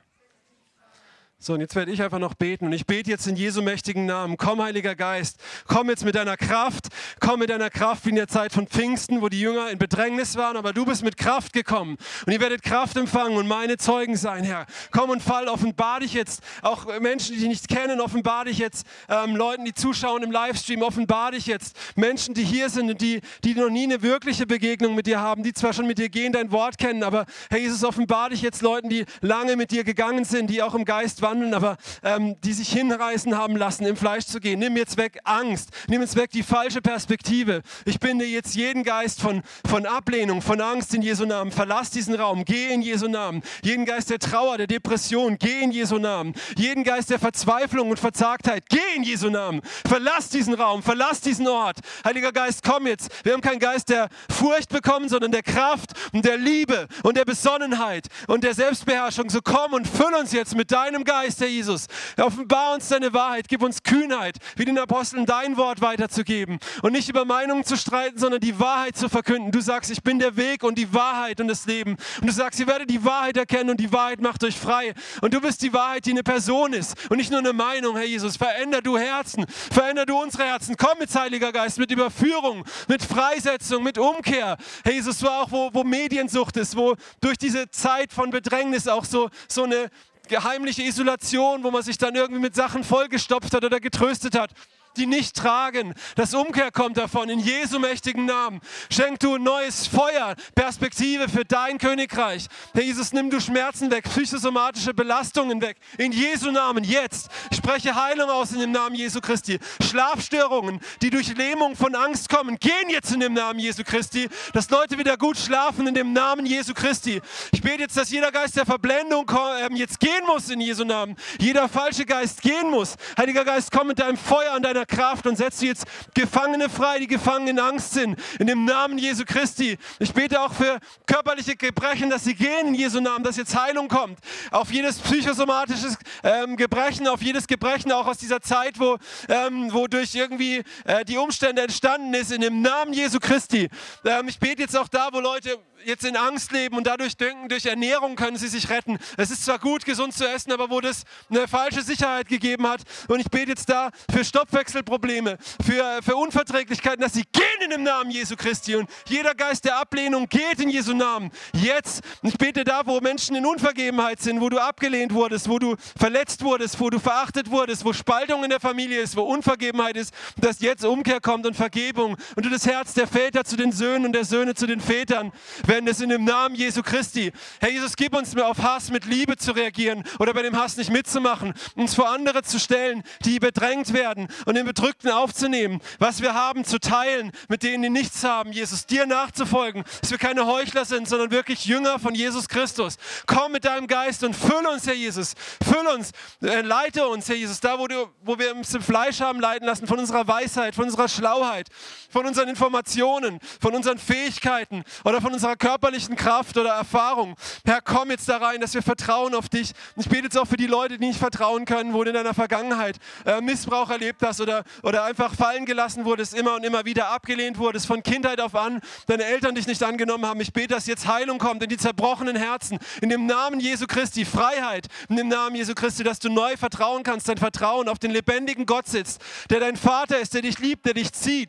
So, 1.45 1.53
und 1.53 1.61
jetzt 1.61 1.74
werde 1.76 1.92
ich 1.92 2.01
einfach 2.01 2.18
noch 2.18 2.32
beten. 2.32 2.64
Und 2.64 2.72
ich 2.72 2.86
bete 2.86 3.11
jetzt 3.11 3.26
in 3.26 3.36
Jesu 3.36 3.61
mächtigen 3.61 4.07
Namen. 4.07 4.38
Komm, 4.38 4.62
Heiliger 4.62 4.95
Geist, 4.95 5.38
komm 5.66 5.90
jetzt 5.90 6.03
mit 6.03 6.14
deiner 6.14 6.38
Kraft. 6.38 6.86
Komm 7.20 7.40
mit 7.40 7.51
deiner 7.51 7.68
Kraft 7.68 8.07
wie 8.07 8.09
in 8.09 8.16
der 8.16 8.28
Zeit 8.28 8.51
von 8.55 8.66
Pfingsten, 8.66 9.20
wo 9.20 9.28
die 9.28 9.40
Jünger 9.40 9.68
in 9.68 9.76
Bedrängnis 9.76 10.36
waren. 10.36 10.57
Aber 10.57 10.72
du 10.72 10.86
bist 10.86 11.05
mit 11.05 11.18
Kraft 11.18 11.53
gekommen. 11.53 11.99
Und 12.24 12.32
ihr 12.32 12.40
werdet 12.40 12.62
Kraft 12.62 12.97
empfangen 12.97 13.36
und 13.36 13.47
meine 13.47 13.76
Zeugen 13.76 14.16
sein, 14.16 14.42
Herr. 14.42 14.64
Komm 14.90 15.11
und 15.11 15.22
fall, 15.22 15.49
offenbar 15.49 16.01
dich 16.01 16.14
jetzt. 16.14 16.42
Auch 16.62 16.86
Menschen, 16.99 17.34
die 17.34 17.40
dich 17.40 17.49
nicht 17.49 17.68
kennen, 17.68 18.01
offenbar 18.01 18.47
dich 18.47 18.57
jetzt. 18.57 18.86
Ähm, 19.11 19.36
Leuten, 19.36 19.66
die 19.66 19.74
zuschauen 19.74 20.22
im 20.22 20.30
Livestream, 20.30 20.80
offenbar 20.80 21.32
dich 21.32 21.45
jetzt. 21.45 21.76
Menschen, 21.95 22.32
die 22.32 22.45
hier 22.45 22.70
sind 22.70 22.90
und 22.90 23.03
die, 23.03 23.20
die 23.45 23.53
noch 23.53 23.68
nie 23.68 23.84
eine 23.84 24.01
wirkliche 24.01 24.47
Begegnung 24.47 24.95
mit 24.95 25.07
dir 25.07 25.20
haben, 25.20 25.42
die 25.42 25.53
zwar 25.53 25.74
schon 25.74 25.86
mit 25.86 25.99
dir 25.99 26.09
gehen, 26.09 26.32
dein 26.32 26.53
Wort 26.53 26.78
kennen. 26.78 27.03
Aber 27.03 27.26
Herr 27.51 27.59
Jesus, 27.59 27.84
offenbar 27.84 28.30
dich 28.30 28.40
jetzt 28.40 28.62
Leuten, 28.62 28.88
die 28.88 29.05
lange 29.20 29.57
mit 29.57 29.72
dir 29.72 29.84
gegangen 29.84 30.24
sind, 30.24 30.49
die 30.49 30.62
auch 30.62 30.74
im 30.74 30.86
Geist 30.86 31.20
waren 31.20 31.34
wandeln, 31.35 31.55
aber 31.55 31.76
ähm, 32.03 32.37
die 32.43 32.53
sich 32.53 32.70
hinreißen 32.72 33.37
haben 33.37 33.57
lassen, 33.57 33.85
im 33.87 33.97
Fleisch 33.97 34.26
zu 34.26 34.41
gehen. 34.41 34.61
Nimm 34.61 34.76
jetzt 34.76 34.97
weg 34.97 35.18
Angst, 35.24 35.70
nimm 35.89 36.01
jetzt 36.01 36.16
weg 36.16 36.30
die 36.30 36.43
falsche 36.43 36.80
Perspektive. 36.80 37.62
Ich 37.85 37.99
binde 37.99 38.24
jetzt 38.24 38.55
jeden 38.55 38.85
Geist 38.85 39.20
von, 39.20 39.43
von 39.68 39.87
Ablehnung, 39.87 40.43
von 40.43 40.61
Angst 40.61 40.95
in 40.95 41.03
Jesu 41.03 41.24
Namen. 41.24 41.51
Verlass 41.51 41.91
diesen 41.91 42.14
Raum, 42.14 42.45
geh 42.45 42.72
in 42.72 42.82
Jesu 42.82 43.09
Namen. 43.09 43.43
Jeden 43.62 43.85
Geist 43.85 44.11
der 44.11 44.18
Trauer, 44.18 44.59
der 44.59 44.66
Depression, 44.66 45.37
geh 45.39 45.62
in 45.62 45.72
Jesu 45.72 45.99
Namen. 45.99 46.35
Jeden 46.57 46.85
Geist 46.85 47.11
der 47.11 47.18
Verzweiflung 47.18 47.91
und 47.91 47.99
Verzagtheit, 47.99 48.64
geh 48.68 48.78
in 48.97 49.03
Jesu 49.03 49.30
Namen. 49.30 49.61
Verlass 49.87 50.28
diesen 50.28 50.55
Raum, 50.55 50.82
verlass 50.82 51.20
diesen 51.20 51.49
Ort. 51.49 51.78
Heiliger 52.05 52.32
Geist, 52.32 52.62
komm 52.64 52.87
jetzt. 52.87 53.11
Wir 53.24 53.32
haben 53.32 53.41
keinen 53.41 53.59
Geist 53.59 53.89
der 53.89 54.09
Furcht 54.30 54.68
bekommen, 54.68 55.09
sondern 55.09 55.32
der 55.32 55.43
Kraft 55.43 55.93
und 56.12 56.24
der 56.24 56.37
Liebe 56.37 56.87
und 57.03 57.16
der 57.16 57.24
Besonnenheit 57.24 58.07
und 58.28 58.45
der 58.45 58.55
Selbstbeherrschung. 58.55 59.30
So 59.30 59.41
komm 59.43 59.72
und 59.72 59.89
füll 59.89 60.14
uns 60.14 60.32
jetzt 60.32 60.55
mit 60.55 60.70
deinem 60.70 61.05
Geist, 61.05 61.24
Herr 61.25 61.49
Jesus. 61.49 61.87
Offenbar 62.20 62.75
uns 62.75 62.89
deine 62.89 63.12
Wahrheit, 63.14 63.49
gib 63.49 63.62
uns 63.62 63.83
Kühnheit, 63.83 64.37
wie 64.57 64.64
den 64.64 64.79
Aposteln 64.79 65.25
dein 65.25 65.57
Wort 65.57 65.81
weiterzugeben 65.81 66.59
und 66.83 66.93
nicht 66.93 67.09
über 67.09 67.25
Meinungen 67.25 67.64
zu 67.64 67.77
streiten, 67.77 68.18
sondern 68.18 68.41
die 68.41 68.59
Wahrheit 68.61 68.97
zu 68.97 69.09
verkünden. 69.09 69.51
Du 69.51 69.61
sagst, 69.61 69.91
ich 69.91 70.03
bin 70.03 70.18
der 70.18 70.37
Weg 70.37 70.62
und 70.62 70.77
die 70.77 70.93
Wahrheit 70.93 71.41
und 71.41 71.49
das 71.49 71.64
Leben. 71.66 71.97
Und 72.20 72.27
du 72.27 72.33
sagst, 72.33 72.61
ihr 72.61 72.66
werdet 72.66 72.91
die 72.91 73.05
Wahrheit 73.05 73.37
erkennen 73.37 73.70
und 73.70 73.81
die 73.81 73.91
Wahrheit 73.93 74.20
macht 74.20 74.45
euch 74.45 74.57
frei. 74.57 74.93
Und 75.22 75.33
du 75.33 75.41
bist 75.41 75.62
die 75.62 75.72
Wahrheit, 75.72 76.05
die 76.07 76.11
eine 76.11 76.22
Person 76.22 76.72
ist 76.72 76.95
und 77.11 77.16
nicht 77.16 77.31
nur 77.31 77.41
eine 77.41 77.53
Meinung, 77.53 77.97
Herr 77.97 78.05
Jesus. 78.05 78.37
Veränder 78.37 78.83
du 78.83 78.99
Herzen, 78.99 79.47
veränder 79.49 80.05
du 80.05 80.20
unsere 80.20 80.45
Herzen. 80.45 80.77
Komm 80.77 80.99
mit 80.99 81.14
Heiliger 81.14 81.53
Geist, 81.53 81.79
mit 81.79 81.91
Überführung, 81.91 82.64
mit 82.89 83.03
Freisetzung, 83.03 83.83
mit 83.83 83.97
Umkehr. 83.97 84.59
Herr 84.85 84.93
Jesus, 84.93 85.22
war 85.22 85.43
auch, 85.43 85.51
wo, 85.51 85.70
wo 85.72 85.85
Mediensucht 85.85 86.57
ist, 86.57 86.77
wo 86.77 86.97
durch 87.20 87.39
diese 87.39 87.70
Zeit 87.70 88.12
von 88.12 88.31
Bedrängnis 88.31 88.89
auch 88.89 89.05
so, 89.05 89.31
so 89.49 89.64
eine 89.64 89.91
geheimliche 90.29 90.83
Isolation, 90.83 91.62
wo 91.62 91.70
man 91.70 91.83
sich 91.83 91.99
dann 91.99 92.14
irgendwie 92.14 92.41
mit 92.41 92.55
Sachen 92.55 92.85
vollgestopft 92.85 93.55
hat 93.55 93.64
oder 93.64 93.81
getröstet 93.81 94.39
hat 94.39 94.51
die 94.97 95.07
nicht 95.07 95.36
tragen. 95.36 95.95
Das 96.16 96.34
Umkehr 96.34 96.70
kommt 96.70 96.97
davon. 96.97 97.28
In 97.28 97.40
Jesu 97.40 97.78
mächtigen 97.78 98.26
Namen. 98.26 98.61
Schenk 98.90 99.20
du 99.20 99.34
ein 99.36 99.42
neues 99.42 99.86
Feuer, 99.86 100.34
Perspektive 100.55 101.28
für 101.28 101.45
dein 101.45 101.78
Königreich. 101.78 102.47
Herr 102.72 102.82
Jesus, 102.82 103.12
nimm 103.12 103.30
du 103.30 103.40
Schmerzen 103.40 103.90
weg, 103.90 104.05
psychosomatische 104.05 104.95
Belastungen 104.95 105.61
weg. 105.61 105.76
In 105.99 106.12
Jesu 106.12 106.51
Namen, 106.51 106.84
jetzt. 106.84 107.30
Ich 107.51 107.59
spreche 107.59 107.95
Heilung 107.95 108.30
aus 108.30 108.53
in 108.53 108.61
dem 108.61 108.72
Namen 108.72 108.95
Jesu 108.95 109.20
Christi. 109.20 109.59
Schlafstörungen, 109.82 110.80
die 111.03 111.11
durch 111.11 111.34
Lähmung 111.36 111.76
von 111.76 111.95
Angst 111.95 112.28
kommen, 112.28 112.59
gehen 112.59 112.88
jetzt 112.88 113.12
in 113.12 113.20
dem 113.20 113.34
Namen 113.34 113.59
Jesu 113.59 113.82
Christi. 113.84 114.28
Dass 114.53 114.70
Leute 114.70 114.99
wieder 114.99 115.16
gut 115.16 115.36
schlafen 115.36 115.86
in 115.86 115.95
dem 115.95 116.12
Namen 116.12 116.47
Jesu 116.47 116.74
Christi. 116.74 117.20
Ich 117.53 117.62
bete 117.62 117.82
jetzt, 117.82 117.97
dass 117.97 118.11
jeder 118.11 118.32
Geist 118.32 118.57
der 118.57 118.66
Verblendung 118.66 119.30
ähm, 119.61 119.76
jetzt 119.76 120.01
gehen 120.01 120.24
muss 120.26 120.49
in 120.49 120.61
Jesu 120.61 120.84
Namen. 120.84 121.16
Jeder 121.38 121.68
falsche 121.68 122.07
Geist 122.07 122.42
gehen 122.42 122.70
muss. 122.70 122.97
Heiliger 123.18 123.45
Geist, 123.45 123.70
komm 123.70 123.88
mit 123.88 123.99
deinem 123.99 124.16
Feuer 124.16 124.55
und 124.55 124.62
deiner 124.62 124.84
Kraft 124.87 125.26
und 125.26 125.37
setze 125.37 125.66
jetzt 125.66 125.85
Gefangene 126.14 126.68
frei, 126.68 126.99
die 126.99 127.07
gefangen 127.07 127.49
in 127.49 127.59
Angst 127.59 127.93
sind. 127.93 128.18
In 128.39 128.47
dem 128.47 128.64
Namen 128.64 128.99
Jesu 128.99 129.24
Christi. 129.24 129.78
Ich 129.99 130.12
bete 130.12 130.41
auch 130.41 130.53
für 130.53 130.78
körperliche 131.07 131.57
Gebrechen, 131.57 132.11
dass 132.11 132.24
sie 132.24 132.35
gehen 132.35 132.68
in 132.68 132.74
Jesu 132.74 133.01
Namen, 133.01 133.24
dass 133.24 133.37
jetzt 133.37 133.57
Heilung 133.57 133.89
kommt. 133.89 134.18
Auf 134.51 134.70
jedes 134.70 134.99
psychosomatisches 134.99 135.97
ähm, 136.22 136.57
Gebrechen, 136.57 137.07
auf 137.09 137.22
jedes 137.22 137.47
Gebrechen 137.47 137.93
auch 137.93 138.07
aus 138.07 138.18
dieser 138.18 138.41
Zeit, 138.41 138.78
wo, 138.78 138.99
ähm, 139.28 139.72
wo 139.72 139.87
durch 139.87 140.14
irgendwie 140.14 140.62
äh, 140.85 141.05
die 141.05 141.16
Umstände 141.16 141.62
entstanden 141.62 142.12
ist. 142.14 142.32
In 142.32 142.41
dem 142.41 142.62
Namen 142.62 142.93
Jesu 142.93 143.18
Christi. 143.20 143.68
Ähm, 144.05 144.28
ich 144.28 144.39
bete 144.39 144.62
jetzt 144.62 144.76
auch 144.76 144.89
da, 144.89 145.09
wo 145.12 145.20
Leute 145.20 145.59
jetzt 145.85 146.05
in 146.05 146.16
Angst 146.16 146.53
leben 146.53 146.76
und 146.76 146.87
dadurch 146.87 147.16
denken, 147.16 147.49
durch 147.49 147.66
Ernährung 147.66 148.16
können 148.16 148.37
sie 148.37 148.49
sich 148.49 148.68
retten. 148.70 148.99
Es 149.16 149.30
ist 149.30 149.45
zwar 149.45 149.59
gut, 149.59 149.85
gesund 149.85 150.14
zu 150.14 150.26
essen, 150.26 150.53
aber 150.53 150.70
wo 150.70 150.80
das 150.80 151.05
eine 151.30 151.49
falsche 151.49 151.82
Sicherheit 151.82 152.28
gegeben 152.28 152.66
hat. 152.66 152.82
Und 153.09 153.20
ich 153.20 153.30
bete 153.30 153.51
jetzt 153.51 153.68
da 153.68 153.91
für 154.11 154.24
Stoffwechselprobleme, 154.24 155.39
für, 155.64 156.01
für 156.03 156.16
Unverträglichkeiten, 156.16 157.01
dass 157.01 157.12
sie 157.12 157.24
gehen 157.32 157.45
dem 157.74 157.82
Namen 157.82 158.11
Jesu 158.11 158.37
Christi. 158.37 158.76
Und 158.76 158.89
jeder 159.09 159.35
Geist 159.35 159.64
der 159.64 159.78
Ablehnung 159.78 160.28
geht 160.28 160.61
in 160.61 160.68
Jesu 160.68 160.95
Namen. 160.95 161.30
Jetzt. 161.53 162.03
Ich 162.22 162.39
bete 162.39 162.64
da, 162.64 162.82
wo 162.87 163.01
Menschen 163.01 163.37
in 163.37 163.45
Unvergebenheit 163.45 164.20
sind, 164.20 164.41
wo 164.41 164.49
du 164.49 164.59
abgelehnt 164.59 165.12
wurdest, 165.12 165.49
wo 165.49 165.59
du 165.59 165.76
verletzt 165.99 166.43
wurdest, 166.43 166.78
wo 166.80 166.91
du 166.91 166.99
verachtet 166.99 167.51
wurdest, 167.51 167.85
wo 167.85 167.93
Spaltung 167.93 168.45
in 168.45 168.51
der 168.51 168.61
Familie 168.61 169.01
ist, 169.01 169.16
wo 169.16 169.22
Unvergebenheit 169.22 169.97
ist, 169.97 170.14
dass 170.37 170.61
jetzt 170.61 170.85
Umkehr 170.85 171.20
kommt 171.20 171.47
und 171.47 171.55
Vergebung 171.55 172.16
und 172.37 172.45
du 172.45 172.51
das 172.51 172.66
Herz 172.66 172.95
der 172.95 173.07
Väter 173.07 173.45
zu 173.45 173.57
den 173.57 173.72
Söhnen 173.72 174.07
und 174.07 174.12
der 174.12 174.24
Söhne 174.24 174.55
zu 174.55 174.66
den 174.66 174.80
Vätern 174.80 175.32
werden 175.75 175.89
es 175.89 176.01
in 176.01 176.09
dem 176.09 176.22
Namen 176.22 176.55
Jesu 176.55 176.85
Christi. 176.85 177.33
Herr 177.59 177.68
Jesus, 177.68 177.97
gib 177.97 178.14
uns 178.14 178.37
auf 178.37 178.59
Hass 178.59 178.93
mit 178.93 179.07
Liebe 179.07 179.37
zu 179.37 179.51
reagieren 179.51 180.05
oder 180.20 180.33
bei 180.33 180.43
dem 180.43 180.57
Hass 180.57 180.77
nicht 180.77 180.89
mitzumachen, 180.89 181.53
uns 181.75 181.97
vor 181.97 182.11
andere 182.11 182.45
zu 182.45 182.61
stellen, 182.61 183.03
die 183.25 183.41
bedrängt 183.41 183.93
werden 183.93 184.29
und 184.47 184.55
den 184.55 184.66
Bedrückten 184.66 185.11
aufzunehmen, 185.11 185.81
was 185.99 186.22
wir 186.22 186.35
haben 186.35 186.64
zu 186.64 186.79
teilen 186.79 187.33
mit 187.49 187.64
denen, 187.64 187.83
die 187.83 187.91
nichts 187.91 188.22
haben, 188.22 188.53
Jesus, 188.53 188.87
dir 188.87 189.05
nachzufolgen, 189.05 189.83
dass 190.01 190.12
wir 190.12 190.18
keine 190.18 190.47
Heuchler 190.47 190.85
sind, 190.85 191.09
sondern 191.09 191.33
wirklich 191.33 191.64
Jünger 191.64 191.99
von 191.99 192.14
Jesus 192.14 192.47
Christus. 192.47 192.97
Komm 193.27 193.51
mit 193.51 193.64
deinem 193.64 193.89
Geist 193.89 194.22
und 194.22 194.37
füll 194.37 194.64
uns, 194.72 194.87
Herr 194.87 194.95
Jesus, 194.95 195.35
füll 195.61 195.89
uns, 195.89 196.12
äh, 196.41 196.61
leite 196.61 197.09
uns, 197.09 197.29
Herr 197.29 197.35
Jesus, 197.35 197.59
da, 197.59 197.81
wo, 197.81 197.89
du, 197.89 198.07
wo 198.22 198.39
wir 198.39 198.55
uns 198.55 198.72
im 198.75 198.83
Fleisch 198.83 199.20
haben 199.20 199.41
leiten 199.41 199.66
lassen, 199.66 199.89
von 199.89 199.99
unserer 199.99 200.29
Weisheit, 200.29 200.77
von 200.77 200.85
unserer 200.85 201.09
Schlauheit, 201.09 201.66
von 202.11 202.25
unseren 202.27 202.49
Informationen, 202.49 203.41
von 203.61 203.75
unseren 203.75 203.99
Fähigkeiten 203.99 204.85
oder 205.03 205.20
von 205.20 205.33
unserer 205.33 205.57
körperlichen 205.65 206.15
Kraft 206.15 206.59
oder 206.59 206.75
Erfahrung. 206.75 207.37
Herr, 207.65 207.81
komm 207.81 208.11
jetzt 208.11 208.29
da 208.29 208.37
rein, 208.37 208.61
dass 208.61 208.75
wir 208.75 208.83
vertrauen 208.83 209.35
auf 209.35 209.49
dich. 209.49 209.73
Ich 209.97 210.11
bete 210.11 210.25
jetzt 210.25 210.37
auch 210.37 210.45
für 210.45 210.59
die 210.59 210.67
Leute, 210.67 210.99
die 210.99 211.07
nicht 211.07 211.19
vertrauen 211.19 211.65
können, 211.65 211.95
wo 211.95 212.05
du 212.05 212.11
in 212.11 212.15
deiner 212.15 212.35
Vergangenheit 212.35 212.99
äh, 213.25 213.41
Missbrauch 213.41 213.89
erlebt 213.89 214.21
hast 214.23 214.43
oder, 214.43 214.65
oder 214.83 215.05
einfach 215.05 215.35
fallen 215.35 215.65
gelassen 215.65 216.05
wurdest, 216.05 216.35
immer 216.35 216.57
und 216.57 216.67
immer 216.67 216.85
wieder 216.85 217.09
abgelehnt 217.09 217.57
wurdest, 217.57 217.87
von 217.87 218.03
Kindheit 218.03 218.43
auf 218.43 218.55
an, 218.55 218.83
deine 219.07 219.25
Eltern 219.25 219.55
dich 219.55 219.67
nicht 219.67 219.83
angenommen 219.83 220.27
haben. 220.27 220.39
Ich 220.43 220.53
bete, 220.53 220.75
dass 220.75 220.87
jetzt 220.87 221.09
Heilung 221.09 221.39
kommt 221.39 221.62
in 221.62 221.71
die 221.71 221.79
zerbrochenen 221.79 222.37
Herzen. 222.37 222.79
In 223.01 223.09
dem 223.09 223.25
Namen 223.25 223.59
Jesu 223.59 223.87
Christi, 223.87 224.27
Freiheit. 224.27 224.89
In 225.09 225.17
dem 225.17 225.29
Namen 225.29 225.57
Jesu 225.57 225.73
Christi, 225.73 226.05
dass 226.05 226.19
du 226.19 226.29
neu 226.29 226.59
vertrauen 226.59 227.05
kannst, 227.05 227.27
dein 227.27 227.39
Vertrauen 227.39 227.89
auf 227.89 227.99
den 227.99 228.11
lebendigen 228.11 228.67
Gott 228.67 228.87
sitzt, 228.87 229.23
der 229.49 229.61
dein 229.61 229.79
Vater 229.79 230.19
ist, 230.19 230.35
der 230.35 230.43
dich 230.43 230.59
liebt, 230.59 230.85
der 230.85 230.93
dich 230.93 231.11
zieht 231.15 231.49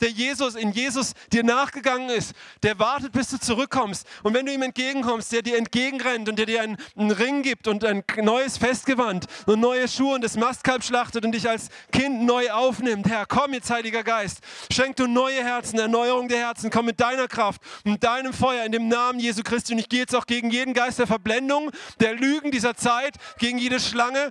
der 0.00 0.10
Jesus 0.10 0.54
in 0.54 0.72
Jesus 0.72 1.12
dir 1.32 1.44
nachgegangen 1.44 2.10
ist, 2.10 2.32
der 2.62 2.78
wartet, 2.78 3.12
bis 3.12 3.28
du 3.28 3.38
zurückkommst. 3.38 4.06
Und 4.22 4.34
wenn 4.34 4.46
du 4.46 4.52
ihm 4.52 4.62
entgegenkommst, 4.62 5.32
der 5.32 5.42
dir 5.42 5.58
entgegenrennt 5.58 6.28
und 6.28 6.38
der 6.38 6.46
dir 6.46 6.62
einen, 6.62 6.76
einen 6.96 7.10
Ring 7.10 7.42
gibt 7.42 7.68
und 7.68 7.84
ein 7.84 8.02
neues 8.22 8.58
Festgewand 8.58 9.26
und 9.46 9.60
neue 9.60 9.88
Schuhe 9.88 10.14
und 10.14 10.24
das 10.24 10.36
Mastkalb 10.36 10.82
schlachtet 10.82 11.24
und 11.24 11.32
dich 11.32 11.48
als 11.48 11.68
Kind 11.92 12.22
neu 12.22 12.50
aufnimmt. 12.50 13.08
Herr, 13.08 13.26
komm 13.26 13.54
jetzt, 13.54 13.70
Heiliger 13.70 14.02
Geist. 14.02 14.40
Schenk 14.72 14.96
du 14.96 15.06
neue 15.06 15.42
Herzen, 15.42 15.78
Erneuerung 15.78 16.28
der 16.28 16.38
Herzen. 16.38 16.70
Komm 16.70 16.86
mit 16.86 17.00
deiner 17.00 17.28
Kraft 17.28 17.60
und 17.84 18.02
deinem 18.02 18.32
Feuer 18.32 18.64
in 18.64 18.72
dem 18.72 18.88
Namen 18.88 19.20
Jesu 19.20 19.42
Christi. 19.42 19.72
Und 19.72 19.78
ich 19.78 19.88
gehe 19.88 20.00
jetzt 20.00 20.14
auch 20.14 20.26
gegen 20.26 20.50
jeden 20.50 20.74
Geist 20.74 20.98
der 20.98 21.06
Verblendung, 21.06 21.70
der 22.00 22.14
Lügen 22.14 22.50
dieser 22.50 22.76
Zeit, 22.76 23.16
gegen 23.38 23.58
jede 23.58 23.80
Schlange, 23.80 24.30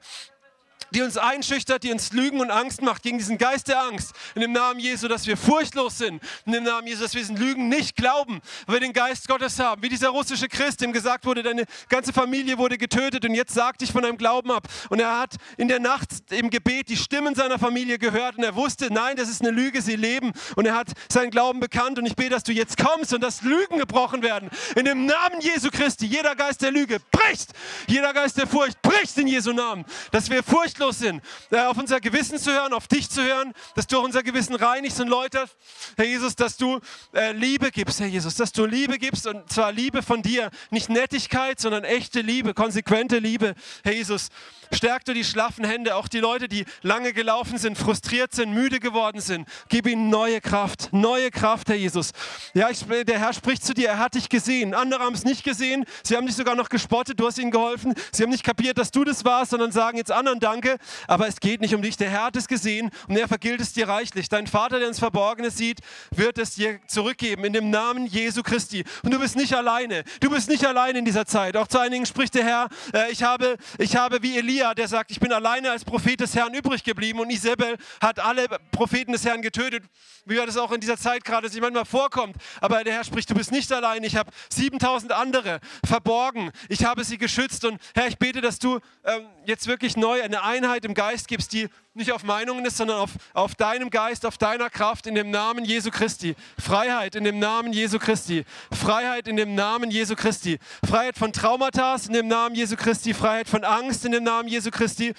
die 0.94 1.02
uns 1.02 1.18
einschüchtert, 1.18 1.84
die 1.84 1.92
uns 1.92 2.14
Lügen 2.14 2.40
und 2.40 2.52
Angst 2.52 2.82
macht, 2.82 3.04
gegen 3.04 3.18
diesen 3.18 3.38
Geist 3.38 3.68
der 3.68 3.82
Angst. 3.82 4.14
In 4.36 4.42
dem 4.42 4.52
Namen 4.52 4.80
Jesu, 4.80 5.08
dass 5.08 5.28
wir 5.28 5.38
furchtlos 5.38 5.98
sind. 5.98 6.22
In 6.46 6.54
dem 6.54 6.64
Namen 6.64 6.88
Jesu, 6.88 7.02
dass 7.02 7.14
wir 7.14 7.22
diesen 7.22 7.38
Lügen 7.38 7.68
nicht 7.68 7.96
glauben, 7.96 8.42
weil 8.66 8.76
wir 8.76 8.80
den 8.82 8.94
Geist 8.94 9.28
Gottes 9.28 9.60
haben. 9.60 9.82
Wie 9.82 9.90
dieser 9.90 10.10
russische 10.10 10.48
Christ, 10.48 10.82
dem 10.82 10.94
gesagt 10.94 11.26
wurde, 11.26 11.44
deine 11.44 11.66
ganze 11.90 12.14
Familie 12.14 12.58
wurde 12.58 12.78
getötet 12.78 13.26
und 13.26 13.34
jetzt 13.34 13.54
sagt 13.54 13.82
dich 13.82 13.92
von 13.92 14.04
deinem 14.04 14.18
Glauben 14.18 14.52
ab. 14.52 14.68
Und 14.90 15.00
er 15.00 15.20
hat 15.20 15.36
in 15.58 15.68
der 15.68 15.80
Nacht 15.80 16.10
im 16.30 16.50
Gebet 16.50 16.90
die 16.90 16.98
Stimmen 16.98 17.36
seiner 17.36 17.60
Familie 17.60 17.98
gehört 17.98 18.38
und 18.38 18.44
er 18.44 18.56
wusste, 18.56 18.94
nein, 18.94 19.16
das 19.16 19.30
ist 19.30 19.42
eine 19.42 19.52
Lüge, 19.52 19.82
sie 19.82 19.96
leben. 19.96 20.32
Und 20.56 20.66
er 20.66 20.76
hat 20.76 20.90
seinen 21.12 21.32
Glauben 21.32 21.60
bekannt 21.60 21.98
und 22.00 22.06
ich 22.06 22.16
bete, 22.16 22.32
dass 22.32 22.44
du 22.44 22.52
jetzt 22.52 22.78
kommst 22.78 23.14
und 23.14 23.22
dass 23.22 23.42
Lügen 23.42 23.80
gebrochen 23.80 24.22
werden. 24.22 24.50
In 24.76 24.86
dem 24.86 25.06
Namen 25.06 25.42
Jesu 25.42 25.70
Christi, 25.72 26.06
jeder 26.06 26.36
Geist 26.36 26.62
der 26.62 26.72
Lüge 26.72 27.00
bricht. 27.12 27.52
Jeder 27.88 28.14
Geist 28.14 28.38
der 28.38 28.48
Furcht 28.48 28.82
bricht 28.82 29.18
in 29.18 29.28
Jesu 29.28 29.54
Namen. 29.54 29.86
Dass 30.12 30.30
wir 30.30 30.44
furchtlos 30.44 30.83
machtlos 30.84 31.00
sind, 31.00 31.22
äh, 31.52 31.60
auf 31.60 31.78
unser 31.78 32.00
Gewissen 32.00 32.38
zu 32.38 32.52
hören, 32.52 32.74
auf 32.74 32.88
dich 32.88 33.10
zu 33.10 33.24
hören, 33.24 33.54
dass 33.76 33.88
du 33.88 34.00
unser 34.00 34.24
Gewissen 34.24 34.56
reinigst 34.56 35.00
und 35.00 35.08
läuterst. 35.08 35.56
Herr 35.96 36.06
Jesus, 36.06 36.36
dass 36.36 36.58
du 36.58 36.80
äh, 37.14 37.32
Liebe 37.32 37.72
gibst, 37.72 38.00
Herr 38.00 38.08
Jesus, 38.08 38.36
dass 38.36 38.52
du 38.52 38.66
Liebe 38.66 38.98
gibst 38.98 39.28
und 39.28 39.52
zwar 39.52 39.72
Liebe 39.72 40.02
von 40.02 40.22
dir, 40.22 40.50
nicht 40.72 40.90
Nettigkeit, 40.90 41.60
sondern 41.60 41.84
echte 41.84 42.22
Liebe, 42.22 42.54
konsequente 42.54 43.20
Liebe, 43.20 43.56
Herr 43.84 43.94
Jesus. 43.94 44.30
Stärk 44.74 45.06
du 45.06 45.14
die 45.14 45.24
schlaffen 45.24 45.66
Hände, 45.66 45.96
auch 45.96 46.08
die 46.08 46.20
Leute, 46.20 46.48
die 46.48 46.66
lange 46.82 47.14
gelaufen 47.14 47.58
sind, 47.58 47.78
frustriert 47.78 48.34
sind, 48.34 48.54
müde 48.54 48.80
geworden 48.80 49.22
sind. 49.22 49.48
Gib 49.70 49.88
ihnen 49.88 50.10
neue 50.10 50.42
Kraft, 50.42 50.90
neue 50.92 51.32
Kraft, 51.32 51.70
Herr 51.70 51.76
Jesus. 51.76 52.12
Ja, 52.54 52.70
ich, 52.70 52.86
der 52.86 53.20
Herr 53.20 53.34
spricht 53.34 53.66
zu 53.66 53.74
dir, 53.74 53.90
er 53.90 54.00
hat 54.00 54.16
dich 54.16 54.30
gesehen. 54.30 54.74
Andere 54.74 55.04
haben 55.04 55.14
es 55.14 55.24
nicht 55.24 55.44
gesehen, 55.44 55.86
sie 56.04 56.16
haben 56.16 56.26
dich 56.26 56.36
sogar 56.36 56.56
noch 56.56 56.70
gespottet, 56.70 57.20
du 57.20 57.28
hast 57.28 57.38
ihnen 57.38 57.52
geholfen. 57.52 57.94
Sie 58.12 58.24
haben 58.24 58.32
nicht 58.32 58.44
kapiert, 58.44 58.78
dass 58.78 58.92
du 58.92 59.04
das 59.04 59.24
warst, 59.24 59.52
sondern 59.52 59.72
sagen 59.72 59.98
jetzt 59.98 60.12
anderen 60.12 60.40
Danke, 60.40 60.78
aber 61.08 61.28
es 61.28 61.40
geht 61.40 61.62
nicht 61.62 61.76
um 61.76 61.82
dich. 61.82 61.98
Der 61.98 62.10
Herr 62.10 62.26
hat 62.26 62.36
es 62.36 62.48
gesehen 62.48 62.90
und 63.08 63.18
er 63.18 63.28
vergilt 63.28 63.62
es 63.62 63.74
dir 63.74 63.88
reichlich. 63.88 64.30
Dein 64.30 64.48
Vater, 64.48 64.80
der 64.80 64.88
ins 64.88 65.00
Verborgene 65.00 65.52
sieht, 65.52 65.80
wird 66.12 66.38
es 66.38 66.56
dir 66.56 66.80
zurückgeben 66.88 67.46
in 67.46 67.54
dem 67.54 67.70
Namen 67.70 68.06
Jesu 68.06 68.44
Christi. 68.44 68.84
Und 69.04 69.14
du 69.14 69.20
bist 69.20 69.36
nicht 69.36 69.54
alleine. 69.54 70.04
Du 70.20 70.30
bist 70.30 70.50
nicht 70.50 70.66
alleine 70.66 71.00
in 71.00 71.06
dieser 71.06 71.26
Zeit. 71.26 71.56
Auch 71.58 71.68
zu 71.68 71.80
einigen 71.80 72.06
spricht 72.06 72.36
der 72.36 72.44
Herr, 72.44 72.70
äh, 72.94 73.12
ich, 73.12 73.24
habe, 73.24 73.58
ich 73.78 73.96
habe 73.96 74.22
wie 74.22 74.38
Elia, 74.38 74.63
der 74.72 74.88
sagt, 74.88 75.12
ich 75.12 75.20
bin 75.20 75.34
alleine 75.34 75.72
als 75.72 75.84
Prophet 75.84 76.20
des 76.20 76.36
Herrn 76.36 76.54
übrig 76.54 76.84
geblieben 76.84 77.20
und 77.20 77.30
Isabel 77.30 77.78
hat 78.00 78.20
alle 78.20 78.48
Propheten 78.72 79.12
des 79.12 79.26
Herrn 79.26 79.42
getötet, 79.42 79.84
wie 80.26 80.36
das 80.36 80.58
auch 80.58 80.72
in 80.72 80.80
dieser 80.80 80.98
Zeit 80.98 81.26
gerade 81.26 81.50
sich 81.50 81.60
manchmal 81.60 81.86
vorkommt. 81.86 82.38
Aber 82.62 82.84
der 82.84 82.94
Herr 82.94 83.04
spricht, 83.04 83.30
du 83.30 83.36
bist 83.36 83.52
nicht 83.52 83.72
allein. 83.72 84.04
Ich 84.04 84.16
habe 84.16 84.32
7000 84.50 85.12
andere 85.12 85.60
verborgen. 85.86 86.52
Ich 86.70 86.86
habe 86.86 87.04
sie 87.04 87.18
geschützt. 87.18 87.66
Und 87.66 87.82
Herr, 87.94 88.08
ich 88.08 88.18
bete, 88.18 88.42
dass 88.42 88.60
du 88.60 88.80
ähm, 89.04 89.26
jetzt 89.46 89.68
wirklich 89.68 89.98
neu 89.98 90.22
eine 90.22 90.44
Einheit 90.44 90.86
im 90.86 90.94
Geist 90.94 91.28
gibst, 91.28 91.52
die 91.52 91.68
nicht 91.96 92.12
auf 92.12 92.24
Meinungen 92.24 92.66
ist, 92.66 92.78
sondern 92.78 92.98
auf, 92.98 93.12
auf 93.34 93.56
deinem 93.56 93.90
Geist, 93.90 94.26
auf 94.26 94.38
deiner 94.38 94.70
Kraft 94.70 95.06
in 95.06 95.14
dem 95.14 95.30
Namen 95.30 95.64
Jesu 95.64 95.92
Christi. 95.92 96.36
Freiheit 96.60 97.16
in 97.16 97.24
dem 97.24 97.38
Namen 97.38 97.72
Jesu 97.72 98.00
Christi. 98.00 98.46
Freiheit 98.72 99.28
in 99.28 99.36
dem 99.36 99.54
Namen 99.54 99.92
Jesu 99.92 100.16
Christi. 100.16 100.58
Freiheit 100.88 101.18
von 101.18 101.32
Traumata 101.32 101.96
in 102.08 102.14
dem 102.14 102.28
Namen 102.28 102.56
Jesu 102.56 102.76
Christi. 102.76 103.14
Freiheit 103.14 103.48
von 103.48 103.64
Angst 103.64 104.06
in 104.06 104.12
dem 104.12 104.24
Namen 104.24 104.50
Jesu 104.50 104.72
Christi. 104.72 105.14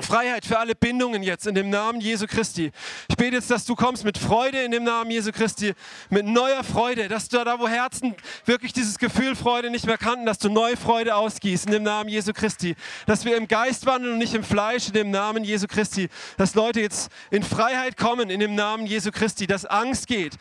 Freiheit 0.00 0.46
für 0.46 0.58
alle 0.58 0.74
Bindungen 0.74 1.22
jetzt 1.22 1.46
in 1.46 1.54
dem 1.54 1.70
Namen 1.70 2.00
Jesu 2.00 2.26
Christi. 2.26 2.70
Ich 3.08 3.16
bete 3.16 3.36
jetzt, 3.36 3.50
dass 3.50 3.64
du 3.64 3.74
kommst 3.74 4.04
mit 4.04 4.16
Freude 4.16 4.60
in 4.62 4.70
dem 4.70 4.84
Namen 4.84 5.10
Jesu 5.10 5.32
Christi, 5.32 5.74
mit 6.10 6.26
neuer 6.26 6.62
Freude, 6.64 7.08
dass 7.08 7.28
du 7.28 7.42
da, 7.44 7.58
wo 7.58 7.68
Herzen 7.68 8.14
wirklich 8.44 8.72
dieses 8.72 8.98
Gefühl 8.98 9.34
Freude 9.34 9.70
nicht 9.70 9.86
mehr 9.86 9.98
kannten, 9.98 10.26
dass 10.26 10.38
du 10.38 10.48
neue 10.48 10.76
Freude 10.76 11.14
ausgießt 11.14 11.66
in 11.66 11.72
dem 11.72 11.82
Namen 11.82 12.08
Jesu 12.08 12.32
Christi. 12.32 12.76
Dass 13.06 13.24
wir 13.24 13.36
im 13.36 13.48
Geist 13.48 13.86
wandeln 13.86 14.14
und 14.14 14.18
nicht 14.18 14.34
im 14.34 14.44
Fleisch 14.44 14.88
in 14.88 14.94
dem 14.94 15.10
Namen 15.10 15.44
Jesu 15.44 15.66
Christi. 15.66 16.08
Dass 16.36 16.54
Leute 16.54 16.80
jetzt 16.80 17.10
in 17.30 17.42
Freiheit 17.42 17.96
kommen 17.96 18.30
in 18.30 18.40
dem 18.40 18.54
Namen 18.54 18.86
Jesu 18.86 19.10
Christi, 19.10 19.46
dass 19.46 19.64
Angst 19.64 20.06
geht 20.06 20.36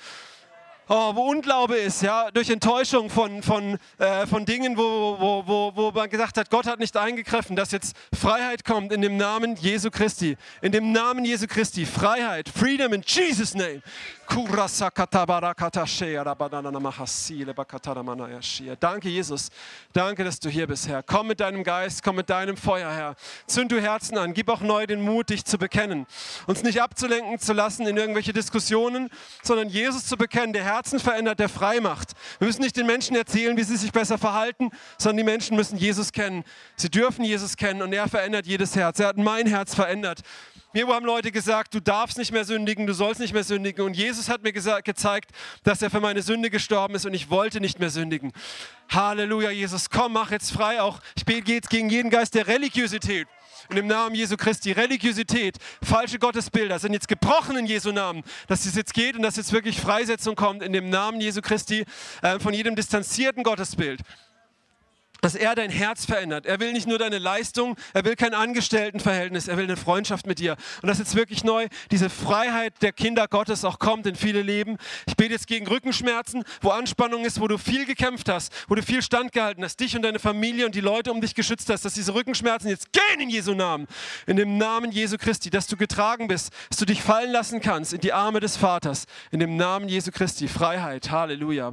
oh, 0.88 1.15
wo 1.15 1.29
Unglaube 1.29 1.75
ist, 1.75 2.01
ja, 2.01 2.31
durch 2.31 2.49
Enttäuschung 2.49 3.09
von, 3.09 3.41
von, 3.43 3.77
äh, 3.97 4.25
von 4.25 4.45
Dingen, 4.45 4.77
wo, 4.77 5.17
wo, 5.19 5.43
wo, 5.45 5.71
wo 5.75 5.91
man 5.91 6.09
gesagt 6.09 6.38
hat, 6.38 6.49
Gott 6.49 6.67
hat 6.67 6.79
nicht 6.79 6.95
eingegriffen, 6.95 7.55
dass 7.55 7.71
jetzt 7.71 7.95
Freiheit 8.13 8.63
kommt 8.65 8.91
in 8.91 9.01
dem 9.01 9.17
Namen 9.17 9.55
Jesu 9.55 9.89
Christi. 9.89 10.38
In 10.61 10.71
dem 10.71 10.91
Namen 10.91 11.25
Jesu 11.25 11.47
Christi. 11.47 11.85
Freiheit, 11.85 12.49
Freedom 12.49 12.93
in 12.93 13.03
Jesus' 13.05 13.53
name. 13.53 13.81
Danke, 18.79 19.09
Jesus. 19.09 19.49
Danke, 19.93 20.23
dass 20.25 20.39
du 20.39 20.49
hier 20.49 20.67
bist, 20.67 20.88
Herr. 20.88 21.01
Komm 21.01 21.27
mit 21.27 21.39
deinem 21.39 21.63
Geist, 21.63 22.03
komm 22.03 22.17
mit 22.17 22.29
deinem 22.29 22.57
Feuer, 22.57 22.91
Herr. 22.91 23.15
Zünd 23.45 23.71
du 23.71 23.81
Herzen 23.81 24.17
an. 24.17 24.33
Gib 24.33 24.49
auch 24.49 24.59
neu 24.59 24.85
den 24.85 25.01
Mut, 25.01 25.29
dich 25.29 25.45
zu 25.45 25.57
bekennen. 25.57 26.05
Uns 26.45 26.61
nicht 26.61 26.81
abzulenken 26.81 27.39
zu 27.39 27.53
lassen 27.53 27.88
in 27.88 27.95
irgendwelche 27.95 28.33
Diskussionen, 28.33 29.09
sondern 29.43 29.69
Jesus 29.69 30.05
zu 30.05 30.17
bekennen, 30.17 30.51
der 30.51 30.65
Herzen 30.78 30.99
verändert, 30.99 31.39
der 31.39 31.49
frei 31.49 31.80
macht. 31.80 32.11
Wir 32.38 32.45
müssen 32.45 32.61
nicht 32.61 32.78
den 32.78 32.86
Menschen 32.86 33.15
erzählen, 33.15 33.57
wie 33.57 33.63
sie 33.63 33.78
sich 33.78 33.91
besser 33.91 34.19
verhalten, 34.19 34.69
sondern 34.99 35.17
die 35.17 35.23
Menschen 35.23 35.57
müssen 35.57 35.75
Jesus 35.75 36.11
kennen. 36.11 36.43
Sie 36.75 36.89
dürfen 36.89 37.25
Jesus 37.25 37.57
kennen 37.57 37.82
und 37.82 37.93
er 37.93 38.07
verändert 38.07 38.45
jedes 38.45 38.75
Herz. 38.75 38.99
Er 38.99 39.07
hat 39.07 39.17
mein 39.17 39.47
Herz 39.47 39.73
verändert. 39.73 40.21
Mir 40.73 40.88
haben 40.88 41.05
Leute 41.05 41.32
gesagt, 41.32 41.73
du 41.73 41.80
darfst 41.80 42.19
nicht 42.19 42.32
mehr 42.32 42.45
sündigen, 42.45 42.86
du 42.86 42.93
sollst 42.93 43.19
nicht 43.19 43.34
mehr 43.34 43.43
sündigen. 43.43 43.84
Und 43.84 43.97
Jesus 43.97 44.30
hat 44.30 44.43
mir 44.43 44.53
gezeigt, 44.53 45.32
dass 45.63 45.82
er 45.82 45.89
für 45.89 45.99
meine 45.99 46.21
Sünde 46.21 46.51
gestorben 46.51 46.93
ist 46.93 47.07
und 47.07 47.15
ich 47.15 47.32
wollte 47.32 47.59
nicht 47.59 47.80
mehr 47.80 47.89
sündigen. 47.89 48.32
Halleluja, 48.89 49.49
Jesus, 49.49 49.89
komm, 49.89 50.13
mach 50.13 50.30
jetzt 50.30 50.51
frei 50.51 50.80
auch. 50.80 50.99
Ich 51.15 51.25
bete 51.25 51.51
jetzt 51.51 51.71
gegen 51.71 51.89
jeden 51.89 52.11
Geist 52.11 52.36
der 52.36 52.45
Religiosität. 52.45 53.28
Und 53.70 53.78
im 53.78 53.88
Namen 53.88 54.15
Jesu 54.15 54.38
Christi, 54.38 54.72
Religiosität, 54.72 55.57
falsche 55.84 56.20
Gottesbilder 56.20 56.80
sind 56.80 56.93
jetzt 56.93 57.07
gebrochen 57.07 57.57
in 57.57 57.65
Jesu 57.65 57.91
Namen, 57.91 58.24
dass 58.47 58.65
es 58.65 58.76
jetzt 58.76 58.93
geht 58.93 59.15
und 59.15 59.24
dass 59.24 59.36
jetzt 59.36 59.51
wirklich 59.51 59.80
Freisetzung 59.80 60.36
kommt 60.36 60.63
in 60.63 60.74
dem 60.74 60.89
Namen 60.89 61.20
Jesu 61.20 61.41
Christi 61.41 61.86
äh, 62.22 62.39
von 62.39 62.53
jedem 62.53 62.76
distanzierten 62.76 63.43
Gottesbild 63.43 64.01
dass 65.22 65.36
er 65.36 65.55
dein 65.55 65.70
Herz 65.70 66.05
verändert. 66.05 66.45
Er 66.45 66.59
will 66.59 66.74
nicht 66.74 66.88
nur 66.88 66.99
deine 66.99 67.18
Leistung, 67.18 67.76
er 67.93 68.05
will 68.05 68.15
kein 68.15 68.34
Angestelltenverhältnis, 68.34 69.47
er 69.47 69.57
will 69.57 69.65
eine 69.65 69.78
Freundschaft 69.78 70.28
mit 70.28 70.39
dir. 70.39 70.55
Und 70.82 70.88
das 70.88 70.99
ist 70.99 71.15
wirklich 71.15 71.43
neu, 71.43 71.68
diese 71.91 72.09
Freiheit 72.09 72.74
der 72.82 72.91
Kinder 72.91 73.28
Gottes 73.28 73.65
auch 73.65 73.80
kommt 73.80 74.05
in 74.05 74.15
viele 74.15 74.41
Leben. 74.41 74.78
Ich 75.07 75.15
bete 75.15 75.34
jetzt 75.34 75.47
gegen 75.47 75.68
Rückenschmerzen, 75.68 76.43
wo 76.61 76.70
Anspannung 76.70 77.26
ist, 77.26 77.39
wo 77.39 77.47
du 77.47 77.57
viel 77.57 77.86
gekämpft 77.86 78.30
hast, 78.30 78.53
wo 78.68 78.76
du 78.76 78.84
viel 78.84 79.01
standgehalten 79.01 79.63
hast, 79.63 79.80
dich 79.80 79.95
und 79.95 80.01
deine 80.01 80.20
Familie 80.20 80.65
und 80.65 80.76
die 80.76 80.82
Leute 80.82 81.11
um 81.11 81.22
dich 81.22 81.36
geschützt 81.36 81.70
hast, 81.70 81.86
dass 81.86 81.93
diese 81.93 82.13
Rückenschmerzen 82.13 82.70
jetzt 82.70 82.91
gehen 82.93 83.20
in 83.20 83.30
Jesu 83.30 83.53
Namen, 83.53 83.88
in 84.26 84.38
dem 84.38 84.57
Namen 84.57 84.91
Jesu 84.91 85.18
Christi, 85.18 85.49
dass 85.49 85.68
du 85.68 85.78
getragen 85.78 86.28
bist, 86.28 86.51
dass 86.70 86.78
du 86.78 86.86
dich 86.86 87.01
fallen 87.01 87.32
lassen 87.32 87.61
kannst 87.61 87.93
in 87.93 88.01
die 88.01 88.13
Arme 88.13 88.39
des 88.39 88.57
Vaters, 88.57 89.05
in 89.32 89.39
dem 89.39 89.55
Namen 89.55 89.89
Jesu 89.89 90.11
Christi. 90.11 90.47
Freiheit, 90.47 91.11
Halleluja. 91.11 91.72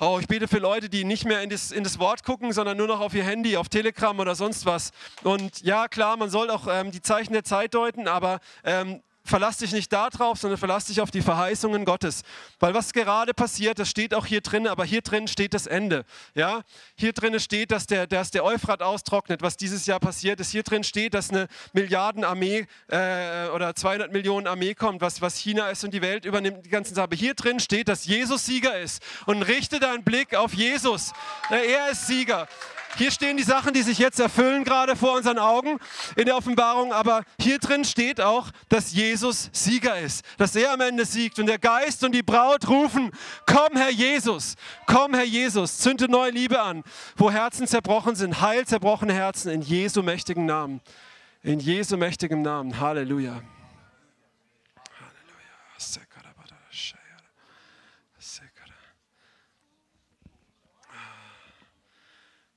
Oh, 0.00 0.18
ich 0.20 0.26
bete 0.26 0.48
für 0.48 0.58
Leute, 0.58 0.88
die 0.88 1.04
nicht 1.04 1.24
mehr 1.24 1.40
in 1.42 1.50
das, 1.50 1.70
in 1.70 1.84
das 1.84 2.00
Wort 2.00 2.24
gucken, 2.24 2.52
sondern 2.52 2.76
nur 2.76 2.88
noch 2.88 2.98
auf 2.98 3.14
ihr 3.14 3.22
Handy, 3.22 3.56
auf 3.56 3.68
Telegram 3.68 4.18
oder 4.18 4.34
sonst 4.34 4.66
was. 4.66 4.90
Und 5.22 5.62
ja, 5.62 5.86
klar, 5.86 6.16
man 6.16 6.30
soll 6.30 6.50
auch 6.50 6.66
ähm, 6.68 6.90
die 6.90 7.00
Zeichen 7.00 7.32
der 7.32 7.44
Zeit 7.44 7.74
deuten, 7.74 8.08
aber 8.08 8.40
ähm, 8.64 9.02
verlass 9.24 9.58
dich 9.58 9.72
nicht 9.72 9.92
darauf, 9.92 10.38
sondern 10.38 10.58
verlass 10.58 10.84
dich 10.86 11.00
auf 11.00 11.10
die 11.10 11.22
Verheißungen 11.22 11.84
Gottes. 11.84 12.22
Weil 12.60 12.74
was 12.74 12.92
gerade 12.92 13.32
passiert, 13.32 13.78
das 13.78 13.88
steht 13.88 14.14
auch 14.14 14.26
hier 14.26 14.42
drin, 14.42 14.68
aber 14.68 14.84
hier 14.84 15.00
drin 15.00 15.26
steht 15.28 15.54
das 15.54 15.66
Ende. 15.66 16.04
Ja? 16.34 16.62
Hier 16.96 17.12
drin 17.12 17.38
steht, 17.40 17.70
dass 17.70 17.86
der, 17.86 18.06
dass 18.06 18.30
der 18.30 18.44
Euphrat 18.44 18.82
austrocknet, 18.82 19.42
was 19.42 19.56
dieses 19.56 19.86
Jahr 19.86 20.00
passiert 20.00 20.40
ist. 20.40 20.50
Hier 20.50 20.62
drin 20.62 20.84
steht, 20.84 21.14
dass 21.14 21.30
eine 21.30 21.48
Milliardenarmee 21.72 22.66
äh, 22.88 23.48
oder 23.48 23.74
200 23.74 24.12
Millionen 24.12 24.46
Armee 24.46 24.74
kommt, 24.74 25.00
was, 25.00 25.22
was 25.22 25.36
China 25.36 25.70
ist 25.70 25.84
und 25.84 25.94
die 25.94 26.02
Welt 26.02 26.24
übernimmt, 26.24 26.64
die 26.66 26.70
ganzen 26.70 26.94
Sachen. 26.94 27.16
Hier 27.16 27.34
drin 27.34 27.60
steht, 27.60 27.88
dass 27.88 28.04
Jesus 28.04 28.44
Sieger 28.44 28.78
ist. 28.78 29.02
Und 29.26 29.42
richte 29.42 29.80
deinen 29.80 30.04
Blick 30.04 30.34
auf 30.34 30.52
Jesus. 30.54 31.12
Er 31.50 31.90
ist 31.90 32.06
Sieger. 32.06 32.46
Hier 32.96 33.10
stehen 33.10 33.36
die 33.36 33.42
Sachen, 33.42 33.72
die 33.74 33.82
sich 33.82 33.98
jetzt 33.98 34.20
erfüllen, 34.20 34.64
gerade 34.64 34.96
vor 34.96 35.16
unseren 35.16 35.38
Augen 35.38 35.78
in 36.16 36.26
der 36.26 36.36
Offenbarung. 36.36 36.92
Aber 36.92 37.22
hier 37.40 37.58
drin 37.58 37.84
steht 37.84 38.20
auch, 38.20 38.50
dass 38.68 38.92
Jesus 38.92 39.50
Sieger 39.52 39.98
ist, 39.98 40.24
dass 40.38 40.54
er 40.54 40.72
am 40.72 40.80
Ende 40.80 41.04
siegt. 41.04 41.38
Und 41.38 41.46
der 41.46 41.58
Geist 41.58 42.04
und 42.04 42.12
die 42.12 42.22
Braut 42.22 42.68
rufen, 42.68 43.10
komm 43.46 43.76
Herr 43.76 43.90
Jesus, 43.90 44.54
komm 44.86 45.14
Herr 45.14 45.24
Jesus, 45.24 45.78
zünde 45.78 46.08
neue 46.08 46.30
Liebe 46.30 46.60
an, 46.60 46.84
wo 47.16 47.30
Herzen 47.30 47.66
zerbrochen 47.66 48.14
sind, 48.14 48.40
heil 48.40 48.66
zerbrochene 48.66 49.12
Herzen 49.12 49.50
in 49.50 49.62
Jesu 49.62 50.02
mächtigen 50.02 50.46
Namen. 50.46 50.80
In 51.42 51.60
Jesu 51.60 51.96
mächtigem 51.96 52.42
Namen. 52.42 52.80
Halleluja. 52.80 53.42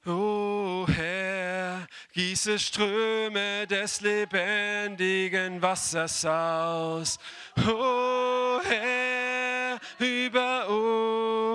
O 0.07 0.87
Herr, 0.87 1.85
gieße 2.13 2.57
Ströme 2.57 3.67
des 3.67 3.99
lebendigen 3.99 5.61
Wassers 5.61 6.23
aus. 6.23 7.19
O 7.57 8.61
Herr, 8.63 9.77
über 9.99 10.69
uns. 10.69 11.47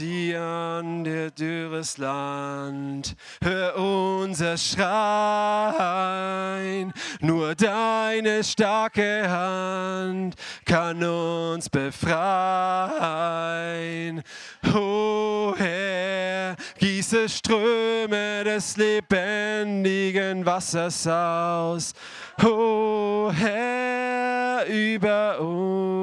An 0.00 1.02
der 1.02 1.32
dürres 1.32 1.98
Land, 1.98 3.16
hör 3.42 3.76
unser 3.76 4.56
Schreien. 4.56 4.88
Nur 7.20 7.56
deine 7.56 8.44
starke 8.44 9.28
Hand 9.28 10.36
kann 10.64 11.02
uns 11.02 11.68
befreien. 11.68 12.18
O 14.72 15.54
Herr, 15.56 16.54
gieße 16.78 17.28
Ströme 17.28 18.44
des 18.44 18.76
lebendigen 18.76 20.46
Wassers 20.46 21.08
aus. 21.08 21.92
O 22.44 23.32
Herr, 23.34 24.64
über 24.66 25.40
uns. 25.40 25.98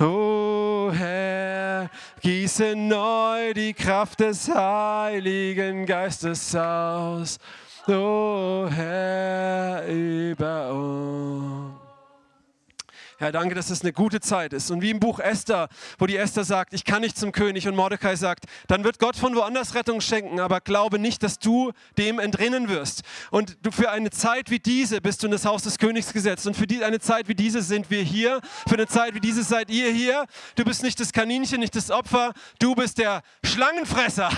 O 0.00 0.90
Herr, 0.92 1.88
gieße 2.54 2.76
neu 2.76 3.52
die 3.52 3.74
Kraft 3.74 4.20
des 4.20 4.48
Heiligen 4.48 5.86
Geistes 5.86 6.54
aus. 6.54 7.38
O 7.88 8.68
Herr, 8.70 9.84
über 9.88 10.72
uns. 10.72 11.83
Herr, 13.24 13.32
danke, 13.32 13.54
dass 13.54 13.70
es 13.70 13.80
eine 13.80 13.94
gute 13.94 14.20
Zeit 14.20 14.52
ist. 14.52 14.70
Und 14.70 14.82
wie 14.82 14.90
im 14.90 15.00
Buch 15.00 15.18
Esther, 15.18 15.70
wo 15.98 16.04
die 16.04 16.18
Esther 16.18 16.44
sagt, 16.44 16.74
ich 16.74 16.84
kann 16.84 17.00
nicht 17.00 17.16
zum 17.16 17.32
König 17.32 17.66
und 17.66 17.74
Mordecai 17.74 18.16
sagt, 18.16 18.44
dann 18.66 18.84
wird 18.84 18.98
Gott 18.98 19.16
von 19.16 19.34
woanders 19.34 19.74
Rettung 19.74 20.02
schenken, 20.02 20.40
aber 20.40 20.60
glaube 20.60 20.98
nicht, 20.98 21.22
dass 21.22 21.38
du 21.38 21.72
dem 21.96 22.18
entrinnen 22.18 22.68
wirst. 22.68 23.00
Und 23.30 23.56
du 23.62 23.70
für 23.70 23.90
eine 23.90 24.10
Zeit 24.10 24.50
wie 24.50 24.58
diese 24.58 25.00
bist 25.00 25.22
du 25.22 25.28
in 25.28 25.32
das 25.32 25.46
Haus 25.46 25.62
des 25.62 25.78
Königs 25.78 26.12
gesetzt. 26.12 26.46
Und 26.46 26.54
für 26.54 26.66
die, 26.66 26.84
eine 26.84 27.00
Zeit 27.00 27.26
wie 27.26 27.34
diese 27.34 27.62
sind 27.62 27.88
wir 27.88 28.02
hier. 28.02 28.42
Für 28.68 28.74
eine 28.74 28.88
Zeit 28.88 29.14
wie 29.14 29.20
diese 29.20 29.42
seid 29.42 29.70
ihr 29.70 29.90
hier. 29.90 30.26
Du 30.56 30.64
bist 30.66 30.82
nicht 30.82 31.00
das 31.00 31.14
Kaninchen, 31.14 31.60
nicht 31.60 31.76
das 31.76 31.90
Opfer. 31.90 32.34
Du 32.58 32.74
bist 32.74 32.98
der 32.98 33.22
Schlangenfresser. 33.42 34.28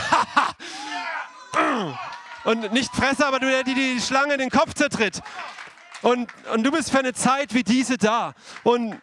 und 2.45 2.72
nicht 2.72 2.95
Fresser, 2.95 3.26
aber 3.26 3.41
du, 3.41 3.51
der 3.51 3.64
die, 3.64 3.74
die 3.74 4.01
Schlange 4.01 4.37
den 4.37 4.51
Kopf 4.51 4.74
zertritt. 4.74 5.22
Und, 6.03 6.29
und 6.53 6.63
du 6.63 6.71
bist 6.71 6.91
für 6.91 6.99
eine 6.99 7.13
Zeit 7.13 7.55
wie 7.55 7.63
diese 7.63 7.99
da. 7.99 8.35
Und 8.63 9.01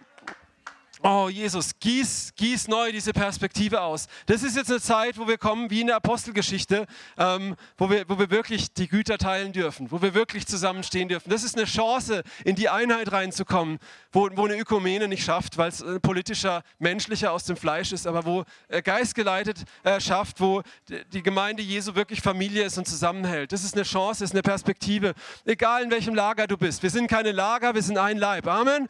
Oh, 1.06 1.28
Jesus, 1.28 1.78
gieß, 1.82 2.32
gieß 2.34 2.70
neu 2.70 2.94
diese 2.94 3.12
Perspektive 3.12 3.82
aus. 3.82 4.08
Das 4.26 4.42
ist 4.42 4.56
jetzt 4.56 4.72
eine 4.72 4.80
Zeit, 4.80 5.18
wo 5.18 5.28
wir 5.28 5.38
kommen, 5.38 5.70
wie 5.70 5.82
in 5.82 5.88
der 5.88 5.98
Apostelgeschichte, 5.98 6.86
ähm, 7.18 7.58
wo, 7.78 7.90
wir, 7.90 8.08
wo 8.08 8.18
wir 8.18 8.30
wirklich 8.30 8.72
die 8.72 8.88
Güter 8.88 9.18
teilen 9.18 9.52
dürfen, 9.52 9.92
wo 9.92 10.02
wir 10.02 10.14
wirklich 10.14 10.48
zusammenstehen 10.48 11.10
dürfen. 11.10 11.30
Das 11.30 11.44
ist 11.44 11.58
eine 11.58 11.66
Chance, 11.66 12.24
in 12.46 12.56
die 12.56 12.70
Einheit 12.70 13.12
reinzukommen, 13.12 13.80
wo, 14.14 14.30
wo 14.34 14.46
eine 14.46 14.58
Ökumene 14.58 15.10
nicht 15.10 15.26
schafft, 15.26 15.58
weil 15.58 15.68
es 15.68 15.82
äh, 15.82 16.00
politischer, 16.00 16.64
menschlicher 16.80 17.34
aus 17.34 17.44
dem 17.44 17.58
Fleisch 17.58 17.92
ist, 17.92 18.08
aber 18.08 18.24
wo 18.24 18.46
äh, 18.70 18.82
geistgeleitet 18.82 19.66
äh, 19.84 20.00
schafft, 20.00 20.40
wo 20.40 20.64
die 21.12 21.22
Gemeinde 21.22 21.64
Jesu 21.64 21.96
wirklich 21.96 22.22
Familie 22.22 22.64
ist 22.64 22.78
und 22.78 22.88
zusammenhält. 22.88 23.52
Das 23.52 23.66
ist 23.66 23.74
eine 23.74 23.84
Chance, 23.84 24.22
das 24.22 24.30
ist 24.30 24.36
eine 24.36 24.42
Perspektive. 24.42 25.16
Egal 25.44 25.84
in 25.84 25.92
welchem 25.92 26.16
Lager 26.16 26.48
du 26.48 26.56
bist. 26.56 26.82
Wir 26.82 26.90
sind 26.90 27.10
keine 27.10 27.34
Lager, 27.34 27.76
wir 27.76 27.82
sind 27.82 27.98
ein 27.98 28.18
Leib. 28.18 28.48
Amen 28.48 28.88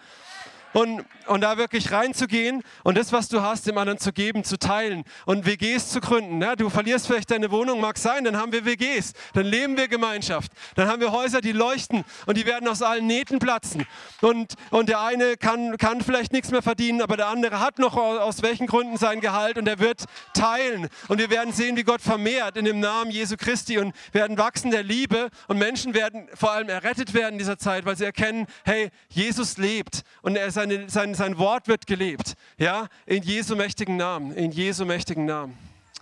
und, 0.74 1.06
und 1.28 1.42
da 1.42 1.58
wirklich 1.58 1.92
reinzugehen 1.92 2.64
und 2.84 2.98
das, 2.98 3.12
was 3.12 3.30
du 3.30 3.42
hast, 3.42 3.68
dem 3.68 3.78
anderen 3.78 4.00
zu 4.00 4.12
geben, 4.12 4.44
zu 4.44 4.58
teilen 4.58 5.04
und 5.26 5.46
WGs 5.46 5.90
zu 5.90 6.02
gründen. 6.02 6.42
Ja, 6.42 6.56
du 6.56 6.70
verlierst 6.70 7.08
vielleicht 7.08 7.32
deine 7.32 7.52
Wohnung, 7.52 7.80
mag 7.80 7.98
sein, 7.98 8.24
dann 8.24 8.38
haben 8.38 8.52
wir 8.52 8.66
WGs, 8.66 9.14
dann 9.34 9.46
leben 9.46 9.78
wir 9.78 9.88
Gemeinschaft, 9.88 10.52
dann 10.76 10.88
haben 10.88 11.00
wir 11.00 11.12
Häuser, 11.12 11.42
die 11.42 11.52
leuchten 11.52 12.04
und 12.26 12.38
die 12.38 12.46
werden 12.46 12.68
aus 12.68 12.82
allen 12.82 13.08
Nähten 13.08 13.40
platzen. 13.40 13.86
Und, 14.22 14.56
und 14.72 14.90
der 14.90 15.02
eine 15.02 15.38
kann, 15.38 15.78
kann 15.78 16.02
vielleicht 16.02 16.34
nichts 16.34 16.52
mehr 16.52 16.62
verdienen, 16.62 17.02
aber 17.02 17.18
der 17.18 17.28
andere 17.28 17.60
hat 17.60 17.80
noch 17.80 17.96
aus 17.96 18.42
welchen 18.42 18.68
Gründen 18.68 18.98
sein 18.98 19.22
Gehalt 19.22 19.58
und 19.58 19.68
er 19.68 19.80
wird 19.80 20.06
teilen. 20.34 20.88
Und 21.08 21.20
wir 21.20 21.30
werden 21.30 21.54
sehen, 21.54 21.78
wie 21.78 21.84
Gott 21.84 22.02
vermehrt 22.02 22.58
in 22.58 22.66
dem 22.66 22.80
Namen 22.80 23.12
Jesu 23.12 23.36
Christi 23.38 23.78
und 23.78 23.94
werden 24.12 24.38
wachsen 24.38 24.72
der 24.72 24.84
Liebe 24.84 25.30
und 25.48 25.58
Menschen 25.58 25.94
werden 25.94 26.28
vor 26.34 26.52
allem 26.52 26.70
errettet 26.70 27.14
werden 27.14 27.34
in 27.34 27.40
dieser 27.40 27.58
Zeit, 27.58 27.86
weil 27.86 27.96
sie 27.96 28.06
erkennen, 28.06 28.48
hey, 28.66 28.90
Jesus 29.10 29.58
lebt 29.58 30.04
und 30.22 30.36
er 30.36 30.48
ist 30.48 30.58
seine, 30.64 30.90
sein, 30.90 31.14
sein 31.14 31.38
Wort 31.38 31.68
wird 31.68 31.86
gelebt. 31.88 32.36
Ja, 32.58 32.88
in 33.06 33.22
Jesu 33.24 33.56
mächtigen 33.56 33.98
Namen. 33.98 34.32
In 34.34 34.52
Jesu 34.52 34.86
mächtigen 34.86 35.26
Namen. 35.26 35.58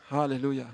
Halleluja. 0.09 0.67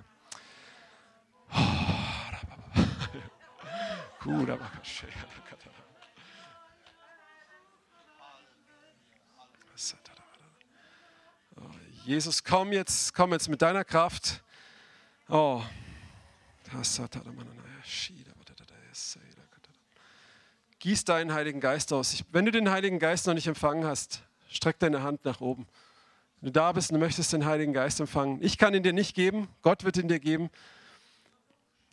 Jesus, 12.04 12.44
komm 12.44 12.72
jetzt, 12.72 13.14
komm 13.14 13.32
jetzt 13.34 13.50
mit 13.50 13.62
deiner 13.62 13.84
Kraft. 13.84 14.42
Oh. 15.30 15.62
Gieß 20.80 21.06
deinen 21.06 21.34
Heiligen 21.34 21.60
Geist 21.60 21.92
aus. 21.92 22.24
wenn 22.32 22.46
du 22.46 22.52
den 22.52 22.70
Heiligen 22.70 23.00
Geist 23.00 23.26
noch 23.28 23.34
nicht 23.34 23.48
empfangen 23.48 23.86
hast, 23.86 24.22
streck 24.50 24.78
deine 24.80 25.02
Hand 25.02 25.26
nach 25.26 25.42
oben. 25.42 25.68
Wenn 26.40 26.48
du 26.48 26.52
da 26.60 26.72
bist 26.72 26.92
und 26.92 27.00
möchtest 27.00 27.34
den 27.34 27.46
Heiligen 27.46 27.74
Geist 27.74 28.00
empfangen, 28.00 28.40
ich 28.42 28.58
kann 28.58 28.76
ihn 28.76 28.84
dir 28.84 28.94
nicht 28.94 29.16
geben, 29.16 29.48
Gott 29.64 29.84
wird 29.84 29.98
ihn 29.98 30.08
dir 30.08 30.20
geben. 30.20 30.50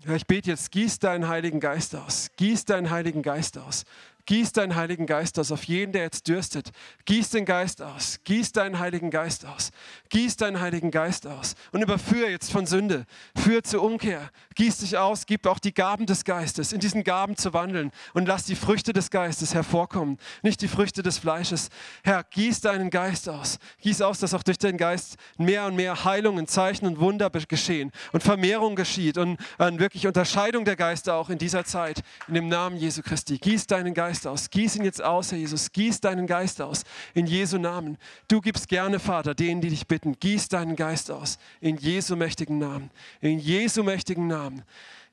Ich 0.06 0.26
bete 0.26 0.50
jetzt, 0.50 0.70
gieß 0.70 0.98
deinen 0.98 1.28
Heiligen 1.28 1.60
Geist 1.60 1.96
aus, 1.96 2.30
gieß 2.36 2.66
deinen 2.66 2.90
Heiligen 2.90 3.22
Geist 3.22 3.56
aus. 3.56 3.84
Gieß 4.26 4.52
deinen 4.52 4.74
Heiligen 4.74 5.04
Geist 5.04 5.38
aus 5.38 5.52
auf 5.52 5.64
jeden, 5.64 5.92
der 5.92 6.04
jetzt 6.04 6.26
dürstet. 6.28 6.70
Gieß 7.04 7.28
den 7.28 7.44
Geist 7.44 7.82
aus. 7.82 8.20
Gieß 8.24 8.52
deinen 8.52 8.78
Heiligen 8.78 9.10
Geist 9.10 9.44
aus. 9.44 9.70
Gieß 10.08 10.36
deinen 10.38 10.60
Heiligen 10.60 10.90
Geist 10.90 11.26
aus. 11.26 11.56
Und 11.72 11.82
überführe 11.82 12.30
jetzt 12.30 12.50
von 12.50 12.64
Sünde. 12.64 13.04
Führe 13.36 13.62
zur 13.62 13.82
Umkehr. 13.82 14.30
Gieß 14.54 14.78
dich 14.78 14.96
aus. 14.96 15.26
Gib 15.26 15.46
auch 15.46 15.58
die 15.58 15.74
Gaben 15.74 16.06
des 16.06 16.24
Geistes, 16.24 16.72
in 16.72 16.80
diesen 16.80 17.04
Gaben 17.04 17.36
zu 17.36 17.52
wandeln. 17.52 17.90
Und 18.14 18.26
lass 18.26 18.44
die 18.44 18.54
Früchte 18.54 18.94
des 18.94 19.10
Geistes 19.10 19.52
hervorkommen. 19.52 20.16
Nicht 20.42 20.62
die 20.62 20.68
Früchte 20.68 21.02
des 21.02 21.18
Fleisches. 21.18 21.68
Herr, 22.02 22.24
gieß 22.24 22.62
deinen 22.62 22.88
Geist 22.88 23.28
aus. 23.28 23.58
Gieß 23.82 24.00
aus, 24.00 24.20
dass 24.20 24.32
auch 24.32 24.42
durch 24.42 24.56
deinen 24.56 24.78
Geist 24.78 25.16
mehr 25.36 25.66
und 25.66 25.76
mehr 25.76 26.02
Heilungen, 26.04 26.46
Zeichen 26.46 26.86
und 26.86 26.98
Wunder 26.98 27.28
geschehen. 27.28 27.92
Und 28.12 28.22
Vermehrung 28.22 28.74
geschieht. 28.74 29.18
Und 29.18 29.38
wirklich 29.58 30.06
Unterscheidung 30.06 30.64
der 30.64 30.76
Geister 30.76 31.16
auch 31.16 31.28
in 31.28 31.36
dieser 31.36 31.66
Zeit. 31.66 32.00
In 32.26 32.32
dem 32.32 32.48
Namen 32.48 32.78
Jesu 32.78 33.02
Christi. 33.02 33.36
Gieß 33.36 33.66
deinen 33.66 33.92
Geist 33.92 34.13
Geist 34.14 34.28
aus. 34.28 34.48
Gieß 34.48 34.76
ihn 34.76 34.84
jetzt 34.84 35.02
aus, 35.02 35.32
Herr 35.32 35.38
Jesus. 35.38 35.72
Gieß 35.72 36.00
deinen 36.00 36.28
Geist 36.28 36.62
aus. 36.62 36.84
In 37.14 37.26
Jesu 37.26 37.58
Namen. 37.58 37.98
Du 38.28 38.40
gibst 38.40 38.68
gerne, 38.68 39.00
Vater, 39.00 39.34
denen, 39.34 39.60
die 39.60 39.70
dich 39.70 39.88
bitten. 39.88 40.16
Gieß 40.20 40.48
deinen 40.48 40.76
Geist 40.76 41.10
aus. 41.10 41.36
In 41.60 41.76
Jesu 41.78 42.14
mächtigen 42.14 42.58
Namen. 42.58 42.92
In 43.20 43.40
Jesu 43.40 43.82
mächtigen 43.82 44.28
Namen. 44.28 44.62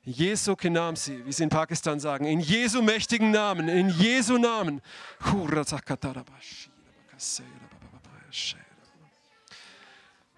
Jesu 0.04 0.54
Kenamsi, 0.54 1.20
wie 1.24 1.32
sie 1.32 1.42
in 1.42 1.48
Pakistan 1.48 1.98
sagen. 1.98 2.26
In 2.26 2.38
Jesu 2.38 2.80
mächtigen 2.80 3.32
Namen. 3.32 3.68
In 3.68 3.88
Jesu 3.88 4.38
Namen. 4.38 4.80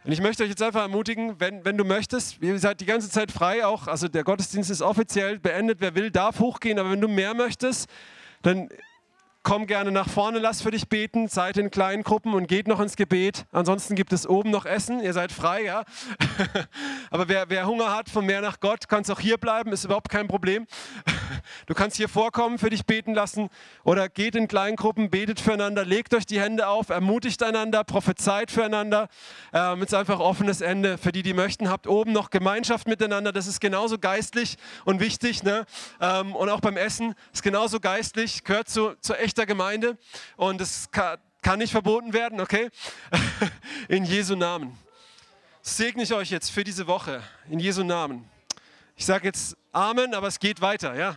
Und 0.05 0.13
ich 0.13 0.21
möchte 0.23 0.43
euch 0.43 0.49
jetzt 0.49 0.63
einfach 0.63 0.83
ermutigen, 0.83 1.39
wenn, 1.39 1.67
wenn 1.67 1.77
du 1.77 1.85
möchtest, 1.85 2.41
ihr 2.41 2.59
seid 2.59 2.81
die 2.81 2.87
ganze 2.87 3.11
Zeit 3.11 3.31
frei 3.31 3.67
auch, 3.67 3.89
also 3.89 4.09
der 4.09 4.25
Gottesdienst 4.25 4.71
ist 4.71 4.81
offiziell 4.81 5.39
beendet, 5.39 5.83
wer 5.83 5.95
will, 5.95 6.11
darf 6.11 6.41
hochgehen, 6.41 6.79
aber 6.79 6.91
wenn 6.91 7.01
du 7.03 7.09
mehr 7.09 7.35
möchtest, 7.35 7.91
dann 8.47 8.69
komm 9.45 9.67
gerne 9.67 9.93
nach 9.93 10.09
vorne, 10.09 10.39
lass 10.39 10.63
für 10.63 10.71
dich 10.71 10.89
beten, 10.89 11.29
seid 11.29 11.59
in 11.59 11.71
kleinen 11.71 12.03
Gruppen 12.03 12.33
und 12.33 12.49
geht 12.49 12.67
noch 12.67 12.81
ins 12.81 12.97
Gebet. 12.97 13.45
Ansonsten 13.53 13.95
gibt 13.95 14.15
es 14.15 14.27
oben 14.27 14.51
noch 14.51 14.65
Essen, 14.65 15.01
ihr 15.01 15.13
seid 15.13 15.31
frei, 15.31 15.65
ja. 15.65 15.85
Aber 17.11 17.29
wer, 17.29 17.51
wer 17.51 17.67
Hunger 17.67 17.95
hat 17.95 18.09
von 18.09 18.25
mehr 18.25 18.41
nach 18.41 18.59
Gott, 18.59 18.89
kann 18.89 19.03
es 19.03 19.11
auch 19.11 19.21
hier 19.21 19.37
bleiben, 19.37 19.71
ist 19.71 19.85
überhaupt 19.85 20.09
kein 20.09 20.27
Problem. 20.27 20.67
Du 21.67 21.75
kannst 21.75 21.97
hier 21.97 22.09
vorkommen, 22.09 22.59
für 22.59 22.71
dich 22.71 22.87
beten 22.87 23.15
lassen 23.15 23.49
oder 23.85 24.09
geht 24.09 24.35
in 24.35 24.49
kleinen 24.49 24.77
Gruppen, 24.77 25.11
betet 25.11 25.41
füreinander, 25.41 25.85
legt 25.85 26.15
euch 26.15 26.27
die 26.27 26.41
Hände 26.41 26.69
auf, 26.69 26.89
ermutigt 26.89 27.43
einander, 27.43 27.85
prophezeit 27.85 28.51
füreinander. 28.51 29.09
Ähm, 29.53 29.83
ist 29.83 29.95
einfach 29.95 30.21
offenes 30.21 30.61
Ende 30.61 30.97
für 30.97 31.13
die, 31.13 31.23
die 31.23 31.35
möchten. 31.35 31.69
Habt 31.69 31.87
oben 31.87 32.13
noch 32.13 32.31
Gemeinschaft 32.31 32.87
miteinander, 32.87 33.33
das 33.33 33.47
ist 33.47 33.61
genauso 33.61 33.99
geistlich 33.99 34.57
und 34.85 35.01
wichtig. 35.01 35.43
Ne? 35.43 35.65
Ähm, 36.01 36.35
und 36.35 36.49
auch 36.49 36.61
beim 36.61 36.77
Essen 36.77 37.15
ist 37.33 37.43
genauso 37.43 37.81
geistlich, 37.81 38.45
gehört 38.45 38.69
zu, 38.69 38.95
zur 39.01 39.19
echter 39.19 39.34
Gemeinde 39.43 39.99
und 40.37 40.61
es 40.61 40.89
kann 40.91 41.59
nicht 41.59 41.73
verboten 41.73 42.13
werden, 42.13 42.41
okay? 42.41 42.71
In 43.89 44.05
Jesu 44.05 44.35
Namen. 44.35 44.79
Segne 45.63 46.03
ich 46.03 46.13
euch 46.13 46.31
jetzt 46.31 46.51
für 46.51 46.63
diese 46.63 46.87
Woche, 46.87 47.23
in 47.49 47.59
Jesu 47.59 47.83
Namen. 47.83 48.29
Ich 48.97 49.07
sage 49.07 49.27
jetzt 49.27 49.57
Amen, 49.73 50.15
aber 50.15 50.29
es 50.29 50.39
geht 50.39 50.61
weiter, 50.61 50.95
ja. 50.95 51.17